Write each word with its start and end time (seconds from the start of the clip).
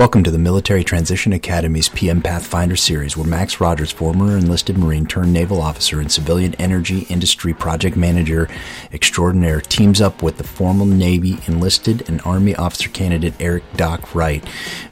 Welcome 0.00 0.24
to 0.24 0.30
the 0.30 0.38
Military 0.38 0.82
Transition 0.82 1.34
Academy's 1.34 1.90
PM 1.90 2.22
Pathfinder 2.22 2.74
series, 2.74 3.18
where 3.18 3.26
Max 3.26 3.60
Rogers, 3.60 3.92
former 3.92 4.38
enlisted 4.38 4.78
Marine 4.78 5.04
turned 5.04 5.30
naval 5.30 5.60
officer 5.60 6.00
and 6.00 6.10
civilian 6.10 6.54
energy 6.54 7.00
industry 7.10 7.52
project 7.52 7.98
manager 7.98 8.48
extraordinaire, 8.94 9.60
teams 9.60 10.00
up 10.00 10.22
with 10.22 10.38
the 10.38 10.42
former 10.42 10.86
Navy 10.86 11.36
enlisted 11.46 12.08
and 12.08 12.22
Army 12.24 12.56
officer 12.56 12.88
candidate 12.88 13.34
Eric 13.38 13.62
Doc 13.76 14.14
Wright, 14.14 14.42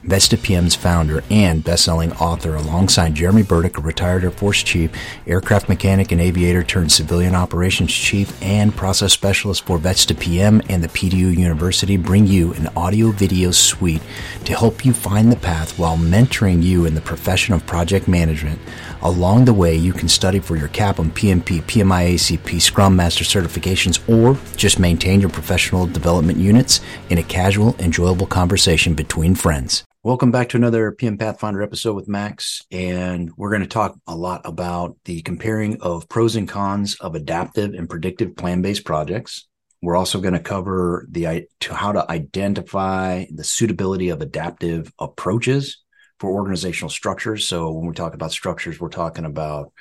Vets2PM's 0.05 0.75
founder 0.75 1.23
and 1.31 1.63
best-selling 1.63 2.13
author, 2.13 2.53
alongside 2.53 3.15
Jeremy 3.15 3.41
Burdick, 3.41 3.79
a 3.79 3.81
retired 3.81 4.23
Air 4.23 4.29
Force 4.29 4.61
chief, 4.61 4.91
aircraft 5.25 5.69
mechanic 5.69 6.11
and 6.11 6.21
aviator 6.21 6.61
turned 6.61 6.91
civilian 6.91 7.33
operations 7.33 7.91
chief, 7.91 8.39
and 8.43 8.75
process 8.75 9.11
specialist 9.11 9.65
for 9.65 9.79
Vets2PM 9.79 10.69
and 10.69 10.83
the 10.83 10.87
PDU 10.87 11.35
University, 11.35 11.97
bring 11.97 12.27
you 12.27 12.53
an 12.53 12.67
audio-video 12.77 13.49
suite 13.49 14.03
to 14.45 14.53
help 14.53 14.85
you 14.85 14.93
find 14.99 15.31
the 15.31 15.37
path 15.37 15.79
while 15.79 15.97
mentoring 15.97 16.61
you 16.61 16.85
in 16.85 16.93
the 16.93 17.01
profession 17.01 17.53
of 17.53 17.65
project 17.65 18.07
management. 18.07 18.59
Along 19.01 19.45
the 19.45 19.53
way, 19.53 19.73
you 19.73 19.93
can 19.93 20.09
study 20.09 20.39
for 20.39 20.57
your 20.57 20.67
CAPM, 20.67 21.11
PMP, 21.11 21.61
PMI 21.63 22.15
ACP, 22.15 22.61
Scrum 22.61 22.95
Master 22.95 23.23
certifications, 23.23 23.97
or 24.09 24.37
just 24.57 24.77
maintain 24.77 25.21
your 25.21 25.29
professional 25.29 25.87
development 25.87 26.37
units 26.37 26.81
in 27.09 27.17
a 27.17 27.23
casual, 27.23 27.75
enjoyable 27.79 28.27
conversation 28.27 28.93
between 28.93 29.35
friends. 29.35 29.85
Welcome 30.01 30.31
back 30.31 30.47
to 30.49 30.57
another 30.57 30.93
PM 30.93 31.17
Pathfinder 31.17 31.61
episode 31.61 31.93
with 31.93 32.07
Max, 32.07 32.65
and 32.71 33.31
we're 33.35 33.49
going 33.49 33.63
to 33.63 33.67
talk 33.67 33.99
a 34.07 34.15
lot 34.15 34.39
about 34.45 34.95
the 35.03 35.21
comparing 35.23 35.81
of 35.81 36.07
pros 36.07 36.37
and 36.37 36.47
cons 36.47 36.95
of 37.01 37.15
adaptive 37.15 37.73
and 37.73 37.89
predictive 37.89 38.37
plan-based 38.37 38.85
projects. 38.85 39.48
We're 39.81 39.95
also 39.95 40.19
going 40.19 40.33
to 40.33 40.39
cover 40.39 41.07
the 41.09 41.47
to 41.61 41.73
how 41.73 41.93
to 41.93 42.09
identify 42.11 43.25
the 43.33 43.43
suitability 43.43 44.09
of 44.09 44.21
adaptive 44.21 44.91
approaches 44.99 45.83
for 46.19 46.29
organizational 46.29 46.89
structures. 46.89 47.47
So 47.47 47.71
when 47.71 47.87
we 47.87 47.93
talk 47.93 48.13
about 48.13 48.31
structures, 48.31 48.79
we're 48.79 48.89
talking 48.89 49.25
about 49.25 49.71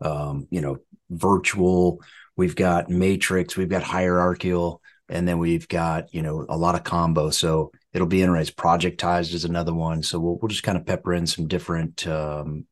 um, 0.00 0.46
you 0.50 0.60
know 0.60 0.78
virtual. 1.10 2.00
We've 2.36 2.56
got 2.56 2.90
matrix. 2.90 3.56
We've 3.56 3.68
got 3.68 3.82
hierarchical, 3.82 4.82
and 5.08 5.26
then 5.26 5.38
we've 5.38 5.66
got 5.68 6.12
you 6.12 6.22
know 6.22 6.44
a 6.48 6.56
lot 6.56 6.74
of 6.74 6.84
combo. 6.84 7.30
So 7.30 7.72
it'll 7.94 8.06
be 8.06 8.22
interesting. 8.22 8.54
Projectized 8.56 9.32
is 9.32 9.46
another 9.46 9.72
one. 9.72 10.02
So 10.02 10.20
we'll 10.20 10.38
we'll 10.40 10.48
just 10.48 10.64
kind 10.64 10.76
of 10.76 10.84
pepper 10.84 11.14
in 11.14 11.26
some 11.26 11.48
different 11.48 12.06
um, 12.06 12.66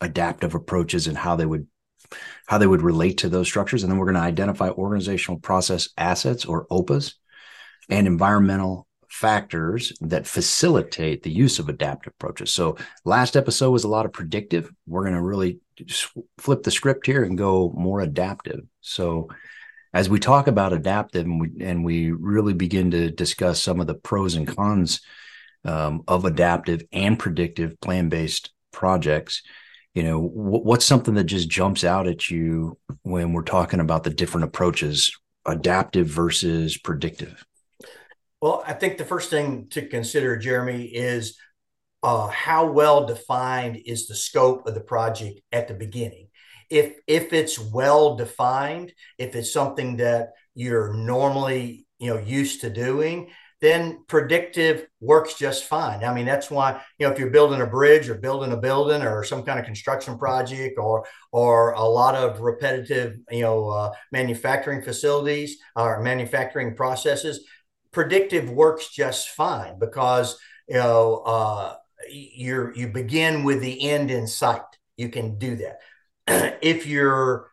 adaptive 0.00 0.56
approaches 0.56 1.06
and 1.06 1.16
how 1.16 1.36
they 1.36 1.46
would 1.46 1.68
how 2.46 2.58
they 2.58 2.66
would 2.66 2.82
relate 2.82 3.18
to 3.18 3.28
those 3.28 3.48
structures. 3.48 3.82
And 3.82 3.90
then 3.90 3.98
we're 3.98 4.06
going 4.06 4.16
to 4.16 4.20
identify 4.20 4.70
organizational 4.70 5.40
process 5.40 5.88
assets 5.96 6.44
or 6.44 6.66
OPAs 6.66 7.14
and 7.88 8.06
environmental 8.06 8.86
factors 9.08 9.92
that 10.00 10.26
facilitate 10.26 11.22
the 11.22 11.30
use 11.30 11.58
of 11.58 11.68
adaptive 11.68 12.14
approaches. 12.14 12.52
So 12.52 12.78
last 13.04 13.36
episode 13.36 13.70
was 13.70 13.84
a 13.84 13.88
lot 13.88 14.06
of 14.06 14.12
predictive. 14.12 14.70
We're 14.86 15.02
going 15.02 15.14
to 15.14 15.22
really 15.22 15.60
flip 16.38 16.62
the 16.62 16.70
script 16.70 17.06
here 17.06 17.22
and 17.22 17.36
go 17.36 17.72
more 17.76 18.00
adaptive. 18.00 18.60
So 18.80 19.28
as 19.92 20.08
we 20.08 20.18
talk 20.18 20.46
about 20.46 20.72
adaptive 20.72 21.26
and 21.26 21.40
we 21.40 21.50
and 21.60 21.84
we 21.84 22.10
really 22.10 22.54
begin 22.54 22.90
to 22.92 23.10
discuss 23.10 23.62
some 23.62 23.80
of 23.80 23.86
the 23.86 23.94
pros 23.94 24.34
and 24.34 24.48
cons 24.48 25.02
um, 25.64 26.02
of 26.08 26.24
adaptive 26.24 26.82
and 26.92 27.18
predictive 27.18 27.78
plan 27.80 28.08
based 28.08 28.50
projects, 28.72 29.42
you 29.94 30.02
know 30.02 30.18
what's 30.20 30.84
something 30.84 31.14
that 31.14 31.24
just 31.24 31.48
jumps 31.48 31.84
out 31.84 32.06
at 32.06 32.30
you 32.30 32.78
when 33.02 33.32
we're 33.32 33.42
talking 33.42 33.80
about 33.80 34.04
the 34.04 34.10
different 34.10 34.44
approaches 34.44 35.16
adaptive 35.46 36.06
versus 36.06 36.78
predictive? 36.78 37.44
Well 38.40 38.62
i 38.66 38.72
think 38.72 38.98
the 38.98 39.04
first 39.04 39.30
thing 39.30 39.68
to 39.70 39.86
consider 39.86 40.36
jeremy 40.36 40.84
is 40.84 41.36
uh, 42.02 42.26
how 42.28 42.70
well 42.70 43.06
defined 43.06 43.80
is 43.86 44.06
the 44.06 44.14
scope 44.14 44.66
of 44.66 44.74
the 44.74 44.80
project 44.80 45.40
at 45.52 45.68
the 45.68 45.74
beginning? 45.74 46.28
If 46.68 46.96
if 47.06 47.32
it's 47.32 47.58
well 47.58 48.16
defined 48.16 48.92
if 49.18 49.36
it's 49.36 49.52
something 49.52 49.98
that 49.98 50.30
you're 50.54 50.94
normally 50.94 51.86
you 51.98 52.12
know 52.12 52.18
used 52.18 52.62
to 52.62 52.70
doing 52.70 53.30
then 53.62 54.04
predictive 54.08 54.88
works 55.00 55.34
just 55.34 55.64
fine. 55.64 56.02
I 56.02 56.12
mean, 56.12 56.26
that's 56.26 56.50
why, 56.50 56.82
you 56.98 57.06
know, 57.06 57.12
if 57.12 57.18
you're 57.18 57.30
building 57.30 57.60
a 57.60 57.66
bridge 57.66 58.08
or 58.08 58.16
building 58.16 58.50
a 58.50 58.56
building 58.56 59.02
or 59.02 59.22
some 59.22 59.44
kind 59.44 59.60
of 59.60 59.64
construction 59.64 60.18
project 60.18 60.78
or 60.78 61.06
or 61.30 61.70
a 61.70 61.84
lot 61.84 62.16
of 62.16 62.40
repetitive, 62.40 63.18
you 63.30 63.42
know, 63.42 63.68
uh, 63.68 63.92
manufacturing 64.10 64.82
facilities 64.82 65.58
or 65.76 66.02
manufacturing 66.02 66.74
processes, 66.74 67.46
predictive 67.92 68.50
works 68.50 68.90
just 68.90 69.28
fine 69.28 69.78
because, 69.78 70.36
you 70.68 70.74
know, 70.74 71.22
uh, 71.24 71.76
you're 72.10 72.74
you 72.74 72.88
begin 72.88 73.44
with 73.44 73.60
the 73.60 73.88
end 73.88 74.10
in 74.10 74.26
sight. 74.26 74.62
You 74.96 75.08
can 75.08 75.38
do 75.38 75.56
that. 75.56 75.78
if 76.62 76.84
you're 76.84 77.51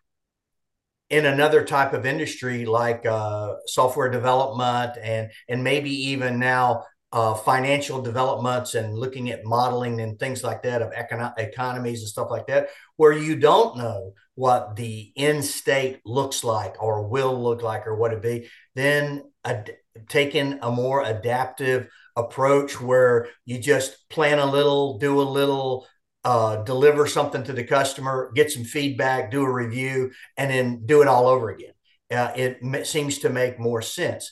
in 1.10 1.26
another 1.26 1.64
type 1.64 1.94
of 1.94 2.06
industry 2.06 2.66
like 2.66 3.06
uh, 3.06 3.56
software 3.66 4.10
development 4.10 4.98
and 5.02 5.32
and 5.48 5.64
maybe 5.64 5.90
even 5.90 6.40
now 6.40 6.84
uh, 7.12 7.34
financial 7.34 8.02
developments 8.02 8.76
and 8.76 8.98
looking 8.98 9.32
at 9.32 9.44
modeling 9.44 10.00
and 10.02 10.20
things 10.20 10.44
like 10.44 10.62
that 10.64 10.82
of 10.82 10.92
econo- 10.92 11.34
economies 11.38 12.02
and 12.02 12.10
stuff 12.10 12.30
like 12.30 12.46
that, 12.48 12.70
where 12.98 13.12
you 13.12 13.36
don't 13.36 13.78
know 13.78 14.14
what 14.36 14.76
the 14.76 15.12
end 15.18 15.44
state 15.44 16.00
looks 16.06 16.44
like 16.44 16.82
or 16.82 17.08
will 17.08 17.42
look 17.42 17.62
like 17.62 17.88
or 17.88 17.96
what 17.96 18.14
it 18.14 18.22
be, 18.22 18.48
then 18.76 19.24
ad- 19.44 19.76
taking 20.08 20.60
a 20.62 20.72
more 20.72 21.04
adaptive 21.04 21.88
approach 22.16 22.80
where 22.80 23.28
you 23.46 23.58
just 23.58 24.08
plan 24.10 24.38
a 24.38 24.46
little, 24.46 25.00
do 25.00 25.20
a 25.20 25.24
little, 25.24 25.88
uh, 26.24 26.64
deliver 26.64 27.08
something 27.08 27.44
to 27.44 27.54
the 27.54 27.64
customer, 27.64 28.32
get 28.36 28.52
some 28.52 28.64
feedback, 28.64 29.32
do 29.32 29.44
a 29.44 29.52
review, 29.52 30.12
and 30.38 30.52
then 30.52 30.86
do 30.86 31.02
it 31.02 31.08
all 31.08 31.28
over 31.28 31.50
again. 31.50 31.74
Uh, 32.12 32.32
it 32.36 32.60
m- 32.64 32.86
seems 32.86 33.20
to 33.20 33.30
make 33.30 33.60
more 33.60 33.82
sense. 33.82 34.32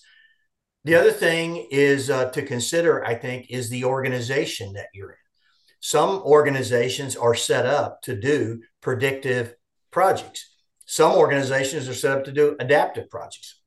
The 0.84 0.96
other 0.96 1.12
thing 1.12 1.68
is 1.72 2.10
uh, 2.10 2.30
to 2.32 2.42
consider, 2.42 3.06
I 3.06 3.16
think, 3.16 3.48
is 3.50 3.70
the 3.70 3.86
organization 3.86 4.74
that 4.74 4.88
you're 4.94 5.12
in. 5.12 5.18
Some 5.80 6.22
organizations 6.24 7.16
are 7.16 7.36
set 7.36 7.66
up 7.66 8.02
to 8.04 8.20
do 8.20 8.62
predictive 8.82 9.54
projects. 9.92 10.50
Some 10.86 11.14
organizations 11.14 11.88
are 11.88 11.94
set 11.94 12.18
up 12.18 12.26
to 12.26 12.32
do 12.32 12.56
adaptive 12.60 13.10
projects. 13.10 13.60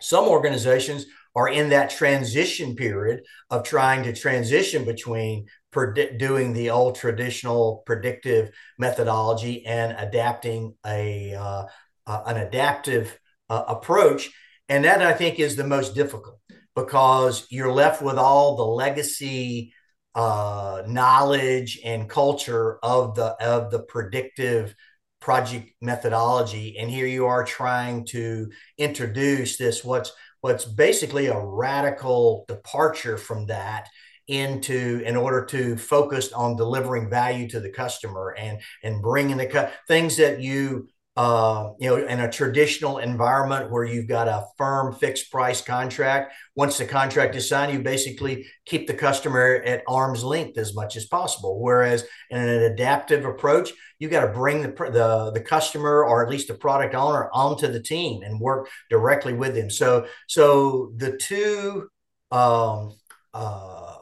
Some 0.00 0.26
organizations 0.26 1.06
are 1.34 1.48
in 1.48 1.70
that 1.70 1.90
transition 1.90 2.76
period 2.76 3.22
of 3.50 3.64
trying 3.64 4.04
to 4.04 4.12
transition 4.12 4.84
between 4.84 5.46
predict, 5.74 6.16
doing 6.18 6.54
the 6.54 6.70
old 6.70 6.94
traditional 6.94 7.82
predictive 7.84 8.50
methodology 8.78 9.66
and 9.66 9.94
adapting 9.98 10.74
a 10.86 11.34
uh, 11.34 11.66
uh, 12.06 12.22
an 12.26 12.38
adaptive 12.38 13.18
uh, 13.50 13.64
approach. 13.68 14.30
And 14.70 14.84
that 14.86 15.02
I 15.02 15.12
think 15.12 15.38
is 15.38 15.56
the 15.56 15.66
most 15.66 15.94
difficult 15.94 16.38
because 16.74 17.46
you're 17.50 17.72
left 17.72 18.00
with 18.00 18.16
all 18.16 18.56
the 18.56 18.64
legacy 18.64 19.74
uh, 20.14 20.82
knowledge 20.86 21.80
and 21.84 22.08
culture 22.08 22.78
of 22.82 23.14
the 23.16 23.34
of 23.44 23.70
the 23.70 23.80
predictive 23.80 24.74
project 25.20 25.70
methodology 25.80 26.76
and 26.78 26.90
here 26.90 27.06
you 27.06 27.24
are 27.24 27.44
trying 27.44 28.04
to 28.04 28.50
introduce 28.76 29.56
this 29.56 29.82
what's 29.82 30.12
what's 30.42 30.66
basically 30.66 31.28
a 31.28 31.38
radical 31.38 32.44
departure 32.46 33.16
from 33.16 33.46
that 33.46 33.88
into 34.28 35.02
in 35.04 35.16
order 35.16 35.44
to 35.44 35.76
focus 35.76 36.32
on 36.32 36.56
delivering 36.56 37.10
value 37.10 37.48
to 37.48 37.60
the 37.60 37.70
customer 37.70 38.34
and 38.38 38.60
and 38.82 39.02
bringing 39.02 39.36
the 39.36 39.46
cu- 39.46 39.68
things 39.86 40.16
that 40.16 40.40
you 40.40 40.88
uh, 41.16 41.70
you 41.78 41.88
know, 41.88 42.04
in 42.04 42.18
a 42.18 42.30
traditional 42.30 42.98
environment 42.98 43.70
where 43.70 43.84
you've 43.84 44.08
got 44.08 44.26
a 44.26 44.46
firm 44.58 44.92
fixed 44.92 45.30
price 45.30 45.62
contract, 45.62 46.34
once 46.56 46.76
the 46.76 46.84
contract 46.84 47.36
is 47.36 47.48
signed, 47.48 47.72
you 47.72 47.78
basically 47.78 48.44
keep 48.66 48.88
the 48.88 48.94
customer 48.94 49.62
at 49.64 49.84
arm's 49.86 50.24
length 50.24 50.58
as 50.58 50.74
much 50.74 50.96
as 50.96 51.06
possible. 51.06 51.60
Whereas 51.60 52.04
in 52.30 52.38
an 52.38 52.62
adaptive 52.64 53.24
approach, 53.24 53.70
you 54.00 54.08
got 54.08 54.26
to 54.26 54.32
bring 54.32 54.62
the, 54.62 54.68
the 54.68 55.30
the 55.32 55.40
customer 55.40 56.04
or 56.04 56.24
at 56.24 56.30
least 56.30 56.48
the 56.48 56.54
product 56.54 56.96
owner 56.96 57.30
onto 57.32 57.68
the 57.68 57.80
team 57.80 58.22
and 58.24 58.40
work 58.40 58.68
directly 58.90 59.34
with 59.34 59.54
them. 59.54 59.70
So 59.70 60.06
so 60.26 60.92
the 60.96 61.16
two, 61.16 61.88
um, 62.32 62.96
uh, 63.32 63.93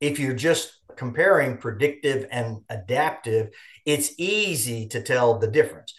if 0.00 0.18
you're 0.18 0.34
just 0.34 0.80
comparing 0.96 1.56
predictive 1.56 2.26
and 2.30 2.62
adaptive, 2.68 3.50
it's 3.86 4.12
easy 4.18 4.88
to 4.88 5.02
tell 5.02 5.38
the 5.38 5.48
difference. 5.48 5.94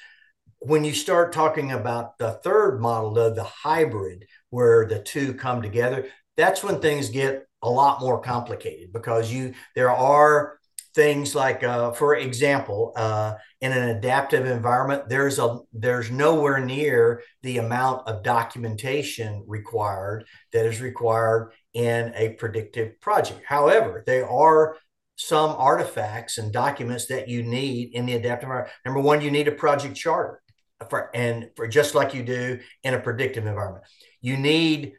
When 0.60 0.84
you 0.84 0.94
start 0.94 1.34
talking 1.34 1.72
about 1.72 2.18
the 2.18 2.34
third 2.44 2.80
model 2.80 3.18
of 3.18 3.36
the 3.36 3.44
hybrid 3.44 4.26
where 4.50 4.86
the 4.86 5.02
two 5.02 5.34
come 5.34 5.62
together 5.62 6.08
that's 6.38 6.64
when 6.64 6.80
things 6.80 7.10
get 7.10 7.46
a 7.62 7.70
lot 7.70 8.02
more 8.02 8.20
complicated 8.20 8.92
because 8.92 9.32
you 9.32 9.54
there 9.76 9.92
are 9.92 10.58
things 10.94 11.34
like, 11.34 11.64
uh, 11.64 11.92
for 11.92 12.16
example, 12.16 12.94
uh, 12.96 13.36
in 13.62 13.72
an 13.72 13.90
adaptive 13.90 14.46
environment, 14.46 15.08
there's 15.08 15.40
a 15.40 15.60
there's 15.72 16.12
nowhere 16.12 16.60
near 16.60 17.24
the 17.44 17.58
amount 17.60 18.08
of 18.08 18.24
documentation 18.24 19.44
required 19.48 20.26
that 20.52 20.66
is 20.66 20.82
required 20.82 21.54
in 21.74 22.12
a 22.16 22.30
predictive 22.34 23.00
project. 23.00 23.42
However, 23.46 24.04
there 24.06 24.30
are 24.30 24.78
some 25.16 25.52
artifacts 25.58 26.38
and 26.38 26.52
documents 26.52 27.06
that 27.06 27.30
you 27.30 27.44
need 27.44 27.94
in 27.94 28.06
the 28.06 28.14
adaptive 28.14 28.48
environment. 28.48 28.74
Number 28.86 29.02
one, 29.02 29.22
you 29.22 29.32
need 29.32 29.48
a 29.48 29.52
project 29.52 29.96
charter, 29.96 30.42
for, 30.90 31.16
and 31.16 31.50
for 31.56 31.68
just 31.68 31.94
like 31.94 32.14
you 32.14 32.24
do 32.24 32.60
in 32.84 32.94
a 32.96 33.00
predictive 33.00 33.46
environment, 33.46 33.86
you 34.20 34.36
need 34.36 34.94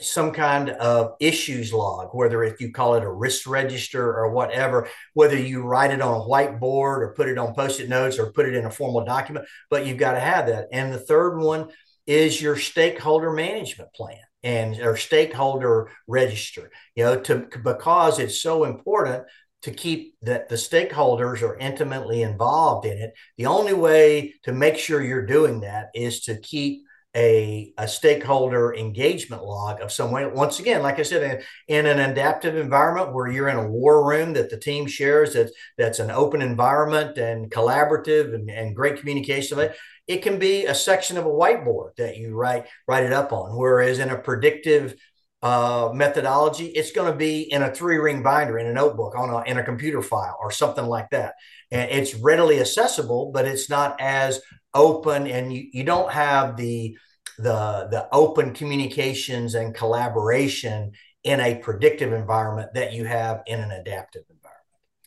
some 0.00 0.32
kind 0.32 0.70
of 0.70 1.14
issues 1.20 1.72
log, 1.72 2.10
whether 2.12 2.42
if 2.42 2.60
you 2.60 2.72
call 2.72 2.94
it 2.94 3.04
a 3.04 3.10
risk 3.10 3.48
register 3.48 4.04
or 4.04 4.32
whatever, 4.32 4.88
whether 5.14 5.36
you 5.36 5.62
write 5.62 5.92
it 5.92 6.00
on 6.00 6.20
a 6.20 6.24
whiteboard 6.24 6.98
or 6.98 7.14
put 7.16 7.28
it 7.28 7.38
on 7.38 7.54
post-it 7.54 7.88
notes 7.88 8.18
or 8.18 8.32
put 8.32 8.46
it 8.46 8.54
in 8.54 8.64
a 8.64 8.70
formal 8.70 9.04
document, 9.04 9.46
but 9.70 9.86
you've 9.86 9.98
got 9.98 10.12
to 10.12 10.20
have 10.20 10.46
that. 10.48 10.68
And 10.72 10.92
the 10.92 10.98
third 10.98 11.38
one 11.38 11.68
is 12.06 12.42
your 12.42 12.56
stakeholder 12.56 13.32
management 13.32 13.92
plan 13.94 14.18
and 14.42 14.80
or 14.80 14.96
stakeholder 14.96 15.90
register, 16.08 16.70
you 16.96 17.04
know, 17.04 17.20
to 17.20 17.46
because 17.62 18.18
it's 18.18 18.42
so 18.42 18.64
important 18.64 19.24
to 19.62 19.70
keep 19.70 20.16
that 20.22 20.48
the 20.48 20.56
stakeholders 20.56 21.40
are 21.42 21.56
intimately 21.56 22.22
involved 22.22 22.84
in 22.84 22.98
it. 22.98 23.14
The 23.36 23.46
only 23.46 23.74
way 23.74 24.34
to 24.42 24.52
make 24.52 24.76
sure 24.76 25.00
you're 25.00 25.24
doing 25.24 25.60
that 25.60 25.90
is 25.94 26.22
to 26.22 26.36
keep 26.40 26.82
a, 27.14 27.74
a 27.76 27.86
stakeholder 27.86 28.74
engagement 28.74 29.44
log 29.44 29.80
of 29.80 29.92
some 29.92 30.10
way. 30.10 30.26
Once 30.26 30.60
again, 30.60 30.82
like 30.82 30.98
I 30.98 31.02
said, 31.02 31.44
in, 31.68 31.76
in, 31.76 31.86
an 31.86 32.10
adaptive 32.10 32.56
environment 32.56 33.12
where 33.12 33.28
you're 33.28 33.48
in 33.48 33.58
a 33.58 33.68
war 33.68 34.06
room 34.08 34.32
that 34.32 34.48
the 34.48 34.58
team 34.58 34.86
shares, 34.86 35.34
that's 35.34 35.52
that's 35.76 35.98
an 35.98 36.10
open 36.10 36.40
environment 36.40 37.18
and 37.18 37.50
collaborative 37.50 38.34
and, 38.34 38.50
and 38.50 38.74
great 38.74 38.98
communication. 38.98 39.58
It 40.06 40.22
can 40.22 40.38
be 40.38 40.64
a 40.64 40.74
section 40.74 41.16
of 41.18 41.26
a 41.26 41.30
whiteboard 41.30 41.96
that 41.96 42.16
you 42.16 42.34
write 42.34 42.66
write 42.88 43.04
it 43.04 43.12
up 43.12 43.32
on. 43.32 43.56
Whereas 43.56 43.98
in 43.98 44.08
a 44.08 44.18
predictive 44.18 44.94
uh, 45.42 45.90
methodology, 45.92 46.66
it's 46.66 46.92
going 46.92 47.10
to 47.10 47.18
be 47.18 47.42
in 47.42 47.62
a 47.62 47.74
three 47.74 47.98
ring 47.98 48.22
binder 48.22 48.58
in 48.58 48.68
a 48.68 48.72
notebook 48.72 49.18
on 49.18 49.28
a, 49.28 49.42
in 49.42 49.58
a 49.58 49.64
computer 49.64 50.00
file 50.00 50.38
or 50.40 50.50
something 50.50 50.86
like 50.86 51.10
that. 51.10 51.34
And 51.70 51.90
it's 51.90 52.14
readily 52.14 52.60
accessible, 52.60 53.32
but 53.32 53.44
it's 53.44 53.68
not 53.68 54.00
as 54.00 54.40
open 54.74 55.26
and 55.26 55.52
you, 55.52 55.68
you 55.72 55.84
don't 55.84 56.10
have 56.12 56.56
the 56.56 56.96
the 57.38 57.88
the 57.90 58.08
open 58.12 58.52
communications 58.52 59.54
and 59.54 59.74
collaboration 59.74 60.92
in 61.24 61.40
a 61.40 61.56
predictive 61.56 62.12
environment 62.12 62.72
that 62.74 62.92
you 62.92 63.04
have 63.04 63.42
in 63.46 63.60
an 63.60 63.70
adaptive 63.70 64.22
environment 64.28 64.62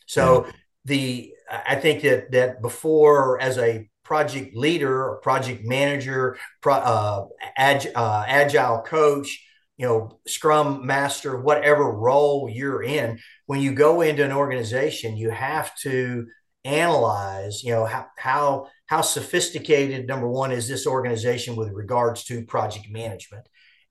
so 0.06 0.40
mm-hmm. 0.40 0.50
the 0.86 1.32
i 1.66 1.74
think 1.74 2.02
that 2.02 2.30
that 2.32 2.60
before 2.62 3.40
as 3.40 3.58
a 3.58 3.88
project 4.04 4.56
leader 4.56 5.04
or 5.04 5.16
project 5.16 5.64
manager 5.64 6.38
pro, 6.62 6.74
uh, 6.74 7.26
ag, 7.56 7.88
uh, 7.94 8.24
agile 8.26 8.80
coach 8.82 9.44
you 9.76 9.86
know 9.86 10.18
scrum 10.26 10.86
master 10.86 11.40
whatever 11.40 11.90
role 11.90 12.48
you're 12.48 12.82
in 12.82 13.18
when 13.46 13.60
you 13.60 13.72
go 13.72 14.00
into 14.00 14.24
an 14.24 14.32
organization 14.32 15.16
you 15.16 15.30
have 15.30 15.74
to 15.76 16.26
analyze 16.64 17.62
you 17.62 17.72
know 17.72 17.84
how 17.84 18.06
how 18.16 18.68
how 18.86 19.00
sophisticated 19.00 20.06
number 20.06 20.28
one 20.28 20.52
is 20.52 20.68
this 20.68 20.86
organization 20.86 21.56
with 21.56 21.72
regards 21.72 22.24
to 22.24 22.44
project 22.44 22.88
management? 22.90 23.48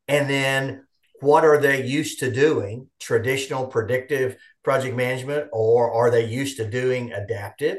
And 0.07 0.30
then 0.30 0.86
what 1.21 1.44
are 1.44 1.59
they 1.59 1.86
used 1.86 2.19
to 2.19 2.31
doing? 2.31 2.89
Traditional 3.00 3.68
predictive 3.68 4.38
project 4.63 4.95
management 4.95 5.50
or 5.51 5.92
are 5.92 6.09
they 6.09 6.25
used 6.25 6.57
to 6.57 6.69
doing 6.69 7.12
adaptive? 7.12 7.77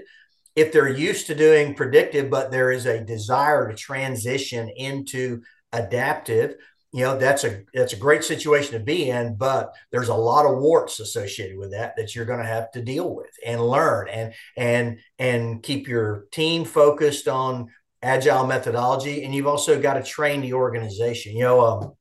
If 0.55 0.73
they're 0.73 0.89
used 0.89 1.27
to 1.27 1.35
doing 1.35 1.75
predictive 1.75 2.31
but 2.31 2.51
there 2.51 2.71
is 2.71 2.87
a 2.87 3.05
desire 3.05 3.69
to 3.69 3.77
transition 3.77 4.69
into 4.69 5.43
adaptive 5.73 6.57
you 6.93 7.03
know 7.03 7.19
that's 7.19 7.45
a 7.45 7.63
that's 7.75 7.93
a 7.93 7.99
great 7.99 8.25
situation 8.25 8.73
to 8.73 8.85
be 8.85 9.11
in 9.11 9.35
but 9.35 9.75
there's 9.91 10.09
a 10.09 10.15
lot 10.15 10.47
of 10.47 10.59
warts 10.59 11.01
associated 11.01 11.59
with 11.59 11.73
that 11.73 11.95
that 11.97 12.15
you're 12.15 12.25
going 12.25 12.41
to 12.41 12.47
have 12.47 12.71
to 12.71 12.81
deal 12.81 13.15
with 13.15 13.31
and 13.45 13.61
learn 13.61 14.09
and 14.09 14.33
and 14.57 14.99
and 15.19 15.63
keep 15.63 15.89
your 15.89 16.27
team 16.31 16.65
focused 16.65 17.29
on 17.29 17.69
agile 18.03 18.47
methodology. 18.47 19.25
And 19.25 19.35
you've 19.35 19.47
also 19.47 19.81
got 19.81 19.95
to 19.95 20.03
train 20.03 20.41
the 20.41 20.55
organization. 20.55 21.37
You 21.37 21.45
know 21.45 21.61
um, 21.61 21.93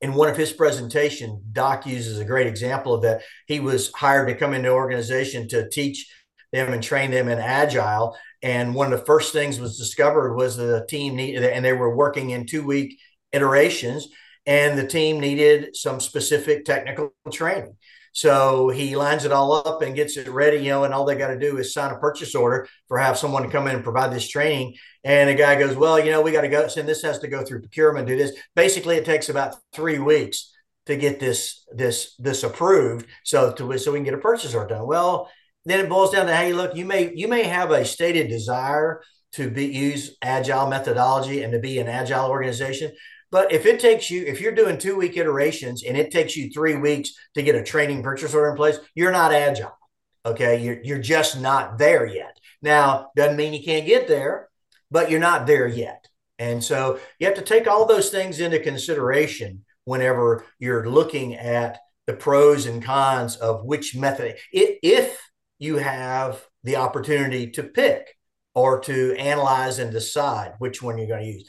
in 0.00 0.12
one 0.14 0.28
of 0.28 0.36
his 0.36 0.52
presentations 0.52 1.40
doc 1.52 1.86
uses 1.86 2.18
a 2.18 2.24
great 2.24 2.46
example 2.46 2.92
of 2.92 3.02
that. 3.02 3.22
He 3.46 3.60
was 3.60 3.92
hired 3.92 4.28
to 4.28 4.34
come 4.34 4.52
into 4.52 4.68
an 4.70 4.74
organization 4.74 5.48
to 5.48 5.68
teach 5.70 6.10
them 6.52 6.72
and 6.72 6.82
train 6.82 7.10
them 7.10 7.28
in 7.28 7.38
agile. 7.38 8.16
And 8.42 8.74
one 8.74 8.92
of 8.92 8.98
the 8.98 9.06
first 9.06 9.32
things 9.32 9.58
was 9.58 9.78
discovered 9.78 10.34
was 10.34 10.56
the 10.56 10.84
team 10.88 11.16
needed 11.16 11.44
and 11.44 11.64
they 11.64 11.72
were 11.72 11.96
working 11.96 12.30
in 12.30 12.46
two 12.46 12.64
week 12.64 12.98
iterations, 13.34 14.08
and 14.46 14.78
the 14.78 14.86
team 14.86 15.20
needed 15.20 15.74
some 15.76 16.00
specific 16.00 16.64
technical 16.64 17.12
training. 17.32 17.76
So 18.12 18.68
he 18.68 18.94
lines 18.94 19.24
it 19.24 19.32
all 19.32 19.52
up 19.52 19.82
and 19.82 19.96
gets 19.96 20.16
it 20.16 20.28
ready, 20.28 20.58
you 20.58 20.70
know, 20.70 20.84
and 20.84 20.94
all 20.94 21.04
they 21.04 21.16
got 21.16 21.28
to 21.28 21.38
do 21.38 21.58
is 21.58 21.72
sign 21.72 21.92
a 21.92 21.98
purchase 21.98 22.36
order 22.36 22.68
for 22.86 22.96
have 22.96 23.18
someone 23.18 23.42
to 23.42 23.48
come 23.48 23.66
in 23.66 23.74
and 23.74 23.82
provide 23.82 24.12
this 24.12 24.28
training. 24.28 24.76
And 25.02 25.28
the 25.28 25.34
guy 25.34 25.58
goes, 25.58 25.76
Well, 25.76 25.98
you 25.98 26.12
know, 26.12 26.22
we 26.22 26.30
got 26.30 26.42
to 26.42 26.48
go, 26.48 26.68
and 26.76 26.88
this 26.88 27.02
has 27.02 27.18
to 27.18 27.28
go 27.28 27.44
through 27.44 27.60
procurement, 27.60 28.06
do 28.06 28.16
this. 28.16 28.32
Basically, 28.54 28.96
it 28.96 29.04
takes 29.04 29.28
about 29.28 29.56
three 29.72 29.98
weeks 29.98 30.52
to 30.86 30.96
get 30.96 31.18
this 31.18 31.66
this 31.72 32.14
this 32.18 32.44
approved 32.44 33.06
so 33.24 33.52
to 33.52 33.78
so 33.78 33.92
we 33.92 33.98
can 33.98 34.04
get 34.04 34.14
a 34.14 34.18
purchase 34.18 34.54
order 34.54 34.74
done. 34.74 34.86
Well, 34.86 35.28
then 35.64 35.80
it 35.80 35.88
boils 35.88 36.12
down 36.12 36.26
to 36.26 36.36
hey, 36.36 36.52
look, 36.52 36.76
you 36.76 36.84
may 36.84 37.12
you 37.14 37.26
may 37.26 37.44
have 37.44 37.72
a 37.72 37.84
stated 37.84 38.28
desire 38.28 39.02
to 39.32 39.50
be 39.50 39.66
use 39.66 40.16
agile 40.22 40.68
methodology 40.68 41.42
and 41.42 41.52
to 41.52 41.58
be 41.58 41.80
an 41.80 41.88
agile 41.88 42.30
organization, 42.30 42.92
but 43.34 43.50
if 43.50 43.66
it 43.66 43.80
takes 43.80 44.12
you, 44.12 44.24
if 44.24 44.40
you're 44.40 44.54
doing 44.54 44.78
two 44.78 44.94
week 44.94 45.16
iterations 45.16 45.82
and 45.82 45.96
it 45.96 46.12
takes 46.12 46.36
you 46.36 46.50
three 46.50 46.76
weeks 46.76 47.14
to 47.34 47.42
get 47.42 47.56
a 47.56 47.64
training 47.64 48.00
purchase 48.00 48.32
order 48.32 48.50
in 48.50 48.56
place, 48.56 48.78
you're 48.94 49.10
not 49.10 49.32
agile. 49.32 49.76
Okay. 50.24 50.62
You're, 50.62 50.80
you're 50.84 50.98
just 51.00 51.40
not 51.40 51.76
there 51.76 52.06
yet. 52.06 52.38
Now, 52.62 53.08
doesn't 53.16 53.36
mean 53.36 53.52
you 53.52 53.64
can't 53.64 53.88
get 53.88 54.06
there, 54.06 54.50
but 54.88 55.10
you're 55.10 55.18
not 55.18 55.48
there 55.48 55.66
yet. 55.66 56.06
And 56.38 56.62
so 56.62 57.00
you 57.18 57.26
have 57.26 57.34
to 57.34 57.42
take 57.42 57.66
all 57.66 57.86
those 57.86 58.08
things 58.08 58.38
into 58.38 58.60
consideration 58.60 59.64
whenever 59.82 60.46
you're 60.60 60.88
looking 60.88 61.34
at 61.34 61.80
the 62.06 62.14
pros 62.14 62.66
and 62.66 62.84
cons 62.84 63.34
of 63.34 63.64
which 63.64 63.96
method. 63.96 64.36
If 64.52 65.20
you 65.58 65.78
have 65.78 66.46
the 66.62 66.76
opportunity 66.76 67.50
to 67.50 67.64
pick 67.64 68.16
or 68.54 68.78
to 68.82 69.16
analyze 69.16 69.80
and 69.80 69.90
decide 69.90 70.52
which 70.58 70.80
one 70.80 70.98
you're 70.98 71.08
going 71.08 71.24
to 71.24 71.32
use 71.32 71.48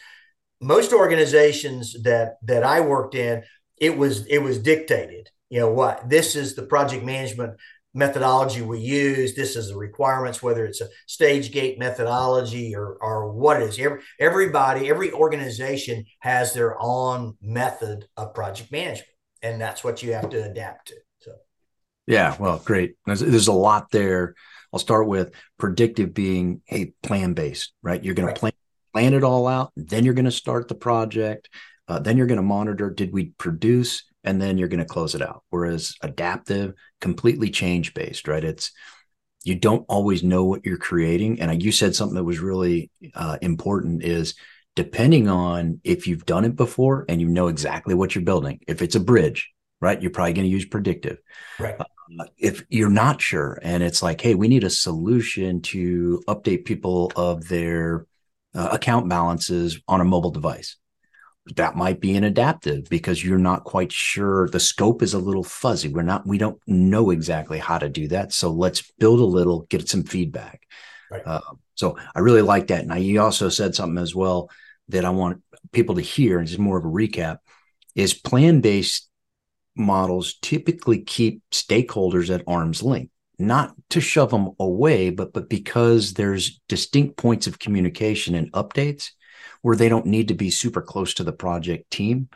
most 0.62 0.94
organizations 0.94 1.96
that 2.04 2.38
that 2.44 2.64
I 2.64 2.82
worked 2.82 3.16
in, 3.16 3.44
it 3.78 3.98
was 3.98 4.26
it 4.28 4.40
was 4.40 4.60
dictated. 4.60 5.30
You 5.50 5.60
know 5.60 5.72
what? 5.72 6.10
This 6.10 6.36
is 6.36 6.56
the 6.56 6.64
project 6.64 7.04
management 7.04 7.60
methodology 7.94 8.62
we 8.62 8.80
use. 8.80 9.36
This 9.36 9.56
is 9.56 9.70
the 9.70 9.78
requirements, 9.78 10.44
whether 10.44 10.66
it's 10.66 10.82
a 10.82 10.90
stage 11.08 11.52
gate 11.52 11.80
methodology 11.80 12.76
or 12.76 12.98
or 13.02 13.32
what 13.32 13.62
is. 13.62 13.80
Every, 13.80 14.02
everybody, 14.20 14.90
every 14.90 15.12
organization 15.12 16.06
has 16.20 16.54
their 16.54 16.76
own 16.80 17.38
method 17.42 18.06
of 18.18 18.34
project 18.34 18.72
management, 18.72 19.10
and 19.42 19.60
that's 19.60 19.84
what 19.84 20.04
you 20.04 20.14
have 20.14 20.30
to 20.30 20.44
adapt 20.44 20.90
to. 20.90 20.96
So, 21.20 21.32
yeah, 22.06 22.36
well, 22.40 22.62
great. 22.64 22.96
There's, 23.06 23.22
there's 23.22 23.48
a 23.48 23.54
lot 23.54 23.92
there. 23.92 24.36
I'll 24.74 24.80
start 24.80 25.08
with 25.08 25.32
predictive 25.58 26.14
being 26.14 26.62
a 26.70 26.88
plan 27.02 27.34
based, 27.34 27.72
right? 27.82 28.04
You're 28.04 28.14
going 28.14 28.28
right. 28.28 28.36
to 28.36 28.40
plan 28.40 28.54
plan 28.96 29.14
it 29.14 29.26
all 29.26 29.46
out. 29.46 29.74
Then 29.76 30.06
you're 30.06 30.14
going 30.14 30.26
to 30.26 30.32
start 30.32 30.70
the 30.70 30.76
project. 30.76 31.50
Uh, 31.88 32.00
then 32.00 32.16
you're 32.16 32.28
going 32.28 32.38
to 32.38 32.44
monitor 32.44 32.90
did 32.90 33.12
we 33.12 33.26
produce, 33.38 34.04
and 34.24 34.42
then 34.42 34.58
you're 34.58 34.70
going 34.70 34.80
to 34.80 34.86
close 34.86 35.16
it 35.16 35.22
out. 35.22 35.44
Whereas 35.50 35.96
adaptive, 36.02 36.74
completely 37.02 37.50
change 37.50 37.94
based, 37.94 38.28
right? 38.28 38.44
It's 38.44 38.72
you 39.44 39.54
don't 39.54 39.86
always 39.90 40.24
know 40.24 40.46
what 40.46 40.66
you're 40.66 40.78
creating. 40.78 41.42
And 41.42 41.62
you 41.62 41.74
said 41.74 41.94
something 41.94 42.16
that 42.16 42.24
was 42.24 42.40
really 42.40 42.90
uh, 43.14 43.38
important 43.42 44.02
is 44.02 44.34
depending 44.76 45.28
on 45.28 45.82
if 45.84 46.08
you've 46.08 46.26
done 46.26 46.46
it 46.46 46.56
before 46.56 47.06
and 47.10 47.20
you 47.22 47.28
know 47.28 47.48
exactly 47.48 47.94
what 47.94 48.16
you're 48.16 48.24
building. 48.24 48.62
If 48.66 48.82
it's 48.82 48.96
a 48.96 49.00
bridge, 49.00 49.52
right, 49.82 50.02
you're 50.02 50.10
probably 50.10 50.34
going 50.34 50.48
to 50.48 50.52
use 50.52 50.66
predictive. 50.66 51.18
Right. 51.60 51.76
Uh, 51.80 52.26
if 52.38 52.64
you're 52.70 52.90
not 52.90 53.22
sure 53.22 53.60
and 53.62 53.84
it's 53.84 54.02
like, 54.02 54.22
hey, 54.22 54.36
we 54.36 54.48
need 54.48 54.64
a 54.64 54.70
solution 54.70 55.62
to 55.62 56.24
update 56.28 56.66
people 56.66 57.12
of 57.16 57.48
their 57.48 58.08
uh, 58.56 58.70
account 58.72 59.10
balances 59.10 59.80
on 59.88 60.02
a 60.02 60.06
mobile 60.06 60.32
device. 60.32 60.78
That 61.56 61.76
might 61.76 62.00
be 62.00 62.16
an 62.16 62.24
adaptive 62.24 62.90
because 62.90 63.24
you're 63.24 63.38
not 63.38 63.66
quite 63.66 63.92
sure. 63.92 64.50
The 64.50 64.60
scope 64.60 65.04
is 65.04 65.14
a 65.14 65.20
little 65.20 65.44
fuzzy. 65.44 65.90
We're 65.90 66.02
not, 66.02 66.26
we 66.26 66.40
don't 66.40 66.60
know 66.66 67.12
exactly 67.12 67.60
how 67.60 67.78
to 67.78 67.90
do 67.90 68.08
that. 68.08 68.34
So 68.34 68.52
let's 68.52 68.92
build 68.98 69.20
a 69.20 69.26
little, 69.26 69.62
get 69.70 69.88
some 69.88 70.04
feedback. 70.04 70.64
Right. 71.12 71.22
Uh, 71.24 71.42
so 71.76 71.98
I 72.16 72.20
really 72.20 72.42
like 72.42 72.68
that. 72.68 72.88
Now, 72.88 72.96
you 72.96 73.22
also 73.22 73.50
said 73.50 73.76
something 73.76 74.02
as 74.02 74.16
well 74.16 74.50
that 74.90 75.06
I 75.06 75.12
want 75.12 75.44
people 75.72 75.96
to 75.96 76.02
hear, 76.02 76.40
and 76.40 76.48
it's 76.48 76.58
more 76.58 76.80
of 76.80 76.86
a 76.86 76.88
recap, 76.88 77.38
is 77.94 78.14
plan 78.14 78.62
based 78.62 79.08
models 79.76 80.36
typically 80.42 81.02
keep 81.02 81.44
stakeholders 81.52 82.34
at 82.34 82.44
arm's 82.48 82.82
length 82.82 83.12
not 83.40 83.74
to 83.92 84.02
shove 84.02 84.32
them 84.32 84.52
away, 84.60 85.10
but 85.10 85.34
but 85.34 85.50
because 85.50 86.14
there's 86.14 86.60
distinct 86.68 87.18
points 87.18 87.48
of 87.48 87.60
communication 87.60 88.36
and 88.36 88.52
updates 88.54 89.12
where 89.62 89.76
they 89.76 89.90
don't 89.90 90.06
need 90.06 90.28
to 90.28 90.34
be 90.34 90.50
super 90.50 90.82
close 90.82 91.14
to 91.16 91.24
the 91.24 91.34
project 91.34 91.90
team. 91.92 92.30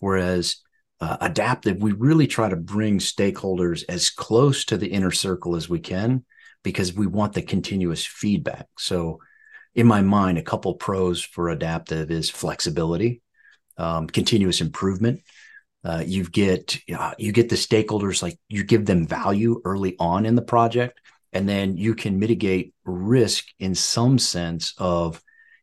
Whereas 0.00 0.56
uh, 1.00 1.16
adaptive, 1.20 1.82
we 1.82 1.92
really 1.92 2.26
try 2.26 2.48
to 2.48 2.56
bring 2.56 2.98
stakeholders 2.98 3.84
as 3.88 4.10
close 4.10 4.64
to 4.66 4.76
the 4.76 4.88
inner 4.88 5.10
circle 5.10 5.56
as 5.56 5.68
we 5.68 5.80
can 5.80 6.24
because 6.62 6.94
we 6.94 7.06
want 7.06 7.32
the 7.32 7.42
continuous 7.42 8.04
feedback. 8.04 8.66
So, 8.78 9.20
in 9.74 9.86
my 9.86 10.02
mind, 10.02 10.38
a 10.38 10.42
couple 10.42 10.74
pros 10.74 11.22
for 11.22 11.48
adaptive 11.48 12.10
is 12.10 12.30
flexibility, 12.30 13.22
um, 13.78 14.06
continuous 14.06 14.60
improvement. 14.60 15.22
Uh, 15.84 16.02
you 16.06 16.24
get 16.24 16.78
uh, 16.96 17.12
you 17.18 17.32
get 17.32 17.48
the 17.48 17.56
stakeholders 17.56 18.22
like 18.22 18.38
you 18.48 18.62
give 18.62 18.86
them 18.86 19.06
value 19.06 19.60
early 19.64 19.96
on 19.98 20.26
in 20.26 20.36
the 20.36 20.42
project, 20.42 21.00
and 21.32 21.48
then 21.48 21.76
you 21.76 21.94
can 21.94 22.20
mitigate 22.20 22.72
risk 22.84 23.46
in 23.58 23.74
some 23.74 24.16
sense 24.18 24.74
of 24.78 25.20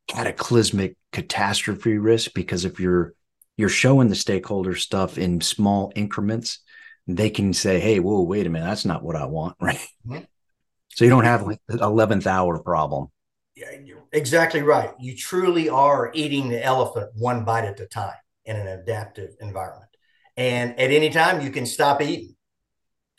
cataclysmic 0.07 0.97
catastrophe 1.13 1.97
risk 1.97 2.31
because 2.33 2.65
if 2.65 2.81
you're 2.81 3.13
you're 3.55 3.69
showing 3.69 4.09
the 4.09 4.15
stakeholders 4.15 4.79
stuff 4.79 5.17
in 5.17 5.39
small 5.39 5.91
increments, 5.95 6.59
they 7.07 7.29
can 7.29 7.53
say, 7.53 7.79
"Hey, 7.79 8.01
whoa, 8.01 8.21
wait 8.23 8.45
a 8.45 8.49
minute, 8.49 8.65
that's 8.65 8.85
not 8.85 9.03
what 9.03 9.15
I 9.15 9.25
want," 9.25 9.55
right? 9.61 9.79
Mm-hmm. 10.05 10.23
So 10.89 11.05
you 11.05 11.11
don't 11.11 11.23
have 11.23 11.43
like 11.43 11.61
the 11.67 11.77
eleventh 11.77 12.27
hour 12.27 12.59
problem. 12.59 13.07
Yeah, 13.55 13.71
you're 13.85 14.03
exactly 14.11 14.63
right. 14.63 14.91
You 14.99 15.15
truly 15.15 15.69
are 15.69 16.11
eating 16.13 16.49
the 16.49 16.61
elephant 16.61 17.11
one 17.15 17.45
bite 17.45 17.63
at 17.63 17.79
a 17.79 17.85
time 17.85 18.15
in 18.43 18.57
an 18.57 18.67
adaptive 18.67 19.35
environment 19.39 19.88
and 20.39 20.79
at 20.79 20.89
any 20.89 21.09
time 21.09 21.41
you 21.41 21.51
can 21.51 21.65
stop 21.65 22.01
eating, 22.01 22.33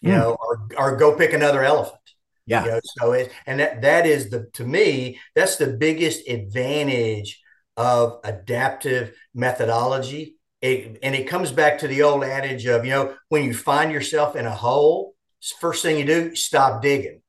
you 0.01 0.11
mm. 0.11 0.17
know, 0.17 0.37
or 0.41 0.67
or 0.77 0.97
go 0.97 1.15
pick 1.15 1.35
another 1.35 1.63
elephant. 1.63 1.99
Yeah. 2.47 2.65
You 2.65 2.71
know, 2.71 2.81
so 2.99 3.13
it 3.13 3.31
and 3.47 3.61
that 3.61 3.83
that 3.83 4.07
is 4.07 4.31
the 4.31 4.49
to 4.55 4.65
me 4.65 5.21
that's 5.37 5.57
the 5.57 5.67
biggest 5.67 6.27
advantage 6.27 7.41
of 7.77 8.21
adaptive 8.25 9.15
methodology. 9.35 10.37
It, 10.63 10.99
and 11.03 11.15
it 11.15 11.27
comes 11.27 11.53
back 11.53 11.79
to 11.79 11.89
the 11.89 12.03
old 12.03 12.25
adage 12.25 12.67
of 12.67 12.85
you 12.85 12.91
know 12.91 13.15
when 13.29 13.45
you 13.45 13.55
find 13.55 13.93
yourself 13.93 14.35
in 14.35 14.47
a 14.47 14.55
hole, 14.55 15.15
first 15.61 15.83
thing 15.83 15.99
you 15.99 16.07
do 16.07 16.35
stop 16.35 16.83
digging. 16.83 17.21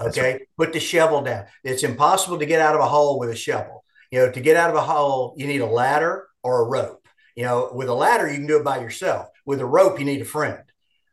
Okay, 0.00 0.32
right. 0.32 0.42
put 0.56 0.72
the 0.72 0.80
shovel 0.80 1.22
down. 1.22 1.44
It's 1.62 1.82
impossible 1.82 2.38
to 2.38 2.46
get 2.46 2.60
out 2.60 2.74
of 2.74 2.80
a 2.80 2.86
hole 2.86 3.18
with 3.18 3.30
a 3.30 3.36
shovel. 3.36 3.84
You 4.10 4.20
know, 4.20 4.32
to 4.32 4.40
get 4.40 4.56
out 4.56 4.70
of 4.70 4.76
a 4.76 4.80
hole, 4.80 5.34
you 5.36 5.46
need 5.46 5.60
a 5.60 5.66
ladder 5.66 6.26
or 6.42 6.62
a 6.62 6.68
rope. 6.68 7.00
You 7.36 7.44
know, 7.44 7.70
with 7.72 7.88
a 7.88 7.94
ladder, 7.94 8.28
you 8.28 8.36
can 8.36 8.46
do 8.46 8.58
it 8.58 8.64
by 8.64 8.80
yourself. 8.80 9.28
With 9.50 9.60
a 9.60 9.66
rope, 9.66 9.98
you 9.98 10.04
need 10.04 10.20
a 10.20 10.24
friend. 10.36 10.62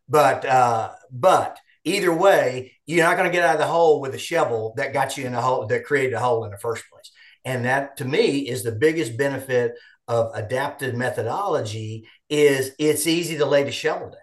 But 0.08 0.46
uh, 0.46 0.91
but 1.12 1.58
either 1.84 2.13
way, 2.13 2.74
you're 2.86 3.03
not 3.03 3.17
going 3.17 3.27
to 3.27 3.36
get 3.36 3.44
out 3.44 3.56
of 3.56 3.60
the 3.60 3.65
hole 3.65 4.00
with 4.00 4.13
a 4.13 4.20
shovel 4.20 4.75
that 4.77 4.94
got 4.94 5.17
you 5.17 5.25
in 5.25 5.34
a 5.34 5.41
hole 5.41 5.65
that 5.65 5.86
created 5.86 6.13
a 6.13 6.20
hole 6.20 6.46
in 6.46 6.51
the 6.51 6.60
first 6.60 6.84
place. 6.91 7.12
And 7.46 7.65
that 7.65 7.98
to 7.98 8.06
me 8.06 8.48
is 8.48 8.62
the 8.62 8.72
biggest 8.74 9.17
benefit 9.17 9.74
of 10.08 10.29
adaptive 10.36 10.94
methodology 10.94 12.08
is 12.29 12.74
it's 12.77 13.08
easy 13.08 13.39
to 13.39 13.46
lay 13.46 13.63
the 13.63 13.72
shovel 13.72 14.12
down. 14.12 14.22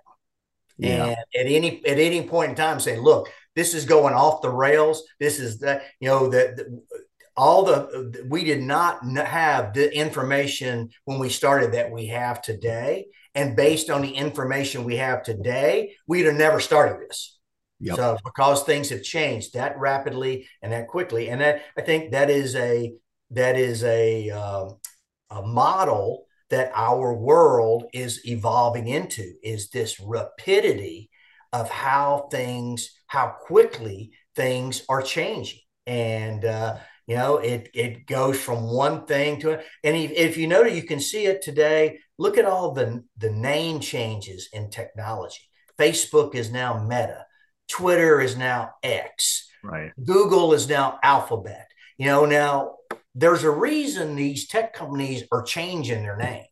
Yeah. 0.78 1.06
And 1.06 1.16
at 1.40 1.52
any 1.52 1.85
at 1.85 1.99
any 1.99 2.23
point 2.28 2.50
in 2.50 2.56
time, 2.56 2.78
say, 2.78 2.97
look, 2.99 3.28
this 3.56 3.75
is 3.75 3.85
going 3.85 4.14
off 4.14 4.42
the 4.42 4.50
rails. 4.50 5.02
This 5.18 5.40
is 5.40 5.59
that 5.59 5.83
you 5.99 6.09
know 6.09 6.28
that 6.28 6.61
all 7.37 7.64
the 7.64 8.25
we 8.28 8.44
did 8.44 8.62
not 8.62 9.04
have 9.16 9.75
the 9.75 9.92
information 9.92 10.90
when 11.04 11.18
we 11.18 11.28
started 11.28 11.73
that 11.73 11.90
we 11.90 12.06
have 12.06 12.40
today 12.40 13.06
and 13.35 13.57
based 13.57 13.91
on 13.91 14.03
the 14.03 14.11
information 14.11 14.85
we 14.85 14.97
have 14.97 15.23
today 15.23 15.95
we'd 16.07 16.26
have 16.26 16.35
never 16.35 16.61
started 16.61 17.09
this 17.09 17.38
yep. 17.81 17.97
so 17.97 18.17
because 18.25 18.62
things 18.62 18.91
have 18.91 19.03
changed 19.03 19.55
that 19.55 19.79
rapidly 19.79 20.47
and 20.62 20.73
that 20.73 20.88
quickly 20.88 21.29
and 21.29 21.41
that, 21.41 21.62
i 21.76 21.81
think 21.81 22.12
that 22.12 22.31
is 22.31 22.55
a 22.57 22.93
that 23.31 23.57
is 23.57 23.83
a, 23.85 24.31
uh, 24.31 24.69
a 25.31 25.43
model 25.43 26.26
that 26.50 26.71
our 26.75 27.14
world 27.14 27.85
is 27.93 28.25
evolving 28.29 28.87
into 28.87 29.33
is 29.43 29.71
this 29.71 29.99
rapidity 29.99 31.11
of 31.53 31.69
how 31.71 32.29
things 32.31 32.91
how 33.07 33.29
quickly 33.29 34.12
things 34.37 34.85
are 34.88 35.03
changing 35.03 35.59
and 35.87 36.45
uh, 36.45 36.76
you 37.07 37.17
know, 37.17 37.37
it 37.37 37.71
it 37.75 38.07
goes 38.07 38.41
from 38.41 38.64
one 38.64 39.07
thing 39.07 39.41
to 39.41 39.50
it. 39.50 39.67
And 39.83 39.97
if, 39.97 40.11
if 40.12 40.37
you 40.37 40.47
notice, 40.47 40.75
you 40.75 40.85
can 40.85 41.00
see 41.00 41.26
it 41.26 41.43
today. 41.43 42.00
Look 42.18 42.38
at 42.38 42.44
all 42.44 42.73
the 42.73 43.04
the 43.16 43.30
name 43.30 43.80
changes 43.80 44.49
in 44.52 44.71
technology. 44.71 45.49
Facebook 45.78 46.35
is 46.35 46.50
now 46.50 46.83
Meta. 46.83 47.26
Twitter 47.68 48.21
is 48.21 48.37
now 48.37 48.75
X. 48.83 49.49
Right. 49.62 49.92
Google 50.02 50.52
is 50.52 50.68
now 50.68 50.99
Alphabet. 51.02 51.66
You 51.99 52.06
know, 52.06 52.26
now 52.26 52.76
there's 53.14 53.44
a 53.44 53.50
reason 53.50 54.14
these 54.14 54.47
tech 54.47 54.75
companies 54.75 55.25
are 55.33 55.42
changing 55.42 56.02
their 56.02 56.16
names. 56.16 56.47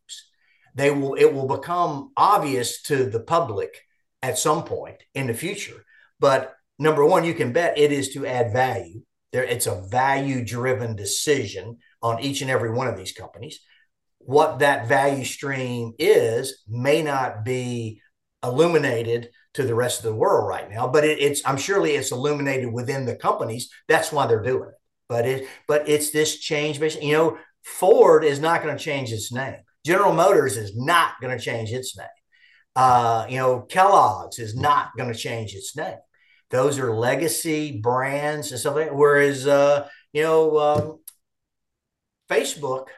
They 0.75 0.91
will 0.91 1.15
it 1.15 1.33
will 1.33 1.47
become 1.47 2.13
obvious 2.17 2.83
to 2.83 3.05
the 3.05 3.21
public 3.21 3.83
at 4.23 4.39
some 4.39 4.65
point 4.65 5.03
in 5.15 5.27
the 5.27 5.35
future. 5.35 5.85
But 6.19 6.55
number 6.79 7.05
one, 7.05 7.25
you 7.25 7.35
can 7.35 7.53
bet 7.53 7.79
it 7.79 7.93
is 7.93 8.13
to 8.15 8.27
add 8.27 8.53
value 8.53 9.03
there, 9.33 9.45
it's 9.45 9.67
a 9.67 9.81
value 9.81 10.45
driven 10.45 10.95
decision 10.95 11.79
on 12.03 12.21
each 12.21 12.43
and 12.43 12.51
every 12.51 12.71
one 12.71 12.87
of 12.87 12.97
these 12.97 13.13
companies. 13.13 13.61
What 14.25 14.61
that 14.61 14.89
value 14.89 15.25
stream 15.25 15.95
is 15.99 16.63
may 16.69 17.03
not 17.03 17.45
be 17.45 18.01
illuminated 18.43 19.31
to 19.55 19.65
the 19.65 19.75
rest 19.75 19.99
of 19.99 20.05
the 20.05 20.15
world 20.15 20.49
right 20.49 20.71
now, 20.71 20.89
but 20.89 21.05
it, 21.05 21.21
it's 21.21 21.43
I'm 21.45 21.57
surely 21.57 21.93
it's 21.93 22.13
illuminated 22.13 22.73
within 22.73 23.05
the 23.05 23.17
companies. 23.17 23.71
That's 23.89 24.13
why 24.13 24.27
they're 24.27 24.43
doing 24.43 24.69
it. 24.69 24.75
But 25.09 25.27
it 25.27 25.49
but 25.69 25.89
it's 25.89 26.11
this 26.11 26.39
change. 26.39 26.79
You 26.81 27.13
know, 27.13 27.39
Ford 27.63 28.25
is 28.25 28.41
not 28.41 28.63
going 28.63 28.77
to 28.77 28.83
change 28.83 29.13
its 29.13 29.33
name. 29.33 29.59
General 29.85 30.13
Motors 30.13 30.57
is 30.57 30.77
not 30.77 31.21
going 31.21 31.37
to 31.37 31.45
change 31.45 31.71
its 31.71 31.97
name. 31.97 32.07
Uh, 32.75 33.27
you 33.29 33.37
know, 33.37 33.61
Kellogg's 33.61 34.39
is 34.39 34.57
not 34.57 34.97
going 34.97 35.13
to 35.13 35.19
change 35.19 35.55
its 35.55 35.77
name 35.77 35.99
those 36.53 36.79
are 36.79 36.95
legacy 36.95 37.81
brands 37.81 38.53
and 38.53 38.61
stuff 38.61 38.77
like 38.77 38.89
that. 38.89 38.95
Whereas, 38.95 39.47
uh, 39.47 39.89
you 40.13 40.23
know, 40.23 40.59
um, 40.59 40.99
Facebook 42.31 42.89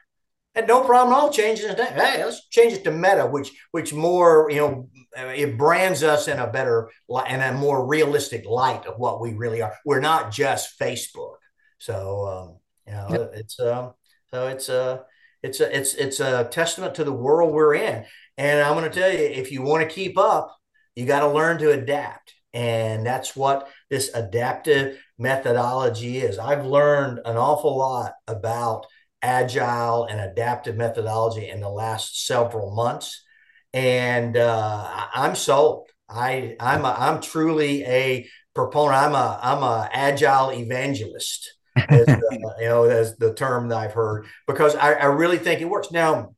had 0.55 0.69
no 0.69 0.85
problem 0.85 1.15
at 1.15 1.21
all 1.21 1.33
changing 1.33 1.67
name. 1.67 1.77
Hey, 1.77 2.25
let's 2.25 2.49
change 2.49 2.73
it 2.73 2.85
to 2.85 2.91
Meta, 2.91 3.27
which 3.27 3.51
which 3.73 3.93
more 3.93 4.49
you 4.51 4.57
know 4.59 4.89
it 5.17 5.59
brands 5.59 6.03
us 6.03 6.29
in 6.29 6.39
a 6.39 6.47
better 6.47 6.91
and 7.27 7.43
a 7.43 7.53
more 7.53 7.87
realistic 7.87 8.47
light 8.47 8.87
of 8.87 8.99
what 8.99 9.21
we 9.21 9.35
really 9.35 9.63
are. 9.63 9.75
We're 9.85 10.01
not 10.01 10.33
just 10.33 10.79
Facebook. 10.79 11.37
So 11.79 12.27
um, 12.27 12.57
you 12.87 12.93
know, 12.93 13.31
it's 13.35 13.59
uh, 13.59 13.91
so 14.31 14.47
it's 14.49 14.69
a 14.69 14.83
uh, 14.83 14.99
it's 15.43 15.61
a 15.61 15.77
it's 15.77 15.95
it's 15.95 16.21
a 16.21 16.49
testament 16.51 16.95
to 16.97 17.05
the 17.05 17.13
world 17.13 17.53
we're 17.53 17.75
in. 17.75 18.05
And 18.37 18.61
I'm 18.61 18.75
going 18.75 18.91
to 18.91 19.01
tell 19.01 19.13
you, 19.13 19.19
if 19.19 19.53
you 19.53 19.63
want 19.63 19.89
to 19.89 19.95
keep 19.95 20.19
up, 20.19 20.57
you 20.97 21.07
got 21.07 21.21
to 21.21 21.29
learn 21.29 21.59
to 21.59 21.71
adapt. 21.71 22.35
And 22.53 23.05
that's 23.05 23.37
what 23.37 23.69
this 23.91 24.11
adaptive 24.15 24.99
methodology 25.19 26.19
is. 26.19 26.39
I've 26.39 26.65
learned 26.65 27.21
an 27.25 27.37
awful 27.37 27.77
lot 27.77 28.13
about 28.27 28.87
agile 29.25 30.05
and 30.05 30.21
adaptive 30.21 30.77
methodology 30.77 31.49
in 31.49 31.61
the 31.61 31.69
last 31.69 32.27
several 32.27 32.75
months. 32.75 33.25
And 33.73 34.37
uh, 34.37 35.07
I'm 35.15 35.35
sold. 35.35 35.89
I, 36.09 36.55
I'm, 36.61 36.85
a, 36.85 36.95
I'm 36.97 37.21
truly 37.21 37.85
a 37.85 38.29
proponent. 38.55 39.03
I'm 39.03 39.15
a, 39.15 39.41
I'm 39.43 39.63
a 39.63 39.89
agile 39.93 40.53
evangelist. 40.53 41.55
as, 41.77 42.07
uh, 42.07 42.21
you 42.61 42.69
know, 42.69 42.85
as 42.85 43.17
the 43.17 43.35
term 43.35 43.69
that 43.69 43.79
I've 43.79 43.95
heard, 43.95 44.27
because 44.47 44.77
I, 44.77 44.93
I 44.93 45.07
really 45.07 45.39
think 45.39 45.61
it 45.61 45.69
works. 45.69 45.91
Now, 45.91 46.35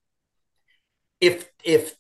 if 1.21 1.49
if 1.65 1.95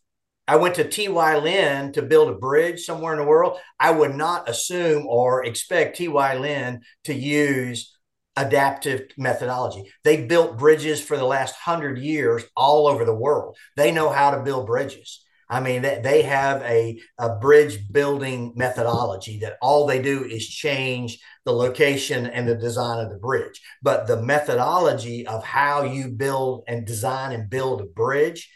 I 0.49 0.57
went 0.57 0.76
to 0.76 0.88
TY 0.88 1.38
Lin 1.38 1.93
to 1.93 2.02
build 2.02 2.28
a 2.28 2.38
bridge 2.38 2.81
somewhere 2.85 3.12
in 3.12 3.19
the 3.19 3.26
world, 3.26 3.59
I 3.81 3.90
would 3.90 4.14
not 4.14 4.49
assume 4.49 5.07
or 5.07 5.45
expect 5.45 5.97
TY 5.97 6.38
Lin 6.38 6.83
to 7.05 7.14
use 7.14 7.96
adaptive 8.37 9.11
methodology. 9.16 9.90
They 10.05 10.26
built 10.26 10.59
bridges 10.59 11.00
for 11.00 11.16
the 11.16 11.25
last 11.25 11.55
hundred 11.55 11.99
years 11.99 12.45
all 12.57 12.87
over 12.87 13.05
the 13.05 13.14
world. 13.14 13.57
They 13.76 13.93
know 13.93 14.11
how 14.11 14.31
to 14.31 14.43
build 14.43 14.66
bridges. 14.66 15.23
I 15.49 15.61
mean, 15.61 15.83
they 15.83 16.23
have 16.23 16.61
a, 16.62 16.99
a 17.19 17.37
bridge 17.37 17.78
building 17.93 18.52
methodology 18.57 19.38
that 19.40 19.59
all 19.62 19.87
they 19.87 20.02
do 20.02 20.25
is 20.25 20.47
change 20.49 21.21
the 21.45 21.52
location 21.52 22.26
and 22.26 22.49
the 22.49 22.57
design 22.57 22.99
of 22.99 23.11
the 23.11 23.19
bridge. 23.19 23.61
But 23.81 24.09
the 24.09 24.21
methodology 24.21 25.25
of 25.25 25.45
how 25.45 25.85
you 25.85 26.09
build 26.09 26.64
and 26.66 26.85
design 26.85 27.31
and 27.33 27.49
build 27.49 27.81
a 27.81 27.85
bridge 27.85 28.50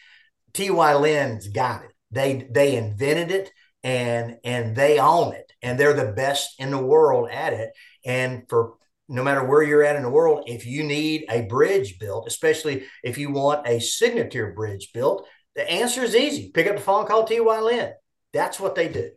TY 0.52 0.94
Lin's 0.94 1.48
got 1.48 1.84
it. 1.84 1.92
They 2.10 2.48
they 2.50 2.76
invented 2.76 3.30
it 3.30 3.52
and 3.82 4.36
and 4.44 4.74
they 4.74 4.98
own 4.98 5.34
it 5.34 5.52
and 5.62 5.78
they're 5.78 5.94
the 5.94 6.12
best 6.12 6.54
in 6.58 6.70
the 6.70 6.82
world 6.82 7.30
at 7.30 7.52
it. 7.52 7.70
And 8.04 8.44
for 8.48 8.74
no 9.10 9.22
matter 9.22 9.44
where 9.44 9.62
you're 9.62 9.84
at 9.84 9.96
in 9.96 10.02
the 10.02 10.10
world, 10.10 10.44
if 10.46 10.64
you 10.64 10.84
need 10.84 11.26
a 11.28 11.42
bridge 11.42 11.98
built, 11.98 12.26
especially 12.26 12.84
if 13.02 13.18
you 13.18 13.30
want 13.30 13.66
a 13.66 13.80
signature 13.80 14.52
bridge 14.52 14.92
built, 14.94 15.26
the 15.54 15.70
answer 15.70 16.02
is 16.02 16.14
easy. 16.14 16.50
Pick 16.52 16.66
up 16.66 16.76
the 16.76 16.82
phone, 16.82 17.06
call 17.06 17.24
TY 17.24 17.60
Lin. 17.60 17.92
That's 18.32 18.58
what 18.58 18.74
they 18.74 18.88
do. 18.88 19.10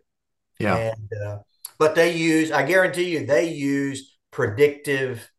Yeah. 0.60 0.76
And 0.76 1.12
uh, 1.26 1.38
but 1.78 1.96
they 1.96 2.16
use 2.16 2.52
i 2.52 2.64
guarantee 2.64 3.10
you 3.10 3.26
they 3.26 3.50
use 3.50 4.18
predictive 4.32 5.30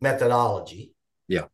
methodology 0.00 0.94
yeah 1.28 1.46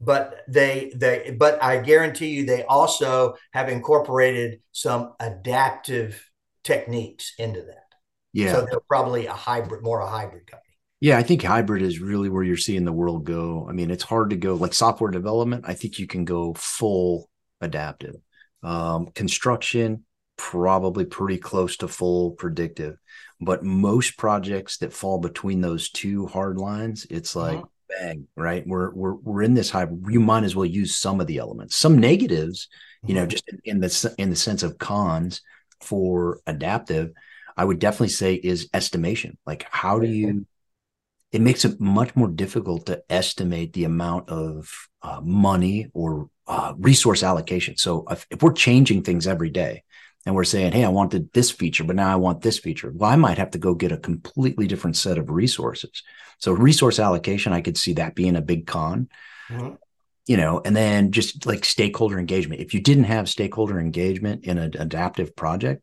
but 0.00 0.42
they 0.48 0.92
they 0.94 1.34
but 1.38 1.62
i 1.62 1.80
guarantee 1.80 2.28
you 2.28 2.46
they 2.46 2.64
also 2.64 3.34
have 3.52 3.68
incorporated 3.68 4.60
some 4.72 5.14
adaptive 5.20 6.30
techniques 6.62 7.34
into 7.38 7.62
that 7.62 7.88
yeah 8.32 8.52
so 8.52 8.64
they're 8.64 8.80
probably 8.88 9.26
a 9.26 9.32
hybrid 9.32 9.82
more 9.82 10.00
a 10.00 10.06
hybrid 10.08 10.46
company 10.46 10.71
yeah, 11.02 11.18
I 11.18 11.24
think 11.24 11.42
hybrid 11.42 11.82
is 11.82 11.98
really 11.98 12.28
where 12.28 12.44
you're 12.44 12.56
seeing 12.56 12.84
the 12.84 12.92
world 12.92 13.24
go. 13.24 13.66
I 13.68 13.72
mean, 13.72 13.90
it's 13.90 14.04
hard 14.04 14.30
to 14.30 14.36
go 14.36 14.54
like 14.54 14.72
software 14.72 15.10
development. 15.10 15.64
I 15.66 15.74
think 15.74 15.98
you 15.98 16.06
can 16.06 16.24
go 16.24 16.54
full 16.54 17.28
adaptive. 17.60 18.14
Um, 18.62 19.06
construction, 19.06 20.04
probably 20.36 21.04
pretty 21.04 21.38
close 21.38 21.76
to 21.78 21.88
full 21.88 22.30
predictive. 22.30 22.98
But 23.40 23.64
most 23.64 24.16
projects 24.16 24.76
that 24.76 24.92
fall 24.92 25.18
between 25.18 25.60
those 25.60 25.90
two 25.90 26.28
hard 26.28 26.58
lines, 26.58 27.04
it's 27.10 27.34
like 27.34 27.58
uh-huh. 27.58 27.66
bang, 27.88 28.28
right? 28.36 28.64
We're 28.64 28.92
we're 28.94 29.14
we're 29.14 29.42
in 29.42 29.54
this 29.54 29.70
hybrid. 29.70 30.04
You 30.08 30.20
might 30.20 30.44
as 30.44 30.54
well 30.54 30.66
use 30.66 30.94
some 30.94 31.20
of 31.20 31.26
the 31.26 31.38
elements. 31.38 31.74
Some 31.74 31.98
negatives, 31.98 32.68
you 33.04 33.16
know, 33.16 33.22
mm-hmm. 33.22 33.30
just 33.30 33.44
in 33.64 33.80
the 33.80 34.14
in 34.18 34.30
the 34.30 34.36
sense 34.36 34.62
of 34.62 34.78
cons 34.78 35.42
for 35.80 36.42
adaptive, 36.46 37.10
I 37.56 37.64
would 37.64 37.80
definitely 37.80 38.10
say 38.10 38.34
is 38.34 38.70
estimation. 38.72 39.36
Like, 39.44 39.66
how 39.68 39.98
do 39.98 40.06
you 40.06 40.46
it 41.32 41.40
makes 41.40 41.64
it 41.64 41.80
much 41.80 42.14
more 42.14 42.28
difficult 42.28 42.86
to 42.86 43.02
estimate 43.08 43.72
the 43.72 43.84
amount 43.84 44.28
of 44.28 44.88
uh, 45.02 45.20
money 45.22 45.88
or 45.94 46.28
uh, 46.46 46.74
resource 46.78 47.22
allocation. 47.22 47.76
So 47.76 48.04
if, 48.10 48.26
if, 48.30 48.42
we're 48.42 48.52
changing 48.52 49.02
things 49.02 49.26
every 49.26 49.48
day 49.48 49.82
and 50.26 50.34
we're 50.34 50.44
saying, 50.44 50.72
hey, 50.72 50.84
I 50.84 50.88
wanted 50.88 51.32
this 51.32 51.50
feature, 51.50 51.84
but 51.84 51.96
now 51.96 52.12
I 52.12 52.16
want 52.16 52.42
this 52.42 52.58
feature, 52.58 52.92
well, 52.94 53.10
I 53.10 53.16
might 53.16 53.38
have 53.38 53.52
to 53.52 53.58
go 53.58 53.74
get 53.74 53.92
a 53.92 53.96
completely 53.96 54.66
different 54.66 54.96
set 54.96 55.16
of 55.16 55.30
resources. 55.30 56.02
So 56.38 56.52
resource 56.52 56.98
allocation, 56.98 57.54
I 57.54 57.62
could 57.62 57.78
see 57.78 57.94
that 57.94 58.14
being 58.14 58.36
a 58.36 58.42
big 58.42 58.66
con. 58.66 59.08
Mm-hmm. 59.48 59.74
You 60.26 60.36
know, 60.36 60.60
and 60.64 60.76
then 60.76 61.10
just 61.10 61.46
like 61.46 61.64
stakeholder 61.64 62.16
engagement. 62.16 62.60
If 62.60 62.74
you 62.74 62.80
didn't 62.80 63.04
have 63.04 63.28
stakeholder 63.28 63.80
engagement 63.80 64.44
in 64.44 64.56
an 64.56 64.76
adaptive 64.78 65.34
project, 65.34 65.82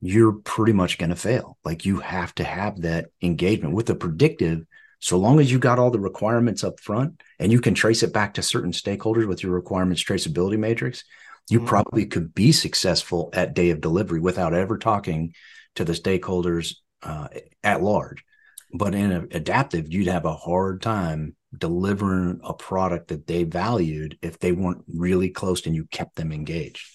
you're 0.00 0.34
pretty 0.34 0.72
much 0.72 0.98
going 0.98 1.10
to 1.10 1.16
fail. 1.16 1.58
Like 1.64 1.84
you 1.84 1.98
have 1.98 2.32
to 2.36 2.44
have 2.44 2.82
that 2.82 3.06
engagement 3.22 3.74
with 3.74 3.90
a 3.90 3.96
predictive 3.96 4.66
so 5.02 5.18
long 5.18 5.40
as 5.40 5.50
you 5.50 5.58
got 5.58 5.80
all 5.80 5.90
the 5.90 5.98
requirements 5.98 6.62
up 6.62 6.78
front 6.78 7.20
and 7.40 7.50
you 7.50 7.60
can 7.60 7.74
trace 7.74 8.04
it 8.04 8.12
back 8.12 8.34
to 8.34 8.42
certain 8.42 8.70
stakeholders 8.70 9.26
with 9.26 9.42
your 9.42 9.50
requirements 9.50 10.02
traceability 10.02 10.56
matrix, 10.56 11.02
you 11.50 11.58
mm-hmm. 11.58 11.66
probably 11.66 12.06
could 12.06 12.32
be 12.32 12.52
successful 12.52 13.28
at 13.32 13.52
day 13.52 13.70
of 13.70 13.80
delivery 13.80 14.20
without 14.20 14.54
ever 14.54 14.78
talking 14.78 15.34
to 15.74 15.84
the 15.84 15.92
stakeholders 15.92 16.76
uh, 17.02 17.26
at 17.64 17.82
large. 17.82 18.24
But 18.72 18.94
in 18.94 19.10
a, 19.10 19.22
adaptive, 19.32 19.92
you'd 19.92 20.06
have 20.06 20.24
a 20.24 20.36
hard 20.36 20.80
time 20.80 21.34
delivering 21.58 22.38
a 22.44 22.54
product 22.54 23.08
that 23.08 23.26
they 23.26 23.42
valued 23.42 24.16
if 24.22 24.38
they 24.38 24.52
weren't 24.52 24.84
really 24.86 25.30
close 25.30 25.66
and 25.66 25.74
you 25.74 25.84
kept 25.90 26.14
them 26.14 26.30
engaged. 26.30 26.86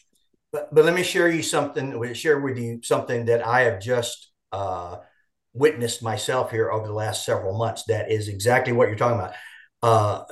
But, 0.54 0.74
but 0.74 0.86
let 0.86 0.96
me 0.96 1.04
share 1.04 1.30
you 1.30 1.44
something. 1.44 2.02
Share 2.14 2.40
with 2.40 2.58
you 2.58 2.80
something 2.84 3.26
that 3.26 3.46
I 3.46 3.64
have 3.64 3.82
just 3.82 4.32
uh, 4.54 5.00
witnessed 5.58 6.04
myself 6.04 6.52
here 6.52 6.72
over 6.72 6.88
the 6.88 6.94
last 6.94 7.26
several 7.26 7.58
months. 7.58 7.84
That 7.88 8.12
is 8.12 8.28
exactly 8.28 8.74
what 8.74 8.88
you're 8.88 8.98
talking 8.98 9.20
about. 9.20 9.34
Uh, 9.84 10.24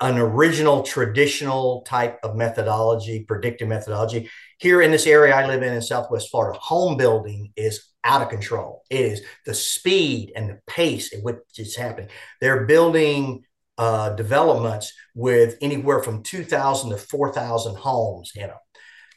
an 0.00 0.18
original 0.18 0.82
traditional 0.82 1.82
type 1.82 2.18
of 2.24 2.34
methodology, 2.34 3.24
predictive 3.24 3.68
methodology. 3.68 4.28
Here 4.58 4.82
in 4.82 4.90
this 4.90 5.06
area 5.06 5.34
I 5.34 5.46
live 5.46 5.62
in 5.62 5.72
in 5.72 5.82
Southwest 5.82 6.30
Florida, 6.30 6.58
home 6.58 6.96
building 6.96 7.52
is 7.56 7.84
out 8.02 8.22
of 8.22 8.28
control. 8.28 8.82
It 8.90 9.00
is 9.00 9.22
the 9.46 9.54
speed 9.54 10.32
and 10.34 10.50
the 10.50 10.58
pace 10.66 11.14
at 11.14 11.22
which 11.22 11.36
it's 11.56 11.76
happening. 11.76 12.10
They're 12.40 12.66
building 12.66 13.44
uh, 13.76 14.10
developments 14.16 14.92
with 15.14 15.56
anywhere 15.60 16.02
from 16.02 16.24
2,000 16.24 16.90
to 16.90 16.96
4,000 16.96 17.76
homes 17.76 18.32
in 18.34 18.48
them 18.48 18.56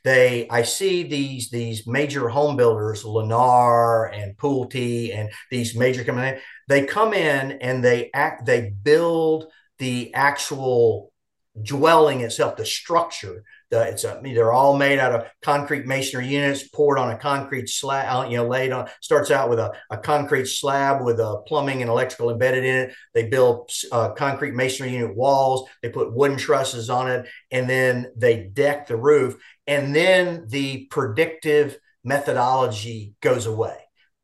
they 0.04 0.48
I 0.50 0.64
see 0.64 1.04
these 1.04 1.50
these 1.50 1.86
major 1.86 2.28
home 2.30 2.58
builders, 2.58 3.04
Lennar 3.04 4.12
and 4.16 4.36
Pulte, 4.38 5.16
and 5.16 5.30
these 5.50 5.76
major 5.76 6.04
companies. 6.04 6.42
They 6.68 6.86
come 6.86 7.14
in 7.14 7.54
and 7.54 7.84
they 7.84 8.10
act. 8.14 8.46
They 8.46 8.72
build 8.72 9.46
the 9.78 10.14
actual 10.14 11.11
dwelling 11.60 12.22
itself, 12.22 12.56
the 12.56 12.66
structure. 12.66 13.44
The, 13.70 13.84
it's 13.84 14.04
a, 14.04 14.20
they're 14.24 14.54
all 14.54 14.78
made 14.78 15.00
out 15.00 15.14
of 15.14 15.28
concrete 15.42 15.86
masonry 15.86 16.28
units 16.28 16.68
poured 16.68 16.98
on 16.98 17.12
a 17.12 17.18
concrete 17.18 17.70
slab, 17.70 18.06
uh, 18.14 18.30
you 18.30 18.38
know, 18.38 18.48
laid 18.48 18.72
on, 18.72 18.90
starts 19.02 19.32
out 19.32 19.50
with 19.50 19.60
a, 19.60 19.72
a 19.90 19.98
concrete 19.98 20.46
slab 20.46 21.04
with 21.04 21.20
a 21.20 21.42
plumbing 21.48 21.82
and 21.82 21.90
electrical 21.90 22.32
embedded 22.32 22.64
in 22.64 22.76
it. 22.76 22.94
They 23.14 23.28
build 23.28 23.70
uh, 23.92 24.12
concrete 24.12 24.54
masonry 24.54 24.92
unit 24.92 25.16
walls. 25.16 25.70
They 25.82 25.90
put 25.90 26.14
wooden 26.14 26.38
trusses 26.38 26.90
on 26.90 27.10
it 27.10 27.28
and 27.52 27.70
then 27.70 28.12
they 28.16 28.44
deck 28.44 28.88
the 28.88 28.98
roof. 28.98 29.38
And 29.68 29.96
then 29.96 30.46
the 30.48 30.88
predictive 30.90 31.78
methodology 32.04 33.14
goes 33.22 33.46
away. 33.46 33.78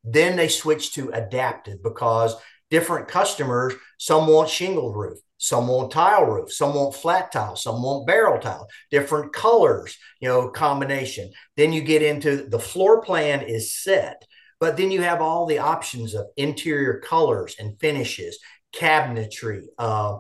Then 0.04 0.36
they 0.36 0.48
switch 0.48 0.94
to 0.94 1.10
adaptive 1.10 1.84
because 1.84 2.36
different 2.70 3.08
customers, 3.08 3.74
some 3.98 4.28
want 4.28 4.50
shingled 4.50 4.96
roof, 4.96 5.20
some 5.38 5.68
want 5.68 5.92
tile 5.92 6.26
roof, 6.26 6.52
some 6.52 6.74
want 6.74 6.96
flat 6.96 7.32
tile, 7.32 7.56
some 7.56 7.82
want 7.82 8.08
barrel 8.08 8.40
tile, 8.40 8.68
different 8.92 9.34
colors, 9.34 9.98
you 10.20 10.28
know, 10.28 10.50
combination. 10.50 11.32
Then 11.56 11.74
you 11.74 11.82
get 11.82 12.02
into 12.02 12.48
the 12.48 12.60
floor 12.60 13.02
plan 13.02 13.42
is 13.42 13.74
set, 13.74 14.24
but 14.60 14.78
then 14.78 14.92
you 14.92 15.02
have 15.02 15.22
all 15.22 15.46
the 15.46 15.60
options 15.60 16.16
of 16.16 16.28
interior 16.38 17.00
colors 17.00 17.56
and 17.60 17.80
finishes, 17.80 18.40
cabinetry, 18.76 19.64
uh, 19.78 20.18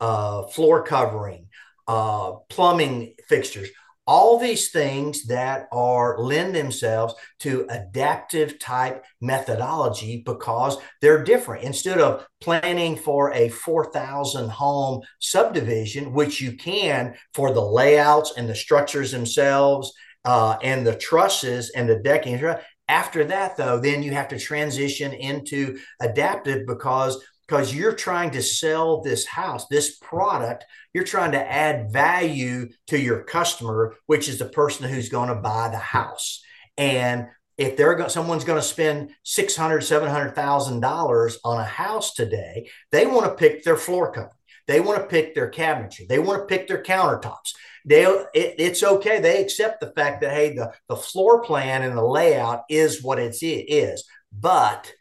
uh, 0.00 0.46
floor 0.46 0.84
covering, 0.84 1.48
uh, 1.88 2.32
plumbing 2.48 3.14
fixtures 3.28 3.68
all 4.10 4.38
these 4.40 4.72
things 4.72 5.26
that 5.26 5.68
are 5.70 6.18
lend 6.18 6.52
themselves 6.52 7.14
to 7.38 7.64
adaptive 7.70 8.58
type 8.58 9.04
methodology 9.20 10.20
because 10.26 10.76
they're 11.00 11.22
different. 11.22 11.62
Instead 11.62 12.00
of 12.00 12.26
planning 12.40 12.96
for 12.96 13.32
a 13.34 13.48
4000 13.50 14.50
home 14.50 15.00
subdivision 15.20 16.12
which 16.12 16.40
you 16.40 16.56
can 16.56 17.14
for 17.34 17.52
the 17.52 17.64
layouts 17.64 18.34
and 18.36 18.48
the 18.48 18.54
structures 18.54 19.12
themselves 19.12 19.92
uh, 20.24 20.56
and 20.60 20.84
the 20.84 20.96
trusses 20.96 21.70
and 21.70 21.88
the 21.88 22.00
decking 22.00 22.40
after 22.88 23.24
that 23.24 23.56
though 23.56 23.78
then 23.78 24.02
you 24.02 24.10
have 24.10 24.26
to 24.26 24.38
transition 24.38 25.12
into 25.12 25.78
adaptive 26.00 26.66
because 26.66 27.24
because 27.50 27.74
you're 27.74 27.94
trying 27.94 28.30
to 28.30 28.42
sell 28.42 29.02
this 29.02 29.26
house, 29.26 29.66
this 29.66 29.98
product. 29.98 30.64
You're 30.94 31.02
trying 31.02 31.32
to 31.32 31.52
add 31.52 31.92
value 31.92 32.68
to 32.86 32.98
your 32.98 33.24
customer, 33.24 33.96
which 34.06 34.28
is 34.28 34.38
the 34.38 34.44
person 34.44 34.88
who's 34.88 35.08
going 35.08 35.30
to 35.30 35.34
buy 35.34 35.68
the 35.68 35.76
house. 35.76 36.42
And 36.78 37.26
if 37.58 37.76
they're 37.76 37.96
going, 37.96 38.08
someone's 38.08 38.44
going 38.44 38.60
to 38.60 38.66
spend 38.66 39.10
six 39.24 39.56
hundred, 39.56 39.80
seven 39.80 40.08
hundred 40.08 40.36
thousand 40.36 40.78
dollars 40.80 41.38
on 41.44 41.58
a 41.58 41.64
house 41.64 42.14
today, 42.14 42.70
they 42.92 43.04
want 43.04 43.26
to 43.26 43.34
pick 43.34 43.64
their 43.64 43.76
floor 43.76 44.12
covering. 44.12 44.30
They 44.68 44.80
want 44.80 45.00
to 45.00 45.08
pick 45.08 45.34
their 45.34 45.50
cabinetry. 45.50 46.06
They 46.06 46.20
want 46.20 46.40
to 46.40 46.46
pick 46.46 46.68
their 46.68 46.84
countertops. 46.84 47.54
They, 47.84 48.04
it, 48.04 48.54
it's 48.58 48.84
okay. 48.84 49.18
They 49.20 49.42
accept 49.42 49.80
the 49.80 49.92
fact 49.96 50.20
that 50.20 50.32
hey, 50.32 50.54
the 50.54 50.72
the 50.88 50.96
floor 50.96 51.42
plan 51.42 51.82
and 51.82 51.98
the 51.98 52.04
layout 52.04 52.62
is 52.70 53.02
what 53.02 53.18
it 53.18 53.36
is, 53.42 54.04
but 54.32 54.92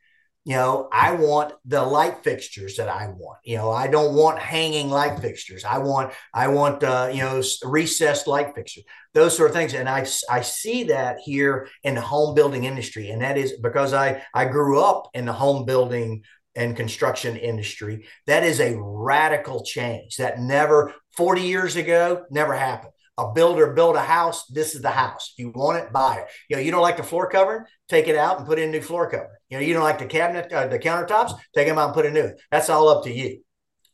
you 0.45 0.55
know, 0.55 0.87
I 0.91 1.11
want 1.11 1.53
the 1.65 1.83
light 1.83 2.23
fixtures 2.23 2.77
that 2.77 2.87
I 2.89 3.07
want. 3.09 3.39
You 3.43 3.57
know, 3.57 3.71
I 3.71 3.87
don't 3.87 4.15
want 4.15 4.39
hanging 4.39 4.89
light 4.89 5.19
fixtures. 5.19 5.65
I 5.65 5.79
want, 5.79 6.13
I 6.33 6.47
want, 6.47 6.83
uh, 6.83 7.09
you 7.11 7.19
know, 7.19 7.41
recessed 7.63 8.25
light 8.25 8.55
fixtures, 8.55 8.85
those 9.13 9.35
sort 9.35 9.49
of 9.49 9.55
things. 9.55 9.73
And 9.73 9.89
I, 9.89 10.07
I 10.29 10.41
see 10.41 10.83
that 10.85 11.19
here 11.19 11.67
in 11.83 11.95
the 11.95 12.01
home 12.01 12.35
building 12.35 12.63
industry, 12.63 13.09
and 13.09 13.21
that 13.21 13.37
is 13.37 13.59
because 13.61 13.93
I, 13.93 14.23
I 14.33 14.45
grew 14.45 14.81
up 14.81 15.09
in 15.13 15.25
the 15.25 15.33
home 15.33 15.65
building 15.65 16.23
and 16.55 16.75
construction 16.75 17.35
industry. 17.35 18.07
That 18.25 18.43
is 18.43 18.59
a 18.59 18.77
radical 18.79 19.63
change 19.63 20.17
that 20.17 20.39
never 20.39 20.93
40 21.15 21.41
years 21.41 21.75
ago 21.75 22.25
never 22.31 22.55
happened 22.55 22.93
a 23.19 23.33
builder 23.33 23.73
build 23.73 23.97
a 23.97 24.01
house, 24.01 24.45
this 24.45 24.75
is 24.75 24.81
the 24.81 24.89
house. 24.89 25.33
You 25.37 25.49
want 25.49 25.77
it, 25.77 25.91
buy 25.91 26.19
it. 26.19 26.27
You 26.49 26.55
know, 26.55 26.61
you 26.61 26.71
don't 26.71 26.81
like 26.81 26.97
the 26.97 27.03
floor 27.03 27.29
covering, 27.29 27.65
take 27.89 28.07
it 28.07 28.15
out 28.15 28.37
and 28.37 28.47
put 28.47 28.59
in 28.59 28.71
new 28.71 28.81
floor 28.81 29.09
cover. 29.09 29.39
You 29.49 29.57
know, 29.57 29.63
you 29.63 29.73
don't 29.73 29.83
like 29.83 29.99
the 29.99 30.05
cabinet, 30.05 30.51
uh, 30.53 30.67
the 30.67 30.79
countertops, 30.79 31.37
take 31.53 31.67
them 31.67 31.77
out 31.77 31.87
and 31.87 31.93
put 31.93 32.05
a 32.05 32.11
new. 32.11 32.31
That's 32.49 32.69
all 32.69 32.87
up 32.87 33.03
to 33.03 33.11
you. 33.11 33.41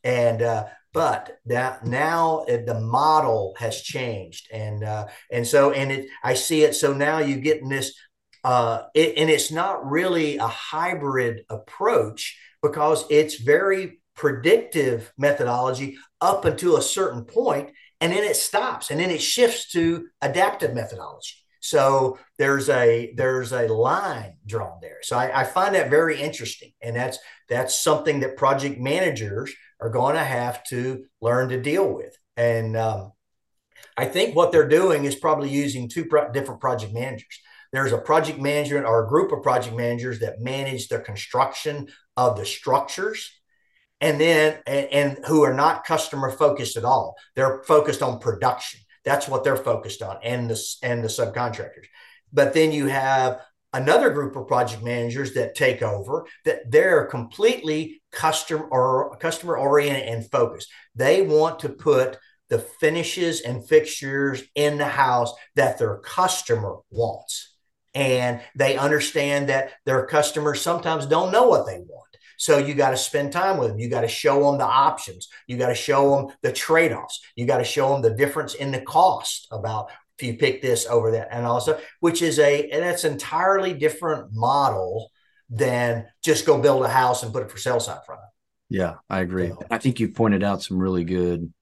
And 0.04 0.42
uh, 0.42 0.66
but 0.92 1.38
that 1.46 1.84
now 1.84 2.44
the 2.46 2.80
model 2.80 3.54
has 3.58 3.82
changed, 3.82 4.48
and 4.52 4.84
uh, 4.84 5.08
and 5.32 5.46
so 5.46 5.72
and 5.72 5.90
it 5.90 6.08
I 6.22 6.34
see 6.34 6.62
it. 6.62 6.74
So 6.74 6.94
now 6.94 7.18
you 7.18 7.36
get 7.36 7.60
in 7.60 7.68
this, 7.68 7.92
uh, 8.44 8.84
it, 8.94 9.18
and 9.18 9.28
it's 9.28 9.50
not 9.50 9.90
really 9.90 10.36
a 10.36 10.46
hybrid 10.46 11.40
approach 11.50 12.38
because 12.62 13.04
it's 13.10 13.40
very 13.40 14.00
predictive 14.14 15.12
methodology 15.18 15.98
up 16.20 16.44
until 16.44 16.76
a 16.76 16.82
certain 16.82 17.24
point 17.24 17.70
and 18.00 18.12
then 18.12 18.24
it 18.24 18.36
stops 18.36 18.90
and 18.90 19.00
then 19.00 19.10
it 19.10 19.22
shifts 19.22 19.72
to 19.72 20.06
adaptive 20.20 20.74
methodology 20.74 21.34
So 21.60 22.18
there's 22.38 22.68
a 22.68 23.12
there's 23.16 23.52
a 23.52 23.66
line 23.68 24.36
drawn 24.46 24.78
there. 24.80 24.98
So 25.02 25.16
I, 25.18 25.40
I 25.40 25.44
find 25.44 25.74
that 25.74 25.90
very 25.90 26.20
interesting, 26.20 26.72
and 26.80 26.94
that's 26.96 27.18
that's 27.48 27.80
something 27.80 28.20
that 28.20 28.36
project 28.36 28.78
managers 28.80 29.52
are 29.80 29.90
going 29.90 30.14
to 30.14 30.24
have 30.24 30.62
to 30.64 31.04
learn 31.20 31.48
to 31.50 31.60
deal 31.60 31.92
with. 31.92 32.16
And 32.36 32.76
um, 32.76 33.12
I 33.96 34.06
think 34.06 34.34
what 34.34 34.52
they're 34.52 34.68
doing 34.68 35.04
is 35.04 35.14
probably 35.14 35.50
using 35.50 35.88
two 35.88 36.04
pro- 36.06 36.32
different 36.32 36.60
project 36.60 36.92
managers. 36.92 37.40
There's 37.72 37.92
a 37.92 37.98
project 37.98 38.38
manager 38.38 38.84
or 38.86 39.04
a 39.04 39.08
group 39.08 39.32
of 39.32 39.42
project 39.42 39.76
managers 39.76 40.20
that 40.20 40.40
manage 40.40 40.88
the 40.88 41.00
construction 41.00 41.88
of 42.16 42.36
the 42.36 42.46
structures 42.46 43.30
and 44.00 44.20
then 44.20 44.58
and, 44.66 44.86
and 44.92 45.24
who 45.26 45.42
are 45.42 45.54
not 45.54 45.84
customer 45.84 46.30
focused 46.30 46.76
at 46.76 46.84
all. 46.84 47.16
They're 47.34 47.62
focused 47.64 48.02
on 48.02 48.18
production. 48.18 48.80
That's 49.04 49.28
what 49.28 49.44
they're 49.44 49.56
focused 49.56 50.02
on, 50.02 50.18
and 50.22 50.50
the 50.50 50.60
and 50.82 51.02
the 51.02 51.08
subcontractors. 51.08 51.86
But 52.32 52.54
then 52.54 52.72
you 52.72 52.86
have 52.86 53.40
another 53.72 54.10
group 54.10 54.36
of 54.36 54.48
project 54.48 54.82
managers 54.82 55.34
that 55.34 55.54
take 55.54 55.82
over 55.82 56.26
that 56.44 56.70
they're 56.70 57.06
completely 57.06 58.02
customer 58.10 58.64
or 58.64 59.16
customer 59.18 59.56
oriented 59.56 60.08
and 60.08 60.30
focused. 60.30 60.68
They 60.94 61.22
want 61.22 61.60
to 61.60 61.68
put 61.68 62.18
the 62.48 62.58
finishes 62.58 63.40
and 63.40 63.66
fixtures 63.66 64.42
in 64.54 64.78
the 64.78 64.86
house 64.86 65.32
that 65.56 65.78
their 65.78 65.98
customer 65.98 66.76
wants. 66.90 67.54
And 67.94 68.40
they 68.54 68.76
understand 68.76 69.48
that 69.48 69.72
their 69.84 70.06
customers 70.06 70.60
sometimes 70.60 71.06
don't 71.06 71.32
know 71.32 71.48
what 71.48 71.66
they 71.66 71.78
want. 71.78 72.05
So 72.36 72.58
you 72.58 72.74
got 72.74 72.90
to 72.90 72.96
spend 72.96 73.32
time 73.32 73.58
with 73.58 73.70
them. 73.70 73.78
You 73.78 73.88
got 73.88 74.02
to 74.02 74.08
show 74.08 74.44
them 74.44 74.58
the 74.58 74.64
options. 74.64 75.28
You 75.46 75.56
got 75.56 75.68
to 75.68 75.74
show 75.74 76.16
them 76.16 76.36
the 76.42 76.52
trade 76.52 76.92
offs. 76.92 77.20
You 77.34 77.46
got 77.46 77.58
to 77.58 77.64
show 77.64 77.92
them 77.92 78.02
the 78.02 78.14
difference 78.14 78.54
in 78.54 78.72
the 78.72 78.80
cost 78.80 79.48
about 79.50 79.90
if 80.18 80.26
you 80.26 80.34
pick 80.34 80.62
this 80.62 80.86
over 80.86 81.10
that. 81.12 81.28
And 81.30 81.44
also, 81.44 81.78
which 82.00 82.22
is 82.22 82.38
a, 82.38 82.70
and 82.70 82.82
that's 82.82 83.04
entirely 83.04 83.74
different 83.74 84.32
model 84.32 85.10
than 85.50 86.06
just 86.22 86.46
go 86.46 86.60
build 86.60 86.84
a 86.84 86.88
house 86.88 87.22
and 87.22 87.32
put 87.32 87.42
it 87.42 87.50
for 87.50 87.58
sale 87.58 87.80
sign 87.80 87.98
front 88.04 88.20
of 88.20 88.28
Yeah, 88.68 88.94
I 89.08 89.20
agree. 89.20 89.48
So, 89.48 89.58
I 89.70 89.78
think 89.78 90.00
you 90.00 90.08
pointed 90.08 90.42
out 90.42 90.62
some 90.62 90.78
really 90.78 91.04
good 91.04 91.52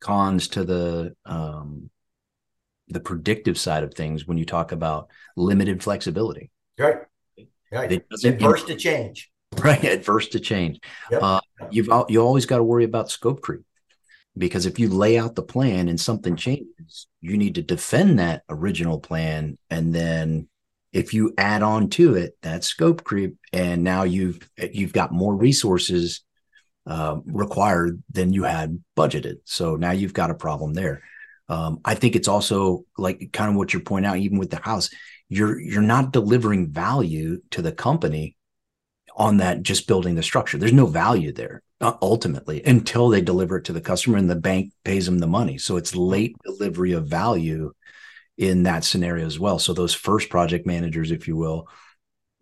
cons 0.00 0.48
to 0.48 0.64
the, 0.64 1.14
um, 1.26 1.90
the 2.88 3.00
predictive 3.00 3.58
side 3.58 3.82
of 3.82 3.94
things 3.94 4.26
when 4.26 4.38
you 4.38 4.44
talk 4.44 4.72
about 4.72 5.08
limited 5.36 5.82
flexibility. 5.82 6.50
Right. 6.78 6.98
Right. 7.72 7.92
It 7.92 8.06
Adverse 8.24 8.64
to 8.64 8.76
change. 8.76 9.30
right 9.64 9.84
adverse 9.84 10.28
to 10.28 10.40
change. 10.40 10.80
Yep. 11.10 11.22
uh, 11.22 11.40
you've 11.70 11.88
you 12.08 12.20
always 12.20 12.46
got 12.46 12.58
to 12.58 12.64
worry 12.64 12.84
about 12.84 13.10
scope 13.10 13.40
creep. 13.40 13.62
Because 14.36 14.66
if 14.66 14.80
you 14.80 14.88
lay 14.88 15.16
out 15.16 15.36
the 15.36 15.42
plan 15.42 15.88
and 15.88 16.00
something 16.00 16.34
changes 16.34 17.06
you 17.20 17.36
need 17.36 17.54
to 17.54 17.62
defend 17.62 18.18
that 18.18 18.42
original 18.48 18.98
plan 19.00 19.56
and 19.70 19.94
then 19.94 20.48
if 20.92 21.14
you 21.14 21.32
add 21.38 21.62
on 21.62 21.88
to 21.88 22.14
it 22.14 22.36
that's 22.42 22.66
scope 22.66 23.04
creep 23.04 23.36
and 23.52 23.82
now 23.84 24.02
you've 24.02 24.50
you've 24.72 24.92
got 24.92 25.12
more 25.12 25.34
resources 25.34 26.22
uh, 26.86 27.16
required 27.24 28.02
than 28.10 28.32
you 28.32 28.42
had 28.42 28.82
budgeted. 28.96 29.36
So 29.44 29.76
now 29.76 29.92
you've 29.92 30.12
got 30.12 30.30
a 30.30 30.34
problem 30.34 30.74
there. 30.74 31.02
Um, 31.46 31.80
i 31.84 31.94
think 31.94 32.16
it's 32.16 32.26
also 32.26 32.86
like 32.96 33.30
kind 33.34 33.50
of 33.50 33.56
what 33.56 33.70
you're 33.70 33.82
pointing 33.82 34.10
out 34.10 34.16
even 34.16 34.38
with 34.38 34.48
the 34.48 34.62
house 34.62 34.88
you're 35.28 35.60
you're 35.60 35.82
not 35.82 36.10
delivering 36.10 36.70
value 36.70 37.42
to 37.50 37.60
the 37.60 37.70
company 37.70 38.34
on 39.16 39.38
that 39.38 39.62
just 39.62 39.86
building 39.86 40.14
the 40.14 40.22
structure. 40.22 40.58
There's 40.58 40.72
no 40.72 40.86
value 40.86 41.32
there 41.32 41.62
uh, 41.80 41.94
ultimately 42.02 42.62
until 42.64 43.08
they 43.08 43.20
deliver 43.20 43.58
it 43.58 43.64
to 43.64 43.72
the 43.72 43.80
customer 43.80 44.18
and 44.18 44.28
the 44.28 44.34
bank 44.34 44.72
pays 44.84 45.06
them 45.06 45.18
the 45.18 45.26
money. 45.26 45.58
So 45.58 45.76
it's 45.76 45.94
late 45.94 46.36
delivery 46.44 46.92
of 46.92 47.06
value 47.06 47.72
in 48.36 48.64
that 48.64 48.84
scenario 48.84 49.26
as 49.26 49.38
well. 49.38 49.58
So 49.58 49.72
those 49.72 49.94
first 49.94 50.28
project 50.30 50.66
managers, 50.66 51.12
if 51.12 51.28
you 51.28 51.36
will, 51.36 51.68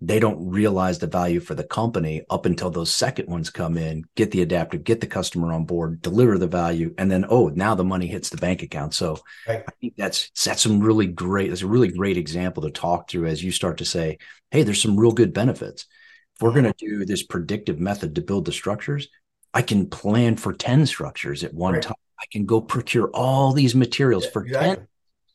they 0.05 0.19
don't 0.19 0.51
realize 0.51 0.99
the 0.99 1.07
value 1.07 1.39
for 1.39 1.55
the 1.55 1.63
company 1.63 2.23
up 2.29 2.45
until 2.45 2.71
those 2.71 2.93
second 2.93 3.29
ones 3.29 3.51
come 3.51 3.79
in, 3.79 4.03
get 4.17 4.33
the 4.33 4.43
adaptive, 4.43 4.83
get 4.83 5.01
the 5.01 5.07
customer 5.07 5.53
on 5.53 5.65
board, 5.65 6.03
deliver 6.03 6.39
the 6.39 6.49
value, 6.49 6.93
and 6.99 7.09
then 7.09 7.25
oh, 7.29 7.49
now 7.55 7.77
the 7.77 7.85
money 7.85 8.09
hits 8.09 8.29
the 8.29 8.37
bank 8.37 8.63
account. 8.63 8.95
So 8.95 9.19
right. 9.47 9.63
I 9.67 9.71
think 9.81 9.95
that's 9.97 10.31
that's 10.45 10.63
some 10.63 10.81
really 10.81 11.07
great. 11.07 11.51
That's 11.51 11.63
a 11.63 11.69
really 11.69 11.87
great 11.87 12.17
example 12.17 12.65
to 12.65 12.71
talk 12.71 13.09
through 13.09 13.27
as 13.27 13.45
you 13.45 13.53
start 13.53 13.79
to 13.79 13.85
say, 13.85 14.19
hey, 14.51 14.65
there's 14.65 14.83
some 14.83 14.99
real 14.99 15.13
good 15.13 15.33
benefits 15.33 15.87
if 16.37 16.43
we're 16.43 16.53
going 16.53 16.65
to 16.65 16.75
do 16.77 17.05
this 17.05 17.23
predictive 17.23 17.79
method 17.79 18.15
to 18.15 18.21
build 18.23 18.45
the 18.45 18.53
structures, 18.53 19.09
I 19.55 19.63
can 19.63 19.89
plan 19.89 20.37
for 20.37 20.53
10 20.53 20.87
structures 20.87 21.45
at 21.45 21.55
one 21.55 21.75
right. 21.75 21.83
time. 21.83 21.95
I 22.19 22.25
can 22.31 22.47
go 22.47 22.61
procure 22.61 23.09
all 23.09 23.53
these 23.53 23.75
materials 23.75 24.25
yeah, 24.25 24.31
for 24.31 24.45
exactly. 24.45 24.77
10, 24.77 24.89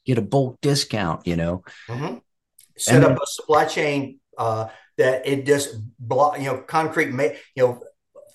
get 0.06 0.18
a 0.18 0.22
bulk 0.22 0.60
discount, 0.62 1.28
you 1.28 1.36
know. 1.36 1.64
Mm-hmm. 1.88 2.18
Set 2.78 3.04
and, 3.04 3.06
up 3.06 3.22
a 3.22 3.26
supply 3.26 3.66
chain 3.66 4.20
uh, 4.38 4.68
that 4.98 5.28
it 5.28 5.46
just 5.46 5.76
block, 6.00 6.40
you 6.40 6.46
know, 6.46 6.60
concrete, 6.60 7.12
ma- 7.12 7.36
you 7.56 7.64
know, 7.64 7.84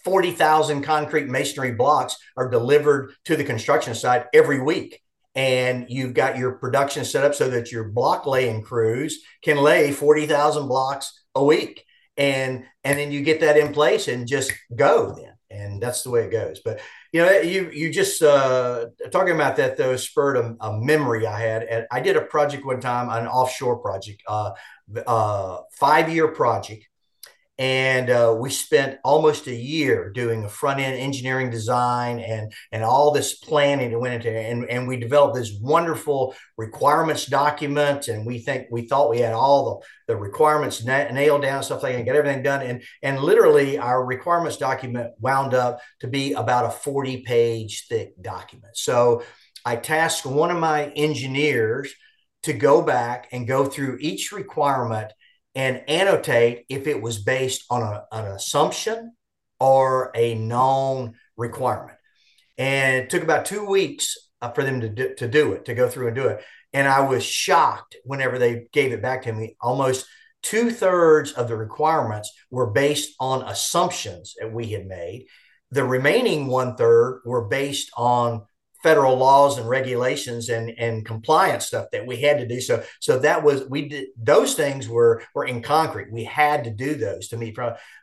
40,000 0.04 0.82
concrete 0.82 1.28
masonry 1.28 1.72
blocks 1.72 2.16
are 2.36 2.50
delivered 2.50 3.12
to 3.24 3.36
the 3.36 3.44
construction 3.44 3.94
site 3.94 4.26
every 4.34 4.60
week. 4.60 5.00
And 5.34 5.86
you've 5.88 6.12
got 6.12 6.36
your 6.36 6.52
production 6.52 7.04
set 7.04 7.24
up 7.24 7.34
so 7.34 7.48
that 7.50 7.72
your 7.72 7.84
block 7.84 8.26
laying 8.26 8.62
crews 8.62 9.22
can 9.42 9.56
lay 9.56 9.92
40,000 9.92 10.66
blocks 10.66 11.24
a 11.34 11.42
week 11.42 11.84
and 12.16 12.64
and 12.84 12.98
then 12.98 13.12
you 13.12 13.22
get 13.22 13.40
that 13.40 13.56
in 13.56 13.72
place 13.72 14.08
and 14.08 14.26
just 14.26 14.52
go 14.74 15.14
then. 15.14 15.34
And 15.50 15.82
that's 15.82 16.02
the 16.02 16.10
way 16.10 16.24
it 16.24 16.30
goes. 16.30 16.60
But 16.64 16.80
you 17.12 17.20
know 17.22 17.30
you 17.40 17.70
you 17.70 17.92
just 17.92 18.22
uh 18.22 18.86
talking 19.10 19.34
about 19.34 19.56
that 19.56 19.76
though 19.76 19.96
spurred 19.96 20.36
a, 20.36 20.56
a 20.60 20.80
memory 20.80 21.26
i 21.26 21.38
had. 21.38 21.62
And 21.64 21.86
i 21.90 22.00
did 22.00 22.16
a 22.16 22.22
project 22.22 22.64
one 22.64 22.80
time 22.80 23.08
an 23.10 23.26
offshore 23.26 23.78
project 23.78 24.22
uh 24.26 24.52
uh 25.06 25.58
five 25.78 26.12
year 26.12 26.28
project 26.28 26.86
and 27.58 28.08
uh, 28.08 28.34
we 28.38 28.48
spent 28.48 28.98
almost 29.04 29.46
a 29.46 29.54
year 29.54 30.10
doing 30.10 30.44
a 30.44 30.48
front 30.48 30.80
end 30.80 30.98
engineering 30.98 31.50
design 31.50 32.18
and 32.18 32.52
and 32.72 32.82
all 32.82 33.10
this 33.10 33.34
planning 33.34 33.90
that 33.90 33.98
went 33.98 34.14
into 34.14 34.34
it. 34.34 34.50
And, 34.50 34.64
and 34.70 34.88
we 34.88 34.96
developed 34.96 35.34
this 35.36 35.52
wonderful 35.60 36.34
requirements 36.56 37.26
document 37.26 38.08
and 38.08 38.26
we 38.26 38.38
think 38.38 38.68
we 38.70 38.88
thought 38.88 39.10
we 39.10 39.20
had 39.20 39.34
all 39.34 39.82
the, 40.08 40.14
the 40.14 40.18
requirements 40.18 40.82
na- 40.82 41.10
nailed 41.12 41.42
down 41.42 41.62
stuff 41.62 41.82
like 41.82 41.92
that 41.92 41.98
and 41.98 42.06
get 42.06 42.16
everything 42.16 42.42
done. 42.42 42.62
And 42.62 42.82
and 43.02 43.20
literally 43.20 43.78
our 43.78 44.02
requirements 44.02 44.56
document 44.56 45.12
wound 45.20 45.52
up 45.52 45.80
to 46.00 46.08
be 46.08 46.32
about 46.32 46.66
a 46.66 46.70
40 46.70 47.18
page 47.22 47.86
thick 47.88 48.20
document. 48.20 48.76
So 48.76 49.22
i 49.64 49.76
tasked 49.76 50.26
one 50.26 50.50
of 50.50 50.58
my 50.58 50.86
engineers 50.96 51.94
to 52.42 52.52
go 52.52 52.82
back 52.82 53.28
and 53.30 53.46
go 53.46 53.66
through 53.66 53.98
each 54.00 54.32
requirement 54.32 55.12
and 55.54 55.82
annotate 55.88 56.64
if 56.68 56.86
it 56.86 57.00
was 57.00 57.22
based 57.22 57.64
on 57.70 57.82
a, 57.82 58.04
an 58.12 58.26
assumption 58.26 59.12
or 59.60 60.10
a 60.14 60.34
known 60.34 61.14
requirement. 61.36 61.98
And 62.58 63.04
it 63.04 63.10
took 63.10 63.22
about 63.22 63.44
two 63.44 63.64
weeks 63.64 64.16
uh, 64.40 64.50
for 64.50 64.64
them 64.64 64.80
to 64.80 64.88
do, 64.88 65.14
to 65.14 65.28
do 65.28 65.52
it, 65.52 65.66
to 65.66 65.74
go 65.74 65.88
through 65.88 66.08
and 66.08 66.16
do 66.16 66.28
it. 66.28 66.42
And 66.72 66.88
I 66.88 67.00
was 67.00 67.24
shocked 67.24 67.96
whenever 68.04 68.38
they 68.38 68.66
gave 68.72 68.92
it 68.92 69.02
back 69.02 69.22
to 69.22 69.32
me. 69.32 69.56
Almost 69.60 70.06
two 70.42 70.70
thirds 70.70 71.32
of 71.32 71.48
the 71.48 71.56
requirements 71.56 72.32
were 72.50 72.70
based 72.70 73.14
on 73.20 73.42
assumptions 73.48 74.34
that 74.40 74.52
we 74.52 74.68
had 74.68 74.86
made. 74.86 75.26
The 75.70 75.84
remaining 75.84 76.48
one 76.48 76.76
third 76.76 77.22
were 77.24 77.46
based 77.46 77.90
on 77.96 78.46
federal 78.82 79.16
laws 79.16 79.58
and 79.58 79.68
regulations 79.68 80.48
and 80.48 80.70
and 80.78 81.06
compliance 81.06 81.66
stuff 81.66 81.86
that 81.92 82.06
we 82.06 82.16
had 82.16 82.38
to 82.38 82.46
do. 82.46 82.60
So 82.60 82.82
so 83.00 83.18
that 83.20 83.42
was 83.42 83.64
we 83.68 83.88
did 83.88 84.08
those 84.16 84.54
things 84.54 84.88
were 84.88 85.22
were 85.34 85.44
in 85.44 85.62
concrete. 85.62 86.12
We 86.12 86.24
had 86.24 86.64
to 86.64 86.70
do 86.70 86.94
those 86.94 87.28
to 87.28 87.36
meet. 87.36 87.56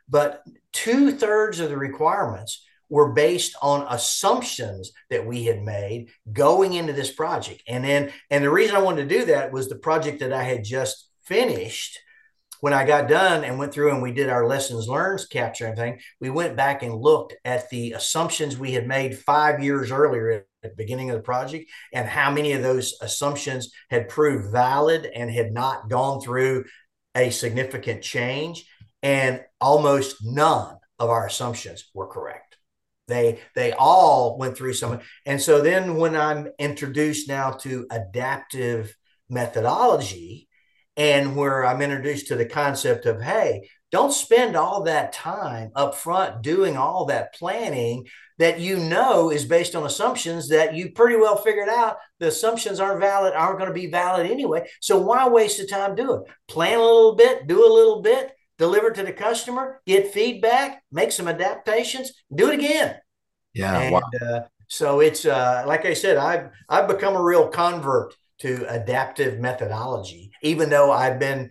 But 0.08 0.42
two 0.72 1.12
thirds 1.12 1.60
of 1.60 1.70
the 1.70 1.76
requirements 1.76 2.64
were 2.88 3.12
based 3.12 3.54
on 3.62 3.86
assumptions 3.88 4.92
that 5.10 5.24
we 5.24 5.44
had 5.44 5.62
made 5.62 6.10
going 6.32 6.74
into 6.74 6.92
this 6.92 7.12
project. 7.12 7.62
And 7.68 7.84
then 7.84 8.12
and 8.30 8.44
the 8.44 8.50
reason 8.50 8.76
I 8.76 8.82
wanted 8.82 9.08
to 9.08 9.18
do 9.18 9.24
that 9.26 9.52
was 9.52 9.68
the 9.68 9.76
project 9.76 10.20
that 10.20 10.32
I 10.32 10.42
had 10.42 10.64
just 10.64 11.08
finished 11.22 11.98
when 12.60 12.72
I 12.72 12.84
got 12.84 13.08
done 13.08 13.44
and 13.44 13.58
went 13.58 13.72
through 13.72 13.92
and 13.92 14.02
we 14.02 14.12
did 14.12 14.28
our 14.28 14.46
lessons 14.46 14.88
learned 14.88 15.20
capture 15.30 15.66
and 15.66 15.76
thing, 15.76 16.00
we 16.20 16.30
went 16.30 16.56
back 16.56 16.82
and 16.82 16.94
looked 16.94 17.34
at 17.44 17.68
the 17.70 17.92
assumptions 17.92 18.56
we 18.56 18.72
had 18.72 18.86
made 18.86 19.18
five 19.18 19.62
years 19.62 19.90
earlier 19.90 20.46
at 20.62 20.70
the 20.70 20.76
beginning 20.76 21.10
of 21.10 21.16
the 21.16 21.22
project 21.22 21.70
and 21.92 22.08
how 22.08 22.30
many 22.30 22.52
of 22.52 22.62
those 22.62 22.94
assumptions 23.00 23.72
had 23.88 24.08
proved 24.08 24.52
valid 24.52 25.06
and 25.06 25.30
had 25.30 25.52
not 25.52 25.88
gone 25.88 26.20
through 26.20 26.64
a 27.14 27.30
significant 27.30 28.02
change. 28.02 28.66
And 29.02 29.42
almost 29.60 30.16
none 30.22 30.76
of 30.98 31.08
our 31.08 31.26
assumptions 31.26 31.90
were 31.94 32.06
correct. 32.06 32.56
They 33.08 33.40
they 33.56 33.72
all 33.72 34.38
went 34.38 34.56
through 34.56 34.74
some 34.74 35.00
and 35.26 35.40
so 35.40 35.60
then 35.60 35.96
when 35.96 36.14
i'm 36.14 36.46
introduced 36.60 37.28
now 37.28 37.50
to 37.50 37.84
adaptive 37.90 38.94
methodology 39.28 40.48
and 41.00 41.34
where 41.34 41.64
i'm 41.64 41.80
introduced 41.80 42.26
to 42.28 42.36
the 42.36 42.44
concept 42.44 43.06
of 43.06 43.22
hey 43.22 43.66
don't 43.90 44.12
spend 44.12 44.54
all 44.54 44.82
that 44.82 45.12
time 45.12 45.72
up 45.74 45.94
front 45.94 46.42
doing 46.42 46.76
all 46.76 47.06
that 47.06 47.34
planning 47.34 48.06
that 48.38 48.60
you 48.60 48.76
know 48.76 49.30
is 49.30 49.44
based 49.44 49.74
on 49.74 49.84
assumptions 49.84 50.48
that 50.48 50.74
you 50.74 50.92
pretty 50.92 51.16
well 51.16 51.36
figured 51.36 51.68
out 51.68 51.96
the 52.20 52.28
assumptions 52.28 52.80
aren't 52.80 53.00
valid, 53.00 53.34
aren't 53.34 53.58
going 53.58 53.68
to 53.68 53.74
be 53.74 53.88
valid 53.88 54.30
anyway. 54.30 54.66
So 54.80 54.98
why 54.98 55.28
waste 55.28 55.58
the 55.58 55.66
time 55.66 55.94
doing 55.94 56.22
it? 56.22 56.32
Plan 56.48 56.78
a 56.78 56.82
little 56.82 57.14
bit, 57.16 57.46
do 57.46 57.66
a 57.66 57.74
little 57.74 58.00
bit, 58.00 58.32
deliver 58.56 58.90
to 58.92 59.02
the 59.02 59.12
customer, 59.12 59.82
get 59.86 60.14
feedback, 60.14 60.82
make 60.90 61.12
some 61.12 61.28
adaptations, 61.28 62.12
do 62.34 62.50
it 62.50 62.54
again. 62.54 62.96
Yeah. 63.52 63.78
And, 63.78 63.92
wow. 63.92 64.02
uh, 64.22 64.40
so 64.68 65.00
it's 65.00 65.26
uh, 65.26 65.64
like 65.66 65.84
I 65.84 65.94
said, 65.94 66.16
I've 66.16 66.50
I've 66.68 66.88
become 66.88 67.16
a 67.16 67.22
real 67.22 67.48
convert 67.48 68.14
to 68.40 68.66
adaptive 68.68 69.38
methodology, 69.38 70.30
even 70.42 70.70
though 70.70 70.90
I've 70.90 71.18
been 71.18 71.50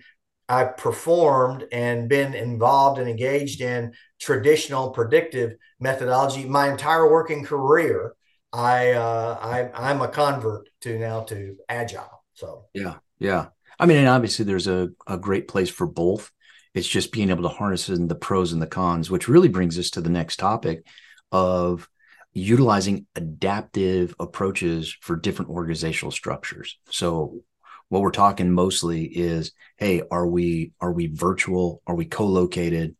I've 0.49 0.78
performed 0.78 1.65
and 1.71 2.10
been 2.10 2.34
involved 2.34 2.99
and 2.99 3.08
engaged 3.08 3.62
in 3.62 3.93
traditional 4.19 4.89
predictive 4.89 5.54
methodology 5.80 6.43
my 6.45 6.71
entire 6.71 7.10
working 7.10 7.45
career. 7.45 8.15
I, 8.52 8.93
uh, 8.93 9.38
I 9.39 9.89
I'm 9.89 10.02
a 10.02 10.08
convert 10.08 10.69
to 10.82 10.97
now 10.97 11.21
to 11.25 11.56
agile. 11.69 12.23
So 12.34 12.65
yeah, 12.73 12.95
yeah. 13.19 13.47
I 13.80 13.86
mean, 13.86 13.97
and 13.97 14.08
obviously 14.08 14.43
there's 14.43 14.67
a, 14.67 14.89
a 15.06 15.17
great 15.17 15.47
place 15.47 15.69
for 15.69 15.86
both. 15.86 16.32
It's 16.73 16.88
just 16.88 17.12
being 17.12 17.30
able 17.30 17.43
to 17.43 17.49
harness 17.49 17.89
in 17.89 18.08
the 18.08 18.15
pros 18.15 18.52
and 18.52 18.62
the 18.62 18.67
cons, 18.67 19.12
which 19.12 19.28
really 19.28 19.49
brings 19.49 19.78
us 19.78 19.91
to 19.91 20.02
the 20.02 20.10
next 20.10 20.38
topic 20.38 20.84
of 21.32 21.88
utilizing 22.34 23.06
adaptive 23.15 24.13
approaches 24.20 24.96
for 25.02 25.15
different 25.15 25.52
organizational 25.52 26.12
structures. 26.12 26.78
So 26.89 27.42
what 27.89 28.02
we're 28.02 28.12
talking 28.12 28.52
mostly 28.52 29.06
is 29.06 29.52
hey 29.78 30.04
are 30.12 30.28
we 30.28 30.72
are 30.80 30.92
we 30.92 31.08
virtual? 31.08 31.82
Are 31.88 31.96
we 31.96 32.06
co-located? 32.06 32.96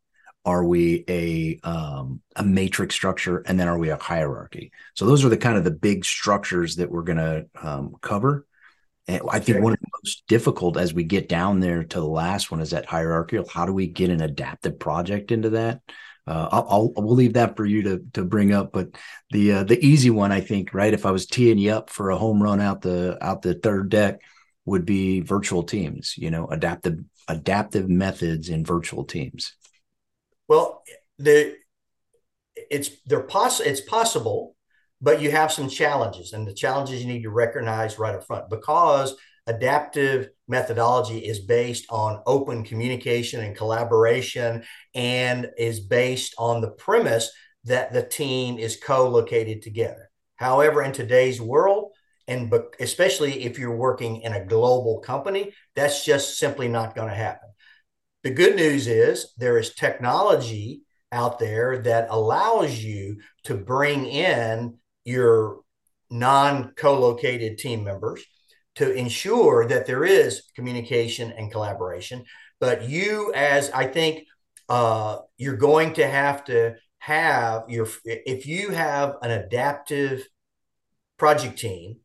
Are 0.46 0.64
we 0.64 1.04
a 1.08 1.60
um, 1.64 2.22
a 2.36 2.44
matrix 2.44 2.96
structure? 2.96 3.44
And 3.46 3.60
then 3.60 3.68
are 3.68 3.78
we 3.78 3.90
a 3.90 3.98
hierarchy? 3.98 4.72
So 4.96 5.06
those 5.06 5.24
are 5.24 5.30
the 5.30 5.38
kind 5.38 5.58
of 5.58 5.64
the 5.64 5.72
big 5.72 6.06
structures 6.06 6.78
that 6.78 6.90
we're 6.90 7.04
going 7.04 7.18
to 7.18 7.46
um, 7.62 7.96
cover. 8.02 8.46
And 9.08 9.22
i 9.32 9.40
think 9.40 9.64
one 9.64 9.74
of 9.74 9.80
the 9.80 9.88
most 10.04 10.24
difficult 10.28 10.78
as 10.78 10.94
we 10.94 11.04
get 11.04 11.28
down 11.28 11.60
there 11.60 11.84
to 11.84 12.00
the 12.00 12.08
last 12.08 12.52
one 12.52 12.62
is 12.62 12.70
that 12.72 12.86
hierarchical 12.86 13.50
how 13.50 13.66
do 13.66 13.74
we 13.74 13.88
get 13.88 14.12
an 14.12 14.22
adaptive 14.22 14.78
project 14.78 15.32
into 15.32 15.50
that 15.52 15.82
uh, 16.30 16.48
I'll, 16.52 16.68
I'll 16.70 17.04
we'll 17.04 17.16
leave 17.16 17.34
that 17.34 17.58
for 17.58 17.66
you 17.66 17.82
to 17.84 18.02
to 18.14 18.24
bring 18.24 18.54
up, 18.54 18.72
but 18.72 18.90
the 19.32 19.52
uh, 19.54 19.64
the 19.64 19.84
easy 19.84 20.12
one 20.12 20.32
I 20.32 20.42
think 20.42 20.74
right 20.74 20.94
if 20.94 21.06
I 21.06 21.12
was 21.12 21.26
teeing 21.26 21.58
you 21.58 21.72
up 21.72 21.90
for 21.90 22.12
a 22.12 22.18
home 22.18 22.42
run 22.42 22.62
out 22.62 22.82
the 22.82 23.18
out 23.20 23.42
the 23.42 23.56
third 23.56 23.90
deck, 23.90 24.22
would 24.66 24.86
be 24.86 25.22
virtual 25.22 25.64
teams, 25.64 26.14
you 26.18 26.30
know, 26.30 26.48
adaptive 26.48 27.00
adaptive 27.28 27.90
methods 27.90 28.50
in 28.50 28.64
virtual 28.64 29.06
teams. 29.06 29.56
Well, 30.48 30.84
the 31.18 31.56
it's 32.56 32.92
they're 33.08 33.24
poss- 33.24 33.60
it's 33.60 33.82
possible, 33.82 34.56
but 35.02 35.22
you 35.22 35.32
have 35.32 35.52
some 35.52 35.68
challenges, 35.68 36.34
and 36.34 36.48
the 36.48 36.54
challenges 36.54 37.02
you 37.02 37.12
need 37.12 37.24
to 37.24 37.32
recognize 37.32 37.98
right 37.98 38.16
up 38.16 38.28
front 38.28 38.50
because 38.50 39.16
adaptive 39.48 40.30
methodology 40.50 41.20
is 41.20 41.40
based 41.40 41.86
on 41.90 42.22
open 42.26 42.64
communication 42.64 43.42
and 43.44 43.56
collaboration 43.56 44.64
and 44.94 45.50
is 45.58 45.80
based 45.80 46.34
on 46.38 46.62
the 46.62 46.72
premise 46.72 47.32
that 47.66 47.94
the 47.94 48.04
team 48.04 48.58
is 48.58 48.78
co-located 48.78 49.62
together. 49.62 50.10
However, 50.36 50.82
in 50.82 50.92
today's 50.92 51.40
world, 51.40 51.92
and 52.28 52.54
especially 52.80 53.44
if 53.44 53.58
you're 53.58 53.76
working 53.76 54.22
in 54.22 54.34
a 54.34 54.46
global 54.46 55.00
company, 55.00 55.54
that's 55.76 56.06
just 56.06 56.38
simply 56.38 56.68
not 56.68 56.96
going 56.96 57.10
to 57.10 57.16
happen. 57.16 57.50
The 58.24 58.32
good 58.32 58.56
news 58.56 58.88
is 58.88 59.34
there 59.38 59.58
is 59.58 59.74
technology 59.74 60.82
out 61.12 61.40
there 61.40 61.80
that 61.80 62.08
allows 62.10 62.78
you 62.78 63.22
to 63.46 63.56
bring 63.56 64.06
in 64.06 64.78
your 65.06 65.62
non 66.10 66.74
co 66.76 67.00
located 67.00 67.58
team 67.58 67.84
members 67.84 68.24
to 68.80 68.94
ensure 68.94 69.68
that 69.68 69.86
there 69.86 70.06
is 70.06 70.44
communication 70.56 71.34
and 71.34 71.52
collaboration. 71.52 72.24
But 72.62 72.90
you, 72.90 73.34
as 73.34 73.70
I 73.72 73.88
think, 73.88 74.26
uh, 74.70 75.18
you're 75.38 75.58
going 75.58 75.94
to 75.96 76.08
have 76.08 76.46
to 76.46 76.76
have 77.00 77.64
your, 77.70 77.90
if 78.06 78.46
you 78.46 78.70
have 78.72 79.16
an 79.22 79.32
adaptive 79.32 80.26
project 81.18 81.60
team 81.60 81.98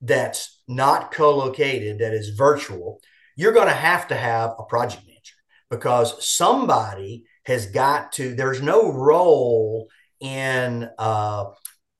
that's 0.00 0.60
not 0.66 1.12
co-located 1.12 1.98
that 1.98 2.12
is 2.12 2.30
virtual 2.30 3.00
you're 3.36 3.52
going 3.52 3.68
to 3.68 3.72
have 3.72 4.08
to 4.08 4.14
have 4.14 4.50
a 4.58 4.64
project 4.64 5.02
manager 5.06 5.34
because 5.70 6.24
somebody 6.26 7.24
has 7.46 7.66
got 7.66 8.12
to 8.12 8.34
there's 8.34 8.60
no 8.60 8.92
role 8.92 9.88
in 10.20 10.88
uh, 10.98 11.44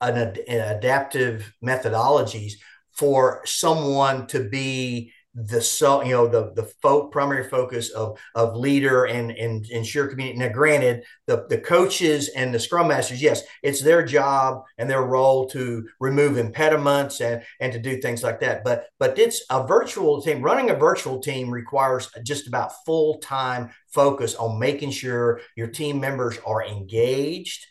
an, 0.01 0.17
an 0.47 0.77
adaptive 0.77 1.51
methodologies 1.63 2.53
for 2.95 3.41
someone 3.45 4.27
to 4.27 4.47
be 4.49 5.11
the 5.35 5.59
so 5.59 6.01
you 6.01 6.11
know 6.11 6.27
the 6.27 6.53
the 6.53 6.63
fo- 6.81 7.07
primary 7.07 7.43
focus 7.49 7.89
of 7.89 8.17
of 8.35 8.55
leader 8.55 9.03
and 9.03 9.31
and 9.31 9.69
ensure 9.69 10.07
community. 10.07 10.39
Now 10.39 10.47
granted 10.47 11.03
the 11.27 11.45
the 11.49 11.57
coaches 11.57 12.29
and 12.29 12.53
the 12.53 12.59
scrum 12.59 12.87
masters 12.87 13.21
yes 13.21 13.43
it's 13.61 13.81
their 13.81 14.05
job 14.05 14.63
and 14.77 14.89
their 14.89 15.03
role 15.03 15.49
to 15.49 15.85
remove 15.99 16.37
impediments 16.37 17.19
and 17.19 17.43
and 17.59 17.73
to 17.73 17.79
do 17.79 17.99
things 17.99 18.23
like 18.23 18.39
that. 18.39 18.63
But 18.63 18.87
but 18.97 19.19
it's 19.19 19.43
a 19.49 19.67
virtual 19.67 20.21
team. 20.21 20.41
Running 20.41 20.69
a 20.69 20.75
virtual 20.75 21.19
team 21.19 21.49
requires 21.49 22.09
just 22.23 22.47
about 22.47 22.85
full-time 22.85 23.71
focus 23.93 24.35
on 24.35 24.57
making 24.57 24.91
sure 24.91 25.41
your 25.57 25.67
team 25.67 25.99
members 25.99 26.37
are 26.45 26.63
engaged 26.63 27.65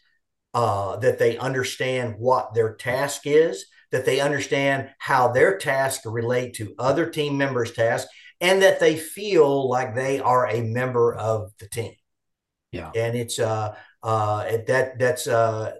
uh, 0.52 0.96
that 0.96 1.18
they 1.18 1.38
understand 1.38 2.16
what 2.18 2.52
their 2.52 2.74
task 2.74 3.22
is 3.24 3.66
that 3.94 4.04
they 4.04 4.18
understand 4.18 4.90
how 4.98 5.28
their 5.28 5.56
tasks 5.56 6.04
relate 6.04 6.54
to 6.54 6.74
other 6.80 7.08
team 7.08 7.38
members' 7.38 7.70
tasks, 7.70 8.10
and 8.40 8.60
that 8.60 8.80
they 8.80 8.96
feel 8.96 9.68
like 9.68 9.94
they 9.94 10.18
are 10.18 10.48
a 10.48 10.62
member 10.62 11.14
of 11.14 11.52
the 11.60 11.68
team. 11.68 11.92
Yeah, 12.72 12.90
and 12.92 13.16
it's 13.16 13.38
uh, 13.38 13.76
uh, 14.02 14.42
that 14.66 14.98
that's 14.98 15.28
uh, 15.28 15.74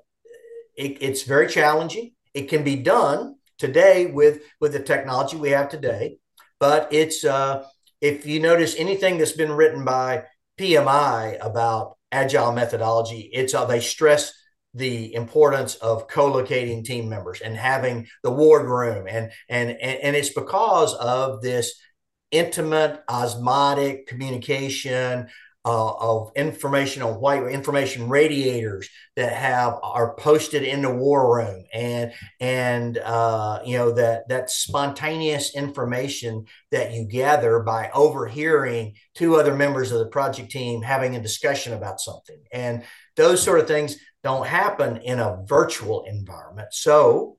it, 0.77 0.99
it's 1.01 1.25
very 1.25 1.49
challenging. 1.49 2.13
It 2.35 2.49
can 2.49 2.63
be 2.63 2.77
done 2.77 3.35
today 3.59 4.07
with 4.07 4.43
with 4.61 4.75
the 4.75 4.81
technology 4.81 5.37
we 5.37 5.51
have 5.51 5.69
today, 5.69 6.19
but 6.61 6.93
it's 6.93 7.25
uh, 7.25 7.65
if 8.01 8.27
you 8.27 8.39
notice 8.39 8.77
anything 8.79 9.19
that's 9.19 9.33
been 9.33 9.51
written 9.51 9.85
by 9.85 10.23
PMI 10.57 11.37
about 11.41 11.97
agile 12.13 12.53
methodology, 12.53 13.29
it's 13.33 13.55
uh, 13.55 13.65
they 13.65 13.81
stress 13.81 14.33
the 14.75 15.15
importance 15.15 15.77
of 15.77 16.09
co-locating 16.09 16.83
team 16.85 17.09
members 17.09 17.41
and 17.41 17.57
having 17.57 18.07
the 18.23 18.31
ward 18.31 18.69
room. 18.69 19.07
And 19.09 19.31
and 19.49 19.71
and, 19.71 20.01
and 20.01 20.17
it's 20.17 20.33
because 20.35 20.95
of 20.95 21.41
this 21.43 21.81
intimate 22.31 23.03
osmotic 23.09 24.07
communication 24.09 25.29
uh, 25.67 25.93
of 25.95 26.31
information 26.37 27.03
on 27.03 27.21
white 27.21 27.43
information 27.45 28.09
radiators 28.09 28.89
that 29.17 29.33
have 29.33 29.79
are 29.83 30.15
posted 30.17 30.63
in 30.63 30.83
the 30.83 30.93
war 30.93 31.37
room. 31.37 31.65
And 31.73 32.13
and 32.39 32.99
uh, 32.99 33.61
you 33.65 33.79
know 33.79 33.93
that 33.93 34.29
that 34.29 34.51
spontaneous 34.51 35.55
information 35.55 36.45
that 36.71 36.93
you 36.93 37.07
gather 37.07 37.61
by 37.61 37.91
overhearing 37.95 38.97
two 39.15 39.37
other 39.37 39.55
members 39.55 39.91
of 39.91 40.01
the 40.01 40.07
project 40.09 40.51
team 40.51 40.83
having 40.83 41.17
a 41.17 41.23
discussion 41.23 41.73
about 41.73 42.01
something. 42.01 42.43
And 42.53 42.83
those 43.17 43.43
sort 43.43 43.61
of 43.61 43.67
things 43.67 43.97
don't 44.25 44.47
happen 44.47 44.97
in 44.97 45.21
a 45.21 45.45
virtual 45.47 46.05
environment. 46.05 46.69
So 46.73 47.37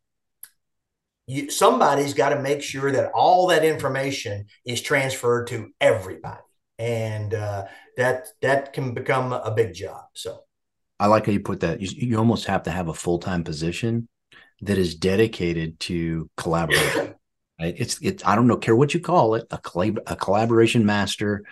you, 1.28 1.50
somebody's 1.50 2.14
got 2.14 2.30
to 2.30 2.40
make 2.40 2.62
sure 2.62 2.92
that 2.92 3.12
all 3.14 3.48
that 3.48 3.66
information 3.66 4.46
is 4.64 4.82
transferred 4.82 5.48
to 5.48 5.72
everybody, 5.82 6.44
and 6.78 7.34
uh, 7.34 7.66
that 7.98 8.28
that 8.42 8.74
can 8.74 8.94
become 8.94 9.34
a 9.34 9.52
big 9.52 9.74
job. 9.74 10.06
So 10.14 10.42
I 11.00 11.08
like 11.08 11.26
how 11.26 11.32
you 11.32 11.40
put 11.40 11.62
that. 11.62 11.82
You, 11.82 11.90
you 11.92 12.18
almost 12.18 12.46
have 12.46 12.64
to 12.64 12.72
have 12.72 12.88
a 12.88 12.94
full 12.94 13.18
time 13.18 13.44
position 13.44 14.08
that 14.62 14.78
is 14.78 14.94
dedicated 14.94 15.80
to 15.82 16.30
collaboration. 16.38 17.16
right? 17.60 17.76
It's 17.76 17.98
it's 18.04 18.24
I 18.24 18.36
don't 18.36 18.48
know 18.48 18.58
care 18.58 18.76
what 18.76 18.94
you 18.94 19.00
call 19.00 19.34
it 19.34 19.48
a 19.50 19.58
collab, 19.58 19.98
a 20.06 20.16
collaboration 20.16 20.86
master 20.86 21.44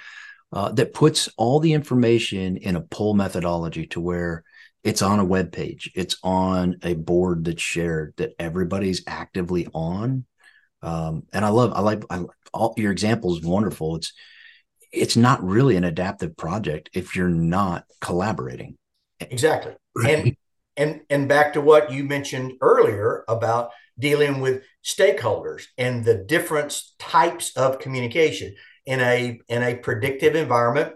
uh, 0.51 0.71
that 0.73 0.93
puts 0.93 1.27
all 1.37 1.59
the 1.59 1.73
information 1.73 2.57
in 2.57 2.75
a 2.75 2.81
pull 2.81 3.15
methodology 3.15 3.87
to 3.87 3.99
where 3.99 4.43
it's 4.83 5.01
on 5.01 5.19
a 5.19 5.25
web 5.25 5.51
page. 5.51 5.91
It's 5.95 6.17
on 6.23 6.77
a 6.83 6.93
board 6.93 7.45
that's 7.45 7.61
shared 7.61 8.13
that 8.17 8.33
everybody's 8.37 9.03
actively 9.07 9.67
on. 9.73 10.25
Um, 10.81 11.23
and 11.31 11.45
i 11.45 11.47
love 11.47 11.71
i 11.73 11.79
like 11.79 12.03
I, 12.09 12.25
all 12.53 12.73
your 12.77 12.91
example 12.91 13.35
is 13.35 13.43
wonderful. 13.43 13.95
It's 13.95 14.13
it's 14.91 15.17
not 15.17 15.43
really 15.43 15.75
an 15.75 15.83
adaptive 15.83 16.37
project 16.37 16.89
if 16.93 17.15
you're 17.15 17.29
not 17.29 17.85
collaborating. 17.99 18.77
Exactly. 19.19 19.73
And 20.07 20.35
and 20.77 21.01
and 21.09 21.27
back 21.27 21.53
to 21.53 21.61
what 21.61 21.91
you 21.91 22.03
mentioned 22.03 22.53
earlier 22.61 23.23
about 23.27 23.71
dealing 23.97 24.41
with 24.41 24.63
stakeholders 24.83 25.65
and 25.77 26.03
the 26.03 26.15
different 26.15 26.79
types 26.99 27.55
of 27.55 27.79
communication 27.79 28.55
in 28.85 28.99
a 28.99 29.39
in 29.47 29.63
a 29.63 29.75
predictive 29.75 30.35
environment 30.35 30.95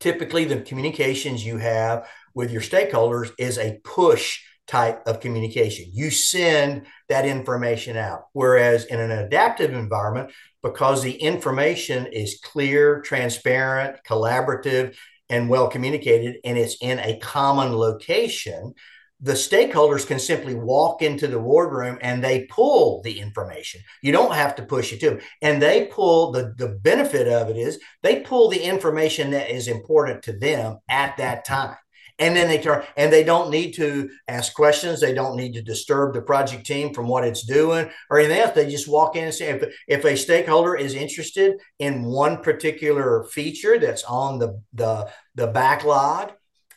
typically 0.00 0.44
the 0.44 0.60
communications 0.60 1.44
you 1.44 1.58
have 1.58 2.08
with 2.34 2.50
your 2.50 2.62
stakeholders 2.62 3.30
is 3.38 3.58
a 3.58 3.80
push 3.84 4.40
type 4.66 5.06
of 5.06 5.20
communication. 5.20 5.86
You 5.92 6.10
send 6.10 6.86
that 7.08 7.26
information 7.26 7.96
out. 7.96 8.26
Whereas 8.32 8.86
in 8.86 8.98
an 8.98 9.10
adaptive 9.10 9.72
environment, 9.72 10.32
because 10.62 11.02
the 11.02 11.14
information 11.14 12.06
is 12.06 12.40
clear, 12.42 13.00
transparent, 13.02 13.98
collaborative, 14.08 14.96
and 15.28 15.48
well 15.48 15.68
communicated, 15.68 16.36
and 16.44 16.56
it's 16.58 16.76
in 16.80 16.98
a 16.98 17.18
common 17.18 17.76
location, 17.76 18.74
the 19.20 19.32
stakeholders 19.32 20.06
can 20.06 20.18
simply 20.18 20.54
walk 20.54 21.00
into 21.00 21.26
the 21.26 21.38
wardroom 21.38 21.98
and 22.02 22.22
they 22.22 22.44
pull 22.46 23.00
the 23.02 23.20
information. 23.20 23.80
You 24.02 24.12
don't 24.12 24.34
have 24.34 24.56
to 24.56 24.62
push 24.64 24.92
it 24.92 25.00
to 25.00 25.10
them. 25.10 25.20
And 25.40 25.62
they 25.62 25.86
pull 25.86 26.32
the, 26.32 26.54
the 26.58 26.68
benefit 26.68 27.28
of 27.28 27.48
it 27.48 27.56
is 27.56 27.80
they 28.02 28.20
pull 28.20 28.50
the 28.50 28.62
information 28.62 29.30
that 29.30 29.50
is 29.50 29.68
important 29.68 30.22
to 30.24 30.32
them 30.32 30.78
at 30.88 31.16
that 31.16 31.44
time 31.44 31.76
and 32.18 32.36
then 32.36 32.48
they 32.48 32.58
turn 32.58 32.84
and 32.96 33.12
they 33.12 33.24
don't 33.24 33.50
need 33.50 33.72
to 33.72 34.08
ask 34.28 34.54
questions 34.54 35.00
they 35.00 35.14
don't 35.14 35.36
need 35.36 35.52
to 35.54 35.62
disturb 35.62 36.14
the 36.14 36.22
project 36.22 36.64
team 36.64 36.94
from 36.94 37.08
what 37.08 37.24
it's 37.24 37.44
doing 37.44 37.88
or 38.10 38.18
anything 38.18 38.40
else 38.40 38.54
they 38.54 38.70
just 38.70 38.88
walk 38.88 39.16
in 39.16 39.24
and 39.24 39.34
say 39.34 39.48
if, 39.48 39.74
if 39.88 40.04
a 40.04 40.16
stakeholder 40.16 40.76
is 40.76 40.94
interested 40.94 41.54
in 41.78 42.04
one 42.04 42.42
particular 42.42 43.24
feature 43.24 43.78
that's 43.78 44.04
on 44.04 44.38
the 44.38 44.60
the, 44.74 45.08
the 45.34 45.46
backlog 45.48 46.32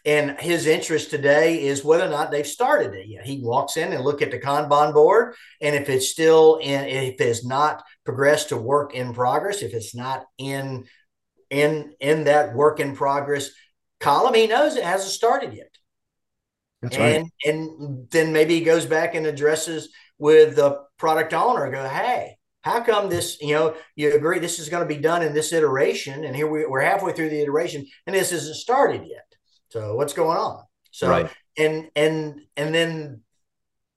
and 0.08 0.40
his 0.40 0.68
interest 0.68 1.10
today 1.10 1.62
is 1.66 1.84
whether 1.84 2.06
or 2.06 2.10
not 2.10 2.32
they've 2.32 2.48
started 2.48 2.94
it 2.94 3.10
yet. 3.10 3.26
He 3.26 3.42
walks 3.44 3.76
in 3.76 3.92
and 3.92 4.06
look 4.06 4.22
at 4.22 4.32
the 4.32 4.40
Kanban 4.40 4.94
board, 4.94 5.36
and 5.60 5.76
if 5.76 5.90
it's 5.90 6.08
still 6.08 6.56
in, 6.56 6.86
if 6.86 7.20
it's 7.20 7.46
not 7.46 7.84
progressed 8.06 8.50
to 8.50 8.58
work 8.58 8.96
in 8.96 9.14
progress, 9.14 9.62
if 9.62 9.74
it's 9.74 9.94
not 9.94 10.24
in 10.38 10.86
in 11.50 11.94
in 12.00 12.24
that 12.24 12.56
work 12.56 12.80
in 12.80 12.96
progress 12.96 13.50
column, 14.00 14.34
he 14.34 14.48
knows 14.48 14.78
it 14.78 14.84
hasn't 14.86 15.12
started 15.12 15.54
yet. 15.54 15.76
That's 16.82 16.96
and, 16.96 17.24
right. 17.24 17.32
And 17.46 18.10
then 18.10 18.32
maybe 18.32 18.54
he 18.54 18.62
goes 18.62 18.86
back 18.86 19.14
and 19.14 19.26
addresses 19.28 19.90
with 20.18 20.56
the 20.56 20.84
product 20.98 21.34
owner, 21.34 21.70
go, 21.70 21.88
hey, 21.88 22.38
how 22.62 22.80
come 22.80 23.10
this, 23.10 23.42
you 23.42 23.54
know, 23.54 23.76
you 23.96 24.14
agree 24.14 24.40
this 24.40 24.60
is 24.60 24.70
going 24.70 24.88
to 24.88 24.96
be 24.96 25.02
done 25.02 25.22
in 25.22 25.34
this 25.34 25.52
iteration, 25.52 26.24
and 26.24 26.36
here 26.36 26.50
we, 26.50 26.66
we're 26.66 26.80
halfway 26.80 27.12
through 27.12 27.30
the 27.30 27.42
iteration, 27.42 27.86
and 28.06 28.16
this 28.16 28.32
isn't 28.32 28.56
started 28.56 29.06
yet. 29.06 29.27
So 29.70 29.96
what's 29.96 30.14
going 30.14 30.38
on? 30.38 30.64
So 30.92 31.10
right. 31.10 31.30
and 31.58 31.90
and 31.96 32.42
and 32.56 32.74
then 32.74 33.22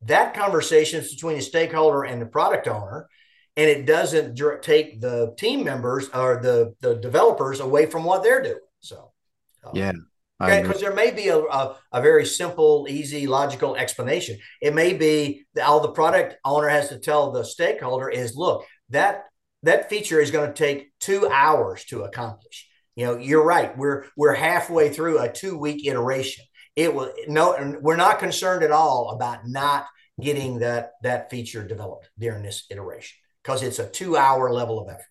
that 0.03 0.35
conversation 0.35 1.01
is 1.01 1.15
between 1.15 1.37
the 1.37 1.43
stakeholder 1.43 2.05
and 2.05 2.21
the 2.21 2.27
product 2.27 2.69
owner, 2.69 3.09
and 3.57 3.69
it 3.69 3.87
doesn't 3.87 4.41
take 4.63 5.01
the 5.01 5.35
team 5.39 5.65
members 5.65 6.09
or 6.15 6.41
the 6.43 6.75
the 6.81 6.97
developers 6.97 7.61
away 7.61 7.87
from 7.87 8.05
what 8.05 8.23
they're 8.23 8.43
doing. 8.43 8.59
So 8.81 9.13
uh, 9.65 9.71
yeah. 9.75 9.93
Okay, 10.43 10.63
because 10.63 10.81
there 10.81 10.95
may 10.95 11.11
be 11.11 11.29
a, 11.29 11.39
a, 11.39 11.77
a, 11.93 12.01
very 12.01 12.25
simple, 12.25 12.87
easy, 12.89 13.27
logical 13.27 13.77
explanation. 13.77 14.39
It 14.63 14.75
may 14.75 14.95
be 14.95 15.45
that 15.55 15.67
all 15.67 15.81
the 15.81 15.91
product 15.91 16.37
owner 16.47 16.69
has 16.69 16.89
to 16.89 16.99
tell 16.99 17.31
the 17.31 17.45
stakeholder 17.45 18.09
is, 18.09 18.35
look, 18.35 18.65
that 18.89 19.25
that 19.65 19.91
feature 19.91 20.19
is 20.19 20.31
going 20.31 20.49
to 20.49 20.55
take 20.55 20.93
two 20.99 21.29
hours 21.29 21.85
to 21.87 22.05
accomplish. 22.05 22.70
You 23.01 23.07
know, 23.07 23.17
you're 23.17 23.43
right. 23.43 23.75
We're 23.79 24.05
we're 24.15 24.35
halfway 24.35 24.91
through 24.91 25.21
a 25.21 25.33
two 25.33 25.57
week 25.57 25.87
iteration. 25.87 26.45
It 26.77 26.95
will 26.95 27.11
no, 27.29 27.79
we're 27.81 27.97
not 27.97 28.19
concerned 28.19 28.63
at 28.63 28.73
all 28.73 29.13
about 29.13 29.49
not 29.49 29.87
getting 30.21 30.59
that 30.59 30.91
that 31.03 31.31
feature 31.31 31.67
developed 31.67 32.11
during 32.19 32.43
this 32.43 32.67
iteration 32.69 33.17
because 33.43 33.63
it's 33.63 33.79
a 33.79 33.89
two 33.89 34.19
hour 34.19 34.53
level 34.53 34.79
of 34.79 34.91
effort. 34.91 35.07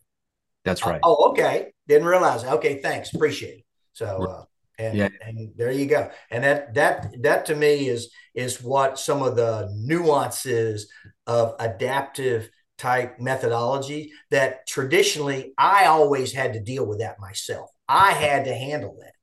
That's 0.64 0.86
right. 0.86 0.98
Uh, 1.02 1.08
oh, 1.08 1.32
okay. 1.32 1.74
Didn't 1.88 2.08
realize. 2.08 2.44
Okay, 2.44 2.80
thanks. 2.80 3.12
Appreciate 3.12 3.58
it. 3.58 3.66
So 3.94 4.06
uh, 4.06 4.44
and, 4.78 4.96
yeah. 4.96 5.10
and 5.26 5.50
there 5.56 5.72
you 5.72 5.88
go. 5.88 6.12
And 6.30 6.44
that 6.44 6.76
that 6.76 7.16
that 7.24 7.48
to 7.48 7.56
me 7.56 7.88
is 7.88 8.12
is 8.36 8.62
what 8.62 9.00
some 9.00 9.24
of 9.24 9.36
the 9.36 9.68
nuances 9.76 10.92
of 11.26 11.56
adaptive 11.58 12.52
type 12.78 13.20
methodology 13.20 14.12
that 14.30 14.68
traditionally 14.68 15.56
I 15.58 15.86
always 15.86 16.32
had 16.34 16.54
to 16.54 16.60
deal 16.60 16.86
with 16.86 17.00
that 17.00 17.20
myself. 17.20 17.72
I 17.90 18.12
had 18.12 18.46
to 18.46 18.54
handle 18.54 18.96
that. 19.02 19.14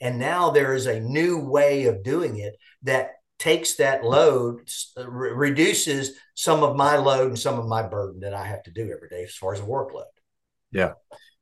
And 0.00 0.18
now 0.18 0.50
there 0.50 0.74
is 0.74 0.86
a 0.86 1.00
new 1.00 1.38
way 1.38 1.86
of 1.86 2.02
doing 2.02 2.38
it 2.38 2.56
that 2.82 3.12
takes 3.38 3.76
that 3.76 4.04
load, 4.04 4.68
uh, 4.98 5.08
re- 5.08 5.32
reduces 5.32 6.12
some 6.34 6.62
of 6.62 6.76
my 6.76 6.96
load 6.96 7.28
and 7.28 7.38
some 7.38 7.58
of 7.58 7.66
my 7.66 7.82
burden 7.82 8.20
that 8.20 8.34
I 8.34 8.44
have 8.44 8.62
to 8.64 8.70
do 8.70 8.92
every 8.92 9.08
day 9.08 9.22
as 9.22 9.34
far 9.34 9.54
as 9.54 9.60
a 9.60 9.64
workload. 9.64 10.04
Yeah. 10.72 10.92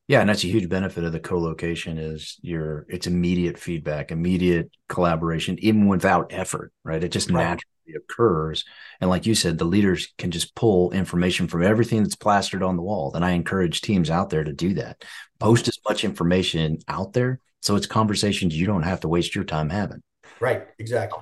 Yeah, 0.06 0.20
and 0.20 0.28
that's 0.28 0.44
a 0.44 0.48
huge 0.48 0.68
benefit 0.68 1.04
of 1.04 1.12
the 1.12 1.20
co-location 1.20 1.96
is 1.96 2.38
your 2.42 2.84
it's 2.90 3.06
immediate 3.06 3.58
feedback, 3.58 4.10
immediate 4.10 4.70
collaboration, 4.88 5.56
even 5.60 5.88
without 5.88 6.30
effort, 6.30 6.72
right? 6.84 7.02
It 7.02 7.08
just 7.08 7.30
right. 7.30 7.42
naturally 7.42 7.96
occurs. 7.96 8.64
And 9.00 9.08
like 9.08 9.24
you 9.24 9.34
said, 9.34 9.56
the 9.56 9.64
leaders 9.64 10.12
can 10.18 10.30
just 10.30 10.54
pull 10.54 10.90
information 10.90 11.48
from 11.48 11.62
everything 11.62 12.02
that's 12.02 12.16
plastered 12.16 12.62
on 12.62 12.76
the 12.76 12.82
wall. 12.82 13.12
And 13.14 13.24
I 13.24 13.30
encourage 13.30 13.80
teams 13.80 14.10
out 14.10 14.28
there 14.28 14.44
to 14.44 14.52
do 14.52 14.74
that. 14.74 15.04
Post 15.38 15.68
as 15.68 15.78
much 15.88 16.04
information 16.04 16.78
out 16.86 17.14
there 17.14 17.40
so 17.64 17.76
it's 17.76 17.86
conversations 17.86 18.54
you 18.54 18.66
don't 18.66 18.82
have 18.82 19.00
to 19.00 19.08
waste 19.08 19.34
your 19.34 19.44
time 19.44 19.70
having. 19.70 20.02
Right, 20.38 20.66
exactly. 20.78 21.20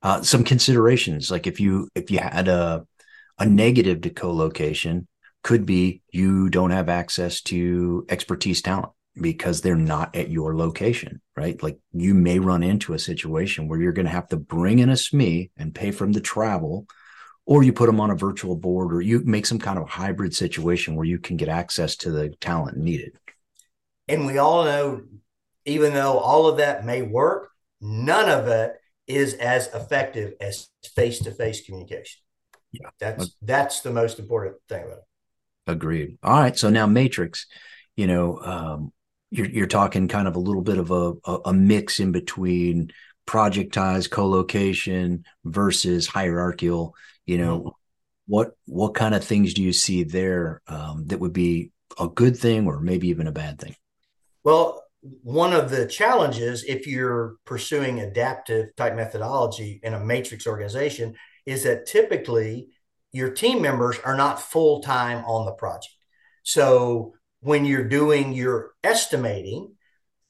Uh, 0.00 0.22
some 0.22 0.42
considerations, 0.42 1.30
like 1.30 1.46
if 1.46 1.60
you 1.60 1.88
if 1.94 2.10
you 2.10 2.18
had 2.20 2.48
a 2.48 2.86
a 3.38 3.44
negative 3.44 4.00
to 4.00 4.10
co-location, 4.10 5.06
could 5.48 5.64
be 5.64 6.02
you 6.12 6.50
don't 6.50 6.72
have 6.72 6.90
access 6.90 7.40
to 7.40 8.04
expertise 8.10 8.60
talent 8.60 8.92
because 9.18 9.62
they're 9.62 9.76
not 9.76 10.14
at 10.14 10.28
your 10.28 10.54
location, 10.54 11.22
right? 11.38 11.62
Like 11.62 11.78
you 11.94 12.12
may 12.12 12.38
run 12.38 12.62
into 12.62 12.92
a 12.92 12.98
situation 12.98 13.66
where 13.66 13.80
you're 13.80 13.94
going 13.94 14.04
to 14.04 14.12
have 14.12 14.28
to 14.28 14.36
bring 14.36 14.78
in 14.78 14.90
a 14.90 14.92
SME 14.92 15.50
and 15.56 15.74
pay 15.74 15.90
from 15.90 16.12
the 16.12 16.20
travel, 16.20 16.86
or 17.46 17.62
you 17.62 17.72
put 17.72 17.86
them 17.86 17.98
on 17.98 18.10
a 18.10 18.14
virtual 18.14 18.56
board, 18.56 18.92
or 18.92 19.00
you 19.00 19.22
make 19.24 19.46
some 19.46 19.58
kind 19.58 19.78
of 19.78 19.88
hybrid 19.88 20.34
situation 20.34 20.96
where 20.96 21.06
you 21.06 21.18
can 21.18 21.38
get 21.38 21.48
access 21.48 21.96
to 21.96 22.10
the 22.10 22.28
talent 22.42 22.76
needed. 22.76 23.12
And 24.06 24.26
we 24.26 24.36
all 24.36 24.66
know, 24.66 25.00
even 25.64 25.94
though 25.94 26.18
all 26.18 26.46
of 26.46 26.58
that 26.58 26.84
may 26.84 27.00
work, 27.00 27.48
none 27.80 28.28
of 28.28 28.48
it 28.48 28.74
is 29.06 29.32
as 29.32 29.68
effective 29.68 30.34
as 30.42 30.68
face 30.94 31.20
to 31.20 31.30
face 31.30 31.64
communication. 31.64 32.20
Yeah, 32.70 32.90
that's 33.00 33.34
that's 33.40 33.80
the 33.80 33.92
most 33.92 34.18
important 34.18 34.56
thing 34.68 34.84
about 34.84 34.98
it. 34.98 35.04
Agreed. 35.68 36.16
All 36.22 36.40
right. 36.40 36.58
So 36.58 36.70
now 36.70 36.86
Matrix, 36.86 37.46
you 37.94 38.06
know, 38.06 38.38
um, 38.42 38.92
you're, 39.30 39.46
you're 39.46 39.66
talking 39.66 40.08
kind 40.08 40.26
of 40.26 40.34
a 40.34 40.40
little 40.40 40.62
bit 40.62 40.78
of 40.78 40.90
a, 40.90 41.12
a, 41.26 41.38
a 41.46 41.52
mix 41.52 42.00
in 42.00 42.10
between 42.10 42.90
projectized 43.26 44.10
co-location 44.10 45.24
versus 45.44 46.06
hierarchical, 46.06 46.94
you 47.26 47.36
know, 47.36 47.58
mm-hmm. 47.58 47.68
what, 48.26 48.52
what 48.64 48.94
kind 48.94 49.14
of 49.14 49.22
things 49.22 49.52
do 49.52 49.62
you 49.62 49.74
see 49.74 50.04
there 50.04 50.62
um, 50.68 51.06
that 51.08 51.20
would 51.20 51.34
be 51.34 51.70
a 52.00 52.08
good 52.08 52.38
thing 52.38 52.66
or 52.66 52.80
maybe 52.80 53.08
even 53.08 53.26
a 53.26 53.32
bad 53.32 53.58
thing? 53.60 53.76
Well, 54.44 54.82
one 55.02 55.52
of 55.52 55.68
the 55.70 55.86
challenges 55.86 56.64
if 56.64 56.86
you're 56.86 57.36
pursuing 57.44 58.00
adaptive 58.00 58.74
type 58.76 58.96
methodology 58.96 59.80
in 59.82 59.92
a 59.92 60.00
matrix 60.00 60.46
organization 60.46 61.14
is 61.44 61.64
that 61.64 61.86
typically 61.86 62.68
your 63.12 63.30
team 63.30 63.62
members 63.62 63.98
are 64.04 64.16
not 64.16 64.40
full 64.40 64.80
time 64.80 65.24
on 65.24 65.46
the 65.46 65.52
project. 65.52 65.94
So 66.42 67.14
when 67.40 67.64
you're 67.64 67.88
doing 67.88 68.32
your 68.32 68.72
estimating, 68.82 69.74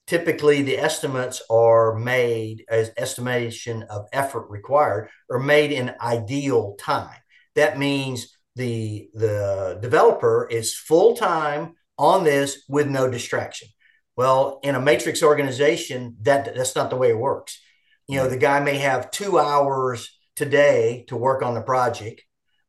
typically 0.06 0.62
the 0.62 0.78
estimates 0.78 1.42
are 1.50 1.94
made 1.94 2.64
as 2.68 2.90
estimation 2.96 3.84
of 3.84 4.06
effort 4.12 4.48
required 4.48 5.10
are 5.30 5.38
made 5.38 5.72
in 5.72 5.94
ideal 6.00 6.76
time. 6.78 7.18
That 7.54 7.78
means 7.78 8.36
the 8.56 9.08
the 9.14 9.78
developer 9.80 10.48
is 10.50 10.74
full 10.74 11.16
time 11.16 11.74
on 11.98 12.24
this 12.24 12.64
with 12.68 12.88
no 12.88 13.10
distraction. 13.10 13.68
Well, 14.16 14.60
in 14.62 14.74
a 14.74 14.80
matrix 14.80 15.22
organization, 15.22 16.16
that 16.22 16.54
that's 16.56 16.74
not 16.74 16.90
the 16.90 16.96
way 16.96 17.10
it 17.10 17.18
works. 17.18 17.60
You 18.08 18.16
know, 18.16 18.28
the 18.28 18.36
guy 18.36 18.60
may 18.60 18.78
have 18.78 19.10
two 19.10 19.38
hours 19.38 20.10
today 20.34 21.04
to 21.08 21.16
work 21.16 21.42
on 21.42 21.54
the 21.54 21.60
project 21.60 22.22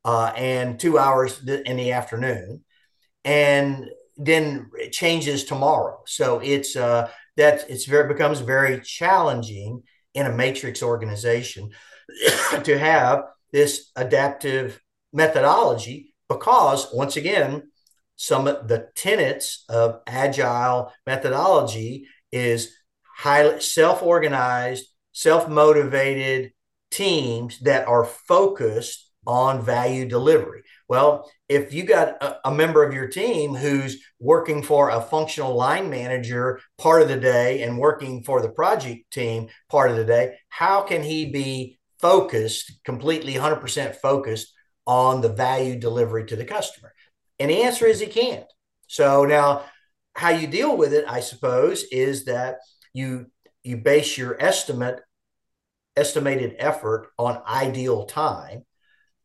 uh, 0.06 0.32
and 0.36 0.80
two 0.80 0.98
hours 0.98 1.44
in 1.48 1.78
the 1.78 1.92
afternoon, 1.92 2.64
and 3.24 3.86
then 4.18 4.70
it 4.74 4.92
changes 4.92 5.44
tomorrow. 5.44 6.02
So 6.06 6.40
it's 6.40 6.76
uh, 6.76 7.10
that 7.38 7.70
it's 7.70 7.86
very 7.86 8.08
becomes 8.08 8.40
very 8.42 8.82
challenging 8.82 9.84
in 10.14 10.26
a 10.26 10.36
matrix 10.36 10.84
organization 10.84 11.72
to 12.64 12.78
have 12.78 13.24
this 13.52 13.92
adaptive 13.96 14.80
methodology 15.14 16.14
because 16.28 16.88
once 16.94 17.16
again 17.18 17.64
some 18.16 18.48
of 18.48 18.68
the 18.68 18.90
tenets 18.96 19.64
of 19.70 20.02
agile 20.06 20.92
methodology 21.08 22.06
is 22.32 22.76
highly 23.18 23.60
self-organized 23.62 24.86
self-motivated 25.14 26.52
teams 26.92 27.60
that 27.60 27.88
are 27.88 28.06
focused 28.06 29.09
on 29.30 29.64
value 29.64 30.08
delivery. 30.08 30.64
Well, 30.88 31.32
if 31.48 31.72
you 31.72 31.84
got 31.84 32.22
a, 32.22 32.48
a, 32.48 32.52
member 32.52 32.84
of 32.84 32.96
your 32.96 33.08
team 33.08 33.54
who's 33.54 34.04
working 34.20 34.64
for 34.64 34.90
a 34.90 35.00
functional 35.00 35.54
line 35.54 35.88
manager 35.88 36.60
part 36.80 37.04
of 37.04 37.10
the 37.10 37.16
day 37.16 37.62
and 37.62 37.78
working 37.78 38.24
for 38.24 38.42
the 38.42 38.50
project 38.50 39.12
team 39.12 39.50
part 39.70 39.92
of 39.92 39.98
the 39.98 40.04
day, 40.04 40.40
how 40.50 40.82
can 40.82 41.04
he 41.04 41.32
be 41.32 41.78
focused, 42.00 42.84
completely 42.84 43.36
100% 43.36 43.98
focused 43.98 44.52
on 44.88 45.22
the 45.22 45.30
value 45.30 45.78
delivery 45.78 46.26
to 46.26 46.36
the 46.36 46.44
customer? 46.44 46.92
And 47.38 47.52
the 47.52 47.62
answer 47.62 47.86
is 47.86 48.00
he 48.00 48.08
can't. 48.08 48.52
So 48.88 49.26
now, 49.26 49.66
how 50.16 50.30
you 50.30 50.48
deal 50.48 50.76
with 50.76 50.92
it, 50.92 51.06
I 51.08 51.20
suppose, 51.20 51.84
is 51.92 52.26
that 52.26 52.58
you 52.94 53.28
you 53.64 53.78
base 53.78 54.18
your 54.18 54.42
estimate 54.42 55.02
estimated 55.96 56.56
effort 56.58 57.12
on 57.20 57.44
ideal 57.48 58.06
time 58.06 58.64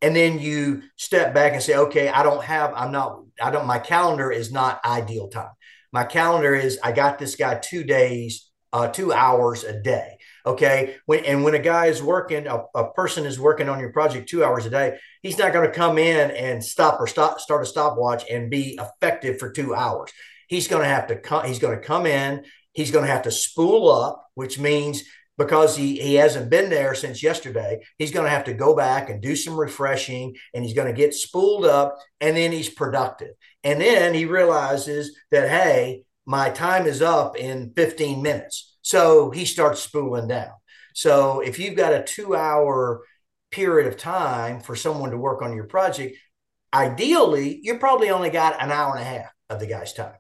and 0.05 0.14
then 0.14 0.38
you 0.38 0.82
step 0.96 1.32
back 1.32 1.55
and 1.55 1.62
say 1.62 1.74
okay 1.74 2.09
i 2.09 2.22
don't 2.22 2.44
have 2.44 2.74
i'm 2.76 2.92
not 2.92 3.22
i 3.40 3.50
don't 3.50 3.66
my 3.66 3.78
calendar 3.78 4.30
is 4.30 4.52
not 4.52 4.84
ideal 4.84 5.28
time. 5.28 5.50
My 5.92 6.05
calendar 6.05 6.55
is 6.55 6.78
i 6.84 6.92
got 6.92 7.18
this 7.18 7.36
guy 7.36 7.55
two 7.57 7.84
days 7.84 8.50
uh, 8.74 8.88
two 8.88 9.12
hours 9.12 9.62
a 9.62 9.80
day. 9.80 10.18
Okay. 10.44 10.96
When, 11.07 11.24
and 11.24 11.44
when 11.44 11.55
a 11.55 11.61
guy 11.61 11.86
is 11.86 12.02
working 12.02 12.48
a, 12.48 12.64
a 12.74 12.90
person 12.90 13.24
is 13.24 13.38
working 13.38 13.68
on 13.68 13.78
your 13.78 13.92
project 13.92 14.28
two 14.28 14.44
hours 14.44 14.66
a 14.66 14.70
day 14.70 14.98
he's 15.22 15.38
not 15.38 15.52
going 15.52 15.66
to 15.66 15.74
come 15.74 15.96
in 15.96 16.32
and 16.32 16.62
stop 16.62 17.00
or 17.00 17.07
stop 17.07 17.40
start 17.40 17.62
a 17.62 17.66
stopwatch 17.66 18.24
and 18.28 18.50
be 18.50 18.78
effective 18.80 19.38
for 19.38 19.50
two 19.50 19.74
hours. 19.74 20.11
He's 20.48 20.68
going 20.68 20.82
to 20.82 20.88
have 20.88 21.07
to 21.07 21.16
come 21.16 21.46
he's 21.46 21.61
going 21.61 21.78
to 21.80 21.86
come 21.86 22.05
in 22.05 22.44
he's 22.72 22.90
going 22.90 23.07
to 23.07 23.11
have 23.11 23.22
to 23.22 23.30
spool 23.30 23.88
up 23.90 24.26
which 24.34 24.59
means 24.59 25.05
because 25.37 25.76
he, 25.76 25.97
he 26.01 26.14
hasn't 26.14 26.51
been 26.51 26.70
there 26.70 26.95
since 26.95 27.22
yesterday 27.22 27.80
he's 27.99 28.12
going 28.12 28.24
to 28.24 28.30
have 28.30 28.45
to 28.45 28.55
go 28.55 28.76
back 28.76 29.11
and 29.11 29.20
do 29.20 29.35
some 29.35 29.57
refreshing 29.57 30.35
and 30.55 30.64
he's 30.64 30.74
going 30.74 30.87
to 30.87 30.99
get 30.99 31.14
spooled 31.14 31.64
up 31.64 31.99
and 32.20 32.37
then 32.37 32.53
he's 32.53 32.68
productive 32.68 33.32
and 33.62 33.80
then 33.80 34.14
he 34.14 34.24
realizes 34.24 35.16
that 35.30 35.49
hey 35.49 36.05
my 36.26 36.51
time 36.51 36.87
is 36.87 37.03
up 37.03 37.37
in 37.37 37.72
15 37.74 38.22
minutes 38.22 38.74
so 38.85 39.30
he 39.30 39.47
starts 39.47 39.80
spooling 39.80 40.28
down. 40.28 40.53
So 40.95 41.41
if 41.41 41.59
you've 41.59 41.74
got 41.74 41.95
a 41.95 42.05
two 42.05 42.37
hour 42.37 43.03
period 43.51 43.89
of 43.89 43.97
time 43.99 44.61
for 44.61 44.76
someone 44.76 45.11
to 45.11 45.16
work 45.16 45.43
on 45.43 45.57
your 45.57 45.64
project, 45.64 46.16
ideally, 46.72 47.61
you 47.62 47.78
probably 47.78 48.11
only 48.11 48.30
got 48.30 48.62
an 48.62 48.70
hour 48.70 48.93
and 48.93 49.01
a 49.01 49.05
half 49.05 49.32
of 49.49 49.59
the 49.59 49.66
guy's 49.66 49.95
time. 49.95 50.14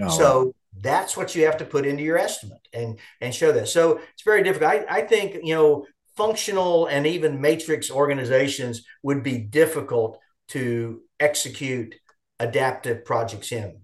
Oh, 0.00 0.08
so 0.08 0.54
that's 0.80 1.16
what 1.16 1.34
you 1.34 1.44
have 1.46 1.56
to 1.58 1.64
put 1.64 1.86
into 1.86 2.02
your 2.02 2.18
estimate 2.18 2.66
and 2.72 2.98
and 3.20 3.34
show 3.34 3.52
that. 3.52 3.68
So 3.68 4.00
it's 4.12 4.22
very 4.24 4.42
difficult. 4.42 4.70
I, 4.70 4.84
I 4.88 5.00
think 5.02 5.38
you 5.42 5.54
know 5.54 5.86
functional 6.16 6.86
and 6.86 7.06
even 7.06 7.40
matrix 7.40 7.90
organizations 7.90 8.82
would 9.02 9.22
be 9.22 9.38
difficult 9.38 10.18
to 10.48 11.02
execute 11.20 11.94
adaptive 12.38 13.04
projects 13.04 13.52
in. 13.52 13.80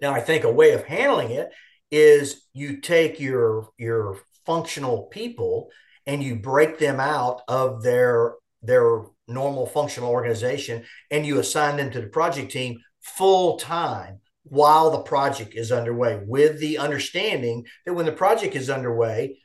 Now, 0.00 0.12
I 0.12 0.20
think 0.20 0.44
a 0.44 0.52
way 0.52 0.72
of 0.72 0.84
handling 0.84 1.30
it 1.30 1.50
is 1.90 2.42
you 2.52 2.80
take 2.80 3.20
your 3.20 3.68
your 3.78 4.18
functional 4.46 5.04
people 5.04 5.70
and 6.06 6.22
you 6.22 6.36
break 6.36 6.78
them 6.78 7.00
out 7.00 7.42
of 7.48 7.82
their 7.82 8.34
their 8.62 9.02
normal 9.28 9.66
functional 9.66 10.10
organization 10.10 10.84
and 11.10 11.24
you 11.24 11.38
assign 11.38 11.76
them 11.76 11.90
to 11.90 12.00
the 12.00 12.06
project 12.06 12.52
team 12.52 12.80
full 13.00 13.58
time 13.58 14.20
while 14.44 14.90
the 14.90 15.02
project 15.02 15.54
is 15.54 15.72
underway 15.72 16.20
with 16.26 16.60
the 16.60 16.78
understanding 16.78 17.66
that 17.84 17.94
when 17.94 18.06
the 18.06 18.12
project 18.12 18.54
is 18.54 18.70
underway 18.70 19.38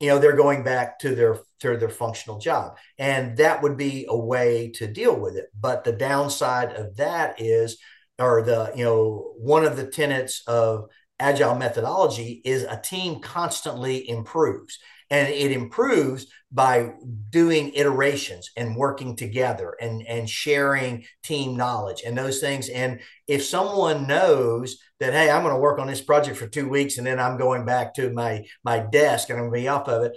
you 0.00 0.08
know 0.08 0.18
they're 0.18 0.36
going 0.36 0.62
back 0.62 0.98
to 1.00 1.14
their 1.14 1.40
to 1.60 1.76
their 1.76 1.88
functional 1.88 2.38
job. 2.38 2.76
And 2.98 3.36
that 3.38 3.62
would 3.62 3.76
be 3.76 4.06
a 4.08 4.16
way 4.16 4.70
to 4.76 4.86
deal 4.86 5.18
with 5.18 5.36
it. 5.36 5.46
But 5.58 5.84
the 5.84 5.92
downside 5.92 6.72
of 6.72 6.96
that 6.96 7.40
is 7.40 7.78
or 8.18 8.42
the 8.42 8.72
you 8.74 8.84
know 8.84 9.32
one 9.36 9.64
of 9.64 9.76
the 9.76 9.86
tenets 9.86 10.42
of 10.46 10.88
agile 11.20 11.56
methodology 11.56 12.40
is 12.44 12.62
a 12.62 12.80
team 12.80 13.20
constantly 13.20 14.08
improves 14.08 14.78
and 15.10 15.28
it 15.28 15.52
improves 15.52 16.26
by 16.50 16.92
doing 17.30 17.72
iterations 17.74 18.50
and 18.56 18.76
working 18.76 19.16
together 19.16 19.74
and 19.80 20.06
and 20.06 20.28
sharing 20.28 21.04
team 21.22 21.56
knowledge 21.56 22.02
and 22.04 22.16
those 22.16 22.40
things. 22.40 22.68
And 22.68 23.00
if 23.26 23.44
someone 23.44 24.06
knows 24.06 24.78
that 25.00 25.12
hey 25.12 25.30
i'm 25.30 25.42
going 25.42 25.54
to 25.54 25.60
work 25.60 25.78
on 25.78 25.86
this 25.86 26.00
project 26.00 26.36
for 26.36 26.48
two 26.48 26.68
weeks 26.68 26.98
and 26.98 27.06
then 27.06 27.20
i'm 27.20 27.38
going 27.38 27.64
back 27.64 27.94
to 27.94 28.12
my 28.12 28.44
my 28.64 28.80
desk 28.80 29.30
and 29.30 29.38
i'm 29.38 29.44
going 29.48 29.60
to 29.60 29.62
be 29.62 29.68
off 29.68 29.86
of 29.86 30.02
it 30.02 30.12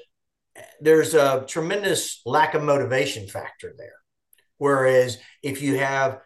there's 0.80 1.14
a 1.14 1.46
tremendous 1.48 2.22
lack 2.26 2.54
of 2.54 2.64
motivation 2.64 3.28
factor 3.28 3.74
there. 3.78 3.94
Whereas 4.58 5.18
if 5.42 5.62
you 5.62 5.78
have 5.78 6.20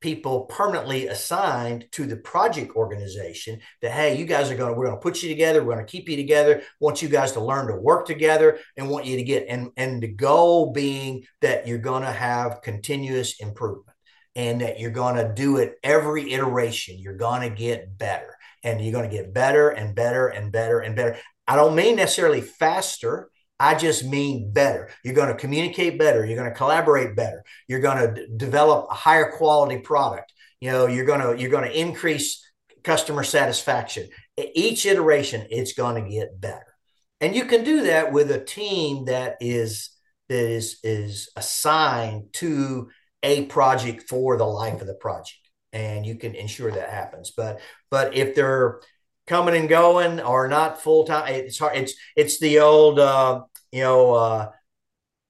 people 0.00 0.42
permanently 0.42 1.06
assigned 1.06 1.86
to 1.90 2.06
the 2.06 2.16
project 2.16 2.76
organization 2.76 3.58
that 3.80 3.92
hey 3.92 4.16
you 4.16 4.26
guys 4.26 4.50
are 4.50 4.56
going 4.56 4.72
to 4.72 4.78
we're 4.78 4.86
going 4.86 4.96
to 4.96 5.02
put 5.02 5.22
you 5.22 5.28
together 5.28 5.64
we're 5.64 5.74
going 5.74 5.84
to 5.84 5.90
keep 5.90 6.08
you 6.08 6.16
together 6.16 6.62
want 6.80 7.00
you 7.00 7.08
guys 7.08 7.32
to 7.32 7.40
learn 7.40 7.66
to 7.66 7.76
work 7.76 8.06
together 8.06 8.58
and 8.76 8.90
want 8.90 9.06
you 9.06 9.16
to 9.16 9.22
get 9.22 9.46
and 9.48 9.70
and 9.76 10.02
the 10.02 10.08
goal 10.08 10.72
being 10.72 11.24
that 11.40 11.66
you're 11.66 11.78
going 11.78 12.02
to 12.02 12.12
have 12.12 12.60
continuous 12.62 13.40
improvement 13.40 13.96
and 14.36 14.60
that 14.60 14.78
you're 14.78 14.90
going 14.90 15.16
to 15.16 15.32
do 15.34 15.56
it 15.56 15.76
every 15.82 16.34
iteration. 16.34 16.98
You're 16.98 17.16
going 17.16 17.40
to 17.40 17.48
get 17.48 17.96
better 17.98 18.36
and 18.62 18.80
you're 18.80 18.92
going 18.92 19.08
to 19.08 19.16
get 19.16 19.32
better 19.32 19.70
and 19.70 19.94
better 19.94 20.28
and 20.28 20.52
better 20.52 20.78
and 20.78 20.94
better. 20.94 21.16
I 21.48 21.56
don't 21.56 21.74
mean 21.74 21.96
necessarily 21.96 22.42
faster 22.42 23.30
I 23.58 23.74
just 23.74 24.04
mean 24.04 24.52
better. 24.52 24.90
You're 25.02 25.14
going 25.14 25.28
to 25.28 25.34
communicate 25.34 25.98
better. 25.98 26.24
You're 26.24 26.36
going 26.36 26.50
to 26.50 26.56
collaborate 26.56 27.16
better. 27.16 27.42
You're 27.68 27.80
going 27.80 27.98
to 27.98 28.14
d- 28.14 28.26
develop 28.36 28.88
a 28.90 28.94
higher 28.94 29.32
quality 29.32 29.78
product. 29.78 30.32
You 30.60 30.70
know, 30.72 30.86
you're 30.86 31.06
going 31.06 31.20
to 31.20 31.40
you're 31.40 31.50
going 31.50 31.68
to 31.68 31.78
increase 31.78 32.42
customer 32.82 33.24
satisfaction. 33.24 34.08
Each 34.36 34.84
iteration, 34.86 35.46
it's 35.50 35.72
going 35.72 36.02
to 36.02 36.10
get 36.10 36.40
better, 36.40 36.74
and 37.20 37.34
you 37.34 37.46
can 37.46 37.64
do 37.64 37.84
that 37.84 38.12
with 38.12 38.30
a 38.30 38.44
team 38.44 39.06
that 39.06 39.36
is 39.40 39.90
that 40.28 40.44
is 40.44 40.78
is 40.82 41.30
assigned 41.36 42.32
to 42.34 42.88
a 43.22 43.46
project 43.46 44.08
for 44.08 44.36
the 44.36 44.44
life 44.44 44.80
of 44.80 44.86
the 44.86 44.94
project, 44.94 45.40
and 45.72 46.04
you 46.04 46.16
can 46.16 46.34
ensure 46.34 46.70
that 46.70 46.90
happens. 46.90 47.32
But 47.36 47.60
but 47.90 48.14
if 48.14 48.34
they're 48.34 48.80
coming 49.26 49.56
and 49.56 49.68
going 49.68 50.20
or 50.20 50.48
not 50.48 50.82
full 50.82 51.04
time. 51.04 51.32
It's 51.34 51.58
hard. 51.58 51.76
It's 51.76 51.94
it's 52.16 52.38
the 52.38 52.60
old 52.60 52.98
uh, 52.98 53.42
you 53.72 53.82
know 53.82 54.14
uh, 54.14 54.50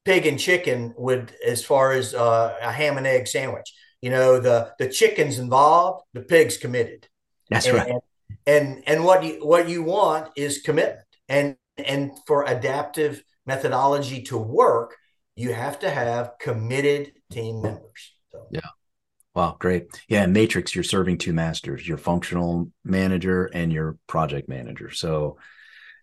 pig 0.04 0.26
and 0.26 0.38
chicken 0.38 0.94
with 0.96 1.34
as 1.44 1.64
far 1.64 1.92
as 1.92 2.14
uh, 2.14 2.56
a 2.60 2.72
ham 2.72 2.98
and 2.98 3.06
egg 3.06 3.26
sandwich. 3.26 3.72
You 4.00 4.10
know 4.10 4.40
the 4.40 4.72
the 4.78 4.88
chicken's 4.88 5.38
involved, 5.38 6.04
the 6.12 6.22
pig's 6.22 6.56
committed. 6.56 7.08
That's 7.50 7.66
and, 7.66 7.76
right. 7.76 7.90
And, 7.90 8.00
and 8.46 8.82
and 8.86 9.04
what 9.04 9.24
you 9.24 9.44
what 9.46 9.68
you 9.68 9.82
want 9.82 10.30
is 10.36 10.58
commitment. 10.58 11.06
And 11.28 11.56
and 11.76 12.12
for 12.26 12.44
adaptive 12.44 13.22
methodology 13.46 14.22
to 14.22 14.38
work, 14.38 14.96
you 15.34 15.52
have 15.52 15.78
to 15.80 15.90
have 15.90 16.32
committed 16.40 17.12
team 17.30 17.62
members. 17.62 18.14
So. 18.32 18.46
Yeah. 18.50 18.60
Wow, 19.36 19.54
great. 19.58 19.88
Yeah, 20.08 20.24
Matrix, 20.24 20.74
you're 20.74 20.82
serving 20.82 21.18
two 21.18 21.34
masters, 21.34 21.86
your 21.86 21.98
functional 21.98 22.72
manager 22.84 23.44
and 23.52 23.70
your 23.70 23.98
project 24.06 24.48
manager. 24.48 24.90
So 24.90 25.36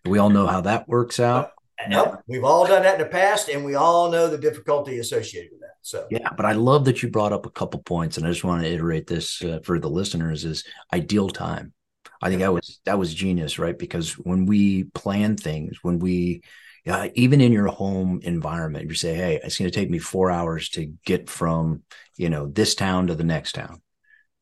we 0.04 0.18
all 0.18 0.30
know 0.30 0.46
how 0.46 0.60
that 0.60 0.86
works 0.86 1.18
out. 1.18 1.50
Yep. 1.90 2.22
We've 2.28 2.44
all 2.44 2.64
done 2.64 2.84
that 2.84 2.94
in 2.94 3.00
the 3.00 3.10
past 3.10 3.48
and 3.48 3.64
we 3.64 3.74
all 3.74 4.08
know 4.08 4.28
the 4.28 4.38
difficulty 4.38 5.00
associated 5.00 5.50
with 5.50 5.62
that. 5.62 5.74
So 5.82 6.06
yeah, 6.12 6.28
but 6.36 6.46
I 6.46 6.52
love 6.52 6.84
that 6.84 7.02
you 7.02 7.10
brought 7.10 7.32
up 7.32 7.44
a 7.44 7.50
couple 7.50 7.80
points 7.80 8.16
and 8.16 8.24
I 8.24 8.30
just 8.30 8.44
want 8.44 8.62
to 8.62 8.72
iterate 8.72 9.08
this 9.08 9.42
uh, 9.42 9.58
for 9.64 9.80
the 9.80 9.90
listeners 9.90 10.44
is 10.44 10.62
ideal 10.92 11.28
time. 11.28 11.72
I 12.22 12.28
think 12.28 12.40
that 12.40 12.54
was 12.54 12.78
that 12.84 13.00
was 13.00 13.12
genius, 13.12 13.58
right? 13.58 13.76
Because 13.76 14.12
when 14.12 14.46
we 14.46 14.84
plan 14.84 15.36
things, 15.36 15.78
when 15.82 15.98
we 15.98 16.42
yeah, 16.84 17.08
even 17.14 17.40
in 17.40 17.52
your 17.52 17.68
home 17.68 18.20
environment, 18.22 18.88
you 18.88 18.94
say, 18.94 19.14
"Hey, 19.14 19.40
it's 19.42 19.58
going 19.58 19.70
to 19.70 19.74
take 19.74 19.90
me 19.90 19.98
four 19.98 20.30
hours 20.30 20.68
to 20.70 20.92
get 21.04 21.30
from 21.30 21.82
you 22.16 22.28
know 22.28 22.46
this 22.46 22.74
town 22.74 23.06
to 23.06 23.14
the 23.14 23.24
next 23.24 23.52
town." 23.52 23.80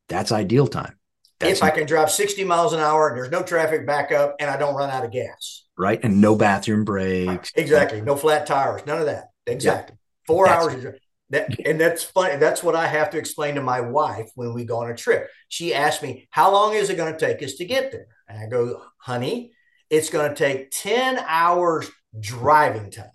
That's 0.08 0.32
ideal 0.32 0.66
time. 0.66 0.98
That's 1.38 1.58
if 1.58 1.64
I 1.64 1.70
can 1.70 1.86
drive 1.86 2.10
60 2.10 2.44
miles 2.44 2.72
an 2.72 2.80
hour 2.80 3.08
and 3.08 3.16
there's 3.16 3.30
no 3.30 3.42
traffic 3.42 3.86
backup 3.86 4.36
and 4.38 4.48
I 4.48 4.56
don't 4.56 4.74
run 4.74 4.90
out 4.90 5.04
of 5.04 5.10
gas. 5.10 5.64
Right. 5.76 5.98
And 6.02 6.20
no 6.20 6.36
bathroom 6.36 6.84
breaks. 6.84 7.50
Exactly. 7.56 8.00
No 8.00 8.16
flat 8.16 8.46
tires. 8.46 8.86
None 8.86 9.00
of 9.00 9.06
that. 9.06 9.30
Exactly. 9.46 9.96
Yeah. 9.96 10.26
Four 10.26 10.46
that's, 10.46 10.66
hours. 10.66 10.86
That, 11.30 11.66
and 11.66 11.80
that's 11.80 12.04
funny. 12.04 12.36
That's 12.36 12.62
what 12.62 12.76
I 12.76 12.86
have 12.86 13.10
to 13.10 13.18
explain 13.18 13.56
to 13.56 13.62
my 13.62 13.80
wife 13.80 14.30
when 14.34 14.54
we 14.54 14.64
go 14.64 14.82
on 14.82 14.90
a 14.90 14.96
trip. 14.96 15.28
She 15.48 15.74
asked 15.74 16.02
me, 16.02 16.28
How 16.30 16.52
long 16.52 16.74
is 16.74 16.90
it 16.90 16.96
going 16.96 17.12
to 17.12 17.18
take 17.18 17.42
us 17.42 17.54
to 17.54 17.64
get 17.64 17.90
there? 17.90 18.06
And 18.28 18.38
I 18.38 18.46
go, 18.46 18.82
Honey, 18.98 19.52
it's 19.90 20.10
going 20.10 20.28
to 20.28 20.36
take 20.36 20.70
10 20.70 21.18
hours 21.26 21.90
driving 22.18 22.90
time. 22.90 23.10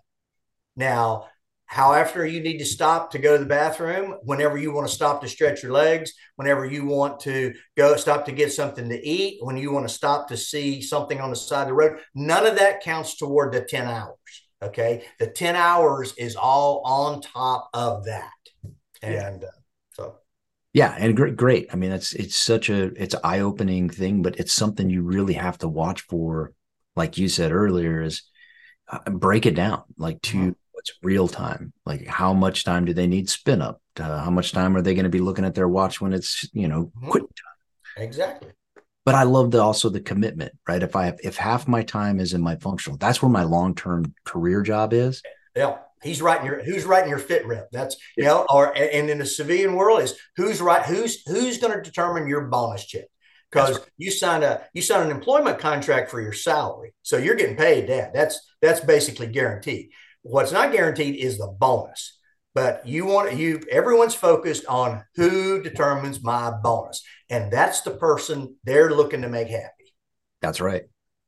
Now, 0.75 1.27
how 1.67 1.91
however, 1.91 2.25
you 2.25 2.39
need 2.39 2.59
to 2.59 2.65
stop 2.65 3.11
to 3.11 3.19
go 3.19 3.33
to 3.33 3.43
the 3.43 3.49
bathroom, 3.49 4.15
whenever 4.23 4.57
you 4.57 4.71
want 4.71 4.87
to 4.87 4.93
stop 4.93 5.21
to 5.21 5.27
stretch 5.27 5.61
your 5.61 5.73
legs, 5.73 6.13
whenever 6.37 6.65
you 6.65 6.85
want 6.85 7.19
to 7.21 7.53
go 7.75 7.97
stop 7.97 8.25
to 8.25 8.31
get 8.31 8.53
something 8.53 8.87
to 8.87 9.07
eat, 9.07 9.39
when 9.41 9.57
you 9.57 9.73
want 9.73 9.87
to 9.87 9.93
stop 9.93 10.29
to 10.29 10.37
see 10.37 10.81
something 10.81 11.19
on 11.19 11.29
the 11.29 11.35
side 11.35 11.63
of 11.63 11.67
the 11.67 11.73
road, 11.73 11.99
none 12.15 12.45
of 12.45 12.55
that 12.55 12.81
counts 12.81 13.17
toward 13.17 13.53
the 13.53 13.61
10 13.61 13.85
hours. 13.85 14.15
Okay. 14.61 15.05
The 15.19 15.27
10 15.27 15.57
hours 15.57 16.13
is 16.17 16.37
all 16.37 16.81
on 16.85 17.21
top 17.21 17.69
of 17.73 18.05
that. 18.05 18.31
And 19.01 19.43
uh, 19.43 19.47
so. 19.91 20.15
Yeah, 20.71 20.95
and 20.97 21.17
great, 21.17 21.35
great. 21.35 21.67
I 21.71 21.75
mean, 21.75 21.91
it's 21.91 22.13
it's 22.13 22.37
such 22.37 22.69
a 22.69 22.85
it's 23.01 23.15
eye 23.23 23.39
opening 23.39 23.89
thing, 23.89 24.21
but 24.21 24.39
it's 24.39 24.53
something 24.53 24.89
you 24.89 25.03
really 25.03 25.33
have 25.33 25.57
to 25.59 25.67
watch 25.67 26.01
for. 26.01 26.53
Like 26.95 27.17
you 27.17 27.29
said 27.29 27.51
earlier, 27.51 28.01
is 28.01 28.23
break 29.09 29.45
it 29.45 29.55
down 29.55 29.83
like 29.97 30.21
to 30.21 30.37
mm-hmm. 30.37 30.51
it's 30.75 30.93
real 31.03 31.27
time. 31.27 31.73
Like 31.85 32.07
how 32.07 32.33
much 32.33 32.63
time 32.63 32.85
do 32.85 32.93
they 32.93 33.07
need 33.07 33.29
spin 33.29 33.61
up? 33.61 33.81
Uh, 33.99 34.19
how 34.19 34.29
much 34.29 34.51
time 34.51 34.75
are 34.77 34.81
they 34.81 34.93
going 34.93 35.03
to 35.03 35.09
be 35.09 35.19
looking 35.19 35.45
at 35.45 35.55
their 35.55 35.67
watch 35.67 35.99
when 35.99 36.13
it's 36.13 36.49
you 36.53 36.67
know 36.67 36.85
mm-hmm. 36.85 37.09
quit 37.09 37.23
time? 37.23 38.03
Exactly. 38.03 38.51
But 39.05 39.15
I 39.15 39.23
love 39.23 39.51
the 39.51 39.61
also 39.61 39.89
the 39.89 40.01
commitment, 40.01 40.51
right? 40.67 40.83
If 40.83 40.95
I 40.95 41.05
have, 41.05 41.19
if 41.23 41.37
half 41.37 41.67
my 41.67 41.81
time 41.81 42.19
is 42.19 42.33
in 42.33 42.41
my 42.41 42.57
functional, 42.57 42.97
that's 42.97 43.21
where 43.21 43.31
my 43.31 43.43
long 43.43 43.73
term 43.73 44.13
career 44.25 44.61
job 44.61 44.93
is. 44.93 45.21
Yeah. 45.55 45.77
He's 46.03 46.21
writing 46.21 46.45
your 46.45 46.63
who's 46.63 46.85
writing 46.85 47.09
your 47.09 47.17
fit 47.17 47.47
rep. 47.47 47.69
That's 47.71 47.97
you 48.15 48.25
know, 48.25 48.45
or 48.49 48.77
and 48.77 49.09
in 49.09 49.17
the 49.17 49.25
civilian 49.25 49.73
world 49.73 50.01
is 50.01 50.13
who's 50.35 50.61
right 50.61 50.85
who's 50.85 51.23
who's 51.27 51.57
going 51.57 51.73
to 51.73 51.81
determine 51.81 52.27
your 52.27 52.41
bonus 52.41 52.85
check 52.85 53.05
because 53.51 53.79
right. 53.79 53.89
you 53.97 54.11
signed 54.11 54.43
a 54.43 54.65
you 54.73 54.81
signed 54.81 55.09
an 55.09 55.15
employment 55.15 55.59
contract 55.59 56.11
for 56.11 56.21
your 56.21 56.33
salary, 56.33 56.93
so 57.01 57.17
you're 57.17 57.35
getting 57.35 57.57
paid 57.57 57.87
that. 57.87 58.13
That's 58.13 58.39
that's 58.61 58.79
basically 58.79 59.27
guaranteed. 59.27 59.89
What's 60.21 60.51
not 60.51 60.71
guaranteed 60.71 61.15
is 61.15 61.37
the 61.37 61.47
bonus. 61.47 62.17
But 62.53 62.87
you 62.87 63.05
want 63.05 63.35
you 63.35 63.61
everyone's 63.69 64.15
focused 64.15 64.65
on 64.65 65.03
who 65.15 65.61
determines 65.61 66.23
my 66.23 66.49
bonus, 66.49 67.03
and 67.29 67.51
that's 67.51 67.81
the 67.81 67.91
person 67.91 68.55
they're 68.63 68.89
looking 68.89 69.21
to 69.21 69.29
make 69.29 69.47
happy. 69.47 69.93
That's 70.41 70.59
right. 70.59 70.85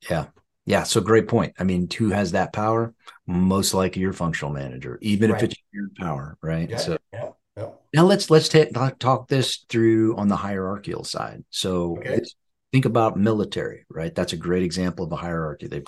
Yeah. 0.09 0.25
Yeah. 0.65 0.83
So 0.83 1.01
great 1.01 1.27
point. 1.27 1.53
I 1.59 1.65
mean, 1.65 1.87
who 1.95 2.09
has 2.09 2.31
that 2.31 2.51
power? 2.51 2.95
Most 3.27 3.75
likely 3.75 4.01
your 4.01 4.13
functional 4.13 4.51
manager, 4.51 4.97
even 5.03 5.31
right. 5.31 5.37
if 5.37 5.51
it's 5.51 5.61
your 5.71 5.89
power, 5.99 6.35
right? 6.41 6.67
Yeah, 6.67 6.77
so 6.77 6.97
yeah, 7.13 7.29
yeah. 7.59 7.69
now 7.93 8.05
let's 8.05 8.29
let's 8.29 8.49
t- 8.49 8.71
talk 8.99 9.27
this 9.27 9.65
through 9.69 10.15
on 10.17 10.27
the 10.27 10.35
hierarchical 10.35 11.03
side. 11.03 11.43
So 11.49 11.97
okay. 11.97 12.21
think 12.71 12.85
about 12.85 13.17
military, 13.17 13.85
right? 13.89 14.13
That's 14.13 14.33
a 14.33 14.37
great 14.37 14.63
example 14.63 15.05
of 15.05 15.11
a 15.11 15.17
hierarchy. 15.17 15.67
They've 15.67 15.85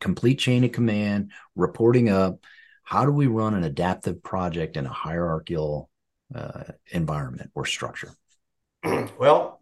complete 0.00 0.38
chain 0.38 0.64
of 0.64 0.72
command, 0.72 1.32
reporting 1.56 2.08
up. 2.08 2.38
How 2.84 3.04
do 3.04 3.12
we 3.12 3.26
run 3.26 3.54
an 3.54 3.64
adaptive 3.64 4.22
project 4.22 4.76
in 4.76 4.86
a 4.86 4.92
hierarchical 4.92 5.90
uh, 6.34 6.64
environment 6.90 7.50
or 7.54 7.66
structure? 7.66 8.12
Well, 9.18 9.60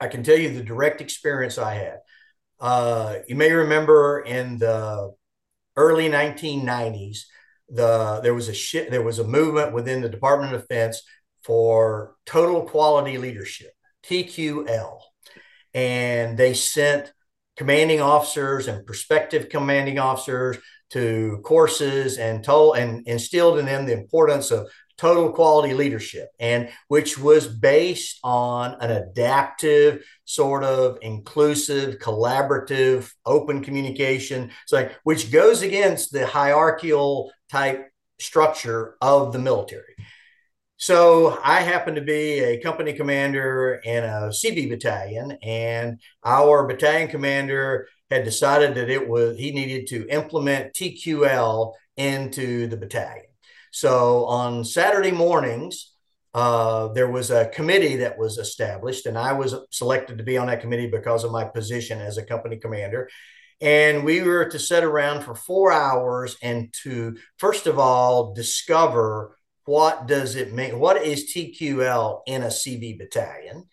I 0.00 0.06
can 0.06 0.22
tell 0.22 0.38
you 0.38 0.54
the 0.54 0.62
direct 0.62 1.00
experience 1.00 1.58
I 1.58 1.74
had. 1.74 1.98
Uh, 2.60 3.16
you 3.26 3.34
may 3.34 3.50
remember 3.52 4.20
in 4.20 4.58
the 4.58 5.12
early 5.76 6.08
1990s, 6.08 7.24
the 7.68 8.20
there 8.22 8.34
was 8.34 8.48
a 8.48 8.54
sh- 8.54 8.88
there 8.90 9.02
was 9.02 9.18
a 9.18 9.24
movement 9.24 9.72
within 9.72 10.00
the 10.00 10.08
Department 10.08 10.54
of 10.54 10.62
Defense 10.62 11.02
for 11.42 12.16
total 12.26 12.62
quality 12.62 13.18
leadership, 13.18 13.72
TQL, 14.04 15.00
and 15.74 16.36
they 16.36 16.54
sent 16.54 17.12
commanding 17.56 18.00
officers 18.00 18.68
and 18.68 18.86
prospective 18.86 19.48
commanding 19.48 19.98
officers 19.98 20.56
to 20.90 21.40
courses 21.44 22.18
and 22.18 22.42
told 22.42 22.76
and 22.78 23.06
instilled 23.06 23.58
in 23.58 23.66
them 23.66 23.84
the 23.84 23.92
importance 23.92 24.50
of 24.50 24.70
total 24.98 25.32
quality 25.32 25.72
leadership 25.74 26.28
and 26.38 26.68
which 26.88 27.16
was 27.16 27.46
based 27.46 28.18
on 28.22 28.76
an 28.80 28.90
adaptive 28.90 30.04
sort 30.24 30.64
of 30.64 30.98
inclusive 31.02 31.98
collaborative 31.98 33.10
open 33.24 33.62
communication 33.62 34.50
so 34.66 34.88
which 35.04 35.30
goes 35.30 35.62
against 35.62 36.12
the 36.12 36.26
hierarchical 36.26 37.30
type 37.50 37.88
structure 38.18 38.96
of 39.00 39.32
the 39.32 39.38
military 39.38 39.94
so 40.80 41.40
I 41.42 41.62
happen 41.62 41.96
to 41.96 42.00
be 42.00 42.38
a 42.38 42.60
company 42.60 42.92
commander 42.92 43.80
in 43.82 44.04
a 44.04 44.30
CB 44.30 44.68
battalion, 44.68 45.32
and 45.42 46.00
our 46.24 46.68
battalion 46.68 47.08
commander 47.08 47.88
had 48.12 48.22
decided 48.22 48.76
that 48.76 48.88
it 48.88 49.08
was 49.08 49.36
he 49.36 49.50
needed 49.50 49.88
to 49.88 50.08
implement 50.08 50.74
TQL 50.74 51.72
into 51.96 52.68
the 52.68 52.76
battalion. 52.76 53.27
So 53.78 54.24
on 54.24 54.64
Saturday 54.64 55.12
mornings, 55.12 55.92
uh, 56.34 56.88
there 56.88 57.08
was 57.08 57.30
a 57.30 57.46
committee 57.46 57.94
that 57.98 58.18
was 58.18 58.36
established, 58.36 59.06
and 59.06 59.16
I 59.16 59.34
was 59.34 59.54
selected 59.70 60.18
to 60.18 60.24
be 60.24 60.36
on 60.36 60.48
that 60.48 60.60
committee 60.60 60.88
because 60.88 61.22
of 61.22 61.30
my 61.30 61.44
position 61.44 62.00
as 62.00 62.18
a 62.18 62.24
company 62.24 62.56
commander. 62.56 63.08
And 63.60 64.04
we 64.04 64.20
were 64.22 64.46
to 64.46 64.58
sit 64.58 64.82
around 64.82 65.22
for 65.22 65.36
four 65.36 65.70
hours 65.70 66.36
and 66.42 66.74
to, 66.82 67.18
first 67.36 67.68
of 67.68 67.78
all, 67.78 68.34
discover 68.34 69.36
what 69.64 70.08
does 70.08 70.34
it 70.34 70.52
mean? 70.52 70.80
What 70.80 71.00
is 71.00 71.32
TQL 71.32 72.22
in 72.26 72.42
a 72.42 72.48
CB 72.48 72.98
battalion? 72.98 73.68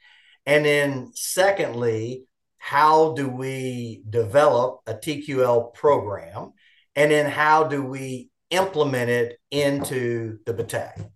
And 0.45 0.67
then, 0.67 1.13
secondly, 1.15 2.25
how 2.59 3.13
do 3.13 3.27
we 3.27 4.03
develop 4.07 4.81
a 4.85 4.93
TQL 4.93 5.73
program? 5.73 6.53
And 6.95 7.09
then, 7.09 7.27
how 7.27 7.63
do 7.63 7.83
we 7.83 8.29
implement 8.49 9.09
it 9.09 9.37
into 9.51 10.39
the 10.45 10.53
battalion? 10.53 11.11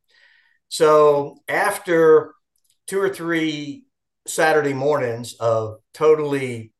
So, 0.67 1.37
after 1.47 2.33
two 2.87 2.99
or 2.99 3.09
three 3.09 3.85
Saturday 4.27 4.73
mornings 4.73 5.33
of 5.39 5.77
totally 5.93 6.73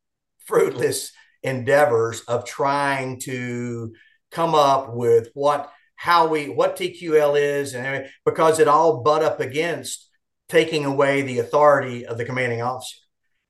fruitless 0.46 1.12
endeavors 1.44 2.22
of 2.22 2.46
trying 2.46 3.20
to 3.22 3.94
come 4.32 4.54
up 4.56 4.94
with 4.94 5.30
what 5.34 5.72
how 5.96 6.28
we 6.28 6.48
what 6.50 6.78
TQL 6.78 7.40
is, 7.40 7.76
and 7.76 8.08
because 8.26 8.60
it 8.60 8.68
all 8.68 9.04
butt 9.04 9.24
up 9.24 9.40
against 9.40 10.10
taking 10.48 10.86
away 10.86 11.22
the 11.22 11.40
authority 11.40 12.06
of 12.06 12.18
the 12.18 12.26
commanding 12.26 12.62
officer, 12.62 12.98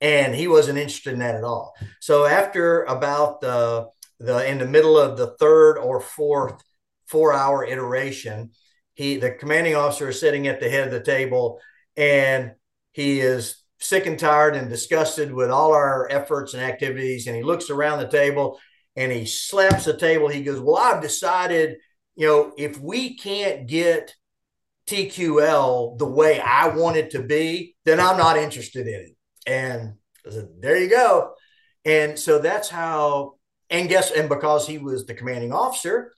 and 0.00 0.34
he 0.34 0.48
wasn't 0.48 0.78
interested 0.78 1.12
in 1.12 1.20
that 1.20 1.36
at 1.36 1.44
all. 1.44 1.74
So 2.00 2.26
after 2.26 2.82
about 2.84 3.40
the 3.40 3.88
the 4.18 4.48
in 4.50 4.58
the 4.58 4.66
middle 4.66 4.98
of 4.98 5.16
the 5.16 5.36
third 5.38 5.78
or 5.78 6.00
fourth 6.00 6.62
four 7.10 7.32
hour 7.32 7.64
iteration, 7.64 8.50
he 8.94 9.16
the 9.16 9.32
commanding 9.32 9.74
officer 9.74 10.08
is 10.10 10.20
sitting 10.20 10.46
at 10.46 10.60
the 10.60 10.70
head 10.70 10.86
of 10.86 10.92
the 10.92 11.02
table, 11.02 11.60
and 11.96 12.52
he 12.92 13.20
is 13.20 13.56
sick 13.78 14.06
and 14.06 14.18
tired 14.18 14.56
and 14.56 14.68
disgusted 14.68 15.32
with 15.32 15.50
all 15.50 15.72
our 15.72 16.08
efforts 16.10 16.54
and 16.54 16.62
activities, 16.62 17.26
and 17.26 17.36
he 17.36 17.42
looks 17.42 17.70
around 17.70 17.98
the 17.98 18.08
table 18.08 18.58
and 18.96 19.12
he 19.12 19.24
slaps 19.24 19.84
the 19.84 19.96
table. 19.96 20.28
He 20.28 20.42
goes, 20.42 20.60
"Well, 20.60 20.76
I've 20.76 21.02
decided." 21.02 21.76
you 22.20 22.26
know, 22.26 22.52
if 22.58 22.78
we 22.78 23.16
can't 23.16 23.66
get 23.66 24.14
TQL 24.86 25.96
the 25.96 26.04
way 26.04 26.38
I 26.38 26.68
want 26.68 26.98
it 26.98 27.12
to 27.12 27.22
be, 27.22 27.76
then 27.86 27.98
I'm 27.98 28.18
not 28.18 28.36
interested 28.36 28.86
in 28.86 28.94
it. 28.94 29.16
And 29.46 29.94
said, 30.28 30.48
there 30.60 30.76
you 30.76 30.90
go. 30.90 31.32
And 31.86 32.18
so 32.18 32.38
that's 32.38 32.68
how, 32.68 33.36
and 33.70 33.88
guess, 33.88 34.10
and 34.10 34.28
because 34.28 34.66
he 34.66 34.76
was 34.76 35.06
the 35.06 35.14
commanding 35.14 35.52
officer, 35.52 36.12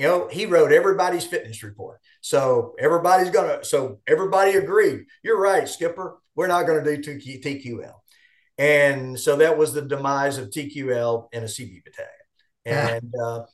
you 0.00 0.06
know, 0.06 0.28
he 0.28 0.46
wrote 0.46 0.72
everybody's 0.72 1.26
fitness 1.26 1.62
report. 1.62 2.00
So 2.22 2.74
everybody's 2.78 3.30
going 3.30 3.58
to, 3.58 3.64
so 3.64 4.00
everybody 4.06 4.52
agreed. 4.52 5.04
You're 5.22 5.40
right, 5.40 5.68
Skipper. 5.68 6.16
We're 6.34 6.46
not 6.46 6.66
going 6.66 6.82
to 6.82 6.96
do 6.96 7.18
TQL. 7.18 7.92
And 8.56 9.18
so 9.18 9.36
that 9.36 9.58
was 9.58 9.72
the 9.72 9.82
demise 9.82 10.38
of 10.38 10.48
TQL 10.48 11.28
and 11.32 11.44
a 11.44 11.48
CB 11.48 11.84
battalion. 11.84 12.10
And, 12.64 13.12
yeah. 13.14 13.22
uh, 13.22 13.46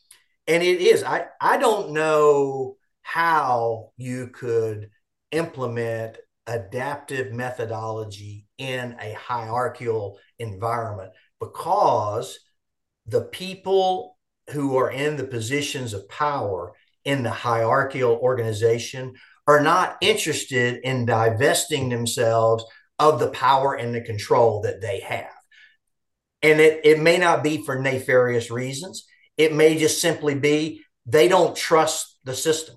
and 0.47 0.63
it 0.63 0.81
is 0.81 1.03
i 1.03 1.27
i 1.41 1.57
don't 1.57 1.91
know 1.91 2.77
how 3.03 3.91
you 3.97 4.29
could 4.29 4.91
implement 5.33 6.19
adaptive 6.47 7.33
methodology 7.33 8.47
in 8.59 8.97
a 9.01 9.13
hierarchical 9.15 10.19
environment 10.39 11.13
because 11.41 12.39
the 13.07 13.23
people 13.23 14.16
who 14.51 14.77
are 14.77 14.91
in 14.91 15.17
the 15.17 15.25
positions 15.25 15.93
of 15.93 16.09
power 16.09 16.73
in 17.05 17.23
the 17.23 17.31
hierarchical 17.31 18.13
organization 18.13 19.15
are 19.47 19.61
not 19.61 19.97
interested 20.01 20.81
in 20.83 21.07
divesting 21.07 21.89
themselves 21.89 22.65
of 22.99 23.21
the 23.21 23.31
power 23.31 23.75
and 23.75 23.95
the 23.95 24.01
control 24.01 24.63
that 24.63 24.81
they 24.81 25.01
have. 25.01 25.31
And 26.43 26.61
it, 26.61 26.81
it 26.85 27.01
may 27.01 27.19
not 27.19 27.43
be 27.43 27.65
for 27.65 27.79
nefarious 27.79 28.51
reasons. 28.51 29.07
It 29.37 29.55
may 29.55 29.79
just 29.79 30.01
simply 30.01 30.35
be 30.35 30.83
they 31.05 31.29
don't 31.29 31.57
trust 31.57 32.19
the 32.25 32.35
system. 32.35 32.77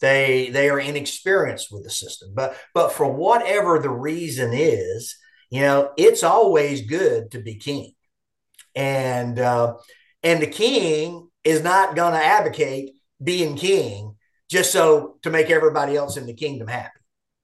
They 0.00 0.50
they 0.50 0.68
are 0.68 0.80
inexperienced 0.80 1.68
with 1.70 1.84
the 1.84 1.90
system. 1.90 2.32
But 2.34 2.56
but 2.74 2.92
for 2.92 3.10
whatever 3.10 3.78
the 3.78 3.90
reason 3.90 4.52
is, 4.52 5.16
you 5.50 5.60
know, 5.60 5.92
it's 5.96 6.22
always 6.22 6.86
good 6.86 7.30
to 7.30 7.40
be 7.40 7.54
king, 7.54 7.94
and 8.74 9.38
uh, 9.38 9.74
and 10.24 10.42
the 10.42 10.48
king 10.48 11.28
is 11.44 11.62
not 11.62 11.94
going 11.94 12.14
to 12.14 12.24
advocate 12.24 12.94
being 13.22 13.56
king 13.56 14.16
just 14.50 14.72
so 14.72 15.16
to 15.22 15.30
make 15.30 15.50
everybody 15.50 15.96
else 15.96 16.16
in 16.16 16.26
the 16.26 16.34
kingdom 16.34 16.66
happy. 16.66 16.90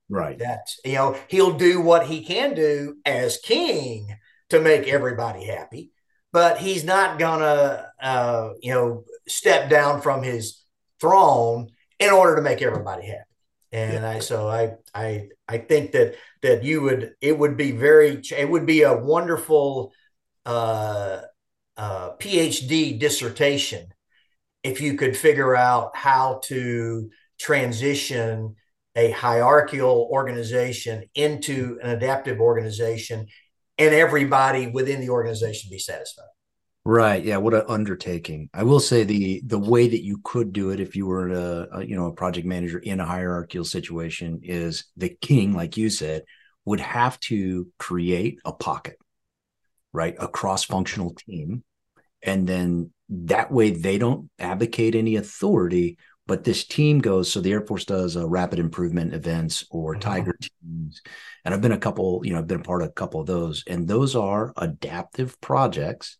Right. 0.09 0.39
That's 0.39 0.81
you 0.85 0.95
know 0.95 1.17
he'll 1.29 1.57
do 1.57 1.81
what 1.81 2.07
he 2.07 2.25
can 2.25 2.55
do 2.55 2.97
as 3.07 3.39
king 3.39 4.17
to 4.49 4.61
make 4.61 4.89
everybody 4.89 5.45
happy 5.45 5.93
but 6.33 6.59
he's 6.59 6.85
not 6.85 7.19
gonna 7.19 7.89
uh, 8.01 8.51
you 8.61 8.73
know 8.73 9.05
step 9.29 9.71
down 9.71 10.01
from 10.01 10.23
his 10.23 10.63
throne 11.01 11.71
in 11.99 12.11
order 12.11 12.37
to 12.37 12.43
make 12.43 12.63
everybody 12.63 13.07
happy. 13.07 13.25
And 13.73 14.05
I 14.05 14.19
so 14.19 14.49
I 14.49 14.73
I 14.95 15.29
I 15.49 15.59
think 15.59 15.93
that 15.93 16.17
that 16.43 16.65
you 16.65 16.83
would 16.83 17.15
it 17.21 17.39
would 17.39 17.57
be 17.57 17.71
very 17.71 18.21
it 18.37 18.51
would 18.51 18.67
be 18.67 18.83
a 18.83 18.97
wonderful 18.97 19.93
uh, 20.45 21.21
uh, 21.81 22.15
PhD 22.19 22.99
dissertation 22.99 23.87
if 24.63 24.83
you 24.83 24.99
could 24.99 25.17
figure 25.17 25.57
out 25.57 25.97
how 25.97 26.43
to 26.45 27.09
transition 27.39 28.55
a 28.95 29.11
hierarchical 29.13 30.07
organization 30.13 31.05
into 31.15 31.79
an 31.83 31.89
adaptive 31.89 32.39
organization 32.39 33.27
and 33.79 33.95
everybody 33.95 34.67
within 34.67 35.01
the 35.01 35.09
organization 35.09 35.71
be 35.71 35.79
satisfied. 35.79 36.27
Right. 36.85 37.25
Yeah. 37.25 37.39
What 37.39 37.55
an 37.55 37.65
undertaking. 37.67 38.51
I 38.53 38.65
will 38.65 38.81
say 38.81 39.05
the 39.05 39.43
the 39.47 39.59
way 39.59 39.89
that 39.89 40.03
you 40.03 40.21
could 40.23 40.53
do 40.53 40.71
it 40.71 40.81
if 40.81 40.97
you 40.97 41.07
were 41.07 41.31
a, 41.31 41.79
a, 41.79 41.85
you 41.87 41.97
know 41.97 42.09
a 42.09 42.13
project 42.13 42.47
manager 42.47 42.79
in 42.79 43.01
a 43.01 43.07
hierarchical 43.07 43.65
situation 43.65 44.41
is 44.43 44.85
the 44.99 45.09
king, 45.09 45.55
like 45.55 45.79
you 45.79 45.89
said, 45.89 46.25
would 46.67 46.81
have 46.81 47.19
to 47.21 47.69
create 47.79 48.39
a 48.45 48.53
pocket, 48.53 48.97
right, 49.95 50.15
a 50.19 50.29
cross 50.29 50.65
functional 50.65 51.15
team, 51.15 51.65
and 52.23 52.47
then 52.47 52.91
that 53.09 53.51
way 53.51 53.71
they 53.71 53.99
don't 53.99 54.31
advocate 54.39 54.95
any 54.95 55.17
authority, 55.17 55.99
but 56.27 56.45
this 56.45 56.65
team 56.65 57.01
goes. 57.01 57.33
So 57.33 57.41
the 57.41 57.53
Air 57.53 57.67
Force 57.67 57.85
does 57.85 58.17
uh, 58.17 58.29
rapid 58.29 58.59
improvement 58.59 59.15
events 59.15 59.65
or 59.71 59.93
mm-hmm. 59.93 60.01
Tiger 60.01 60.37
teams, 60.41 61.03
and 61.45 61.55
I've 61.55 61.61
been 61.61 61.73
a 61.73 61.79
couple. 61.79 62.21
You 62.25 62.33
know, 62.33 62.39
I've 62.39 62.47
been 62.47 62.61
a 62.61 62.65
part 62.65 62.83
of 62.83 62.89
a 62.89 62.93
couple 62.93 63.21
of 63.21 63.27
those, 63.27 63.65
and 63.67 63.89
those 63.89 64.15
are 64.15 64.53
adaptive 64.57 65.41
projects 65.41 66.19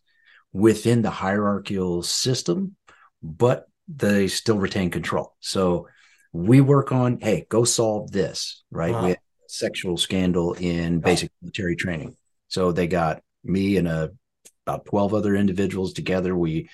within 0.53 1.01
the 1.01 1.09
hierarchical 1.09 2.03
system, 2.03 2.75
but 3.23 3.67
they 3.87 4.27
still 4.27 4.57
retain 4.57 4.89
control. 4.89 5.35
So 5.39 5.87
we 6.33 6.61
work 6.61 6.91
on, 6.91 7.19
hey, 7.19 7.45
go 7.49 7.63
solve 7.63 8.11
this, 8.11 8.63
right? 8.71 8.93
Wow. 8.93 9.03
We 9.03 9.09
had 9.09 9.19
sexual 9.47 9.97
scandal 9.97 10.53
in 10.53 10.99
basic 10.99 11.31
military 11.41 11.75
training. 11.75 12.15
So 12.47 12.71
they 12.71 12.87
got 12.87 13.21
me 13.43 13.77
and 13.77 13.87
a, 13.87 14.11
about 14.65 14.85
12 14.85 15.13
other 15.13 15.35
individuals 15.35 15.93
together. 15.93 16.35
We 16.35 16.69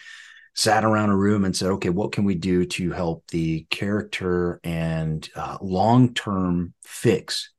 sat 0.56 0.84
around 0.84 1.10
a 1.10 1.16
room 1.16 1.46
and 1.46 1.56
said, 1.56 1.72
okay, 1.74 1.90
what 1.90 2.12
can 2.12 2.26
we 2.26 2.36
do 2.36 2.66
to 2.66 2.92
help 2.92 3.24
the 3.28 3.66
character 3.70 4.60
and 4.64 5.28
uh, 5.36 5.58
long 5.62 6.14
term 6.14 6.74
fix 6.84 7.52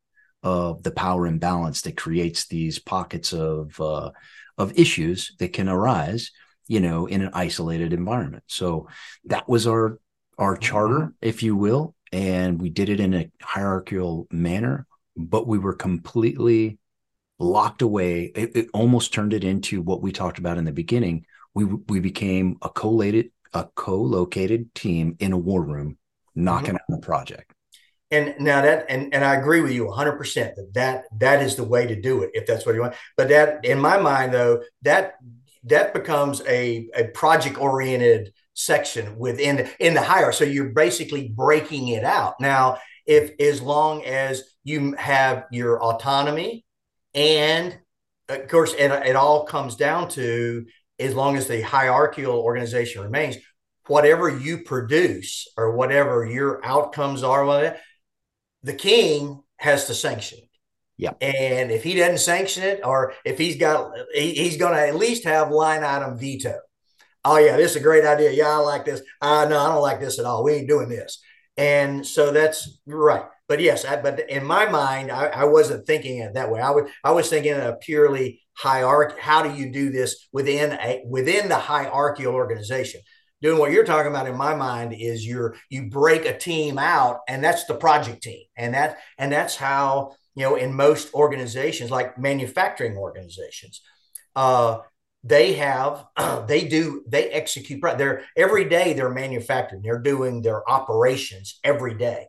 of 0.43 0.83
the 0.83 0.91
power 0.91 1.26
imbalance 1.26 1.83
that 1.83 1.97
creates 1.97 2.47
these 2.47 2.79
pockets 2.79 3.33
of 3.33 3.81
uh, 3.81 4.11
of 4.57 4.79
issues 4.79 5.35
that 5.39 5.53
can 5.53 5.68
arise 5.68 6.31
you 6.66 6.81
know 6.81 7.07
in 7.07 7.22
an 7.22 7.31
isolated 7.33 7.93
environment 7.93 8.45
so 8.47 8.89
that 9.24 9.49
was 9.49 9.66
our 9.66 9.99
our 10.39 10.55
mm-hmm. 10.55 10.62
charter 10.62 11.12
if 11.20 11.43
you 11.43 11.57
will 11.57 11.95
and 12.12 12.61
we 12.61 12.70
did 12.70 12.89
it 12.89 13.01
in 13.01 13.14
a 13.14 13.31
hierarchical 13.43 14.26
manner 14.31 14.87
but 15.16 15.47
we 15.47 15.59
were 15.59 15.74
completely 15.74 16.79
locked 17.39 17.82
away 17.82 18.24
it, 18.34 18.57
it 18.57 18.68
almost 18.74 19.14
turned 19.14 19.32
it 19.32 19.45
into 19.45 19.80
what 19.80 20.03
we 20.03 20.12
talked 20.12 20.39
about 20.39 20.59
in 20.59 20.64
the 20.64 20.72
beginning. 20.72 21.24
We 21.55 21.64
we 21.64 22.01
became 22.01 22.59
a 22.62 22.68
collated 22.68 23.30
a 23.55 23.66
co-located 23.74 24.74
team 24.74 25.16
in 25.18 25.32
a 25.32 25.39
war 25.39 25.62
room 25.62 25.97
knocking 26.34 26.74
mm-hmm. 26.74 26.93
out 26.93 27.01
the 27.01 27.07
project. 27.07 27.53
And 28.11 28.34
now 28.39 28.62
that 28.62 28.86
and, 28.89 29.12
and 29.14 29.24
i 29.24 29.34
agree 29.34 29.61
with 29.61 29.72
you 29.72 29.84
100% 29.84 30.34
that, 30.34 30.74
that 30.74 31.05
that 31.18 31.43
is 31.43 31.57
the 31.57 31.64
way 31.64 31.86
to 31.86 32.01
do 32.01 32.22
it 32.22 32.30
if 32.34 32.47
that's 32.47 32.64
what 32.64 32.74
you 32.74 32.80
want. 32.80 32.95
But 33.16 33.28
that 33.28 33.64
in 33.64 33.78
my 33.78 33.99
mind 33.99 34.32
though 34.32 34.62
that 34.82 35.14
that 35.64 35.93
becomes 35.93 36.41
a, 36.47 36.89
a 36.97 37.05
project 37.09 37.59
oriented 37.59 38.32
section 38.55 39.18
within 39.18 39.68
in 39.78 39.95
the 39.95 40.03
hire 40.03 40.32
so 40.32 40.45
you're 40.45 40.70
basically 40.70 41.28
breaking 41.28 41.89
it 41.89 42.05
out. 42.05 42.34
Now 42.41 42.78
if 43.07 43.32
as 43.41 43.61
long 43.62 44.05
as 44.05 44.43
you 44.64 44.95
have 44.95 45.45
your 45.51 45.82
autonomy 45.82 46.64
and 47.19 47.77
of 48.29 48.49
course 48.49 48.73
it, 48.75 48.91
it 48.91 49.16
all 49.16 49.45
comes 49.45 49.75
down 49.75 50.09
to 50.11 50.64
as 50.99 51.14
long 51.14 51.37
as 51.37 51.49
the 51.49 51.61
hierarchical 51.61 52.39
organization 52.39 53.03
remains 53.03 53.37
whatever 53.89 54.29
you 54.29 54.59
produce 54.59 55.49
or 55.57 55.73
whatever 55.73 56.25
your 56.25 56.64
outcomes 56.64 57.23
are 57.23 57.45
whatever, 57.45 57.77
the 58.62 58.75
king 58.75 59.43
has 59.57 59.87
to 59.87 59.95
sanction 59.95 60.39
it. 60.39 60.45
Yeah. 60.97 61.12
And 61.21 61.71
if 61.71 61.85
he 61.85 61.95
doesn't 61.95 62.19
sanction 62.19 62.64
it, 62.64 62.81
or 62.85 63.14
if 63.25 63.39
he's 63.39 63.57
got, 63.57 63.93
he, 64.12 64.35
he's 64.35 64.57
going 64.57 64.75
to 64.75 64.89
at 64.89 64.97
least 64.97 65.25
have 65.25 65.51
line 65.51 65.85
item 65.85 66.19
veto. 66.19 66.59
Oh, 67.25 67.39
yeah, 67.39 67.57
this 67.57 67.73
is 67.73 67.77
a 67.77 67.81
great 67.81 68.05
idea. 68.05 68.33
Yeah, 68.33 68.49
I 68.49 68.57
like 68.57 68.85
this. 68.85 69.01
Uh, 69.21 69.47
no, 69.49 69.59
I 69.59 69.69
don't 69.69 69.83
like 69.83 70.01
this 70.01 70.19
at 70.19 70.25
all. 70.25 70.43
We 70.43 70.55
ain't 70.55 70.69
doing 70.69 70.89
this. 70.89 71.21
And 71.57 72.07
so 72.07 72.33
that's 72.33 72.81
right. 72.87 73.25
But 73.49 73.61
yes, 73.61 73.84
I, 73.84 74.01
but 74.01 74.28
in 74.28 74.44
my 74.44 74.68
mind, 74.68 75.11
I, 75.11 75.26
I, 75.26 75.44
wasn't 75.44 75.86
thinking 75.86 76.18
it 76.18 76.34
that 76.34 76.51
way. 76.51 76.61
I 76.61 76.70
was 76.70 76.90
I 77.03 77.12
was 77.12 77.30
thinking 77.30 77.55
a 77.55 77.76
purely 77.80 78.42
hierarchy. 78.53 79.16
How 79.18 79.42
do 79.42 79.55
you 79.59 79.72
do 79.72 79.90
this 79.90 80.28
within 80.32 80.72
a 80.72 81.03
within 81.07 81.49
the 81.49 81.57
hierarchical 81.57 82.34
organization? 82.34 83.01
doing 83.40 83.59
what 83.59 83.70
you're 83.70 83.84
talking 83.84 84.11
about 84.11 84.26
in 84.26 84.36
my 84.36 84.55
mind 84.55 84.92
is 84.92 85.26
you're 85.26 85.55
you 85.70 85.88
break 85.88 86.24
a 86.24 86.36
team 86.36 86.78
out 86.78 87.20
and 87.28 87.42
that's 87.42 87.64
the 87.66 87.74
project 87.74 88.22
team 88.22 88.44
and 88.57 88.74
that 88.74 88.99
and 89.16 89.30
that's 89.30 89.57
how 89.57 90.12
you 90.34 90.42
know 90.42 90.57
in 90.57 90.74
most 90.74 91.12
organizations 91.14 91.90
like 91.90 92.18
manufacturing 92.18 92.96
organizations 92.96 93.80
uh 94.36 94.78
they 95.24 95.55
have 95.55 96.05
they 96.46 96.66
do 96.66 97.03
they 97.09 97.28
execute 97.30 97.80
they're 97.96 98.22
every 98.36 98.64
day 98.64 98.92
they're 98.92 99.11
manufacturing 99.11 99.82
they're 99.82 100.01
doing 100.01 100.42
their 100.42 100.68
operations 100.68 101.61
every 101.64 101.94
day 101.94 102.26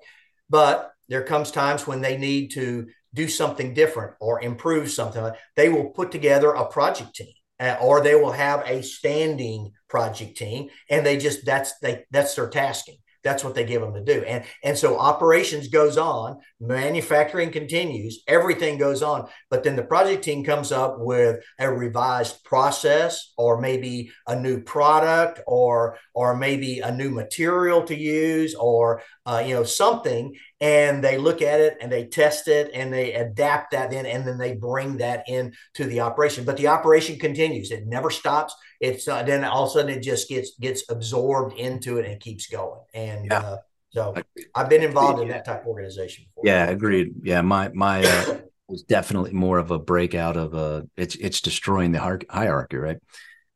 but 0.49 0.91
there 1.09 1.23
comes 1.23 1.51
times 1.51 1.85
when 1.85 2.01
they 2.01 2.17
need 2.17 2.51
to 2.51 2.87
do 3.13 3.27
something 3.27 3.73
different 3.73 4.13
or 4.19 4.41
improve 4.41 4.91
something. 4.91 5.31
They 5.55 5.69
will 5.69 5.89
put 5.89 6.11
together 6.11 6.51
a 6.51 6.65
project 6.65 7.15
team 7.15 7.33
uh, 7.59 7.75
or 7.81 8.01
they 8.01 8.15
will 8.15 8.31
have 8.31 8.63
a 8.65 8.81
standing 8.83 9.71
project 9.89 10.37
team 10.37 10.69
and 10.89 11.05
they 11.05 11.17
just 11.17 11.45
that's 11.45 11.77
they 11.79 12.05
that's 12.11 12.35
their 12.35 12.47
tasking 12.47 12.98
that's 13.23 13.43
what 13.43 13.55
they 13.55 13.65
give 13.65 13.81
them 13.81 13.93
to 13.93 14.03
do. 14.03 14.23
And 14.23 14.43
and 14.63 14.77
so 14.77 14.97
operations 14.97 15.67
goes 15.67 15.97
on 15.97 16.39
manufacturing 16.61 17.51
continues 17.51 18.23
everything 18.27 18.77
goes 18.77 19.01
on. 19.01 19.27
But 19.49 19.63
then 19.63 19.75
the 19.75 19.83
project 19.83 20.23
team 20.23 20.43
comes 20.43 20.71
up 20.71 20.99
with 20.99 21.43
a 21.57 21.71
revised 21.71 22.43
process 22.43 23.33
or 23.37 23.59
maybe 23.59 24.11
a 24.27 24.35
new 24.35 24.61
product 24.61 25.41
or 25.47 25.97
or 26.13 26.35
maybe 26.35 26.79
a 26.79 26.91
new 26.91 27.09
material 27.09 27.83
to 27.83 27.95
use 27.95 28.55
or 28.55 29.01
uh, 29.25 29.43
you 29.45 29.53
know 29.53 29.63
something. 29.63 30.35
And 30.61 31.03
they 31.03 31.17
look 31.17 31.41
at 31.41 31.61
it 31.61 31.77
and 31.81 31.91
they 31.91 32.05
test 32.05 32.47
it 32.47 32.71
and 32.73 32.91
they 32.93 33.13
adapt 33.13 33.71
that 33.71 33.93
in 33.93 34.05
and 34.05 34.27
then 34.27 34.37
they 34.37 34.53
bring 34.53 34.97
that 34.97 35.23
in 35.27 35.53
to 35.75 35.85
the 35.85 36.01
operation. 36.01 36.43
But 36.43 36.57
the 36.57 36.67
operation 36.67 37.17
continues. 37.17 37.71
It 37.71 37.87
never 37.87 38.09
stops 38.09 38.53
it's 38.79 39.07
uh, 39.07 39.23
then 39.23 39.43
all 39.43 39.63
of 39.63 39.69
a 39.69 39.73
sudden 39.73 39.91
it 39.91 40.01
just 40.01 40.29
gets 40.29 40.57
gets 40.57 40.83
absorbed 40.89 41.57
into 41.57 41.97
it 41.97 42.05
and 42.05 42.19
keeps 42.19 42.47
going 42.47 42.81
and 42.93 43.25
yeah. 43.25 43.39
uh, 43.39 43.57
so 43.89 44.15
i've 44.55 44.69
been 44.69 44.83
involved 44.83 45.21
in 45.21 45.27
that 45.27 45.45
type 45.45 45.61
of 45.61 45.67
organization 45.67 46.25
before. 46.25 46.43
yeah 46.45 46.65
agreed 46.67 47.13
yeah 47.23 47.41
my 47.41 47.69
my 47.69 48.03
uh, 48.03 48.37
was 48.67 48.83
definitely 48.83 49.33
more 49.33 49.57
of 49.57 49.71
a 49.71 49.79
breakout 49.79 50.37
of 50.37 50.53
a 50.53 50.87
it's 50.95 51.15
it's 51.15 51.41
destroying 51.41 51.91
the 51.91 51.99
hierarchy 52.29 52.77
right 52.77 52.97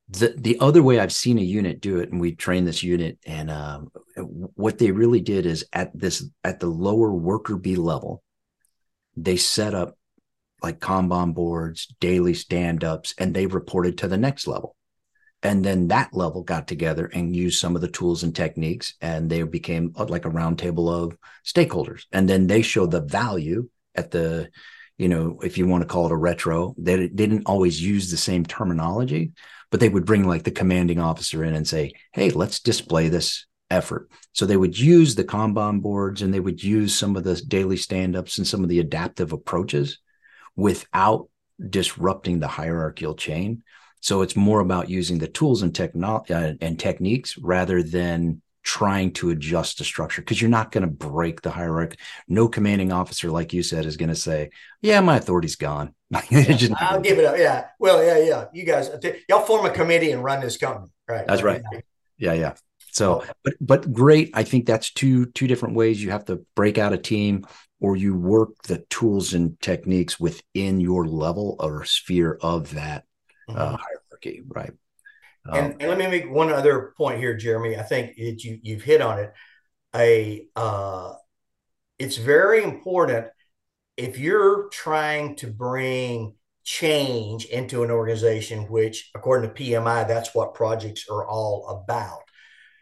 the 0.09 0.33
the 0.37 0.59
other 0.59 0.83
way 0.83 0.99
I've 0.99 1.13
seen 1.13 1.37
a 1.37 1.41
unit 1.41 1.81
do 1.81 1.99
it, 1.99 2.11
and 2.11 2.19
we 2.19 2.35
trained 2.35 2.67
this 2.67 2.83
unit, 2.83 3.17
and 3.25 3.49
um, 3.49 3.91
what 4.15 4.77
they 4.77 4.91
really 4.91 5.21
did 5.21 5.45
is 5.45 5.65
at 5.73 5.97
this 5.97 6.25
at 6.43 6.59
the 6.59 6.67
lower 6.67 7.11
worker 7.13 7.55
bee 7.55 7.77
level, 7.77 8.21
they 9.15 9.37
set 9.37 9.73
up 9.73 9.97
like 10.61 10.79
Kanban 10.79 11.33
boards, 11.33 11.87
daily 11.99 12.33
stand 12.33 12.83
ups, 12.83 13.13
and 13.17 13.33
they 13.33 13.47
reported 13.47 13.97
to 13.97 14.07
the 14.07 14.17
next 14.17 14.47
level. 14.47 14.75
And 15.43 15.63
then 15.63 15.89
that 15.89 16.13
level 16.13 16.41
got 16.41 16.67
together 16.67 17.05
and 17.13 17.35
used 17.35 17.59
some 17.59 17.75
of 17.75 17.81
the 17.81 17.89
tools 17.89 18.23
and 18.23 18.33
techniques, 18.33 18.93
and 19.01 19.29
they 19.29 19.43
became 19.43 19.93
uh, 19.97 20.05
like 20.05 20.25
a 20.25 20.29
roundtable 20.29 20.89
of 20.89 21.17
stakeholders. 21.45 22.05
And 22.13 22.29
then 22.29 22.47
they 22.47 22.61
showed 22.61 22.91
the 22.91 23.01
value 23.01 23.69
at 23.93 24.09
the, 24.09 24.49
you 24.97 25.09
know, 25.09 25.39
if 25.43 25.57
you 25.57 25.67
want 25.67 25.81
to 25.81 25.87
call 25.87 26.05
it 26.05 26.13
a 26.13 26.15
retro, 26.15 26.73
they, 26.77 26.95
they 26.95 27.27
didn't 27.27 27.43
always 27.45 27.81
use 27.81 28.09
the 28.09 28.17
same 28.17 28.45
terminology, 28.45 29.33
but 29.69 29.81
they 29.81 29.89
would 29.89 30.05
bring 30.05 30.25
like 30.25 30.43
the 30.43 30.51
commanding 30.51 30.99
officer 30.99 31.43
in 31.43 31.55
and 31.55 31.67
say, 31.67 31.93
Hey, 32.13 32.29
let's 32.29 32.61
display 32.61 33.09
this 33.09 33.45
effort. 33.69 34.09
So 34.31 34.45
they 34.45 34.57
would 34.57 34.79
use 34.79 35.15
the 35.15 35.23
Kanban 35.25 35.81
boards 35.81 36.21
and 36.21 36.33
they 36.33 36.39
would 36.39 36.63
use 36.63 36.95
some 36.95 37.17
of 37.17 37.23
the 37.25 37.35
daily 37.35 37.77
stand 37.77 38.15
ups 38.15 38.37
and 38.37 38.47
some 38.47 38.63
of 38.63 38.69
the 38.69 38.79
adaptive 38.79 39.33
approaches 39.33 39.99
without 40.55 41.27
disrupting 41.69 42.39
the 42.39 42.47
hierarchical 42.47 43.15
chain. 43.15 43.63
So 44.03 44.21
it's 44.21 44.35
more 44.35 44.59
about 44.59 44.89
using 44.89 45.17
the 45.17 45.29
tools 45.29 45.61
and 45.61 45.73
techno- 45.73 46.25
uh, 46.29 46.55
and 46.59 46.77
techniques 46.77 47.37
rather 47.37 47.81
than 47.81 48.41
trying 48.61 49.13
to 49.13 49.29
adjust 49.29 49.77
the 49.77 49.85
structure 49.85 50.21
because 50.21 50.41
you're 50.41 50.49
not 50.49 50.73
going 50.73 50.81
to 50.81 50.91
break 50.91 51.41
the 51.41 51.49
hierarchy. 51.49 51.97
No 52.27 52.49
commanding 52.49 52.91
officer, 52.91 53.31
like 53.31 53.53
you 53.53 53.63
said, 53.63 53.85
is 53.85 53.95
going 53.95 54.09
to 54.09 54.15
say, 54.15 54.49
"Yeah, 54.81 54.99
my 54.99 55.15
authority's 55.15 55.55
gone." 55.55 55.95
yeah, 56.29 56.57
I'll 56.79 56.99
give 56.99 57.17
it 57.17 57.23
up. 57.23 57.37
Yeah. 57.37 57.67
Well, 57.79 58.03
yeah, 58.03 58.17
yeah. 58.17 58.45
You 58.53 58.65
guys, 58.65 58.89
y'all 59.29 59.45
form 59.45 59.65
a 59.65 59.69
committee 59.69 60.11
and 60.11 60.21
run 60.21 60.41
this 60.41 60.57
company, 60.57 60.91
right? 61.07 61.25
That's 61.25 61.41
right. 61.41 61.61
Yeah, 62.17 62.33
yeah. 62.33 62.53
So, 62.91 63.23
but 63.45 63.53
but 63.61 63.93
great. 63.93 64.31
I 64.33 64.43
think 64.43 64.65
that's 64.65 64.91
two 64.91 65.27
two 65.27 65.47
different 65.47 65.75
ways. 65.75 66.03
You 66.03 66.11
have 66.11 66.25
to 66.25 66.45
break 66.55 66.77
out 66.77 66.91
a 66.91 66.97
team, 66.97 67.47
or 67.79 67.95
you 67.95 68.15
work 68.15 68.63
the 68.63 68.79
tools 68.89 69.33
and 69.33 69.57
techniques 69.61 70.19
within 70.19 70.81
your 70.81 71.07
level 71.07 71.55
or 71.61 71.85
sphere 71.85 72.37
of 72.41 72.71
that 72.71 73.03
uh, 73.03 73.12
mm-hmm. 73.49 73.59
uh, 73.59 73.77
hierarchy, 73.77 74.43
right? 74.47 74.73
Um, 75.45 75.57
and, 75.57 75.75
and, 75.81 75.89
let 75.89 75.97
me 75.97 76.07
make 76.07 76.29
one 76.29 76.51
other 76.51 76.93
point 76.97 77.19
here, 77.19 77.35
Jeremy. 77.35 77.77
I 77.77 77.83
think 77.83 78.17
it, 78.17 78.43
you 78.43 78.59
you've 78.61 78.83
hit 78.83 79.01
on 79.01 79.19
it. 79.19 79.33
A 79.95 80.47
uh, 80.55 81.13
it's 81.99 82.17
very 82.17 82.63
important 82.63 83.27
if 83.97 84.17
you're 84.17 84.69
trying 84.69 85.35
to 85.37 85.47
bring 85.47 86.35
change 86.63 87.45
into 87.45 87.83
an 87.83 87.91
organization, 87.91 88.63
which 88.63 89.11
according 89.15 89.53
to 89.53 89.63
PMI, 89.63 90.07
that's 90.07 90.33
what 90.33 90.53
projects 90.53 91.07
are 91.09 91.27
all 91.27 91.67
about. 91.67 92.21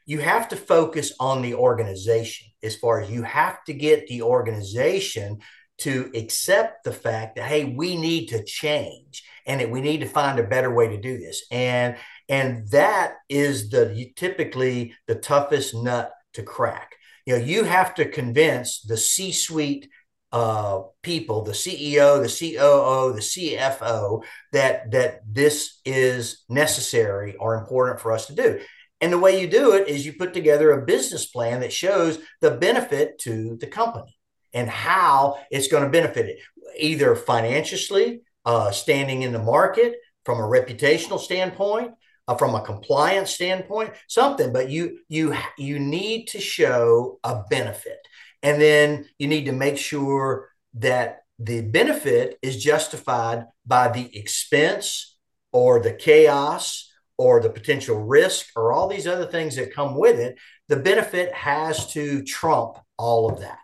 You 0.06 0.20
have 0.20 0.50
to 0.50 0.56
focus 0.56 1.14
on 1.20 1.42
the 1.42 1.56
organization 1.56 2.48
as 2.64 2.76
far 2.76 3.02
as 3.02 3.10
you 3.10 3.24
have 3.24 3.64
to 3.66 3.74
get 3.74 4.08
the 4.08 4.22
organization 4.22 5.40
to 5.80 6.12
accept 6.14 6.84
the 6.84 6.94
fact 6.94 7.36
that 7.36 7.46
hey 7.46 7.66
we 7.66 7.96
need 7.96 8.28
to 8.28 8.44
change 8.44 9.24
and 9.46 9.72
we 9.72 9.82
need 9.82 10.02
to 10.02 10.08
find 10.08 10.40
a 10.40 10.44
better 10.44 10.74
way 10.74 10.88
to 10.90 11.00
do 11.00 11.18
this. 11.18 11.46
And 11.52 11.96
and 12.30 12.68
that 12.70 13.16
is 13.30 13.70
the 13.70 14.12
typically 14.16 14.94
the 15.08 15.16
toughest 15.16 15.76
nut 15.76 16.12
to 16.34 16.44
crack. 16.44 16.96
You 17.26 17.38
know 17.38 17.44
you 17.44 17.64
have 17.64 17.96
to 17.96 18.06
convince 18.06 18.82
the 18.82 18.98
c 18.98 19.32
suite 19.32 19.90
uh, 20.32 20.84
people 21.04 21.44
the 21.44 21.52
ceo 21.52 22.22
the 22.22 22.30
coo 22.30 23.14
the 23.14 23.20
cfo 23.20 24.24
that 24.54 24.90
that 24.92 25.20
this 25.30 25.82
is 25.84 26.44
necessary 26.48 27.36
or 27.36 27.56
important 27.56 28.00
for 28.00 28.12
us 28.12 28.28
to 28.28 28.36
do. 28.36 28.60
And 29.02 29.12
the 29.12 29.20
way 29.20 29.42
you 29.42 29.48
do 29.48 29.74
it 29.74 29.88
is 29.88 30.06
you 30.06 30.14
put 30.14 30.34
together 30.34 30.72
a 30.72 30.86
business 30.86 31.26
plan 31.26 31.62
that 31.62 31.74
shows 31.74 32.20
the 32.40 32.52
benefit 32.52 33.18
to 33.22 33.58
the 33.60 33.68
company 33.68 34.16
and 34.54 34.70
how 34.70 35.40
it's 35.50 35.68
going 35.68 35.84
to 35.84 35.90
benefit 35.90 36.28
it, 36.28 36.38
either 36.78 37.16
financially, 37.16 38.22
uh, 38.46 38.72
standing 38.72 39.24
in 39.24 39.32
the 39.32 39.40
market, 39.40 39.96
from 40.26 40.40
a 40.40 40.44
reputational 40.44 41.20
standpoint, 41.20 41.92
uh, 42.28 42.36
from 42.36 42.56
a 42.56 42.62
compliance 42.62 43.32
standpoint, 43.32 43.94
something. 44.08 44.54
But 44.54 44.70
you 44.70 45.00
you 45.10 45.36
you 45.58 45.80
need 45.80 46.28
to 46.28 46.40
show 46.40 47.20
a 47.24 47.44
benefit, 47.50 48.00
and 48.44 48.62
then 48.62 49.06
you 49.18 49.28
need 49.28 49.46
to 49.46 49.52
make 49.52 49.78
sure 49.78 50.50
that 50.76 51.24
the 51.40 51.62
benefit 51.62 52.38
is 52.42 52.64
justified 52.64 53.46
by 53.66 53.90
the 53.90 54.16
expense 54.18 55.18
or 55.52 55.80
the 55.80 55.94
chaos 55.94 56.92
or 57.18 57.40
the 57.40 57.50
potential 57.50 58.00
risk 58.00 58.48
or 58.56 58.72
all 58.72 58.88
these 58.88 59.08
other 59.08 59.26
things 59.26 59.56
that 59.56 59.74
come 59.74 59.96
with 59.96 60.20
it. 60.20 60.38
The 60.70 60.78
benefit 60.78 61.34
has 61.34 61.92
to 61.94 62.24
trump 62.24 62.78
all 62.98 63.32
of 63.32 63.40
that. 63.42 63.61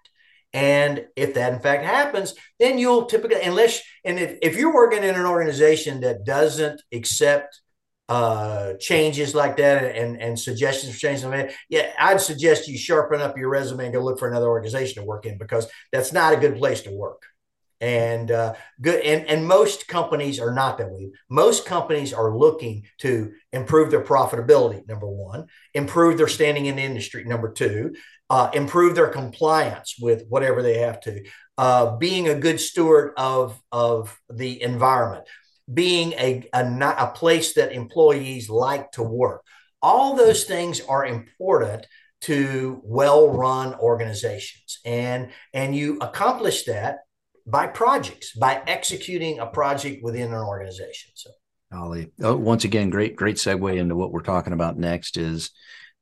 And 0.57 1.05
if 1.15 1.35
that 1.35 1.53
in 1.53 1.59
fact 1.59 1.85
happens, 1.85 2.33
then 2.57 2.79
you'll 2.79 3.05
typically, 3.05 3.43
unless, 3.43 3.79
and 4.03 4.17
if, 4.17 4.39
if 4.41 4.57
you're 4.57 4.73
working 4.73 5.03
in 5.03 5.13
an 5.13 5.27
organization 5.27 6.01
that 6.01 6.25
doesn't 6.25 6.81
accept 6.91 7.61
uh, 8.09 8.73
changes 8.79 9.35
like 9.35 9.57
that 9.57 9.95
and, 9.95 10.19
and 10.19 10.39
suggestions 10.39 10.95
for 10.95 10.99
changes, 10.99 11.53
yeah, 11.69 11.91
I'd 11.99 12.21
suggest 12.21 12.67
you 12.67 12.75
sharpen 12.75 13.21
up 13.21 13.37
your 13.37 13.49
resume 13.49 13.85
and 13.85 13.93
go 13.93 14.01
look 14.01 14.17
for 14.17 14.27
another 14.27 14.47
organization 14.47 15.03
to 15.03 15.07
work 15.07 15.27
in 15.27 15.37
because 15.37 15.67
that's 15.91 16.11
not 16.11 16.33
a 16.33 16.37
good 16.37 16.57
place 16.57 16.81
to 16.81 16.91
work. 16.91 17.21
And 17.79 18.31
uh, 18.31 18.55
good, 18.81 19.05
and, 19.05 19.27
and 19.27 19.47
most 19.47 19.87
companies 19.87 20.39
are 20.39 20.55
not 20.55 20.79
that 20.79 20.89
way. 20.89 21.11
Most 21.29 21.67
companies 21.67 22.11
are 22.13 22.35
looking 22.35 22.87
to 23.01 23.33
improve 23.53 23.91
their 23.91 24.03
profitability, 24.03 24.87
number 24.87 25.07
one, 25.07 25.45
improve 25.75 26.17
their 26.17 26.27
standing 26.27 26.65
in 26.65 26.77
the 26.77 26.81
industry, 26.81 27.25
number 27.25 27.51
two, 27.51 27.93
uh, 28.29 28.49
improve 28.53 28.95
their 28.95 29.09
compliance 29.09 29.95
with 29.99 30.25
whatever 30.27 30.61
they 30.61 30.79
have 30.79 30.99
to, 31.01 31.23
uh, 31.57 31.95
being 31.97 32.27
a 32.27 32.35
good 32.35 32.59
steward 32.59 33.13
of, 33.17 33.59
of 33.71 34.19
the 34.29 34.61
environment, 34.61 35.25
being 35.73 36.13
a, 36.13 36.47
a, 36.53 36.95
a 36.99 37.11
place 37.15 37.53
that 37.53 37.71
employees 37.71 38.49
like 38.49 38.91
to 38.91 39.03
work. 39.03 39.43
All 39.81 40.15
those 40.15 40.43
things 40.43 40.81
are 40.81 41.05
important 41.05 41.85
to 42.21 42.81
well-run 42.83 43.75
organizations, 43.75 44.79
and 44.83 45.29
and 45.53 45.75
you 45.75 45.99
accomplish 46.01 46.63
that 46.63 46.97
by 47.45 47.67
projects, 47.67 48.33
by 48.35 48.61
executing 48.65 49.39
a 49.39 49.45
project 49.45 50.03
within 50.03 50.33
an 50.33 50.41
organization. 50.41 51.11
So. 51.13 51.29
Ollie, 51.71 52.11
oh, 52.21 52.35
once 52.35 52.63
again, 52.63 52.89
great, 52.89 53.15
great 53.15 53.35
segue 53.35 53.77
into 53.77 53.95
what 53.95 54.11
we're 54.11 54.21
talking 54.21 54.53
about 54.53 54.77
next 54.77 55.17
is 55.17 55.51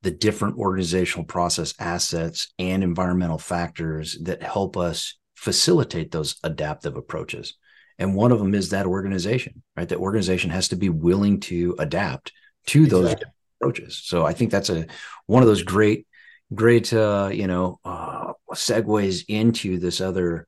the 0.01 0.11
different 0.11 0.57
organizational 0.57 1.25
process 1.25 1.73
assets 1.79 2.53
and 2.59 2.83
environmental 2.83 3.37
factors 3.37 4.17
that 4.23 4.43
help 4.43 4.77
us 4.77 5.17
facilitate 5.35 6.11
those 6.11 6.35
adaptive 6.43 6.95
approaches. 6.95 7.55
And 7.97 8.15
one 8.15 8.31
of 8.31 8.39
them 8.39 8.53
is 8.53 8.69
that 8.69 8.85
organization, 8.85 9.63
right? 9.75 9.87
That 9.87 9.99
organization 9.99 10.49
has 10.51 10.67
to 10.69 10.75
be 10.75 10.89
willing 10.89 11.39
to 11.41 11.75
adapt 11.79 12.33
to 12.67 12.83
exactly. 12.83 13.03
those 13.03 13.15
approaches. 13.59 14.01
So 14.03 14.25
I 14.25 14.33
think 14.33 14.51
that's 14.51 14.69
a 14.69 14.85
one 15.27 15.41
of 15.41 15.47
those 15.47 15.63
great, 15.63 16.07
great, 16.53 16.91
uh, 16.93 17.29
you 17.31 17.47
know, 17.47 17.79
uh, 17.85 18.33
segues 18.53 19.23
into 19.27 19.79
this 19.79 20.01
other 20.01 20.47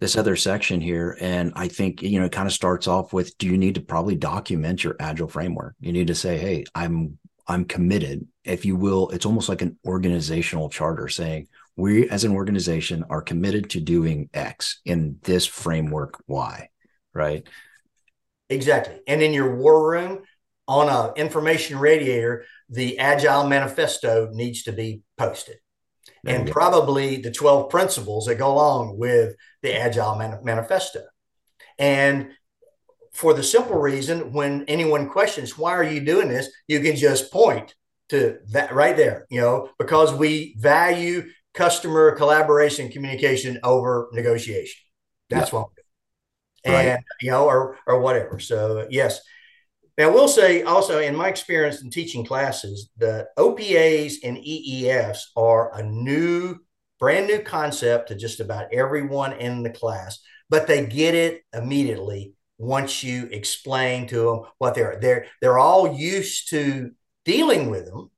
this 0.00 0.16
other 0.16 0.36
section 0.36 0.80
here 0.80 1.16
and 1.20 1.52
i 1.56 1.66
think 1.66 2.02
you 2.02 2.20
know 2.20 2.26
it 2.26 2.32
kind 2.32 2.46
of 2.46 2.52
starts 2.52 2.86
off 2.86 3.12
with 3.12 3.36
do 3.38 3.46
you 3.46 3.56
need 3.56 3.74
to 3.74 3.80
probably 3.80 4.14
document 4.14 4.84
your 4.84 4.94
agile 5.00 5.28
framework 5.28 5.74
you 5.80 5.92
need 5.92 6.08
to 6.08 6.14
say 6.14 6.36
hey 6.36 6.62
i'm 6.74 7.18
I'm 7.48 7.64
committed, 7.64 8.26
if 8.44 8.64
you 8.64 8.76
will. 8.76 9.08
It's 9.08 9.26
almost 9.26 9.48
like 9.48 9.62
an 9.62 9.78
organizational 9.86 10.68
charter 10.68 11.08
saying 11.08 11.48
we 11.76 12.08
as 12.10 12.24
an 12.24 12.32
organization 12.32 13.04
are 13.08 13.22
committed 13.22 13.70
to 13.70 13.80
doing 13.80 14.28
X 14.34 14.80
in 14.84 15.18
this 15.22 15.46
framework 15.46 16.22
Y, 16.26 16.68
right? 17.14 17.48
Exactly. 18.50 19.00
And 19.06 19.22
in 19.22 19.32
your 19.32 19.56
war 19.56 19.90
room 19.90 20.22
on 20.66 20.88
an 20.88 21.14
information 21.16 21.78
radiator, 21.78 22.44
the 22.68 22.98
Agile 22.98 23.48
Manifesto 23.48 24.28
needs 24.32 24.64
to 24.64 24.72
be 24.72 25.02
posted. 25.16 25.56
and 26.26 26.50
probably 26.50 27.22
the 27.22 27.30
12 27.30 27.70
principles 27.70 28.26
that 28.26 28.34
go 28.34 28.52
along 28.52 28.98
with 28.98 29.34
the 29.62 29.74
Agile 29.74 30.16
Man- 30.16 30.40
Manifesto. 30.42 31.02
And 31.78 32.32
for 33.12 33.34
the 33.34 33.42
simple 33.42 33.78
reason 33.78 34.32
when 34.32 34.64
anyone 34.68 35.08
questions 35.08 35.56
why 35.58 35.72
are 35.72 35.84
you 35.84 36.00
doing 36.00 36.28
this 36.28 36.48
you 36.66 36.80
can 36.80 36.96
just 36.96 37.32
point 37.32 37.74
to 38.08 38.38
that 38.50 38.72
right 38.74 38.96
there 38.96 39.26
you 39.30 39.40
know 39.40 39.68
because 39.78 40.12
we 40.12 40.54
value 40.58 41.28
customer 41.54 42.12
collaboration 42.12 42.90
communication 42.90 43.58
over 43.62 44.08
negotiation 44.12 44.80
that's 45.30 45.52
yeah. 45.52 45.58
what 45.58 45.68
and 46.64 46.88
right. 46.88 47.04
you 47.20 47.30
know 47.30 47.46
or 47.46 47.78
or 47.86 48.00
whatever 48.00 48.38
so 48.38 48.86
yes 48.90 49.20
now 49.96 50.12
we'll 50.12 50.28
say 50.28 50.62
also 50.62 51.00
in 51.00 51.16
my 51.16 51.28
experience 51.28 51.82
in 51.82 51.90
teaching 51.90 52.24
classes 52.24 52.90
the 52.96 53.26
opas 53.38 54.14
and 54.22 54.38
eefs 54.38 55.30
are 55.36 55.76
a 55.76 55.82
new 55.82 56.56
brand 56.98 57.26
new 57.26 57.40
concept 57.40 58.08
to 58.08 58.14
just 58.14 58.40
about 58.40 58.72
everyone 58.72 59.32
in 59.34 59.62
the 59.62 59.70
class 59.70 60.18
but 60.50 60.66
they 60.66 60.86
get 60.86 61.14
it 61.14 61.42
immediately 61.52 62.34
once 62.58 63.02
you 63.02 63.28
explain 63.30 64.06
to 64.06 64.16
them 64.16 64.40
what 64.58 64.74
they're 64.74 64.98
they're 65.00 65.26
they're 65.40 65.58
all 65.58 65.96
used 65.96 66.50
to 66.50 66.90
dealing 67.24 67.70
with 67.70 67.86
them 67.86 68.10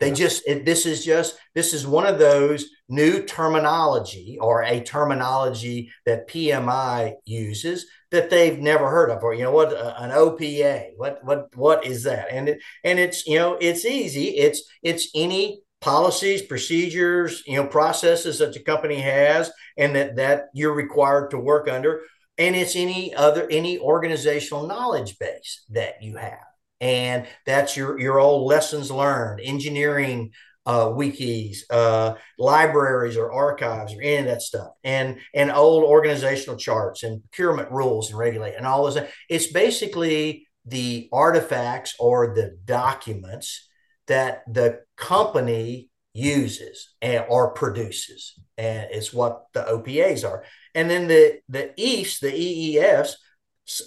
they 0.00 0.12
just 0.12 0.46
it, 0.46 0.64
this 0.64 0.86
is 0.86 1.04
just 1.04 1.36
this 1.54 1.74
is 1.74 1.86
one 1.86 2.06
of 2.06 2.18
those 2.18 2.66
new 2.88 3.22
terminology 3.22 4.38
or 4.40 4.62
a 4.62 4.80
terminology 4.80 5.90
that 6.06 6.28
pmi 6.28 7.12
uses 7.24 7.86
that 8.10 8.30
they've 8.30 8.58
never 8.58 8.88
heard 8.90 9.10
of 9.10 9.22
or 9.22 9.34
you 9.34 9.42
know 9.42 9.50
what 9.50 9.72
uh, 9.72 9.94
an 9.98 10.10
opa 10.10 10.90
what 10.96 11.22
what 11.24 11.54
what 11.56 11.84
is 11.86 12.04
that? 12.04 12.28
And 12.30 12.48
it 12.48 12.62
and 12.84 12.98
it's 12.98 13.26
you 13.26 13.38
know 13.38 13.58
it's 13.60 13.84
easy. 13.84 14.36
It's 14.36 14.62
it's 14.82 15.08
any 15.14 15.62
policies 15.80 16.42
procedures 16.42 17.44
you 17.46 17.54
know 17.56 17.66
processes 17.66 18.38
that 18.38 18.52
the 18.52 18.60
company 18.60 19.00
has 19.00 19.50
and 19.76 19.94
that 19.94 20.16
that 20.16 20.46
you're 20.52 20.74
required 20.74 21.30
to 21.30 21.38
work 21.38 21.68
under 21.68 22.02
and 22.38 22.54
it's 22.54 22.76
any 22.76 23.14
other 23.14 23.48
any 23.50 23.78
organizational 23.78 24.66
knowledge 24.66 25.18
base 25.18 25.64
that 25.70 26.02
you 26.02 26.16
have. 26.16 26.38
And 26.80 27.26
that's 27.44 27.76
your 27.76 27.98
your 27.98 28.18
old 28.18 28.46
lessons 28.46 28.90
learned 28.90 29.40
engineering 29.42 30.32
uh, 30.64 30.86
wikis 30.86 31.58
uh, 31.70 32.14
libraries 32.38 33.16
or 33.16 33.32
archives 33.32 33.94
or 33.94 34.02
any 34.02 34.18
of 34.18 34.26
that 34.26 34.42
stuff. 34.42 34.68
And 34.84 35.18
and 35.34 35.50
old 35.50 35.84
organizational 35.84 36.58
charts 36.58 37.02
and 37.02 37.22
procurement 37.22 37.72
rules 37.72 38.10
and 38.10 38.18
regulate 38.18 38.54
and 38.54 38.66
all 38.66 38.84
those 38.84 39.02
it's 39.28 39.50
basically 39.50 40.46
the 40.64 41.08
artifacts 41.12 41.94
or 41.98 42.34
the 42.34 42.56
documents 42.64 43.68
that 44.06 44.42
the 44.52 44.80
company 44.96 45.88
uses 46.14 46.94
and, 47.00 47.24
or 47.28 47.52
produces. 47.52 48.34
And 48.56 48.88
it's 48.90 49.12
what 49.12 49.44
the 49.54 49.62
opas 49.62 50.28
are 50.28 50.44
and 50.78 50.88
then 50.88 51.08
the 51.08 51.40
the 51.48 51.72
EIFs, 51.76 52.20
the 52.20 52.30
EEFs, 52.30 53.14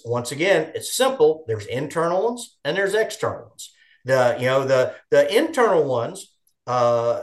once 0.03 0.33
again, 0.33 0.73
it's 0.75 0.93
simple. 0.93 1.45
There's 1.47 1.65
internal 1.65 2.25
ones 2.25 2.57
and 2.65 2.75
there's 2.75 2.93
external 2.93 3.47
ones. 3.47 3.71
The 4.03 4.35
you 4.37 4.47
know 4.47 4.65
the 4.65 4.93
the 5.09 5.33
internal 5.33 5.85
ones 5.85 6.35
uh, 6.67 7.21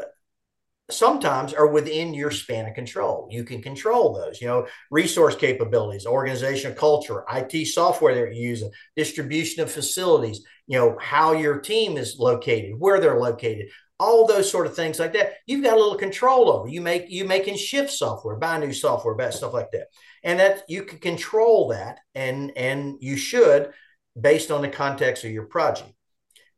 sometimes 0.90 1.52
are 1.52 1.66
within 1.66 2.14
your 2.14 2.30
span 2.30 2.66
of 2.66 2.74
control. 2.74 3.28
You 3.30 3.44
can 3.44 3.60
control 3.60 4.14
those, 4.14 4.40
you 4.40 4.48
know, 4.48 4.66
resource 4.90 5.36
capabilities, 5.36 6.06
organizational 6.06 6.74
culture, 6.74 7.26
IT 7.30 7.66
software 7.66 8.14
they're 8.14 8.32
using, 8.32 8.70
distribution 8.96 9.62
of 9.62 9.70
facilities, 9.70 10.46
you 10.66 10.78
know, 10.78 10.96
how 10.98 11.32
your 11.32 11.58
team 11.58 11.98
is 11.98 12.16
located, 12.18 12.78
where 12.78 13.00
they're 13.00 13.20
located, 13.20 13.68
all 14.00 14.26
those 14.26 14.50
sort 14.50 14.66
of 14.66 14.76
things 14.76 14.98
like 14.98 15.12
that. 15.14 15.34
You've 15.46 15.64
got 15.64 15.76
a 15.76 15.80
little 15.80 15.98
control 15.98 16.50
over. 16.52 16.68
You 16.68 16.80
make 16.80 17.10
you 17.10 17.24
making 17.24 17.56
shift 17.56 17.90
software, 17.90 18.36
buy 18.36 18.58
new 18.58 18.72
software, 18.72 19.14
buy 19.14 19.30
stuff 19.30 19.52
like 19.52 19.70
that. 19.72 19.88
And 20.22 20.38
that 20.38 20.62
you 20.68 20.84
can 20.84 20.98
control 20.98 21.68
that 21.68 21.98
and 22.14 22.52
and 22.56 22.96
you 23.00 23.16
should 23.16 23.72
based 24.20 24.50
on 24.50 24.62
the 24.62 24.68
context 24.68 25.24
of 25.24 25.30
your 25.30 25.46
project. 25.46 25.92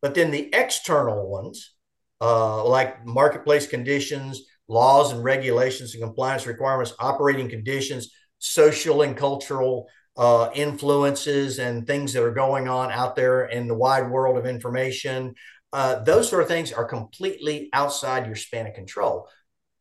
But 0.03 0.15
then 0.15 0.31
the 0.31 0.51
external 0.53 1.31
ones, 1.31 1.75
uh, 2.21 2.65
like 2.65 3.05
marketplace 3.07 3.67
conditions, 3.67 4.43
laws 4.69 5.13
and 5.13 5.23
regulations 5.23 5.95
and 5.95 6.03
compliance 6.03 6.47
requirements, 6.47 6.95
operating 6.99 7.49
conditions, 7.49 8.11
social 8.39 9.03
and 9.03 9.17
cultural 9.17 9.89
uh, 10.17 10.51
influences, 10.55 11.59
and 11.59 11.87
things 11.87 12.13
that 12.13 12.23
are 12.23 12.33
going 12.33 12.69
on 12.69 12.91
out 12.91 13.17
there 13.17 13.47
in 13.47 13.69
the 13.69 13.75
wide 13.75 14.11
world 14.11 14.39
of 14.39 14.47
information. 14.47 15.35
Uh, 15.73 16.03
those 16.03 16.29
sort 16.29 16.43
of 16.43 16.49
things 16.49 16.73
are 16.73 16.85
completely 16.85 17.69
outside 17.73 18.27
your 18.27 18.37
span 18.37 18.67
of 18.67 18.75
control. 18.75 19.29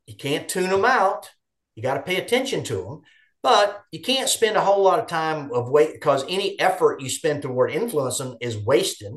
You 0.05 0.15
can't 0.15 0.47
tune 0.47 0.69
them 0.69 0.85
out. 0.85 1.29
You 1.75 1.83
got 1.83 1.95
to 1.95 2.01
pay 2.01 2.17
attention 2.17 2.63
to 2.65 2.75
them, 2.75 3.01
but 3.41 3.83
you 3.91 4.01
can't 4.01 4.29
spend 4.29 4.57
a 4.57 4.61
whole 4.61 4.83
lot 4.83 4.99
of 4.99 5.07
time 5.07 5.51
of 5.51 5.69
wait 5.69 5.93
because 5.93 6.23
any 6.27 6.59
effort 6.59 7.01
you 7.01 7.09
spend 7.09 7.41
toward 7.41 7.71
influencing 7.71 8.37
is 8.41 8.57
wasted 8.57 9.13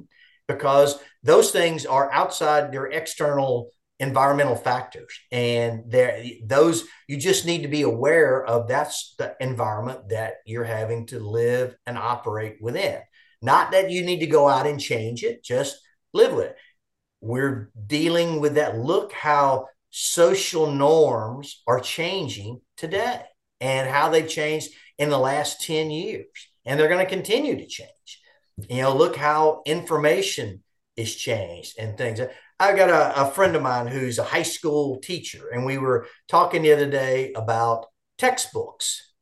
because 0.48 0.98
those 1.22 1.50
things 1.50 1.86
are 1.86 2.12
outside 2.12 2.72
their 2.72 2.86
external 2.86 3.70
environmental 4.02 4.56
factors 4.56 5.16
and 5.30 5.84
there 5.86 6.24
those 6.44 6.84
you 7.06 7.16
just 7.16 7.46
need 7.46 7.62
to 7.62 7.68
be 7.68 7.82
aware 7.82 8.44
of 8.44 8.66
that's 8.66 9.14
the 9.16 9.36
environment 9.38 10.08
that 10.08 10.34
you're 10.44 10.64
having 10.64 11.06
to 11.06 11.20
live 11.20 11.76
and 11.86 11.96
operate 11.96 12.56
within 12.60 12.98
not 13.42 13.70
that 13.70 13.90
you 13.90 14.02
need 14.02 14.18
to 14.18 14.26
go 14.26 14.48
out 14.48 14.66
and 14.66 14.80
change 14.80 15.22
it 15.22 15.44
just 15.44 15.78
live 16.12 16.32
with 16.32 16.46
it 16.46 16.56
we're 17.20 17.70
dealing 17.86 18.40
with 18.40 18.54
that 18.54 18.78
look 18.78 19.12
how 19.12 19.66
social 19.90 20.70
norms 20.70 21.62
are 21.66 21.80
changing 21.80 22.60
today 22.76 23.22
and 23.60 23.88
how 23.88 24.08
they've 24.08 24.28
changed 24.28 24.70
in 24.98 25.10
the 25.10 25.18
last 25.18 25.60
10 25.62 25.90
years 25.90 26.26
and 26.64 26.78
they're 26.78 26.88
going 26.88 27.04
to 27.04 27.10
continue 27.10 27.56
to 27.56 27.66
change 27.66 28.20
you 28.68 28.82
know, 28.82 28.94
look 28.94 29.16
how 29.16 29.62
information 29.66 30.62
is 30.96 31.14
changed 31.14 31.78
and 31.78 31.96
things. 31.96 32.20
I 32.60 32.76
got 32.76 32.90
a, 32.90 33.22
a 33.22 33.30
friend 33.30 33.56
of 33.56 33.62
mine 33.62 33.86
who's 33.86 34.18
a 34.18 34.24
high 34.24 34.42
school 34.42 35.00
teacher, 35.00 35.48
and 35.48 35.64
we 35.64 35.78
were 35.78 36.06
talking 36.28 36.62
the 36.62 36.72
other 36.72 36.90
day 36.90 37.32
about 37.34 37.86
textbooks. 38.18 39.12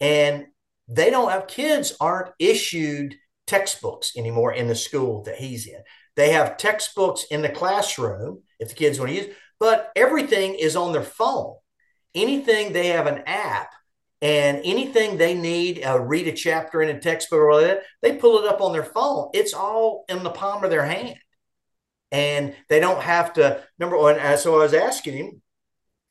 And 0.00 0.46
they 0.88 1.10
don't 1.10 1.30
have 1.30 1.46
kids 1.46 1.96
aren't 2.00 2.32
issued 2.38 3.14
textbooks 3.46 4.16
anymore 4.16 4.52
in 4.52 4.68
the 4.68 4.74
school 4.74 5.22
that 5.22 5.36
he's 5.36 5.66
in. 5.66 5.80
They 6.16 6.30
have 6.32 6.56
textbooks 6.56 7.24
in 7.30 7.42
the 7.42 7.48
classroom 7.48 8.42
if 8.60 8.68
the 8.68 8.74
kids 8.74 8.98
want 8.98 9.10
to 9.10 9.16
use, 9.16 9.34
but 9.58 9.90
everything 9.96 10.54
is 10.54 10.76
on 10.76 10.92
their 10.92 11.02
phone. 11.02 11.56
Anything 12.14 12.72
they 12.72 12.88
have 12.88 13.06
an 13.06 13.22
app 13.26 13.70
and 14.22 14.60
anything 14.64 15.16
they 15.16 15.34
need, 15.34 15.84
uh, 15.84 15.98
read 15.98 16.28
a 16.28 16.32
chapter 16.32 16.80
in 16.82 16.94
a 16.94 17.00
textbook 17.00 17.40
or 17.40 17.48
whatever, 17.48 17.80
they 18.00 18.16
pull 18.16 18.38
it 18.38 18.48
up 18.48 18.60
on 18.60 18.72
their 18.72 18.84
phone. 18.84 19.30
It's 19.34 19.54
all 19.54 20.04
in 20.08 20.22
the 20.22 20.30
palm 20.30 20.62
of 20.64 20.70
their 20.70 20.86
hand. 20.86 21.18
And 22.12 22.54
they 22.68 22.78
don't 22.78 23.02
have 23.02 23.32
to, 23.34 23.62
number 23.78 23.98
one, 23.98 24.18
uh, 24.18 24.36
so 24.36 24.54
I 24.54 24.58
was 24.58 24.74
asking 24.74 25.14
him 25.14 25.42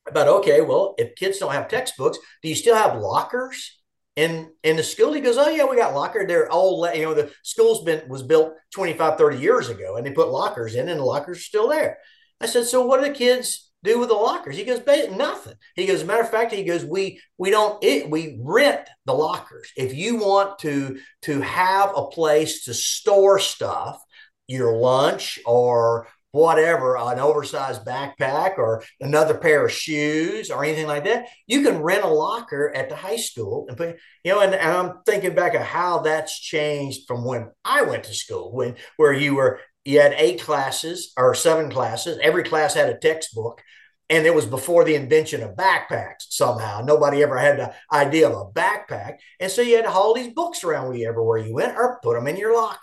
about, 0.08 0.28
okay, 0.28 0.60
well, 0.60 0.95
if 0.97 1.16
kids 1.16 1.38
don't 1.38 1.54
have 1.54 1.70
textbooks, 1.70 2.18
do 2.41 2.49
you 2.49 2.56
still 2.56 2.76
have 2.76 2.99
lockers 2.99 3.80
in 4.16 4.51
in 4.64 4.78
the 4.78 4.84
school? 4.84 5.14
He 5.14 5.22
goes, 5.22 5.38
oh, 5.38 5.49
yeah, 5.49 5.66
we 5.66 5.76
got 5.76 5.93
locker. 5.93 6.26
They're 6.28 6.51
old, 6.51 6.88
you 6.95 7.03
know, 7.03 7.14
the 7.14 7.32
school's 7.43 7.84
been, 7.84 8.07
was 8.07 8.24
built 8.24 8.53
25, 8.72 9.18
30 9.18 9.38
years 9.38 9.70
ago, 9.70 9.95
and 9.95 10.05
they 10.05 10.11
put 10.11 10.30
lockers 10.30 10.76
in, 10.76 10.89
and 10.89 10.99
the 10.99 11.05
lockers 11.05 11.38
are 11.38 11.41
still 11.41 11.70
there. 11.70 11.97
I 12.39 12.45
said, 12.45 12.66
so 12.66 12.86
what 12.86 13.01
do 13.01 13.07
the 13.07 13.14
kids 13.14 13.72
do 13.84 13.99
with 13.99 14.09
the 14.09 14.16
lockers? 14.16 14.57
He 14.57 14.64
goes, 14.64 14.82
nothing. 15.11 15.55
He 15.76 15.86
goes, 15.86 16.03
matter 16.03 16.22
of 16.22 16.30
fact, 16.30 16.53
he 16.53 16.64
goes, 16.64 16.86
we 16.86 17.22
we 17.38 17.49
don't 17.49 17.84
it, 17.84 18.09
we 18.09 18.39
rent 18.41 18.88
the 19.05 19.14
lockers. 19.14 19.72
If 19.78 19.93
you 19.93 20.18
want 20.18 20.59
to 20.59 20.99
to 21.24 21.41
have 21.41 21.91
a 21.95 22.07
place 22.07 22.66
to 22.66 22.74
store 22.74 23.39
stuff, 23.39 24.01
your 24.47 24.76
lunch 24.76 25.39
or 25.45 26.07
whatever, 26.34 26.97
an 26.97 27.19
oversized 27.19 27.86
backpack 27.86 28.57
or 28.57 28.84
another 28.99 29.38
pair 29.38 29.63
of 29.65 29.71
shoes 29.71 30.49
or 30.49 30.63
anything 30.63 30.88
like 30.88 31.03
that, 31.05 31.27
you 31.45 31.61
can 31.61 31.81
rent 31.81 32.03
a 32.03 32.07
locker 32.07 32.75
at 32.75 32.89
the 32.89 32.95
high 32.95 33.17
school 33.17 33.67
and 33.69 33.77
put, 33.77 33.97
you 34.23 34.34
know, 34.34 34.41
and, 34.41 34.53
and 34.55 34.71
I'm 34.71 34.93
thinking 35.05 35.36
back 35.36 35.53
of 35.53 35.61
how 35.61 35.99
that's 35.99 36.38
changed 36.38 37.01
from 37.07 37.23
when 37.23 37.51
I 37.63 37.84
went 37.84 38.05
to 38.05 38.15
school, 38.15 38.51
when 38.51 38.75
where 38.97 39.13
you 39.13 39.36
were 39.36 39.61
you 39.86 40.01
had 40.01 40.15
eight 40.17 40.41
classes 40.41 41.13
or 41.17 41.36
seven 41.36 41.69
classes. 41.69 42.17
Every 42.21 42.43
class 42.43 42.73
had 42.73 42.89
a 42.89 42.97
textbook. 42.97 43.61
And 44.09 44.25
it 44.25 44.36
was 44.36 44.45
before 44.45 44.84
the 44.84 44.95
invention 44.95 45.41
of 45.41 45.55
backpacks 45.55 46.25
somehow. 46.29 46.81
Nobody 46.84 47.23
ever 47.23 47.38
had 47.38 47.57
the 47.57 47.73
idea 47.91 48.29
of 48.29 48.36
a 48.36 48.51
backpack. 48.51 49.15
And 49.39 49.51
so 49.51 49.61
you 49.61 49.75
had 49.75 49.86
to 49.86 49.91
haul 49.91 50.13
these 50.13 50.34
books 50.34 50.63
around 50.63 50.89
with 50.89 50.97
you 50.97 51.07
everywhere 51.07 51.38
you 51.38 51.53
went 51.53 51.75
or 51.77 51.99
put 52.03 52.15
them 52.15 52.27
in 52.27 52.38
your 52.38 52.55
locker. 52.55 52.79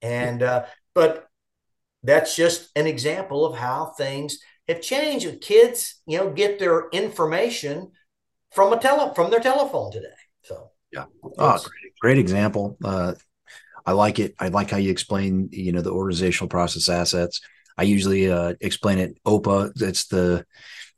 And, 0.00 0.42
uh, 0.42 0.64
but 0.94 1.28
that's 2.02 2.34
just 2.34 2.70
an 2.76 2.86
example 2.86 3.44
of 3.44 3.56
how 3.56 3.92
things 3.96 4.38
have 4.68 4.80
changed. 4.80 5.40
Kids, 5.40 6.00
you 6.06 6.18
know, 6.18 6.30
get 6.30 6.58
their 6.58 6.88
information 6.90 7.92
from 8.50 8.72
a 8.72 8.78
tele 8.78 9.14
from 9.14 9.30
their 9.30 9.40
telephone 9.40 9.90
today. 9.92 10.08
So 10.42 10.70
yeah, 10.92 11.04
oh, 11.38 11.58
great, 11.58 11.98
great 12.00 12.18
example. 12.18 12.76
Uh, 12.84 13.14
I 13.84 13.92
like 13.92 14.18
it. 14.18 14.34
I 14.38 14.48
like 14.48 14.70
how 14.70 14.76
you 14.76 14.90
explain, 14.90 15.48
you 15.52 15.72
know, 15.72 15.80
the 15.80 15.90
organizational 15.90 16.48
process 16.48 16.88
assets. 16.88 17.40
I 17.76 17.84
usually 17.84 18.30
uh, 18.30 18.54
explain 18.60 18.98
it 18.98 19.18
OPA. 19.26 19.72
It's 19.80 20.06
the 20.06 20.44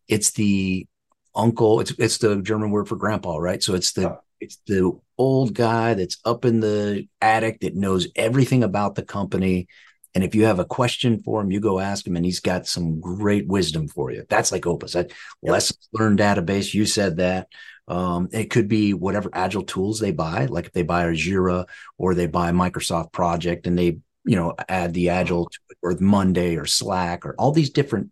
it's 0.08 0.32
the 0.32 0.86
uncle. 1.34 1.80
It's 1.80 1.92
it's 1.98 2.18
the 2.18 2.42
German 2.42 2.70
word 2.70 2.88
for 2.88 2.96
grandpa, 2.96 3.36
right? 3.36 3.62
So 3.62 3.74
it's 3.74 3.92
the 3.92 4.18
it's 4.40 4.58
the 4.66 4.98
old 5.16 5.54
guy 5.54 5.94
that's 5.94 6.18
up 6.24 6.44
in 6.44 6.60
the 6.60 7.08
attic 7.20 7.60
that 7.60 7.74
knows 7.74 8.08
everything 8.16 8.62
about 8.64 8.94
the 8.94 9.02
company. 9.02 9.68
And 10.14 10.22
if 10.22 10.34
you 10.34 10.44
have 10.44 10.60
a 10.60 10.64
question 10.64 11.20
for 11.22 11.40
him, 11.40 11.50
you 11.50 11.60
go 11.60 11.80
ask 11.80 12.06
him, 12.06 12.16
and 12.16 12.24
he's 12.24 12.40
got 12.40 12.66
some 12.66 13.00
great 13.00 13.48
wisdom 13.48 13.88
for 13.88 14.12
you. 14.12 14.24
That's 14.28 14.52
like 14.52 14.66
Opus. 14.66 14.92
That 14.92 15.10
yep. 15.42 15.52
lessons 15.52 15.88
learned 15.92 16.20
database. 16.20 16.72
You 16.72 16.86
said 16.86 17.16
that. 17.16 17.48
Um, 17.86 18.28
it 18.32 18.48
could 18.48 18.66
be 18.66 18.94
whatever 18.94 19.28
agile 19.34 19.62
tools 19.62 20.00
they 20.00 20.10
buy, 20.10 20.46
like 20.46 20.64
if 20.66 20.72
they 20.72 20.82
buy 20.82 21.04
a 21.04 21.12
Jira 21.12 21.66
or 21.98 22.14
they 22.14 22.26
buy 22.26 22.50
Microsoft 22.50 23.12
Project 23.12 23.66
and 23.66 23.78
they, 23.78 23.98
you 24.24 24.36
know, 24.36 24.54
add 24.70 24.94
the 24.94 25.10
agile 25.10 25.50
or 25.82 25.94
Monday 26.00 26.56
or 26.56 26.64
Slack 26.64 27.26
or 27.26 27.34
all 27.38 27.52
these 27.52 27.68
different 27.68 28.10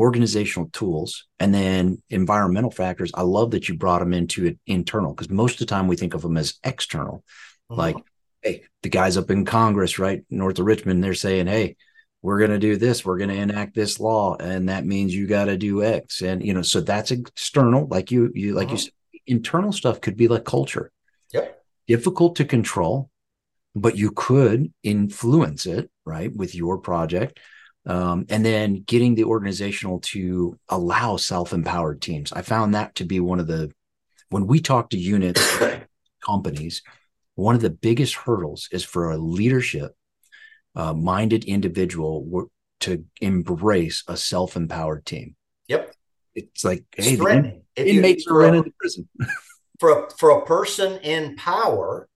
organizational 0.00 0.70
tools 0.72 1.26
and 1.38 1.52
then 1.52 2.02
environmental 2.08 2.70
factors. 2.70 3.10
I 3.14 3.22
love 3.22 3.50
that 3.50 3.68
you 3.68 3.76
brought 3.76 3.98
them 3.98 4.14
into 4.14 4.46
it 4.46 4.58
internal 4.66 5.12
because 5.12 5.28
most 5.28 5.54
of 5.54 5.58
the 5.58 5.66
time 5.66 5.86
we 5.86 5.96
think 5.96 6.14
of 6.14 6.22
them 6.22 6.38
as 6.38 6.54
external. 6.64 7.24
Mm-hmm. 7.70 7.80
Like, 7.80 7.96
hey, 8.44 8.62
the 8.82 8.88
guys 8.88 9.16
up 9.16 9.30
in 9.30 9.44
Congress, 9.44 9.98
right, 9.98 10.24
north 10.30 10.58
of 10.58 10.66
Richmond, 10.66 11.02
they're 11.02 11.14
saying, 11.14 11.48
hey, 11.48 11.76
we're 12.24 12.38
going 12.38 12.50
to 12.50 12.58
do 12.58 12.78
this 12.78 13.04
we're 13.04 13.18
going 13.18 13.28
to 13.28 13.36
enact 13.36 13.74
this 13.74 14.00
law 14.00 14.34
and 14.36 14.70
that 14.70 14.86
means 14.86 15.14
you 15.14 15.26
got 15.26 15.44
to 15.44 15.58
do 15.58 15.84
x. 15.84 16.22
And 16.22 16.44
you 16.44 16.54
know 16.54 16.62
so 16.62 16.80
that's 16.80 17.10
external 17.10 17.86
like 17.86 18.10
you 18.10 18.32
you 18.34 18.54
like 18.54 18.68
uh-huh. 18.68 18.72
you 18.72 18.78
said 18.78 18.92
internal 19.26 19.72
stuff 19.72 20.00
could 20.00 20.16
be 20.16 20.26
like 20.26 20.44
culture. 20.44 20.90
Yep. 21.34 21.62
Difficult 21.86 22.36
to 22.36 22.46
control 22.46 23.10
but 23.76 23.96
you 23.98 24.10
could 24.10 24.72
influence 24.82 25.66
it 25.66 25.90
right 26.06 26.34
with 26.34 26.54
your 26.54 26.78
project. 26.78 27.40
Um, 27.86 28.24
and 28.30 28.42
then 28.44 28.82
getting 28.86 29.14
the 29.14 29.24
organizational 29.24 30.00
to 30.00 30.58
allow 30.70 31.16
self-empowered 31.18 32.00
teams. 32.00 32.32
I 32.32 32.40
found 32.40 32.74
that 32.74 32.94
to 32.94 33.04
be 33.04 33.20
one 33.20 33.40
of 33.40 33.46
the 33.46 33.70
when 34.30 34.46
we 34.46 34.60
talk 34.60 34.90
to 34.90 34.98
units 34.98 35.58
companies 36.24 36.80
one 37.34 37.54
of 37.54 37.60
the 37.60 37.70
biggest 37.70 38.14
hurdles 38.14 38.68
is 38.70 38.84
for 38.84 39.10
a 39.10 39.16
leadership 39.16 39.92
uh, 40.76 40.92
minded 40.92 41.44
individual 41.44 42.48
to 42.80 43.04
embrace 43.20 44.04
a 44.08 44.16
self 44.16 44.56
empowered 44.56 45.06
team. 45.06 45.36
Yep. 45.68 45.94
It's 46.34 46.64
like, 46.64 46.84
hey, 46.96 47.16
the 47.16 47.62
inmates 47.76 48.26
are 48.26 48.44
in 48.44 48.64
the 48.64 48.72
prison. 48.78 49.08
for 49.78 50.06
a, 50.06 50.10
for 50.18 50.30
a 50.30 50.44
person 50.44 50.98
in 51.02 51.36
power, 51.36 52.08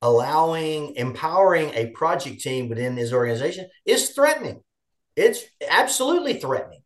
allowing 0.00 0.94
empowering 0.96 1.70
a 1.74 1.90
project 1.90 2.42
team 2.42 2.68
within 2.68 2.96
his 2.96 3.12
organization 3.12 3.68
is 3.86 4.10
threatening. 4.10 4.62
It's 5.16 5.42
absolutely 5.68 6.34
threatening. 6.34 6.82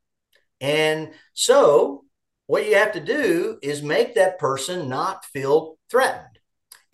And 0.60 1.10
so, 1.34 2.04
what 2.46 2.66
you 2.66 2.76
have 2.76 2.92
to 2.92 3.00
do 3.00 3.58
is 3.62 3.82
make 3.82 4.14
that 4.14 4.38
person 4.38 4.88
not 4.88 5.24
feel 5.24 5.76
threatened. 5.90 6.35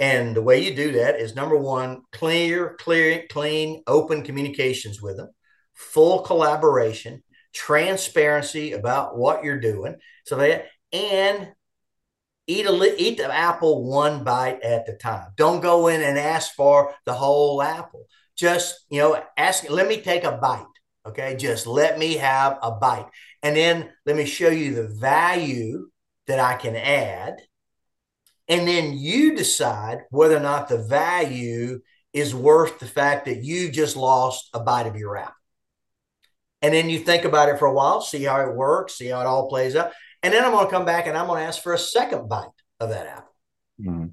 And 0.02 0.34
the 0.34 0.42
way 0.42 0.64
you 0.64 0.74
do 0.74 0.90
that 0.94 1.20
is 1.20 1.36
number 1.36 1.56
one, 1.56 2.02
clear, 2.10 2.74
clear, 2.80 3.24
clean, 3.30 3.84
open 3.86 4.24
communications 4.24 5.00
with 5.00 5.16
them, 5.16 5.28
full 5.74 6.22
collaboration, 6.22 7.22
transparency 7.54 8.72
about 8.72 9.16
what 9.16 9.44
you're 9.44 9.60
doing. 9.60 9.94
So 10.26 10.34
that 10.38 10.66
and 10.92 11.52
eat 12.48 12.66
a 12.66 13.00
eat 13.00 13.18
the 13.18 13.32
apple 13.32 13.84
one 13.84 14.24
bite 14.24 14.60
at 14.64 14.86
the 14.86 14.94
time. 14.94 15.28
Don't 15.36 15.60
go 15.60 15.86
in 15.86 16.02
and 16.02 16.18
ask 16.18 16.52
for 16.54 16.92
the 17.06 17.12
whole 17.12 17.62
apple. 17.62 18.06
Just 18.36 18.84
you 18.90 18.98
know, 18.98 19.22
ask. 19.36 19.70
Let 19.70 19.86
me 19.86 20.00
take 20.00 20.24
a 20.24 20.32
bite. 20.32 20.64
Okay, 21.06 21.36
just 21.36 21.68
let 21.68 21.96
me 21.96 22.14
have 22.14 22.58
a 22.60 22.72
bite, 22.72 23.06
and 23.40 23.54
then 23.54 23.90
let 24.04 24.16
me 24.16 24.24
show 24.24 24.48
you 24.48 24.74
the 24.74 24.88
value 24.88 25.90
that 26.26 26.40
I 26.40 26.54
can 26.54 26.74
add, 26.74 27.36
and 28.48 28.66
then 28.66 28.92
you 28.92 29.34
decide 29.34 30.00
whether 30.10 30.36
or 30.36 30.40
not 30.40 30.68
the 30.68 30.78
value 30.78 31.80
is 32.12 32.34
worth 32.34 32.78
the 32.78 32.86
fact 32.86 33.24
that 33.24 33.42
you 33.42 33.70
just 33.70 33.96
lost 33.96 34.50
a 34.52 34.60
bite 34.60 34.86
of 34.86 34.96
your 34.96 35.16
apple. 35.16 35.34
And 36.60 36.72
then 36.74 36.90
you 36.90 36.98
think 36.98 37.24
about 37.24 37.48
it 37.48 37.58
for 37.58 37.66
a 37.66 37.72
while, 37.72 38.00
see 38.00 38.22
how 38.24 38.40
it 38.40 38.54
works, 38.54 38.98
see 38.98 39.08
how 39.08 39.20
it 39.20 39.26
all 39.26 39.48
plays 39.48 39.74
out. 39.74 39.92
And 40.22 40.32
then 40.32 40.44
I'm 40.44 40.52
going 40.52 40.66
to 40.66 40.70
come 40.70 40.84
back 40.84 41.06
and 41.06 41.16
I'm 41.16 41.26
going 41.26 41.40
to 41.40 41.46
ask 41.46 41.62
for 41.62 41.72
a 41.72 41.78
second 41.78 42.28
bite 42.28 42.46
of 42.78 42.90
that 42.90 43.06
apple. 43.06 43.34
Mm-hmm. 43.80 44.06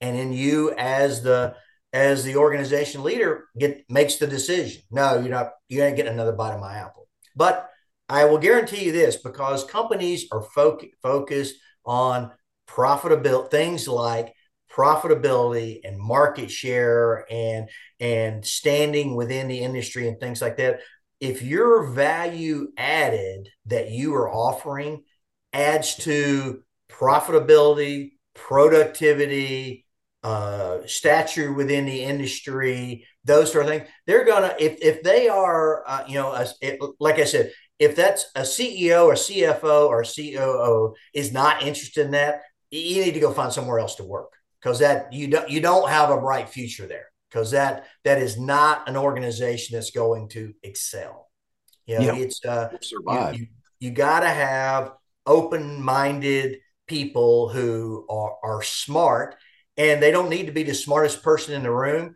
And 0.00 0.16
then 0.16 0.32
you, 0.32 0.72
as 0.76 1.22
the 1.22 1.56
as 1.92 2.22
the 2.22 2.36
organization 2.36 3.02
leader, 3.02 3.46
get 3.58 3.84
makes 3.88 4.16
the 4.16 4.26
decision. 4.26 4.82
No, 4.90 5.18
you're 5.18 5.30
not. 5.30 5.50
You 5.68 5.82
ain't 5.82 5.96
getting 5.96 6.12
another 6.12 6.32
bite 6.32 6.54
of 6.54 6.60
my 6.60 6.76
apple. 6.76 7.08
But 7.34 7.68
I 8.08 8.26
will 8.26 8.38
guarantee 8.38 8.84
you 8.84 8.92
this, 8.92 9.16
because 9.16 9.64
companies 9.64 10.28
are 10.30 10.42
fo- 10.42 10.78
focused 11.02 11.56
on 11.84 12.30
profitability, 12.68 13.50
things 13.50 13.88
like 13.88 14.34
profitability 14.70 15.80
and 15.84 15.98
market 15.98 16.50
share 16.50 17.26
and 17.30 17.68
and 18.00 18.44
standing 18.44 19.16
within 19.16 19.48
the 19.48 19.60
industry 19.60 20.06
and 20.06 20.20
things 20.20 20.42
like 20.42 20.58
that 20.58 20.80
if 21.20 21.42
your 21.42 21.84
value 21.84 22.68
added 22.76 23.48
that 23.66 23.90
you 23.90 24.14
are 24.14 24.30
offering 24.30 25.02
adds 25.52 25.96
to 25.96 26.62
profitability, 26.90 28.12
productivity, 28.34 29.84
uh, 30.22 30.78
stature 30.86 31.52
within 31.52 31.86
the 31.86 32.04
industry, 32.04 33.06
those 33.24 33.52
sort 33.52 33.64
of 33.64 33.70
things. 33.70 33.88
They're 34.06 34.24
gonna 34.24 34.54
if 34.58 34.78
if 34.80 35.02
they 35.02 35.28
are, 35.28 35.84
uh, 35.86 36.04
you 36.06 36.14
know, 36.14 36.32
a, 36.32 36.46
it, 36.60 36.80
like 37.00 37.18
I 37.18 37.24
said, 37.24 37.52
if 37.78 37.94
that's 37.96 38.26
a 38.34 38.42
CEO 38.42 39.06
or 39.06 39.14
CFO 39.14 39.88
or 39.88 40.04
COO 40.04 40.94
is 41.14 41.32
not 41.32 41.62
interested 41.62 42.06
in 42.06 42.12
that, 42.12 42.42
you 42.70 43.04
need 43.04 43.14
to 43.14 43.20
go 43.20 43.32
find 43.32 43.52
somewhere 43.52 43.78
else 43.78 43.96
to 43.96 44.04
work 44.04 44.32
because 44.60 44.80
that 44.80 45.12
you 45.12 45.28
don't 45.28 45.48
you 45.48 45.60
don't 45.60 45.88
have 45.88 46.10
a 46.10 46.20
bright 46.20 46.48
future 46.48 46.86
there 46.86 47.06
because 47.30 47.50
that 47.52 47.86
that 48.04 48.18
is 48.18 48.38
not 48.38 48.88
an 48.88 48.96
organization 48.96 49.74
that's 49.74 49.90
going 49.90 50.28
to 50.30 50.52
excel. 50.62 51.30
You 51.86 51.98
know, 51.98 52.04
yeah. 52.04 52.16
it's 52.16 52.44
uh, 52.44 52.68
survive. 52.80 53.34
You, 53.34 53.40
you, 53.40 53.46
you 53.80 53.90
got 53.92 54.20
to 54.20 54.28
have 54.28 54.92
open-minded 55.26 56.58
people 56.86 57.48
who 57.48 58.06
are, 58.10 58.36
are 58.42 58.62
smart, 58.62 59.36
and 59.76 60.02
they 60.02 60.10
don't 60.10 60.30
need 60.30 60.46
to 60.46 60.52
be 60.52 60.64
the 60.64 60.74
smartest 60.74 61.22
person 61.22 61.54
in 61.54 61.62
the 61.62 61.70
room. 61.70 62.14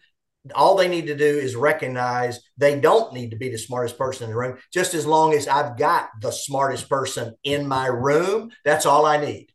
All 0.54 0.76
they 0.76 0.88
need 0.88 1.06
to 1.06 1.16
do 1.16 1.24
is 1.24 1.54
recognize 1.54 2.40
they 2.58 2.80
don't 2.80 3.14
need 3.14 3.30
to 3.30 3.36
be 3.36 3.48
the 3.48 3.58
smartest 3.58 3.96
person 3.96 4.24
in 4.24 4.30
the 4.30 4.36
room. 4.36 4.58
Just 4.72 4.92
as 4.92 5.06
long 5.06 5.34
as 5.34 5.46
I've 5.46 5.78
got 5.78 6.08
the 6.20 6.32
smartest 6.32 6.88
person 6.88 7.34
in 7.44 7.68
my 7.68 7.86
room, 7.86 8.50
that's 8.64 8.84
all 8.84 9.06
I 9.06 9.18
need. 9.18 9.51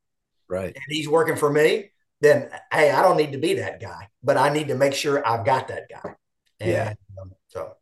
Right. 0.50 0.76
And 0.76 0.84
he's 0.90 1.10
working 1.10 1.36
for 1.36 1.52
me 1.52 1.92
then 2.22 2.50
hey, 2.72 2.92
I 2.92 3.02
don't 3.02 3.18
need 3.18 3.32
to 3.34 3.38
be 3.38 3.56
that 3.56 3.80
guy, 3.80 4.08
but 4.24 4.38
I 4.38 4.50
need 4.50 4.70
to 4.70 4.76
make 4.76 4.94
sure 4.94 5.26
I've 5.28 5.46
got 5.46 5.68
that 5.68 5.90
guy. 5.90 6.16
And, 6.60 6.72
yeah. 6.72 6.94
Um, 7.22 7.32
so 7.48 7.74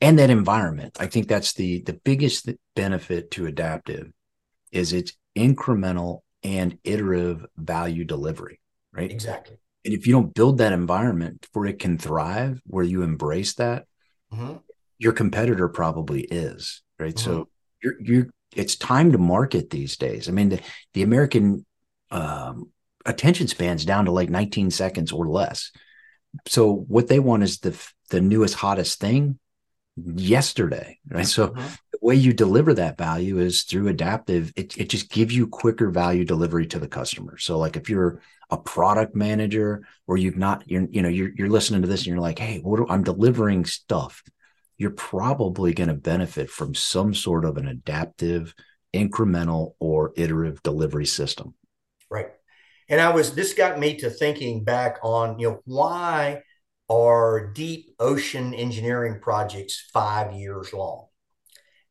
and 0.00 0.18
that 0.18 0.30
environment. 0.30 0.96
I 1.00 1.06
think 1.06 1.28
that's 1.28 1.54
the 1.54 1.82
the 1.82 1.94
biggest 1.94 2.48
benefit 2.76 3.30
to 3.32 3.46
adaptive 3.46 4.12
is 4.72 4.92
its 4.92 5.12
incremental 5.36 6.20
and 6.42 6.78
iterative 6.84 7.44
value 7.56 8.04
delivery, 8.04 8.60
right? 8.92 9.10
Exactly. 9.10 9.56
And 9.84 9.94
if 9.94 10.06
you 10.06 10.12
don't 10.12 10.34
build 10.34 10.58
that 10.58 10.72
environment 10.72 11.48
where 11.52 11.66
it 11.66 11.78
can 11.78 11.98
thrive, 11.98 12.60
where 12.66 12.84
you 12.84 13.02
embrace 13.02 13.54
that, 13.54 13.86
mm-hmm. 14.32 14.56
your 14.98 15.12
competitor 15.12 15.68
probably 15.68 16.22
is, 16.22 16.82
right? 16.98 17.14
Mm-hmm. 17.14 17.30
So 17.30 17.48
you're 17.82 18.00
you're 18.00 18.26
it's 18.54 18.76
time 18.76 19.12
to 19.12 19.18
market 19.18 19.70
these 19.70 19.96
days. 19.96 20.28
I 20.28 20.32
mean, 20.32 20.50
the 20.50 20.60
the 20.94 21.02
American 21.02 21.64
um, 22.10 22.70
attention 23.06 23.48
spans 23.48 23.84
down 23.84 24.06
to 24.06 24.12
like 24.12 24.30
19 24.30 24.70
seconds 24.70 25.12
or 25.12 25.26
less. 25.26 25.70
So 26.46 26.72
what 26.72 27.08
they 27.08 27.18
want 27.18 27.42
is 27.42 27.58
the 27.58 27.76
the 28.10 28.20
newest 28.20 28.54
hottest 28.54 29.00
thing 29.00 29.38
yesterday, 29.96 30.98
right? 31.08 31.26
So 31.26 31.48
mm-hmm. 31.48 31.66
the 31.92 31.98
way 32.00 32.14
you 32.14 32.32
deliver 32.32 32.74
that 32.74 32.98
value 32.98 33.38
is 33.38 33.62
through 33.62 33.88
adaptive. 33.88 34.52
It 34.56 34.76
it 34.78 34.88
just 34.88 35.10
gives 35.10 35.34
you 35.34 35.46
quicker 35.46 35.90
value 35.90 36.24
delivery 36.24 36.66
to 36.68 36.78
the 36.78 36.88
customer. 36.88 37.38
So 37.38 37.58
like 37.58 37.76
if 37.76 37.88
you're 37.90 38.20
a 38.50 38.58
product 38.58 39.14
manager 39.14 39.82
or 40.06 40.16
you've 40.16 40.36
not 40.36 40.64
you're 40.66 40.86
you 40.90 41.02
know 41.02 41.08
you're 41.08 41.30
you're 41.36 41.48
listening 41.48 41.82
to 41.82 41.88
this 41.88 42.00
and 42.00 42.08
you're 42.08 42.20
like, 42.20 42.38
"Hey, 42.38 42.58
what 42.60 42.76
do, 42.76 42.86
I'm 42.88 43.04
delivering 43.04 43.64
stuff." 43.64 44.22
You're 44.78 44.90
probably 44.90 45.74
going 45.74 45.88
to 45.88 45.94
benefit 45.94 46.48
from 46.48 46.74
some 46.74 47.12
sort 47.12 47.44
of 47.44 47.58
an 47.58 47.68
adaptive, 47.68 48.54
incremental 48.94 49.74
or 49.78 50.14
iterative 50.16 50.62
delivery 50.62 51.04
system. 51.04 51.54
Right. 52.10 52.28
And 52.88 53.00
I 53.00 53.10
was 53.10 53.34
this 53.34 53.54
got 53.54 53.78
me 53.78 53.96
to 53.98 54.10
thinking 54.10 54.64
back 54.64 54.98
on 55.02 55.38
you 55.38 55.50
know 55.50 55.60
why 55.64 56.42
are 56.88 57.52
deep 57.52 57.94
ocean 58.00 58.52
engineering 58.52 59.20
projects 59.22 59.88
five 59.92 60.32
years 60.32 60.72
long, 60.72 61.06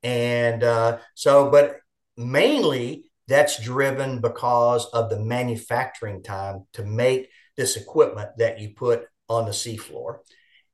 and 0.03 0.61
uh, 0.63 0.97
so 1.15 1.49
but 1.49 1.77
mainly 2.17 3.09
that's 3.29 3.63
driven 3.63 4.19
because 4.19 4.87
of 4.87 5.09
the 5.09 5.19
manufacturing 5.19 6.21
time 6.21 6.65
to 6.73 6.83
make 6.83 7.29
this 7.55 7.77
equipment 7.77 8.29
that 8.37 8.59
you 8.59 8.73
put 8.75 9.05
on 9.29 9.45
the 9.45 9.51
seafloor, 9.51 10.17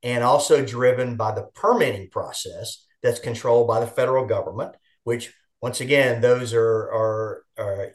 and 0.01 0.23
also 0.23 0.65
driven 0.65 1.17
by 1.17 1.35
the 1.35 1.43
permitting 1.53 2.09
process 2.09 2.83
that's 3.03 3.19
controlled 3.19 3.67
by 3.67 3.79
the 3.79 3.87
federal 3.87 4.25
government, 4.25 4.75
which 5.03 5.31
once 5.61 5.81
again 5.81 6.21
those 6.21 6.51
are 6.53 6.63
are, 6.63 7.43
are 7.59 7.91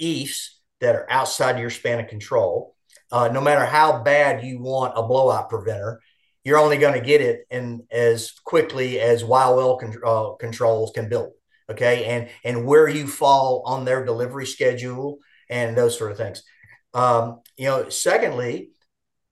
that 0.81 0.97
are 0.97 1.07
outside 1.11 1.59
your 1.59 1.70
span 1.70 2.01
of 2.01 2.09
control. 2.09 2.74
Uh, 3.12 3.28
no 3.28 3.41
matter 3.41 3.64
how 3.64 4.03
bad 4.03 4.45
you 4.45 4.61
want 4.61 4.95
a 4.97 5.03
blowout 5.03 5.49
preventer, 5.51 6.01
you're 6.45 6.59
only 6.59 6.78
going 6.78 6.95
to 6.99 7.07
get 7.07 7.20
it 7.20 7.47
in 7.51 7.87
as 7.91 8.33
quickly 8.45 9.01
as 9.01 9.24
wild 9.24 9.57
well 9.57 9.78
con- 9.78 10.01
uh, 10.05 10.31
controls 10.39 10.93
can 10.95 11.09
build. 11.09 11.33
Okay, 11.70 12.05
and 12.07 12.28
and 12.45 12.66
where 12.66 12.89
you 12.89 13.07
fall 13.07 13.62
on 13.64 13.85
their 13.85 14.05
delivery 14.05 14.47
schedule 14.47 15.18
and 15.49 15.76
those 15.76 15.97
sort 15.97 16.11
of 16.11 16.16
things. 16.16 16.43
Um, 16.95 17.43
you 17.57 17.66
know, 17.66 17.89
secondly, 17.89 18.70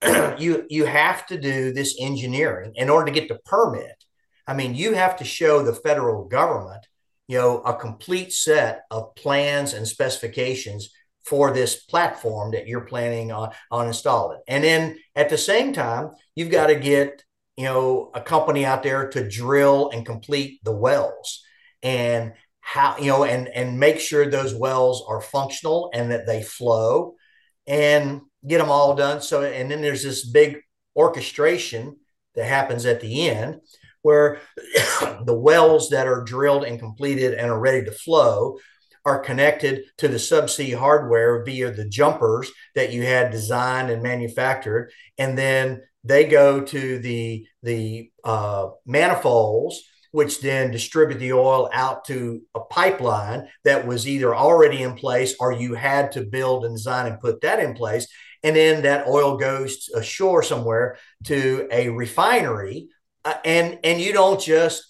you 0.38 0.64
you 0.68 0.84
have 0.84 1.26
to 1.26 1.40
do 1.40 1.72
this 1.72 1.96
engineering 2.01 2.72
in 2.76 2.90
order 2.90 3.07
to 3.07 3.20
get 3.20 3.28
the 3.28 3.40
permit. 3.44 4.05
I 4.46 4.55
mean, 4.55 4.74
you 4.74 4.94
have 4.94 5.16
to 5.16 5.24
show 5.24 5.62
the 5.62 5.74
federal 5.74 6.26
government, 6.26 6.86
you 7.26 7.38
know, 7.38 7.59
a 7.59 7.74
complete 7.74 8.32
set 8.32 8.82
of 8.90 9.14
plans 9.16 9.74
and 9.74 9.86
specifications 9.86 10.90
for 11.28 11.52
this 11.52 11.76
platform 11.76 12.52
that 12.52 12.66
you're 12.66 12.80
planning 12.80 13.30
on, 13.30 13.50
on 13.70 13.86
installing. 13.86 14.40
And 14.48 14.64
then 14.64 14.98
at 15.14 15.28
the 15.28 15.36
same 15.36 15.72
time, 15.72 16.10
you've 16.34 16.50
got 16.50 16.68
to 16.68 16.74
get, 16.74 17.22
you 17.56 17.64
know, 17.64 18.10
a 18.14 18.20
company 18.20 18.64
out 18.64 18.82
there 18.82 19.08
to 19.10 19.28
drill 19.28 19.90
and 19.90 20.06
complete 20.06 20.60
the 20.64 20.72
wells 20.72 21.44
and 21.82 22.32
how, 22.60 22.96
you 22.98 23.08
know, 23.08 23.24
and, 23.24 23.48
and 23.48 23.78
make 23.78 24.00
sure 24.00 24.26
those 24.26 24.54
wells 24.54 25.04
are 25.06 25.20
functional 25.20 25.90
and 25.92 26.12
that 26.12 26.26
they 26.26 26.42
flow 26.42 27.14
and 27.66 28.22
get 28.46 28.58
them 28.58 28.70
all 28.70 28.94
done. 28.94 29.20
So, 29.20 29.42
and 29.42 29.70
then 29.70 29.82
there's 29.82 30.02
this 30.02 30.26
big 30.26 30.58
orchestration 30.96 31.96
that 32.36 32.44
happens 32.44 32.86
at 32.86 33.00
the 33.00 33.28
end 33.28 33.60
where 34.02 34.40
the 35.24 35.38
wells 35.38 35.90
that 35.90 36.06
are 36.06 36.24
drilled 36.24 36.64
and 36.64 36.78
completed 36.78 37.34
and 37.34 37.50
are 37.50 37.58
ready 37.58 37.84
to 37.84 37.92
flow 37.92 38.56
are 39.05 39.20
connected 39.20 39.84
to 39.99 40.09
the 40.09 40.16
subsea 40.16 40.76
hardware 40.76 41.44
via 41.44 41.70
the 41.70 41.88
jumpers 41.88 42.51
that 42.74 42.92
you 42.92 43.03
had 43.03 43.30
designed 43.30 43.90
and 43.90 44.03
manufactured, 44.03 44.90
and 45.16 45.36
then 45.36 45.82
they 46.05 46.24
go 46.24 46.61
to 46.61 46.99
the 46.99 47.46
the 47.62 48.11
uh, 48.24 48.68
manifolds, 48.86 49.82
which 50.12 50.40
then 50.40 50.70
distribute 50.70 51.18
the 51.18 51.32
oil 51.32 51.68
out 51.72 52.05
to 52.07 52.40
a 52.55 52.61
pipeline 52.61 53.49
that 53.64 53.86
was 53.86 54.07
either 54.07 54.34
already 54.34 54.82
in 54.82 54.94
place 54.94 55.34
or 55.40 55.53
you 55.53 55.74
had 55.74 56.12
to 56.12 56.22
build 56.24 56.64
and 56.64 56.76
design 56.76 57.07
and 57.07 57.20
put 57.20 57.40
that 57.40 57.59
in 57.59 57.74
place, 57.74 58.07
and 58.42 58.57
then 58.57 58.82
that 58.82 59.07
oil 59.07 59.36
goes 59.36 59.88
ashore 59.94 60.42
somewhere 60.42 60.96
to 61.24 61.68
a 61.70 61.88
refinery, 61.88 62.88
uh, 63.24 63.34
and 63.44 63.78
and 63.84 64.01
you 64.01 64.12
don't 64.12 64.40
just 64.40 64.88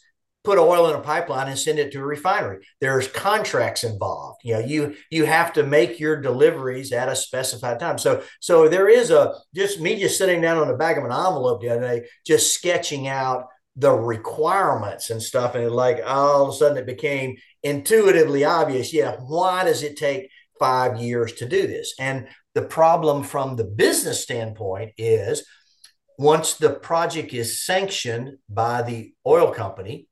put 0.49 0.59
oil 0.59 0.89
in 0.89 0.97
a 0.97 1.03
pipeline 1.03 1.47
and 1.47 1.59
send 1.59 1.79
it 1.79 1.93
to 1.93 2.01
a 2.01 2.07
refinery. 2.07 2.67
There's 2.81 3.07
contracts 3.07 3.85
involved. 3.85 4.41
You 4.43 4.55
know, 4.55 4.61
you 4.61 4.95
you 5.11 5.27
have 5.27 5.53
to 5.53 5.63
make 5.63 6.01
your 6.01 6.23
deliveries 6.23 6.91
at 6.91 7.11
a 7.11 7.15
specified 7.15 7.79
time. 7.79 7.99
So 7.99 8.23
so 8.41 8.67
there 8.67 8.89
is 8.89 9.11
a 9.11 9.35
just 9.55 9.79
me 9.79 10.01
just 10.01 10.17
sitting 10.17 10.41
down 10.41 10.57
on 10.57 10.69
the 10.69 10.75
back 10.75 10.97
of 10.97 11.05
an 11.05 11.13
envelope 11.13 11.61
the 11.61 11.69
other 11.69 11.83
day, 11.83 12.07
just 12.27 12.55
sketching 12.55 13.09
out 13.09 13.45
the 13.77 13.93
requirements 13.93 15.11
and 15.11 15.23
stuff. 15.23 15.55
And 15.55 15.71
like 15.71 16.01
all 16.07 16.45
of 16.45 16.49
a 16.49 16.53
sudden 16.57 16.79
it 16.79 16.87
became 16.87 17.37
intuitively 17.63 18.47
obvious. 18.47 18.95
Yeah, 18.95 19.17
why 19.19 19.65
does 19.65 19.83
it 19.83 19.99
take 19.99 20.31
five 20.59 20.99
years 20.99 21.35
to 21.35 21.47
do 21.47 21.67
this? 21.67 21.93
And 22.01 22.27
the 22.55 22.63
problem 22.63 23.23
from 23.23 23.57
the 23.57 23.65
business 23.65 24.23
standpoint 24.23 24.93
is 24.97 25.45
once 26.17 26.55
the 26.55 26.71
project 26.71 27.35
is 27.35 27.63
sanctioned 27.63 28.39
by 28.49 28.81
the 28.81 29.13
oil 29.27 29.53
company, 29.53 30.08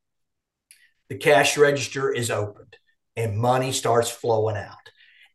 the 1.08 1.16
cash 1.16 1.56
register 1.56 2.12
is 2.12 2.30
opened 2.30 2.76
and 3.16 3.38
money 3.38 3.72
starts 3.72 4.10
flowing 4.10 4.56
out. 4.56 4.90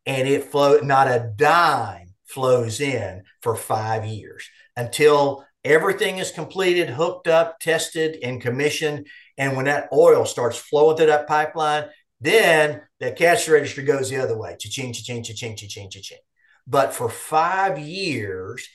And 0.05 0.27
it 0.27 0.45
flow 0.45 0.79
not 0.79 1.07
a 1.07 1.31
dime 1.35 2.13
flows 2.25 2.79
in 2.79 3.23
for 3.41 3.55
five 3.55 4.05
years 4.05 4.49
until 4.75 5.45
everything 5.63 6.17
is 6.17 6.31
completed, 6.31 6.89
hooked 6.89 7.27
up, 7.27 7.59
tested, 7.59 8.17
and 8.23 8.41
commissioned. 8.41 9.07
And 9.37 9.55
when 9.55 9.65
that 9.65 9.89
oil 9.93 10.25
starts 10.25 10.57
flowing 10.57 10.97
through 10.97 11.07
that 11.07 11.27
pipeline, 11.27 11.85
then 12.19 12.81
the 12.99 13.11
cash 13.11 13.47
register 13.47 13.81
goes 13.81 14.09
the 14.09 14.17
other 14.17 14.37
way. 14.37 14.55
Cha-ching, 14.59 14.93
cha-ching, 14.93 15.23
cha-ching, 15.23 15.55
cha-ching, 15.55 15.89
cha-ching. 15.89 16.19
But 16.67 16.93
for 16.93 17.09
five 17.09 17.79
years, 17.79 18.67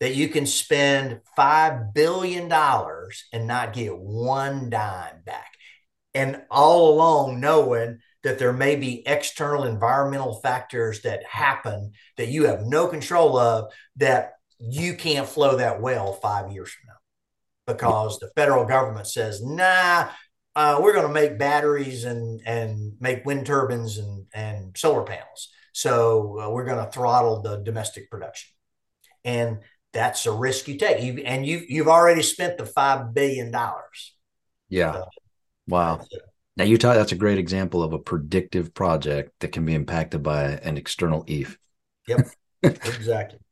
that 0.00 0.14
you 0.14 0.28
can 0.28 0.46
spend 0.46 1.20
$5 1.36 1.92
billion 1.92 2.50
and 2.52 3.46
not 3.46 3.72
get 3.72 3.98
one 3.98 4.70
dime 4.70 5.22
back. 5.24 5.52
And 6.14 6.42
all 6.50 6.94
along 6.94 7.40
knowing 7.40 7.98
that 8.22 8.38
there 8.38 8.52
may 8.52 8.76
be 8.76 9.06
external 9.06 9.64
environmental 9.64 10.40
factors 10.40 11.02
that 11.02 11.24
happen 11.24 11.92
that 12.16 12.28
you 12.28 12.46
have 12.46 12.62
no 12.62 12.88
control 12.88 13.36
of 13.36 13.72
that 13.96 14.32
you 14.58 14.94
can't 14.94 15.28
flow 15.28 15.56
that 15.56 15.80
well 15.80 16.12
five 16.14 16.50
years 16.50 16.70
from 16.70 16.88
now 16.88 17.74
because 17.74 18.18
the 18.18 18.30
federal 18.34 18.64
government 18.64 19.06
says, 19.06 19.44
nah, 19.44 20.08
uh, 20.56 20.80
we're 20.82 20.94
going 20.94 21.06
to 21.06 21.12
make 21.12 21.38
batteries 21.38 22.04
and, 22.04 22.40
and 22.44 22.94
make 22.98 23.24
wind 23.24 23.46
turbines 23.46 23.98
and, 23.98 24.26
and 24.34 24.76
solar 24.76 25.04
panels. 25.04 25.50
So 25.72 26.40
uh, 26.40 26.50
we're 26.50 26.64
going 26.64 26.84
to 26.84 26.90
throttle 26.90 27.42
the 27.42 27.58
domestic 27.58 28.10
production. 28.10 28.50
And 29.24 29.58
that's 29.92 30.26
a 30.26 30.32
risk 30.32 30.66
you 30.66 30.78
take. 30.78 31.02
You, 31.02 31.22
and 31.24 31.46
you, 31.46 31.62
you've 31.68 31.88
already 31.88 32.22
spent 32.22 32.58
the 32.58 32.64
$5 32.64 33.14
billion. 33.14 33.54
Yeah. 34.68 34.92
So, 34.92 35.04
wow. 35.68 36.04
Now 36.56 36.64
you 36.64 36.76
talk, 36.76 36.96
that's 36.96 37.12
a 37.12 37.16
great 37.16 37.38
example 37.38 37.82
of 37.84 37.92
a 37.92 37.98
predictive 37.98 38.74
project 38.74 39.30
that 39.40 39.52
can 39.52 39.64
be 39.64 39.74
impacted 39.74 40.22
by 40.22 40.42
an 40.42 40.76
external 40.76 41.24
EEF. 41.24 41.56
Yep, 42.08 42.28
exactly. 42.62 43.38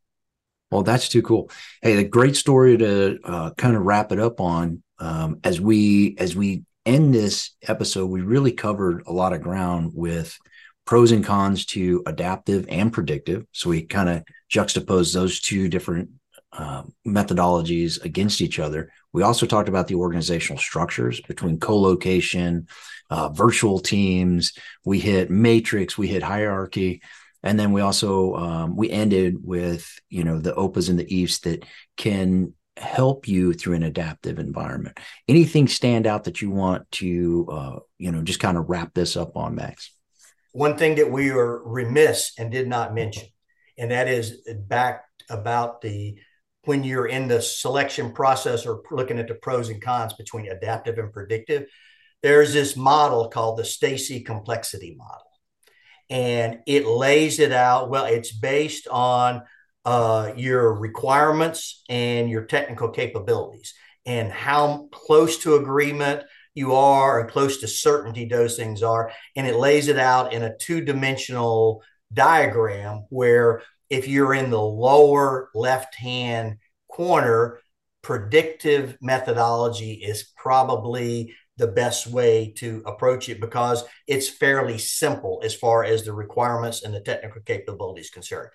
Well, 0.72 0.82
that's 0.82 1.08
too 1.08 1.22
cool. 1.22 1.48
Hey, 1.80 1.96
a 1.96 2.02
great 2.02 2.34
story 2.34 2.76
to 2.76 3.20
uh, 3.22 3.50
kind 3.54 3.76
of 3.76 3.82
wrap 3.82 4.10
it 4.10 4.18
up 4.18 4.40
on. 4.40 4.82
Um, 4.98 5.38
as 5.44 5.60
we 5.60 6.16
as 6.18 6.34
we 6.34 6.64
end 6.84 7.14
this 7.14 7.54
episode, 7.62 8.06
we 8.06 8.22
really 8.22 8.50
covered 8.50 9.04
a 9.06 9.12
lot 9.12 9.32
of 9.32 9.42
ground 9.42 9.92
with 9.94 10.36
pros 10.84 11.12
and 11.12 11.24
cons 11.24 11.66
to 11.66 12.02
adaptive 12.06 12.66
and 12.68 12.92
predictive. 12.92 13.44
So 13.52 13.70
we 13.70 13.82
kind 13.82 14.08
of 14.08 14.24
juxtapose 14.50 15.14
those 15.14 15.40
two 15.40 15.68
different 15.68 16.10
uh, 16.52 16.84
methodologies 17.06 18.02
against 18.04 18.40
each 18.40 18.58
other. 18.58 18.90
We 19.16 19.22
also 19.22 19.46
talked 19.46 19.68
about 19.68 19.88
the 19.88 19.94
organizational 19.94 20.60
structures 20.60 21.20
between 21.22 21.58
co-location, 21.58 22.68
uh, 23.08 23.30
virtual 23.30 23.78
teams. 23.78 24.52
We 24.84 25.00
hit 25.00 25.30
matrix. 25.30 25.96
We 25.96 26.06
hit 26.06 26.22
hierarchy 26.22 27.00
and 27.42 27.58
then 27.58 27.72
we 27.72 27.80
also 27.80 28.34
um, 28.34 28.76
we 28.76 28.90
ended 28.90 29.36
with 29.42 29.88
you 30.10 30.24
know 30.24 30.38
the 30.38 30.52
opas 30.52 30.90
and 30.90 30.98
the 30.98 31.04
EEFs 31.04 31.40
that 31.42 31.64
can 31.96 32.52
help 32.76 33.26
you 33.26 33.54
through 33.54 33.74
an 33.74 33.82
adaptive 33.82 34.38
environment 34.38 34.98
anything 35.28 35.66
stand 35.66 36.06
out 36.06 36.24
that 36.24 36.42
you 36.42 36.50
want 36.50 36.90
to 36.90 37.48
uh, 37.50 37.78
you 37.96 38.12
know 38.12 38.22
just 38.22 38.40
kind 38.40 38.58
of 38.58 38.68
wrap 38.68 38.92
this 38.92 39.16
up 39.16 39.36
on 39.36 39.54
max 39.54 39.92
one 40.52 40.76
thing 40.76 40.96
that 40.96 41.10
we 41.10 41.30
are 41.30 41.62
remiss 41.64 42.32
and 42.38 42.50
did 42.50 42.68
not 42.68 42.94
mention 42.94 43.26
and 43.78 43.90
that 43.90 44.08
is 44.08 44.42
back 44.66 45.04
about 45.30 45.80
the 45.80 46.18
when 46.66 46.84
you're 46.84 47.06
in 47.06 47.28
the 47.28 47.40
selection 47.40 48.12
process 48.12 48.66
or 48.66 48.82
looking 48.90 49.18
at 49.18 49.28
the 49.28 49.34
pros 49.34 49.68
and 49.68 49.82
cons 49.82 50.12
between 50.14 50.50
adaptive 50.50 50.98
and 50.98 51.12
predictive 51.12 51.66
there's 52.22 52.52
this 52.52 52.76
model 52.76 53.28
called 53.28 53.58
the 53.58 53.64
Stacey 53.64 54.20
complexity 54.20 54.96
model 54.96 55.26
and 56.10 56.60
it 56.66 56.86
lays 56.86 57.38
it 57.40 57.52
out. 57.52 57.90
Well, 57.90 58.06
it's 58.06 58.32
based 58.32 58.86
on 58.88 59.42
uh, 59.84 60.32
your 60.36 60.74
requirements 60.74 61.82
and 61.88 62.28
your 62.30 62.44
technical 62.44 62.90
capabilities 62.90 63.74
and 64.04 64.30
how 64.30 64.88
close 64.92 65.38
to 65.38 65.56
agreement 65.56 66.24
you 66.54 66.74
are 66.74 67.20
and 67.20 67.30
close 67.30 67.58
to 67.58 67.68
certainty 67.68 68.24
those 68.24 68.56
things 68.56 68.82
are. 68.82 69.12
And 69.34 69.46
it 69.46 69.56
lays 69.56 69.88
it 69.88 69.98
out 69.98 70.32
in 70.32 70.42
a 70.42 70.56
two 70.56 70.80
dimensional 70.80 71.82
diagram 72.12 73.06
where 73.10 73.62
if 73.90 74.08
you're 74.08 74.34
in 74.34 74.50
the 74.50 74.60
lower 74.60 75.50
left 75.54 75.94
hand 75.94 76.58
corner, 76.90 77.60
predictive 78.02 78.96
methodology 79.00 79.94
is 79.94 80.32
probably 80.36 81.34
the 81.56 81.66
best 81.66 82.06
way 82.06 82.52
to 82.56 82.82
approach 82.86 83.28
it 83.28 83.40
because 83.40 83.84
it's 84.06 84.28
fairly 84.28 84.78
simple 84.78 85.40
as 85.44 85.54
far 85.54 85.84
as 85.84 86.04
the 86.04 86.12
requirements 86.12 86.82
and 86.82 86.94
the 86.94 87.00
technical 87.00 87.40
capabilities 87.42 88.10
concerned. 88.10 88.50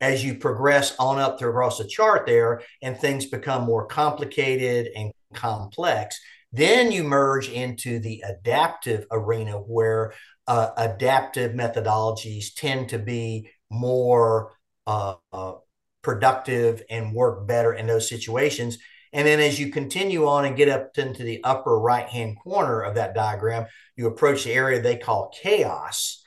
As 0.00 0.24
you 0.24 0.34
progress 0.34 0.94
on 0.98 1.18
up 1.18 1.38
through 1.38 1.50
across 1.50 1.78
the 1.78 1.84
chart 1.84 2.26
there 2.26 2.62
and 2.82 2.96
things 2.96 3.26
become 3.26 3.64
more 3.64 3.86
complicated 3.86 4.88
and 4.94 5.12
complex, 5.32 6.20
then 6.52 6.92
you 6.92 7.02
merge 7.02 7.48
into 7.48 7.98
the 7.98 8.22
adaptive 8.26 9.06
arena 9.10 9.52
where 9.52 10.12
uh, 10.46 10.70
adaptive 10.76 11.52
methodologies 11.52 12.54
tend 12.54 12.90
to 12.90 12.98
be 12.98 13.48
more 13.70 14.52
uh, 14.86 15.14
uh, 15.32 15.54
productive 16.02 16.82
and 16.90 17.14
work 17.14 17.46
better 17.46 17.72
in 17.72 17.86
those 17.86 18.08
situations 18.08 18.78
and 19.12 19.26
then 19.26 19.40
as 19.40 19.60
you 19.60 19.70
continue 19.70 20.26
on 20.26 20.46
and 20.46 20.56
get 20.56 20.68
up 20.68 20.96
into 20.96 21.22
the 21.22 21.44
upper 21.44 21.78
right 21.78 22.08
hand 22.08 22.38
corner 22.42 22.80
of 22.80 22.94
that 22.94 23.14
diagram, 23.14 23.66
you 23.94 24.06
approach 24.06 24.44
the 24.44 24.52
area 24.52 24.80
they 24.80 24.96
call 24.96 25.30
chaos. 25.42 26.22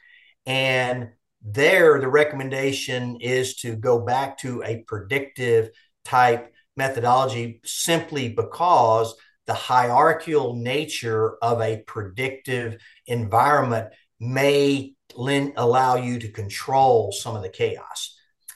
And 0.46 1.10
there, 1.42 2.00
the 2.00 2.08
recommendation 2.08 3.18
is 3.22 3.56
to 3.58 3.76
go 3.76 4.00
back 4.00 4.38
to 4.40 4.62
a 4.64 4.84
predictive 4.88 5.72
type 6.04 6.54
methodology 6.78 7.62
simply 7.66 8.30
because 8.30 9.16
the 9.48 9.54
hierarchical 9.54 10.56
nature 10.56 11.38
of 11.44 11.62
a 11.62 11.84
predictive 11.88 12.78
environment 13.08 13.90
may 14.20 14.94
allow 15.18 15.96
you 15.96 16.20
to 16.20 16.32
control 16.32 17.12
some 17.12 17.36
of 17.36 17.42
the 17.42 17.50
chaos. 17.50 18.15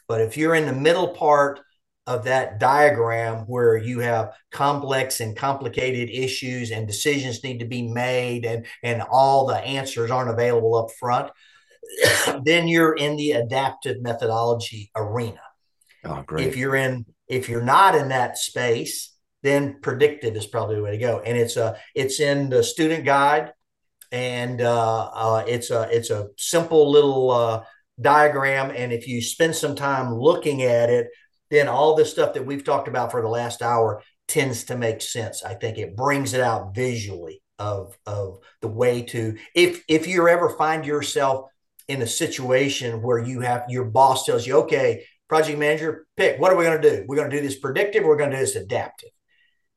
But 0.10 0.22
if 0.22 0.36
you're 0.36 0.56
in 0.56 0.66
the 0.66 0.74
middle 0.74 1.08
part 1.10 1.62
of 2.08 2.24
that 2.24 2.60
diagram 2.60 3.46
where 3.46 3.78
you 3.78 4.00
have 4.00 4.34
complex 4.52 5.22
and 5.22 5.38
complicated 5.38 6.10
issues 6.10 6.72
and 6.72 6.88
decisions 6.88 7.44
need 7.44 7.60
to 7.60 7.66
be 7.66 7.88
made 7.88 8.46
and 8.46 8.66
and 8.82 9.04
all 9.04 9.46
the 9.46 9.58
answers 9.58 10.10
aren't 10.10 10.32
available 10.32 10.74
up 10.76 10.90
front 11.00 11.32
then 12.44 12.68
you're 12.68 12.96
in 12.96 13.16
the 13.16 13.34
adaptive 13.34 14.02
methodology 14.02 14.90
arena. 14.96 15.42
Oh 16.04 16.24
great. 16.26 16.48
If 16.48 16.58
you're 16.58 16.76
in 16.76 17.06
if 17.28 17.48
you're 17.48 17.62
not 17.62 17.94
in 17.94 18.10
that 18.10 18.38
space 18.38 19.16
then 19.44 19.78
predictive 19.82 20.36
is 20.36 20.48
probably 20.48 20.76
the 20.76 20.82
way 20.82 20.92
to 20.92 20.98
go. 20.98 21.20
And 21.20 21.38
it's 21.38 21.58
a 21.58 21.78
it's 21.94 22.20
in 22.20 22.50
the 22.50 22.64
student 22.64 23.06
guide 23.06 23.54
and 24.12 24.62
uh, 24.62 25.10
uh, 25.14 25.44
it's 25.48 25.70
a 25.70 25.88
it's 25.92 26.10
a 26.10 26.30
simple 26.38 26.90
little 26.90 27.30
uh, 27.30 27.64
diagram 28.02 28.72
and 28.76 28.92
if 28.92 29.08
you 29.08 29.22
spend 29.22 29.56
some 29.56 29.76
time 29.76 30.14
looking 30.14 30.62
at 30.64 30.90
it 30.90 31.08
then 31.50 31.68
all 31.68 31.96
the 31.96 32.06
stuff 32.06 32.34
that 32.34 32.46
we've 32.46 32.64
talked 32.64 32.88
about 32.88 33.12
for 33.12 33.22
the 33.22 33.28
last 33.28 33.62
hour 33.62 34.02
tends 34.28 34.66
to 34.66 34.78
make 34.78 35.02
sense. 35.02 35.44
I 35.44 35.56
think 35.56 35.78
it 35.78 35.96
brings 35.96 36.34
it 36.34 36.42
out 36.42 36.74
visually 36.74 37.42
of 37.58 37.98
of 38.06 38.40
the 38.62 38.70
way 38.70 39.02
to 39.02 39.38
if 39.54 39.84
if 39.90 40.08
you 40.08 40.28
ever 40.30 40.52
find 40.52 40.86
yourself 40.86 41.50
in 41.90 42.02
a 42.02 42.08
situation 42.08 43.02
where 43.02 43.18
you 43.18 43.42
have 43.42 43.66
your 43.68 43.86
boss 43.86 44.26
tells 44.26 44.48
you, 44.48 44.58
okay, 44.60 45.04
project 45.28 45.58
manager, 45.58 46.06
pick 46.16 46.40
what 46.40 46.54
are 46.54 46.56
we 46.56 46.64
going 46.64 46.82
to 46.82 46.90
do? 46.90 47.06
We're 47.08 47.18
going 47.18 47.30
to 47.30 47.36
do 47.36 47.44
this 47.44 47.60
predictive. 47.60 48.04
We're 48.04 48.18
going 48.18 48.30
to 48.30 48.38
do 48.38 48.42
this 48.42 48.56
adaptive. 48.56 49.10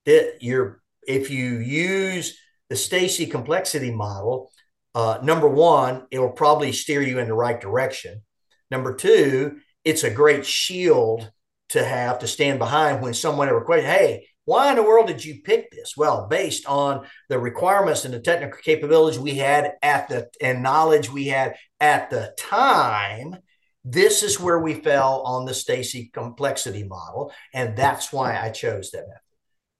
That 0.06 0.38
you're 0.40 0.80
if 1.08 1.30
you 1.30 1.58
use 1.58 2.38
the 2.68 2.76
Stacey 2.76 3.26
complexity 3.26 3.90
model, 3.90 4.52
uh, 4.94 5.18
number 5.22 5.48
one, 5.48 6.06
it 6.10 6.18
will 6.18 6.32
probably 6.32 6.72
steer 6.72 7.02
you 7.02 7.18
in 7.18 7.28
the 7.28 7.34
right 7.34 7.60
direction. 7.60 8.22
Number 8.70 8.94
two, 8.94 9.58
it's 9.84 10.04
a 10.04 10.10
great 10.10 10.46
shield 10.46 11.30
to 11.70 11.84
have 11.84 12.18
to 12.18 12.26
stand 12.26 12.58
behind 12.58 13.00
when 13.00 13.14
someone 13.14 13.48
ever 13.48 13.64
questions, 13.64 13.90
hey, 13.90 14.26
why 14.44 14.70
in 14.70 14.76
the 14.76 14.82
world 14.82 15.06
did 15.06 15.24
you 15.24 15.40
pick 15.42 15.70
this? 15.70 15.96
Well, 15.96 16.26
based 16.28 16.66
on 16.66 17.06
the 17.28 17.38
requirements 17.38 18.04
and 18.04 18.12
the 18.12 18.20
technical 18.20 18.58
capabilities 18.60 19.18
we 19.18 19.36
had 19.36 19.72
at 19.82 20.08
the 20.08 20.28
and 20.40 20.62
knowledge 20.62 21.10
we 21.10 21.26
had 21.26 21.54
at 21.80 22.10
the 22.10 22.34
time, 22.36 23.36
this 23.84 24.22
is 24.22 24.40
where 24.40 24.58
we 24.58 24.74
fell 24.74 25.22
on 25.22 25.44
the 25.44 25.54
Stacey 25.54 26.10
complexity 26.12 26.82
model. 26.82 27.32
And 27.54 27.76
that's 27.76 28.12
why 28.12 28.38
I 28.38 28.50
chose 28.50 28.90
that 28.90 29.08
method. 29.08 29.21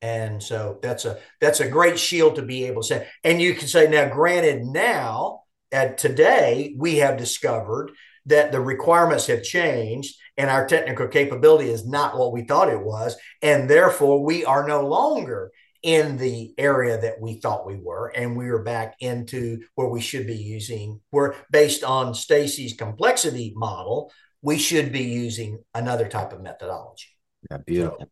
And 0.03 0.43
so 0.43 0.81
that's 0.83 1.05
a 1.05 1.19
that's 1.41 1.61
a 1.61 1.69
great 1.69 1.99
shield 1.99 2.35
to 2.37 2.43
be 2.43 2.65
able 2.65 2.83
to 2.83 2.89
say. 2.89 3.09
And 3.23 3.41
you 3.41 3.55
can 3.55 3.69
say 3.69 3.89
now, 3.89 4.09
granted, 4.09 4.65
now 4.65 5.43
at 5.71 5.97
today 5.97 6.75
we 6.77 6.97
have 6.97 7.17
discovered 7.17 7.93
that 8.27 8.53
the 8.53 8.61
requirements 8.61 9.27
have 9.29 9.43
changed 9.43 10.17
and 10.37 10.51
our 10.51 10.67
technical 10.67 11.07
capability 11.09 11.71
is 11.71 11.87
not 11.87 12.19
what 12.19 12.33
we 12.33 12.43
thought 12.43 12.69
it 12.69 12.81
was, 12.81 13.17
and 13.43 13.69
therefore 13.69 14.25
we 14.25 14.45
are 14.45 14.67
no 14.67 14.87
longer 14.87 15.53
in 15.83 16.17
the 16.17 16.55
area 16.59 17.01
that 17.01 17.21
we 17.21 17.41
thought 17.41 17.67
we 17.67 17.77
were, 17.77 18.09
and 18.09 18.37
we 18.37 18.49
are 18.49 18.63
back 18.63 18.95
into 19.01 19.61
where 19.75 19.89
we 19.89 20.01
should 20.01 20.27
be 20.27 20.37
using. 20.37 21.01
We're 21.11 21.35
based 21.51 21.85
on 21.85 22.15
Stacey's 22.15 22.75
complexity 22.75 23.53
model. 23.57 24.13
We 24.43 24.59
should 24.59 24.93
be 24.93 25.03
using 25.03 25.63
another 25.75 26.09
type 26.09 26.33
of 26.33 26.41
methodology. 26.41 27.09
Yeah, 27.51 27.59
beautiful. 27.59 27.99
So, 28.01 28.07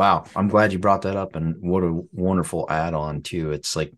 Wow, 0.00 0.24
I'm 0.34 0.48
glad 0.48 0.72
you 0.72 0.78
brought 0.78 1.02
that 1.02 1.16
up, 1.16 1.36
and 1.36 1.56
what 1.60 1.82
a 1.82 2.00
wonderful 2.10 2.64
add-on 2.70 3.20
too. 3.20 3.52
It's 3.52 3.76
like 3.76 3.92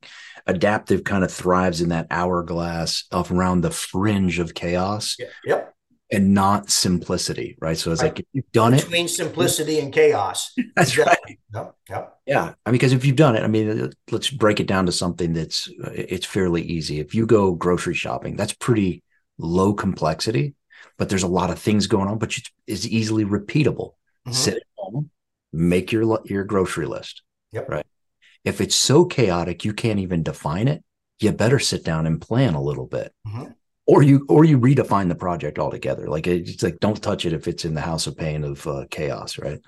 adaptive 0.48 1.04
kind 1.04 1.22
of 1.22 1.30
thrives 1.30 1.80
in 1.80 1.90
that 1.90 2.08
hourglass 2.10 3.04
of 3.12 3.30
around 3.30 3.60
the 3.60 3.70
fringe 3.70 4.40
of 4.40 4.52
chaos. 4.52 5.14
Yeah. 5.16 5.26
Yep. 5.44 5.74
And 6.10 6.34
not 6.34 6.70
simplicity, 6.70 7.56
right? 7.60 7.78
So 7.78 7.92
it's 7.92 8.02
right. 8.02 8.08
like 8.08 8.18
if 8.18 8.26
you've 8.32 8.50
done 8.50 8.72
Between 8.72 8.80
it 8.80 8.90
between 8.90 9.08
simplicity 9.08 9.78
and 9.78 9.92
chaos. 9.92 10.52
That's 10.74 10.98
right. 10.98 11.38
Yep. 11.54 11.76
Yep. 11.88 12.18
Yeah, 12.26 12.54
I 12.66 12.70
mean, 12.70 12.72
because 12.72 12.92
if 12.92 13.04
you've 13.04 13.14
done 13.14 13.36
it, 13.36 13.44
I 13.44 13.46
mean, 13.46 13.92
let's 14.10 14.28
break 14.28 14.58
it 14.58 14.66
down 14.66 14.86
to 14.86 14.92
something 14.92 15.32
that's 15.32 15.68
it's 15.94 16.26
fairly 16.26 16.62
easy. 16.62 16.98
If 16.98 17.14
you 17.14 17.26
go 17.26 17.54
grocery 17.54 17.94
shopping, 17.94 18.34
that's 18.34 18.54
pretty 18.54 19.04
low 19.38 19.72
complexity, 19.72 20.56
but 20.98 21.08
there's 21.08 21.22
a 21.22 21.28
lot 21.28 21.50
of 21.50 21.60
things 21.60 21.86
going 21.86 22.08
on, 22.08 22.18
but 22.18 22.36
it's 22.66 22.86
easily 22.86 23.24
repeatable. 23.24 23.92
Mm-hmm. 24.26 24.32
Sit 24.32 24.62
make 25.52 25.92
your 25.92 26.20
your 26.24 26.44
grocery 26.44 26.86
list. 26.86 27.22
Yep. 27.52 27.68
Right. 27.68 27.86
If 28.44 28.60
it's 28.60 28.74
so 28.74 29.04
chaotic 29.04 29.64
you 29.64 29.72
can't 29.72 30.00
even 30.00 30.22
define 30.22 30.68
it, 30.68 30.82
you 31.20 31.32
better 31.32 31.58
sit 31.58 31.84
down 31.84 32.06
and 32.06 32.20
plan 32.20 32.54
a 32.54 32.62
little 32.62 32.86
bit. 32.86 33.12
Mm-hmm. 33.26 33.52
Or 33.86 34.02
you 34.02 34.24
or 34.28 34.44
you 34.44 34.58
redefine 34.58 35.08
the 35.08 35.14
project 35.14 35.58
altogether. 35.58 36.08
Like 36.08 36.26
it's 36.26 36.62
like 36.62 36.78
don't 36.80 37.02
touch 37.02 37.26
it 37.26 37.32
if 37.32 37.48
it's 37.48 37.64
in 37.64 37.74
the 37.74 37.80
house 37.80 38.06
of 38.06 38.16
pain 38.16 38.44
of 38.44 38.66
uh, 38.66 38.84
chaos, 38.90 39.38
right? 39.38 39.60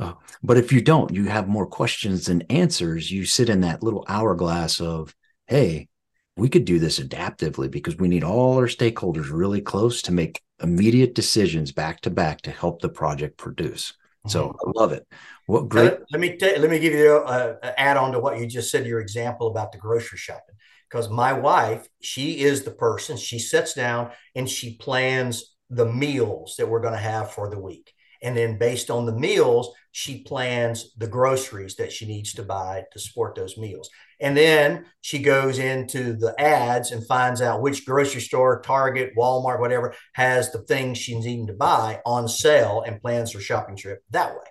Uh, 0.00 0.14
but 0.42 0.56
if 0.56 0.72
you 0.72 0.80
don't, 0.80 1.12
you 1.12 1.26
have 1.26 1.48
more 1.48 1.66
questions 1.66 2.26
than 2.26 2.42
answers. 2.42 3.10
You 3.10 3.24
sit 3.24 3.48
in 3.48 3.60
that 3.60 3.82
little 3.82 4.04
hourglass 4.08 4.80
of, 4.80 5.14
hey, 5.46 5.88
we 6.36 6.48
could 6.48 6.64
do 6.64 6.78
this 6.78 6.98
adaptively 6.98 7.70
because 7.70 7.96
we 7.96 8.08
need 8.08 8.24
all 8.24 8.56
our 8.56 8.66
stakeholders 8.66 9.30
really 9.30 9.60
close 9.60 10.02
to 10.02 10.12
make 10.12 10.40
immediate 10.62 11.14
decisions 11.14 11.72
back 11.72 12.00
to 12.00 12.10
back 12.10 12.40
to 12.42 12.50
help 12.50 12.80
the 12.80 12.88
project 12.88 13.36
produce. 13.36 13.92
So 14.26 14.48
mm-hmm. 14.48 14.68
I 14.68 14.80
love 14.80 14.92
it. 14.92 15.06
What 15.46 15.68
great. 15.68 15.98
Let, 16.10 16.20
me 16.20 16.38
let 16.40 16.70
me 16.70 16.78
give 16.78 16.94
you 16.94 17.16
a, 17.16 17.56
a 17.62 17.80
add 17.80 17.96
on 17.96 18.12
to 18.12 18.20
what 18.20 18.38
you 18.38 18.46
just 18.46 18.70
said. 18.70 18.86
Your 18.86 19.00
example 19.00 19.48
about 19.48 19.72
the 19.72 19.78
grocery 19.78 20.18
shopping, 20.18 20.54
because 20.88 21.10
my 21.10 21.32
wife, 21.32 21.86
she 22.00 22.40
is 22.40 22.62
the 22.62 22.70
person. 22.70 23.16
She 23.16 23.38
sits 23.38 23.74
down 23.74 24.10
and 24.34 24.48
she 24.48 24.76
plans 24.76 25.56
the 25.70 25.86
meals 25.86 26.54
that 26.58 26.68
we're 26.68 26.80
going 26.80 26.92
to 26.92 26.98
have 26.98 27.32
for 27.32 27.50
the 27.50 27.58
week, 27.58 27.92
and 28.22 28.36
then 28.36 28.58
based 28.58 28.90
on 28.90 29.06
the 29.06 29.12
meals, 29.12 29.74
she 29.90 30.22
plans 30.22 30.94
the 30.96 31.08
groceries 31.08 31.76
that 31.76 31.92
she 31.92 32.06
needs 32.06 32.34
to 32.34 32.42
buy 32.42 32.84
to 32.92 32.98
support 32.98 33.34
those 33.34 33.58
meals. 33.58 33.90
And 34.22 34.36
then 34.36 34.86
she 35.00 35.18
goes 35.18 35.58
into 35.58 36.14
the 36.14 36.40
ads 36.40 36.92
and 36.92 37.04
finds 37.04 37.42
out 37.42 37.60
which 37.60 37.84
grocery 37.84 38.20
store, 38.20 38.62
Target, 38.62 39.14
Walmart, 39.16 39.58
whatever, 39.58 39.94
has 40.12 40.52
the 40.52 40.60
things 40.60 40.96
she's 40.96 41.24
needing 41.24 41.48
to 41.48 41.52
buy 41.52 42.00
on 42.06 42.28
sale 42.28 42.84
and 42.86 43.02
plans 43.02 43.32
her 43.32 43.40
shopping 43.40 43.76
trip 43.76 44.02
that 44.10 44.30
way. 44.30 44.44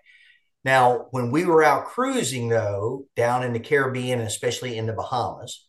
Now, 0.65 1.07
when 1.11 1.31
we 1.31 1.45
were 1.45 1.63
out 1.63 1.85
cruising, 1.85 2.49
though, 2.49 3.05
down 3.15 3.43
in 3.43 3.53
the 3.53 3.59
Caribbean, 3.59 4.19
especially 4.19 4.77
in 4.77 4.85
the 4.85 4.93
Bahamas, 4.93 5.65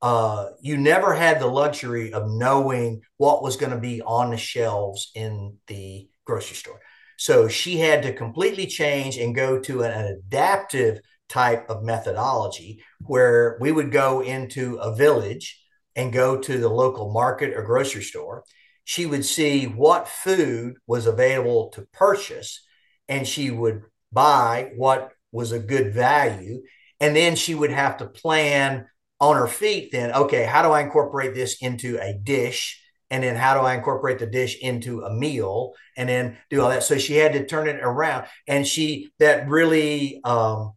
uh, 0.00 0.46
you 0.60 0.76
never 0.76 1.14
had 1.14 1.38
the 1.38 1.46
luxury 1.46 2.12
of 2.12 2.28
knowing 2.28 3.02
what 3.18 3.42
was 3.42 3.56
going 3.56 3.72
to 3.72 3.78
be 3.78 4.02
on 4.02 4.30
the 4.30 4.36
shelves 4.36 5.10
in 5.14 5.58
the 5.66 6.08
grocery 6.24 6.56
store. 6.56 6.80
So 7.16 7.46
she 7.46 7.78
had 7.78 8.02
to 8.02 8.12
completely 8.12 8.66
change 8.66 9.18
and 9.18 9.34
go 9.34 9.60
to 9.60 9.82
an, 9.82 9.92
an 9.92 10.06
adaptive 10.06 10.98
type 11.34 11.68
of 11.68 11.82
methodology 11.82 12.80
where 13.00 13.58
we 13.60 13.72
would 13.72 13.90
go 13.90 14.20
into 14.20 14.76
a 14.76 14.94
village 14.94 15.60
and 15.96 16.12
go 16.12 16.38
to 16.38 16.58
the 16.58 16.68
local 16.68 17.12
market 17.12 17.52
or 17.54 17.62
grocery 17.62 18.02
store. 18.02 18.44
She 18.84 19.04
would 19.04 19.24
see 19.24 19.64
what 19.64 20.08
food 20.08 20.76
was 20.86 21.06
available 21.06 21.70
to 21.70 21.88
purchase 21.92 22.64
and 23.08 23.26
she 23.26 23.50
would 23.50 23.82
buy 24.12 24.70
what 24.76 25.10
was 25.32 25.50
a 25.50 25.58
good 25.58 25.92
value. 25.92 26.62
And 27.00 27.16
then 27.16 27.34
she 27.34 27.54
would 27.54 27.72
have 27.72 27.96
to 27.96 28.06
plan 28.06 28.86
on 29.20 29.36
her 29.36 29.48
feet 29.48 29.90
then, 29.90 30.12
okay, 30.12 30.44
how 30.44 30.62
do 30.62 30.68
I 30.68 30.82
incorporate 30.82 31.34
this 31.34 31.56
into 31.60 31.98
a 32.00 32.14
dish? 32.14 32.80
And 33.10 33.24
then 33.24 33.36
how 33.36 33.54
do 33.54 33.60
I 33.60 33.74
incorporate 33.74 34.20
the 34.20 34.26
dish 34.26 34.56
into 34.60 35.02
a 35.02 35.12
meal 35.12 35.72
and 35.96 36.08
then 36.08 36.36
do 36.50 36.62
all 36.62 36.70
that? 36.70 36.84
So 36.84 36.96
she 36.98 37.14
had 37.14 37.32
to 37.32 37.44
turn 37.44 37.68
it 37.68 37.80
around. 37.82 38.26
And 38.46 38.66
she, 38.66 39.10
that 39.18 39.48
really, 39.48 40.20
um, 40.24 40.72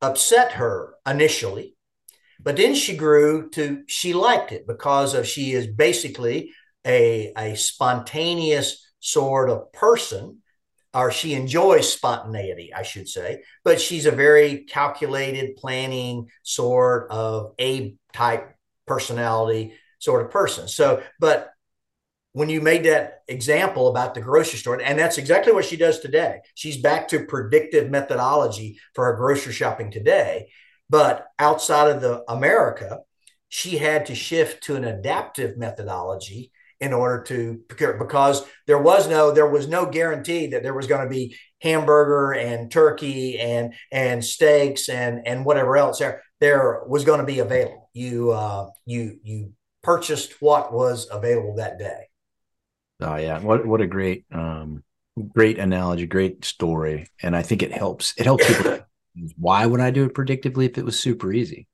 upset 0.00 0.52
her 0.52 0.94
initially, 1.06 1.76
but 2.40 2.56
then 2.56 2.74
she 2.74 2.96
grew 2.96 3.50
to 3.50 3.82
she 3.86 4.12
liked 4.12 4.52
it 4.52 4.66
because 4.66 5.14
of 5.14 5.26
she 5.26 5.52
is 5.52 5.66
basically 5.66 6.52
a, 6.86 7.32
a 7.36 7.54
spontaneous 7.56 8.86
sort 9.00 9.50
of 9.50 9.72
person 9.72 10.38
or 10.94 11.10
she 11.10 11.34
enjoys 11.34 11.92
spontaneity, 11.92 12.72
I 12.72 12.82
should 12.82 13.08
say, 13.08 13.42
but 13.62 13.80
she's 13.80 14.06
a 14.06 14.10
very 14.10 14.64
calculated, 14.64 15.56
planning 15.56 16.28
sort 16.42 17.10
of 17.10 17.52
A 17.60 17.94
type 18.12 18.54
personality 18.86 19.74
sort 19.98 20.24
of 20.24 20.30
person. 20.30 20.66
So, 20.66 21.02
but 21.20 21.50
when 22.32 22.48
you 22.48 22.60
made 22.60 22.84
that 22.84 23.22
example 23.26 23.88
about 23.88 24.14
the 24.14 24.20
grocery 24.20 24.58
store, 24.58 24.80
and 24.80 24.98
that's 24.98 25.18
exactly 25.18 25.52
what 25.52 25.64
she 25.64 25.76
does 25.76 26.00
today. 26.00 26.40
She's 26.54 26.76
back 26.76 27.08
to 27.08 27.24
predictive 27.24 27.90
methodology 27.90 28.78
for 28.94 29.06
her 29.06 29.16
grocery 29.16 29.52
shopping 29.52 29.90
today. 29.90 30.50
But 30.90 31.26
outside 31.38 31.90
of 31.90 32.00
the 32.00 32.24
America, 32.30 33.00
she 33.48 33.78
had 33.78 34.06
to 34.06 34.14
shift 34.14 34.64
to 34.64 34.76
an 34.76 34.84
adaptive 34.84 35.56
methodology 35.56 36.52
in 36.80 36.92
order 36.92 37.22
to 37.24 37.60
procure 37.68 37.94
because 37.94 38.44
there 38.66 38.80
was 38.80 39.08
no 39.08 39.32
there 39.32 39.48
was 39.48 39.66
no 39.66 39.86
guarantee 39.86 40.46
that 40.48 40.62
there 40.62 40.74
was 40.74 40.86
going 40.86 41.02
to 41.02 41.10
be 41.10 41.36
hamburger 41.60 42.32
and 42.32 42.70
turkey 42.70 43.38
and 43.38 43.74
and 43.90 44.24
steaks 44.24 44.88
and 44.88 45.26
and 45.26 45.44
whatever 45.44 45.76
else 45.76 45.98
there 45.98 46.22
there 46.40 46.82
was 46.86 47.04
going 47.04 47.20
to 47.20 47.26
be 47.26 47.40
available. 47.40 47.90
You 47.94 48.30
uh, 48.32 48.70
you 48.86 49.18
you 49.22 49.52
purchased 49.82 50.40
what 50.40 50.72
was 50.72 51.08
available 51.10 51.56
that 51.56 51.78
day. 51.78 52.07
Oh 53.00 53.16
yeah, 53.16 53.40
what 53.40 53.66
what 53.66 53.80
a 53.80 53.86
great 53.86 54.24
um 54.32 54.82
great 55.34 55.58
analogy, 55.58 56.06
great 56.06 56.44
story, 56.44 57.08
and 57.22 57.36
I 57.36 57.42
think 57.42 57.62
it 57.62 57.72
helps. 57.72 58.14
It 58.16 58.24
helps 58.24 58.46
people. 58.46 58.80
Why 59.36 59.66
would 59.66 59.80
I 59.80 59.90
do 59.90 60.04
it 60.04 60.14
predictively 60.14 60.68
if 60.68 60.78
it 60.78 60.84
was 60.84 60.98
super 60.98 61.32
easy? 61.32 61.66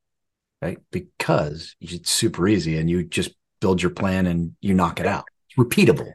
Right? 0.61 0.79
Because 0.91 1.75
it's 1.79 2.11
super 2.11 2.47
easy, 2.47 2.77
and 2.77 2.89
you 2.89 3.03
just 3.03 3.31
build 3.61 3.81
your 3.81 3.91
plan 3.91 4.27
and 4.27 4.55
you 4.61 4.73
knock 4.73 4.99
it 4.99 5.05
out. 5.07 5.25
It's 5.49 5.57
repeatable. 5.57 6.11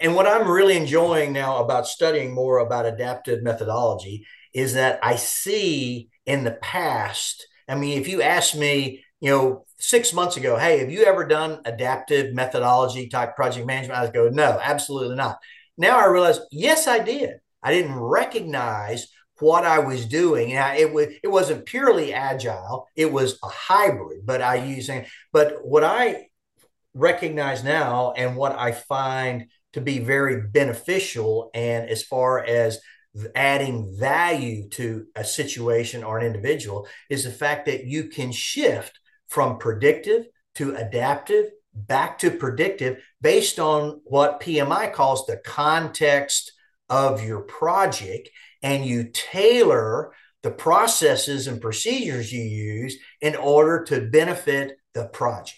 And 0.00 0.16
what 0.16 0.26
I'm 0.26 0.50
really 0.50 0.76
enjoying 0.76 1.32
now 1.32 1.62
about 1.62 1.86
studying 1.86 2.34
more 2.34 2.58
about 2.58 2.86
adaptive 2.86 3.42
methodology 3.42 4.26
is 4.52 4.74
that 4.74 4.98
I 5.02 5.16
see 5.16 6.08
in 6.26 6.44
the 6.44 6.50
past. 6.50 7.46
I 7.68 7.76
mean, 7.76 8.00
if 8.00 8.08
you 8.08 8.20
ask 8.20 8.56
me, 8.56 9.04
you 9.20 9.30
know, 9.30 9.64
six 9.82 10.12
months 10.12 10.36
ago, 10.36 10.56
hey, 10.56 10.78
have 10.78 10.92
you 10.92 11.04
ever 11.04 11.26
done 11.26 11.60
adaptive 11.64 12.32
methodology 12.34 13.08
type 13.08 13.34
project 13.34 13.66
management? 13.66 13.98
I 13.98 14.10
go, 14.10 14.28
no, 14.28 14.58
absolutely 14.62 15.16
not. 15.16 15.38
Now 15.76 15.98
I 15.98 16.06
realize, 16.06 16.38
yes, 16.52 16.86
I 16.86 17.00
did. 17.00 17.30
I 17.62 17.72
didn't 17.72 17.98
recognize 17.98 19.08
what 19.40 19.64
I 19.64 19.80
was 19.80 20.06
doing. 20.06 20.52
And 20.52 20.78
it 20.78 20.92
was 20.92 21.08
it 21.22 21.28
wasn't 21.28 21.66
purely 21.66 22.14
agile; 22.14 22.86
it 22.94 23.12
was 23.12 23.38
a 23.42 23.48
hybrid. 23.48 24.24
But 24.24 24.40
I 24.40 24.64
using 24.64 25.06
but 25.32 25.64
what 25.64 25.82
I 25.82 26.28
recognize 26.94 27.64
now, 27.64 28.12
and 28.16 28.36
what 28.36 28.56
I 28.56 28.72
find 28.72 29.46
to 29.72 29.80
be 29.80 29.98
very 29.98 30.42
beneficial, 30.42 31.50
and 31.54 31.88
as 31.88 32.02
far 32.02 32.44
as 32.44 32.78
adding 33.34 33.96
value 33.98 34.68
to 34.70 35.06
a 35.16 35.24
situation 35.24 36.04
or 36.04 36.18
an 36.18 36.26
individual, 36.26 36.86
is 37.10 37.24
the 37.24 37.30
fact 37.30 37.66
that 37.66 37.84
you 37.84 38.04
can 38.04 38.30
shift 38.30 38.98
from 39.32 39.56
predictive 39.56 40.26
to 40.54 40.76
adaptive 40.76 41.46
back 41.74 42.18
to 42.18 42.30
predictive 42.30 43.02
based 43.22 43.58
on 43.58 43.98
what 44.04 44.42
PMI 44.42 44.92
calls 44.92 45.24
the 45.24 45.38
context 45.38 46.52
of 46.90 47.24
your 47.24 47.40
project. 47.40 48.28
And 48.62 48.84
you 48.84 49.08
tailor 49.10 50.12
the 50.42 50.50
processes 50.50 51.46
and 51.46 51.62
procedures 51.62 52.30
you 52.30 52.42
use 52.42 52.98
in 53.22 53.34
order 53.34 53.84
to 53.84 54.02
benefit 54.02 54.76
the 54.92 55.06
project. 55.06 55.56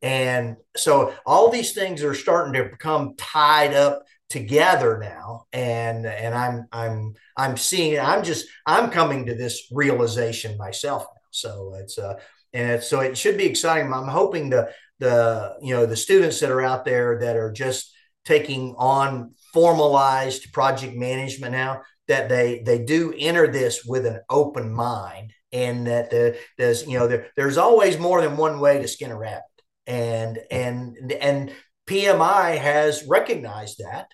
And 0.00 0.56
so 0.74 1.12
all 1.26 1.50
these 1.50 1.72
things 1.72 2.02
are 2.02 2.14
starting 2.14 2.54
to 2.54 2.70
become 2.70 3.16
tied 3.18 3.74
up 3.74 4.04
together 4.30 4.98
now 4.98 5.44
and 5.52 6.06
and 6.06 6.34
i'm 6.34 6.66
i'm 6.72 7.14
i'm 7.36 7.56
seeing 7.56 7.92
it, 7.92 8.02
i'm 8.02 8.24
just 8.24 8.46
i'm 8.66 8.90
coming 8.90 9.26
to 9.26 9.34
this 9.34 9.68
realization 9.70 10.56
myself 10.56 11.02
now 11.02 11.20
so 11.30 11.74
it's 11.78 11.98
uh 11.98 12.14
and 12.54 12.82
so 12.82 13.00
it 13.00 13.18
should 13.18 13.36
be 13.36 13.44
exciting. 13.44 13.92
I'm 13.92 14.08
hoping 14.08 14.48
the 14.48 14.70
the 15.00 15.56
you 15.60 15.74
know 15.74 15.84
the 15.84 15.96
students 15.96 16.40
that 16.40 16.50
are 16.50 16.62
out 16.62 16.84
there 16.84 17.18
that 17.18 17.36
are 17.36 17.52
just 17.52 17.92
taking 18.24 18.74
on 18.78 19.34
formalized 19.52 20.52
project 20.52 20.96
management 20.96 21.52
now 21.52 21.82
that 22.08 22.28
they 22.28 22.62
they 22.64 22.78
do 22.78 23.12
enter 23.18 23.48
this 23.48 23.84
with 23.84 24.06
an 24.06 24.20
open 24.30 24.72
mind 24.72 25.32
and 25.52 25.86
that 25.86 26.10
the, 26.10 26.38
there's 26.58 26.86
you 26.86 26.98
know 26.98 27.06
there, 27.06 27.28
there's 27.36 27.56
always 27.58 27.98
more 27.98 28.20
than 28.20 28.36
one 28.36 28.60
way 28.60 28.80
to 28.80 28.88
skin 28.88 29.10
a 29.10 29.16
rabbit. 29.16 29.42
And 29.86 30.38
and 30.50 31.12
and 31.12 31.52
PMI 31.86 32.58
has 32.58 33.04
recognized 33.06 33.78
that. 33.78 34.08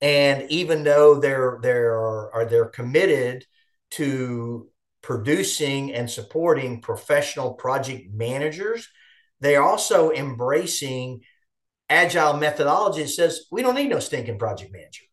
And 0.00 0.50
even 0.50 0.82
though 0.82 1.20
they're 1.20 1.58
they're 1.62 1.94
are 1.94 2.46
they're 2.46 2.66
committed 2.66 3.44
to 3.92 4.68
producing 5.02 5.92
and 5.92 6.08
supporting 6.08 6.80
professional 6.80 7.54
project 7.54 8.12
managers. 8.14 8.88
They're 9.40 9.62
also 9.62 10.12
embracing 10.12 11.22
agile 11.88 12.34
methodology 12.34 13.02
that 13.02 13.08
says 13.08 13.46
we 13.50 13.62
don't 13.62 13.74
need 13.74 13.90
no 13.90 13.98
stinking 13.98 14.38
project 14.38 14.72
manager. 14.72 15.04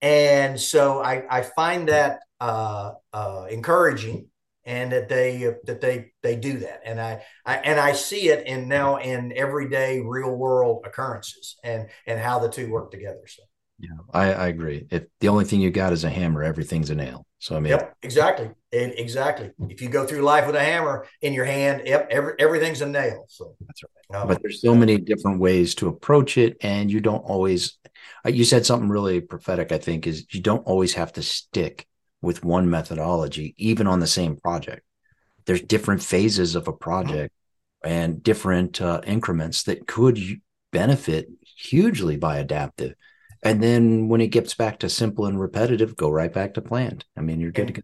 And 0.00 0.58
so 0.58 1.02
I, 1.02 1.24
I 1.28 1.42
find 1.42 1.88
that 1.88 2.20
uh, 2.40 2.92
uh, 3.12 3.46
encouraging 3.50 4.28
and 4.64 4.92
that 4.92 5.08
they 5.08 5.54
that 5.64 5.80
they 5.80 6.12
they 6.22 6.36
do 6.36 6.60
that. 6.60 6.82
And 6.84 7.00
I, 7.00 7.24
I 7.44 7.56
and 7.56 7.80
I 7.80 7.92
see 7.92 8.28
it 8.28 8.46
in 8.46 8.68
now 8.68 8.96
in 8.96 9.32
everyday 9.34 10.00
real 10.00 10.30
world 10.30 10.84
occurrences 10.86 11.56
and 11.64 11.88
and 12.06 12.20
how 12.20 12.38
the 12.38 12.48
two 12.48 12.70
work 12.70 12.90
together 12.90 13.22
so. 13.26 13.42
Yeah 13.78 13.96
I, 14.12 14.32
I 14.32 14.46
agree. 14.48 14.86
If 14.90 15.04
the 15.20 15.28
only 15.28 15.44
thing 15.44 15.60
you 15.60 15.70
got 15.70 15.92
is 15.92 16.04
a 16.04 16.10
hammer. 16.10 16.42
Everything's 16.42 16.90
a 16.90 16.94
nail 16.94 17.26
so 17.40 17.56
I 17.56 17.60
mean, 17.60 17.70
yep, 17.70 17.96
exactly, 18.02 18.50
and 18.70 18.92
exactly. 18.98 19.50
If 19.70 19.80
you 19.80 19.88
go 19.88 20.06
through 20.06 20.20
life 20.20 20.46
with 20.46 20.56
a 20.56 20.60
hammer 20.62 21.06
in 21.22 21.32
your 21.32 21.46
hand, 21.46 21.82
yep, 21.86 22.06
every, 22.10 22.34
everything's 22.38 22.82
a 22.82 22.86
nail. 22.86 23.24
So 23.28 23.56
that's 23.66 23.82
right. 23.82 24.20
Um, 24.20 24.28
but 24.28 24.42
there's 24.42 24.60
so 24.60 24.74
many 24.74 24.98
different 24.98 25.40
ways 25.40 25.74
to 25.76 25.88
approach 25.88 26.36
it, 26.36 26.58
and 26.60 26.92
you 26.92 27.00
don't 27.00 27.22
always. 27.22 27.78
Uh, 28.26 28.28
you 28.28 28.44
said 28.44 28.66
something 28.66 28.90
really 28.90 29.22
prophetic. 29.22 29.72
I 29.72 29.78
think 29.78 30.06
is 30.06 30.26
you 30.34 30.42
don't 30.42 30.66
always 30.66 30.92
have 30.94 31.14
to 31.14 31.22
stick 31.22 31.86
with 32.20 32.44
one 32.44 32.68
methodology, 32.68 33.54
even 33.56 33.86
on 33.86 34.00
the 34.00 34.06
same 34.06 34.36
project. 34.36 34.82
There's 35.46 35.62
different 35.62 36.02
phases 36.02 36.54
of 36.56 36.68
a 36.68 36.74
project 36.74 37.32
and 37.82 38.22
different 38.22 38.82
uh, 38.82 39.00
increments 39.06 39.62
that 39.62 39.86
could 39.86 40.18
benefit 40.72 41.28
hugely 41.56 42.18
by 42.18 42.36
adaptive 42.36 42.94
and 43.42 43.62
then 43.62 44.08
when 44.08 44.20
it 44.20 44.28
gets 44.28 44.54
back 44.54 44.78
to 44.80 44.88
simple 44.88 45.26
and 45.26 45.40
repetitive, 45.40 45.96
go 45.96 46.10
right 46.10 46.32
back 46.32 46.54
to 46.54 46.62
planned. 46.62 47.04
I 47.16 47.20
mean, 47.20 47.40
you're 47.40 47.52
good 47.52 47.68
to 47.68 47.72
go. 47.74 47.82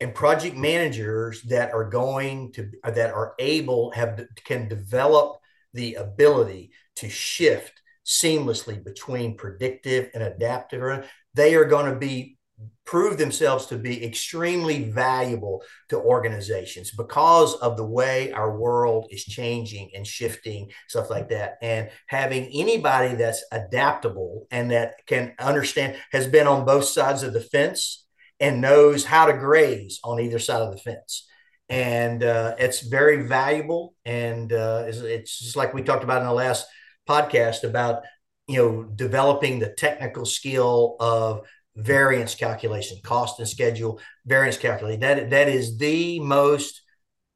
And 0.00 0.14
project 0.14 0.56
managers 0.56 1.42
that 1.42 1.72
are 1.72 1.88
going 1.88 2.52
to 2.52 2.70
that 2.84 3.14
are 3.14 3.34
able 3.38 3.92
have 3.92 4.20
can 4.44 4.68
develop 4.68 5.38
the 5.72 5.94
ability 5.94 6.72
to 6.96 7.08
shift 7.08 7.80
seamlessly 8.04 8.82
between 8.82 9.36
predictive 9.36 10.10
and 10.12 10.22
adaptive. 10.22 11.08
They 11.34 11.54
are 11.54 11.64
going 11.64 11.92
to 11.92 11.98
be 11.98 12.36
prove 12.84 13.16
themselves 13.16 13.66
to 13.66 13.76
be 13.76 14.04
extremely 14.04 14.90
valuable 14.90 15.62
to 15.88 15.98
organizations 15.98 16.90
because 16.90 17.54
of 17.56 17.76
the 17.76 17.84
way 17.84 18.32
our 18.32 18.58
world 18.58 19.06
is 19.10 19.24
changing 19.24 19.90
and 19.94 20.06
shifting 20.06 20.70
stuff 20.88 21.08
like 21.08 21.28
that. 21.28 21.58
And 21.62 21.90
having 22.06 22.50
anybody 22.52 23.14
that's 23.14 23.44
adaptable 23.52 24.46
and 24.50 24.70
that 24.72 24.94
can 25.06 25.34
understand 25.38 25.96
has 26.10 26.26
been 26.26 26.46
on 26.46 26.64
both 26.64 26.84
sides 26.84 27.22
of 27.22 27.32
the 27.32 27.40
fence 27.40 28.04
and 28.40 28.60
knows 28.60 29.04
how 29.04 29.26
to 29.26 29.32
graze 29.32 30.00
on 30.02 30.20
either 30.20 30.40
side 30.40 30.62
of 30.62 30.72
the 30.72 30.78
fence. 30.78 31.28
And 31.68 32.24
uh, 32.24 32.56
it's 32.58 32.80
very 32.80 33.22
valuable. 33.26 33.94
And 34.04 34.52
uh, 34.52 34.84
it's, 34.86 34.98
it's 34.98 35.38
just 35.38 35.56
like 35.56 35.72
we 35.72 35.82
talked 35.82 36.04
about 36.04 36.20
in 36.20 36.26
the 36.26 36.34
last 36.34 36.66
podcast 37.08 37.64
about 37.64 38.02
you 38.48 38.56
know 38.56 38.82
developing 38.84 39.58
the 39.58 39.72
technical 39.72 40.24
skill 40.24 40.96
of 41.00 41.46
variance 41.76 42.34
calculation, 42.34 42.98
cost 43.02 43.38
and 43.38 43.48
schedule 43.48 44.00
variance 44.26 44.58
calculation. 44.58 45.00
That, 45.00 45.30
that 45.30 45.48
is 45.48 45.78
the 45.78 46.20
most 46.20 46.82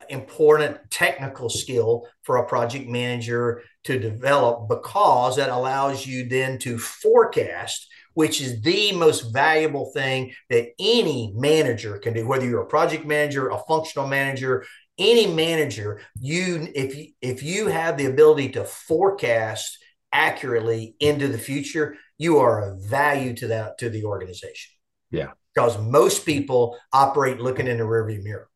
important 0.09 0.79
technical 0.91 1.49
skill 1.49 2.07
for 2.23 2.37
a 2.37 2.47
project 2.47 2.89
manager 2.89 3.63
to 3.85 3.99
develop 3.99 4.69
because 4.69 5.37
that 5.37 5.49
allows 5.49 6.07
you 6.07 6.29
then 6.29 6.59
to 6.59 6.79
forecast 6.79 7.89
which 8.15 8.41
is 8.41 8.63
the 8.63 8.93
most 8.93 9.33
valuable 9.33 9.91
thing 9.93 10.33
that 10.49 10.69
any 10.79 11.33
manager 11.37 11.99
can 11.99 12.15
do 12.15 12.27
whether 12.27 12.47
you're 12.47 12.63
a 12.63 12.67
project 12.67 13.05
manager 13.05 13.49
a 13.49 13.59
functional 13.69 14.07
manager 14.07 14.65
any 14.99 15.27
manager 15.27 16.01
you 16.21 16.69
if 16.75 16.97
you 16.97 17.09
if 17.21 17.43
you 17.43 17.67
have 17.67 17.97
the 17.97 18.07
ability 18.07 18.49
to 18.49 18.65
forecast 18.65 19.79
accurately 20.13 20.95
into 21.01 21.29
the 21.29 21.39
future 21.39 21.97
you 22.19 22.39
are 22.39 22.71
of 22.71 22.83
value 22.83 23.35
to 23.35 23.49
that 23.49 23.79
to 23.79 23.91
the 23.91 24.05
organization. 24.05 24.73
Yeah. 25.11 25.33
Because 25.55 25.79
most 25.79 26.27
people 26.27 26.79
operate 26.93 27.41
looking 27.41 27.67
in 27.67 27.79
the 27.79 27.85
rearview 27.85 28.23
mirror. 28.23 28.49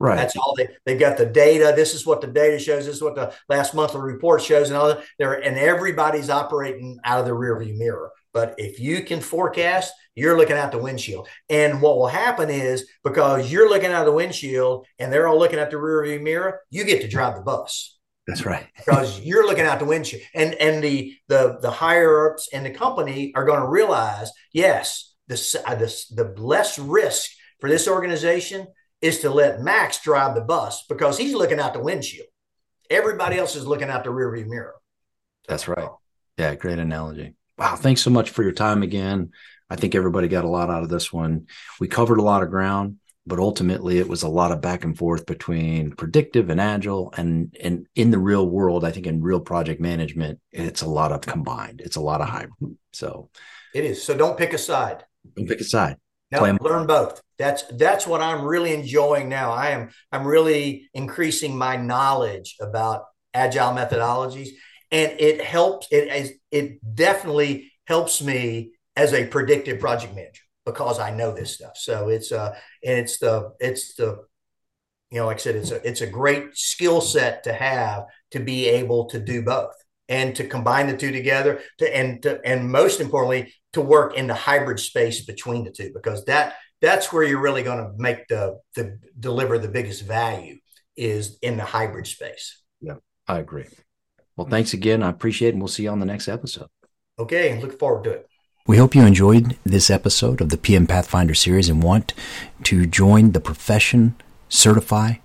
Right. 0.00 0.16
That's 0.16 0.36
all 0.36 0.54
they 0.56 0.68
they 0.84 0.98
got 0.98 1.16
the 1.16 1.26
data. 1.26 1.72
This 1.74 1.94
is 1.94 2.04
what 2.04 2.20
the 2.20 2.26
data 2.26 2.58
shows. 2.58 2.86
This 2.86 2.96
is 2.96 3.02
what 3.02 3.14
the 3.14 3.32
last 3.48 3.74
monthly 3.74 4.00
report 4.00 4.42
shows, 4.42 4.68
and 4.68 4.76
all 4.76 4.88
that. 4.88 5.04
There 5.18 5.34
and 5.34 5.56
everybody's 5.56 6.30
operating 6.30 6.98
out 7.04 7.20
of 7.20 7.26
the 7.26 7.32
rearview 7.32 7.76
mirror. 7.76 8.10
But 8.32 8.56
if 8.58 8.80
you 8.80 9.04
can 9.04 9.20
forecast, 9.20 9.94
you're 10.16 10.36
looking 10.36 10.56
out 10.56 10.72
the 10.72 10.78
windshield. 10.78 11.28
And 11.48 11.80
what 11.80 11.96
will 11.96 12.08
happen 12.08 12.50
is 12.50 12.88
because 13.04 13.50
you're 13.50 13.68
looking 13.68 13.92
out 13.92 14.04
the 14.04 14.12
windshield 14.12 14.86
and 14.98 15.12
they're 15.12 15.28
all 15.28 15.38
looking 15.38 15.60
at 15.60 15.70
the 15.70 15.76
rearview 15.76 16.20
mirror, 16.20 16.60
you 16.70 16.84
get 16.84 17.00
to 17.02 17.08
drive 17.08 17.36
the 17.36 17.42
bus. 17.42 17.93
That's 18.26 18.46
right. 18.46 18.66
because 18.76 19.20
you're 19.20 19.46
looking 19.46 19.66
out 19.66 19.78
the 19.78 19.84
windshield, 19.84 20.22
and 20.34 20.54
and 20.54 20.82
the 20.82 21.16
the 21.28 21.58
the 21.60 21.70
higher 21.70 22.30
ups 22.32 22.48
in 22.52 22.64
the 22.64 22.70
company 22.70 23.32
are 23.34 23.44
going 23.44 23.60
to 23.60 23.68
realize, 23.68 24.30
yes, 24.52 25.14
the, 25.28 25.62
uh, 25.66 25.74
the 25.74 26.04
the 26.14 26.40
less 26.40 26.78
risk 26.78 27.30
for 27.60 27.68
this 27.68 27.88
organization 27.88 28.66
is 29.00 29.20
to 29.20 29.30
let 29.30 29.62
Max 29.62 30.02
drive 30.02 30.34
the 30.34 30.40
bus 30.40 30.84
because 30.88 31.18
he's 31.18 31.34
looking 31.34 31.60
out 31.60 31.74
the 31.74 31.82
windshield. 31.82 32.28
Everybody 32.90 33.38
else 33.38 33.56
is 33.56 33.66
looking 33.66 33.90
out 33.90 34.04
the 34.04 34.10
rearview 34.10 34.46
mirror. 34.46 34.74
That's 35.48 35.68
right. 35.68 35.88
Yeah, 36.38 36.54
great 36.54 36.78
analogy. 36.78 37.34
Wow, 37.58 37.76
thanks 37.76 38.00
so 38.00 38.10
much 38.10 38.30
for 38.30 38.42
your 38.42 38.52
time 38.52 38.82
again. 38.82 39.30
I 39.70 39.76
think 39.76 39.94
everybody 39.94 40.28
got 40.28 40.44
a 40.44 40.48
lot 40.48 40.70
out 40.70 40.82
of 40.82 40.88
this 40.88 41.12
one. 41.12 41.46
We 41.80 41.88
covered 41.88 42.18
a 42.18 42.22
lot 42.22 42.42
of 42.42 42.50
ground 42.50 42.96
but 43.26 43.38
ultimately 43.38 43.98
it 43.98 44.08
was 44.08 44.22
a 44.22 44.28
lot 44.28 44.52
of 44.52 44.60
back 44.60 44.84
and 44.84 44.98
forth 44.98 45.26
between 45.26 45.90
predictive 45.92 46.50
and 46.50 46.60
agile 46.60 47.12
and 47.16 47.56
and 47.60 47.86
in 47.94 48.10
the 48.10 48.18
real 48.18 48.48
world 48.48 48.84
i 48.84 48.90
think 48.90 49.06
in 49.06 49.22
real 49.22 49.40
project 49.40 49.80
management 49.80 50.38
it's 50.52 50.82
a 50.82 50.88
lot 50.88 51.12
of 51.12 51.20
combined 51.22 51.80
it's 51.80 51.96
a 51.96 52.00
lot 52.00 52.20
of 52.20 52.28
hybrid 52.28 52.76
so. 52.94 53.28
It 53.74 53.84
is 53.84 54.02
so 54.02 54.16
don't 54.16 54.38
pick 54.38 54.52
a 54.52 54.58
side. 54.58 55.04
Don't 55.36 55.48
pick 55.48 55.60
a 55.60 55.64
side. 55.64 55.96
No, 56.30 56.40
learn 56.60 56.86
both. 56.86 57.20
That's 57.38 57.64
that's 57.72 58.06
what 58.06 58.20
i'm 58.20 58.44
really 58.44 58.72
enjoying 58.72 59.28
now. 59.28 59.52
I 59.52 59.70
am 59.70 59.90
i'm 60.12 60.26
really 60.26 60.88
increasing 60.94 61.56
my 61.56 61.76
knowledge 61.76 62.56
about 62.60 63.04
agile 63.34 63.72
methodologies 63.72 64.50
and 64.90 65.12
it 65.18 65.40
helps 65.40 65.88
it 65.90 66.38
it 66.52 66.94
definitely 66.94 67.72
helps 67.86 68.22
me 68.22 68.72
as 68.96 69.12
a 69.12 69.26
predictive 69.26 69.80
project 69.80 70.14
manager 70.14 70.42
because 70.64 70.98
I 70.98 71.10
know 71.10 71.32
this 71.32 71.54
stuff. 71.54 71.76
So 71.76 72.08
it's 72.08 72.32
uh 72.32 72.54
and 72.84 72.98
it's 72.98 73.18
the 73.18 73.52
it's 73.60 73.94
the 73.94 74.18
you 75.10 75.20
know 75.20 75.26
like 75.26 75.36
I 75.36 75.40
said 75.40 75.56
it's 75.56 75.70
a 75.70 75.86
it's 75.86 76.00
a 76.00 76.06
great 76.06 76.56
skill 76.56 77.00
set 77.00 77.44
to 77.44 77.52
have 77.52 78.04
to 78.32 78.40
be 78.40 78.66
able 78.68 79.06
to 79.10 79.18
do 79.18 79.42
both 79.42 79.74
and 80.08 80.34
to 80.36 80.46
combine 80.46 80.86
the 80.86 80.96
two 80.96 81.12
together 81.12 81.60
to 81.78 81.96
and 81.96 82.22
to 82.22 82.40
and 82.44 82.70
most 82.70 83.00
importantly 83.00 83.52
to 83.72 83.80
work 83.80 84.16
in 84.16 84.26
the 84.26 84.34
hybrid 84.34 84.78
space 84.78 85.24
between 85.24 85.64
the 85.64 85.70
two 85.70 85.90
because 85.94 86.24
that 86.26 86.54
that's 86.80 87.12
where 87.12 87.22
you're 87.22 87.40
really 87.40 87.62
going 87.62 87.78
to 87.78 87.92
make 87.96 88.26
the 88.28 88.58
the 88.76 88.98
deliver 89.18 89.58
the 89.58 89.68
biggest 89.68 90.04
value 90.04 90.58
is 90.96 91.38
in 91.42 91.56
the 91.56 91.64
hybrid 91.64 92.06
space. 92.06 92.60
Yeah, 92.80 92.96
I 93.26 93.38
agree. 93.38 93.66
Well, 94.36 94.48
thanks 94.48 94.74
again. 94.74 95.02
I 95.02 95.10
appreciate 95.10 95.48
it. 95.48 95.52
And 95.54 95.62
we'll 95.62 95.68
see 95.68 95.84
you 95.84 95.90
on 95.90 96.00
the 96.00 96.06
next 96.06 96.28
episode. 96.28 96.68
Okay. 97.18 97.50
And 97.50 97.62
look 97.62 97.78
forward 97.78 98.04
to 98.04 98.10
it. 98.10 98.28
We 98.66 98.78
hope 98.78 98.94
you 98.94 99.04
enjoyed 99.04 99.58
this 99.62 99.90
episode 99.90 100.40
of 100.40 100.48
the 100.48 100.56
PM 100.56 100.86
Pathfinder 100.86 101.34
series 101.34 101.68
and 101.68 101.82
want 101.82 102.14
to 102.62 102.86
join 102.86 103.32
the 103.32 103.40
profession, 103.40 104.14
certify, 104.48 105.16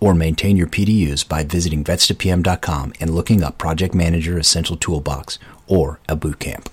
or 0.00 0.14
maintain 0.14 0.56
your 0.56 0.66
PDUs 0.66 1.28
by 1.28 1.44
visiting 1.44 1.84
vets2pm.com 1.84 2.94
and 2.98 3.14
looking 3.14 3.42
up 3.42 3.58
Project 3.58 3.94
Manager 3.94 4.38
Essential 4.38 4.78
Toolbox 4.78 5.38
or 5.66 6.00
a 6.08 6.16
bootcamp. 6.16 6.64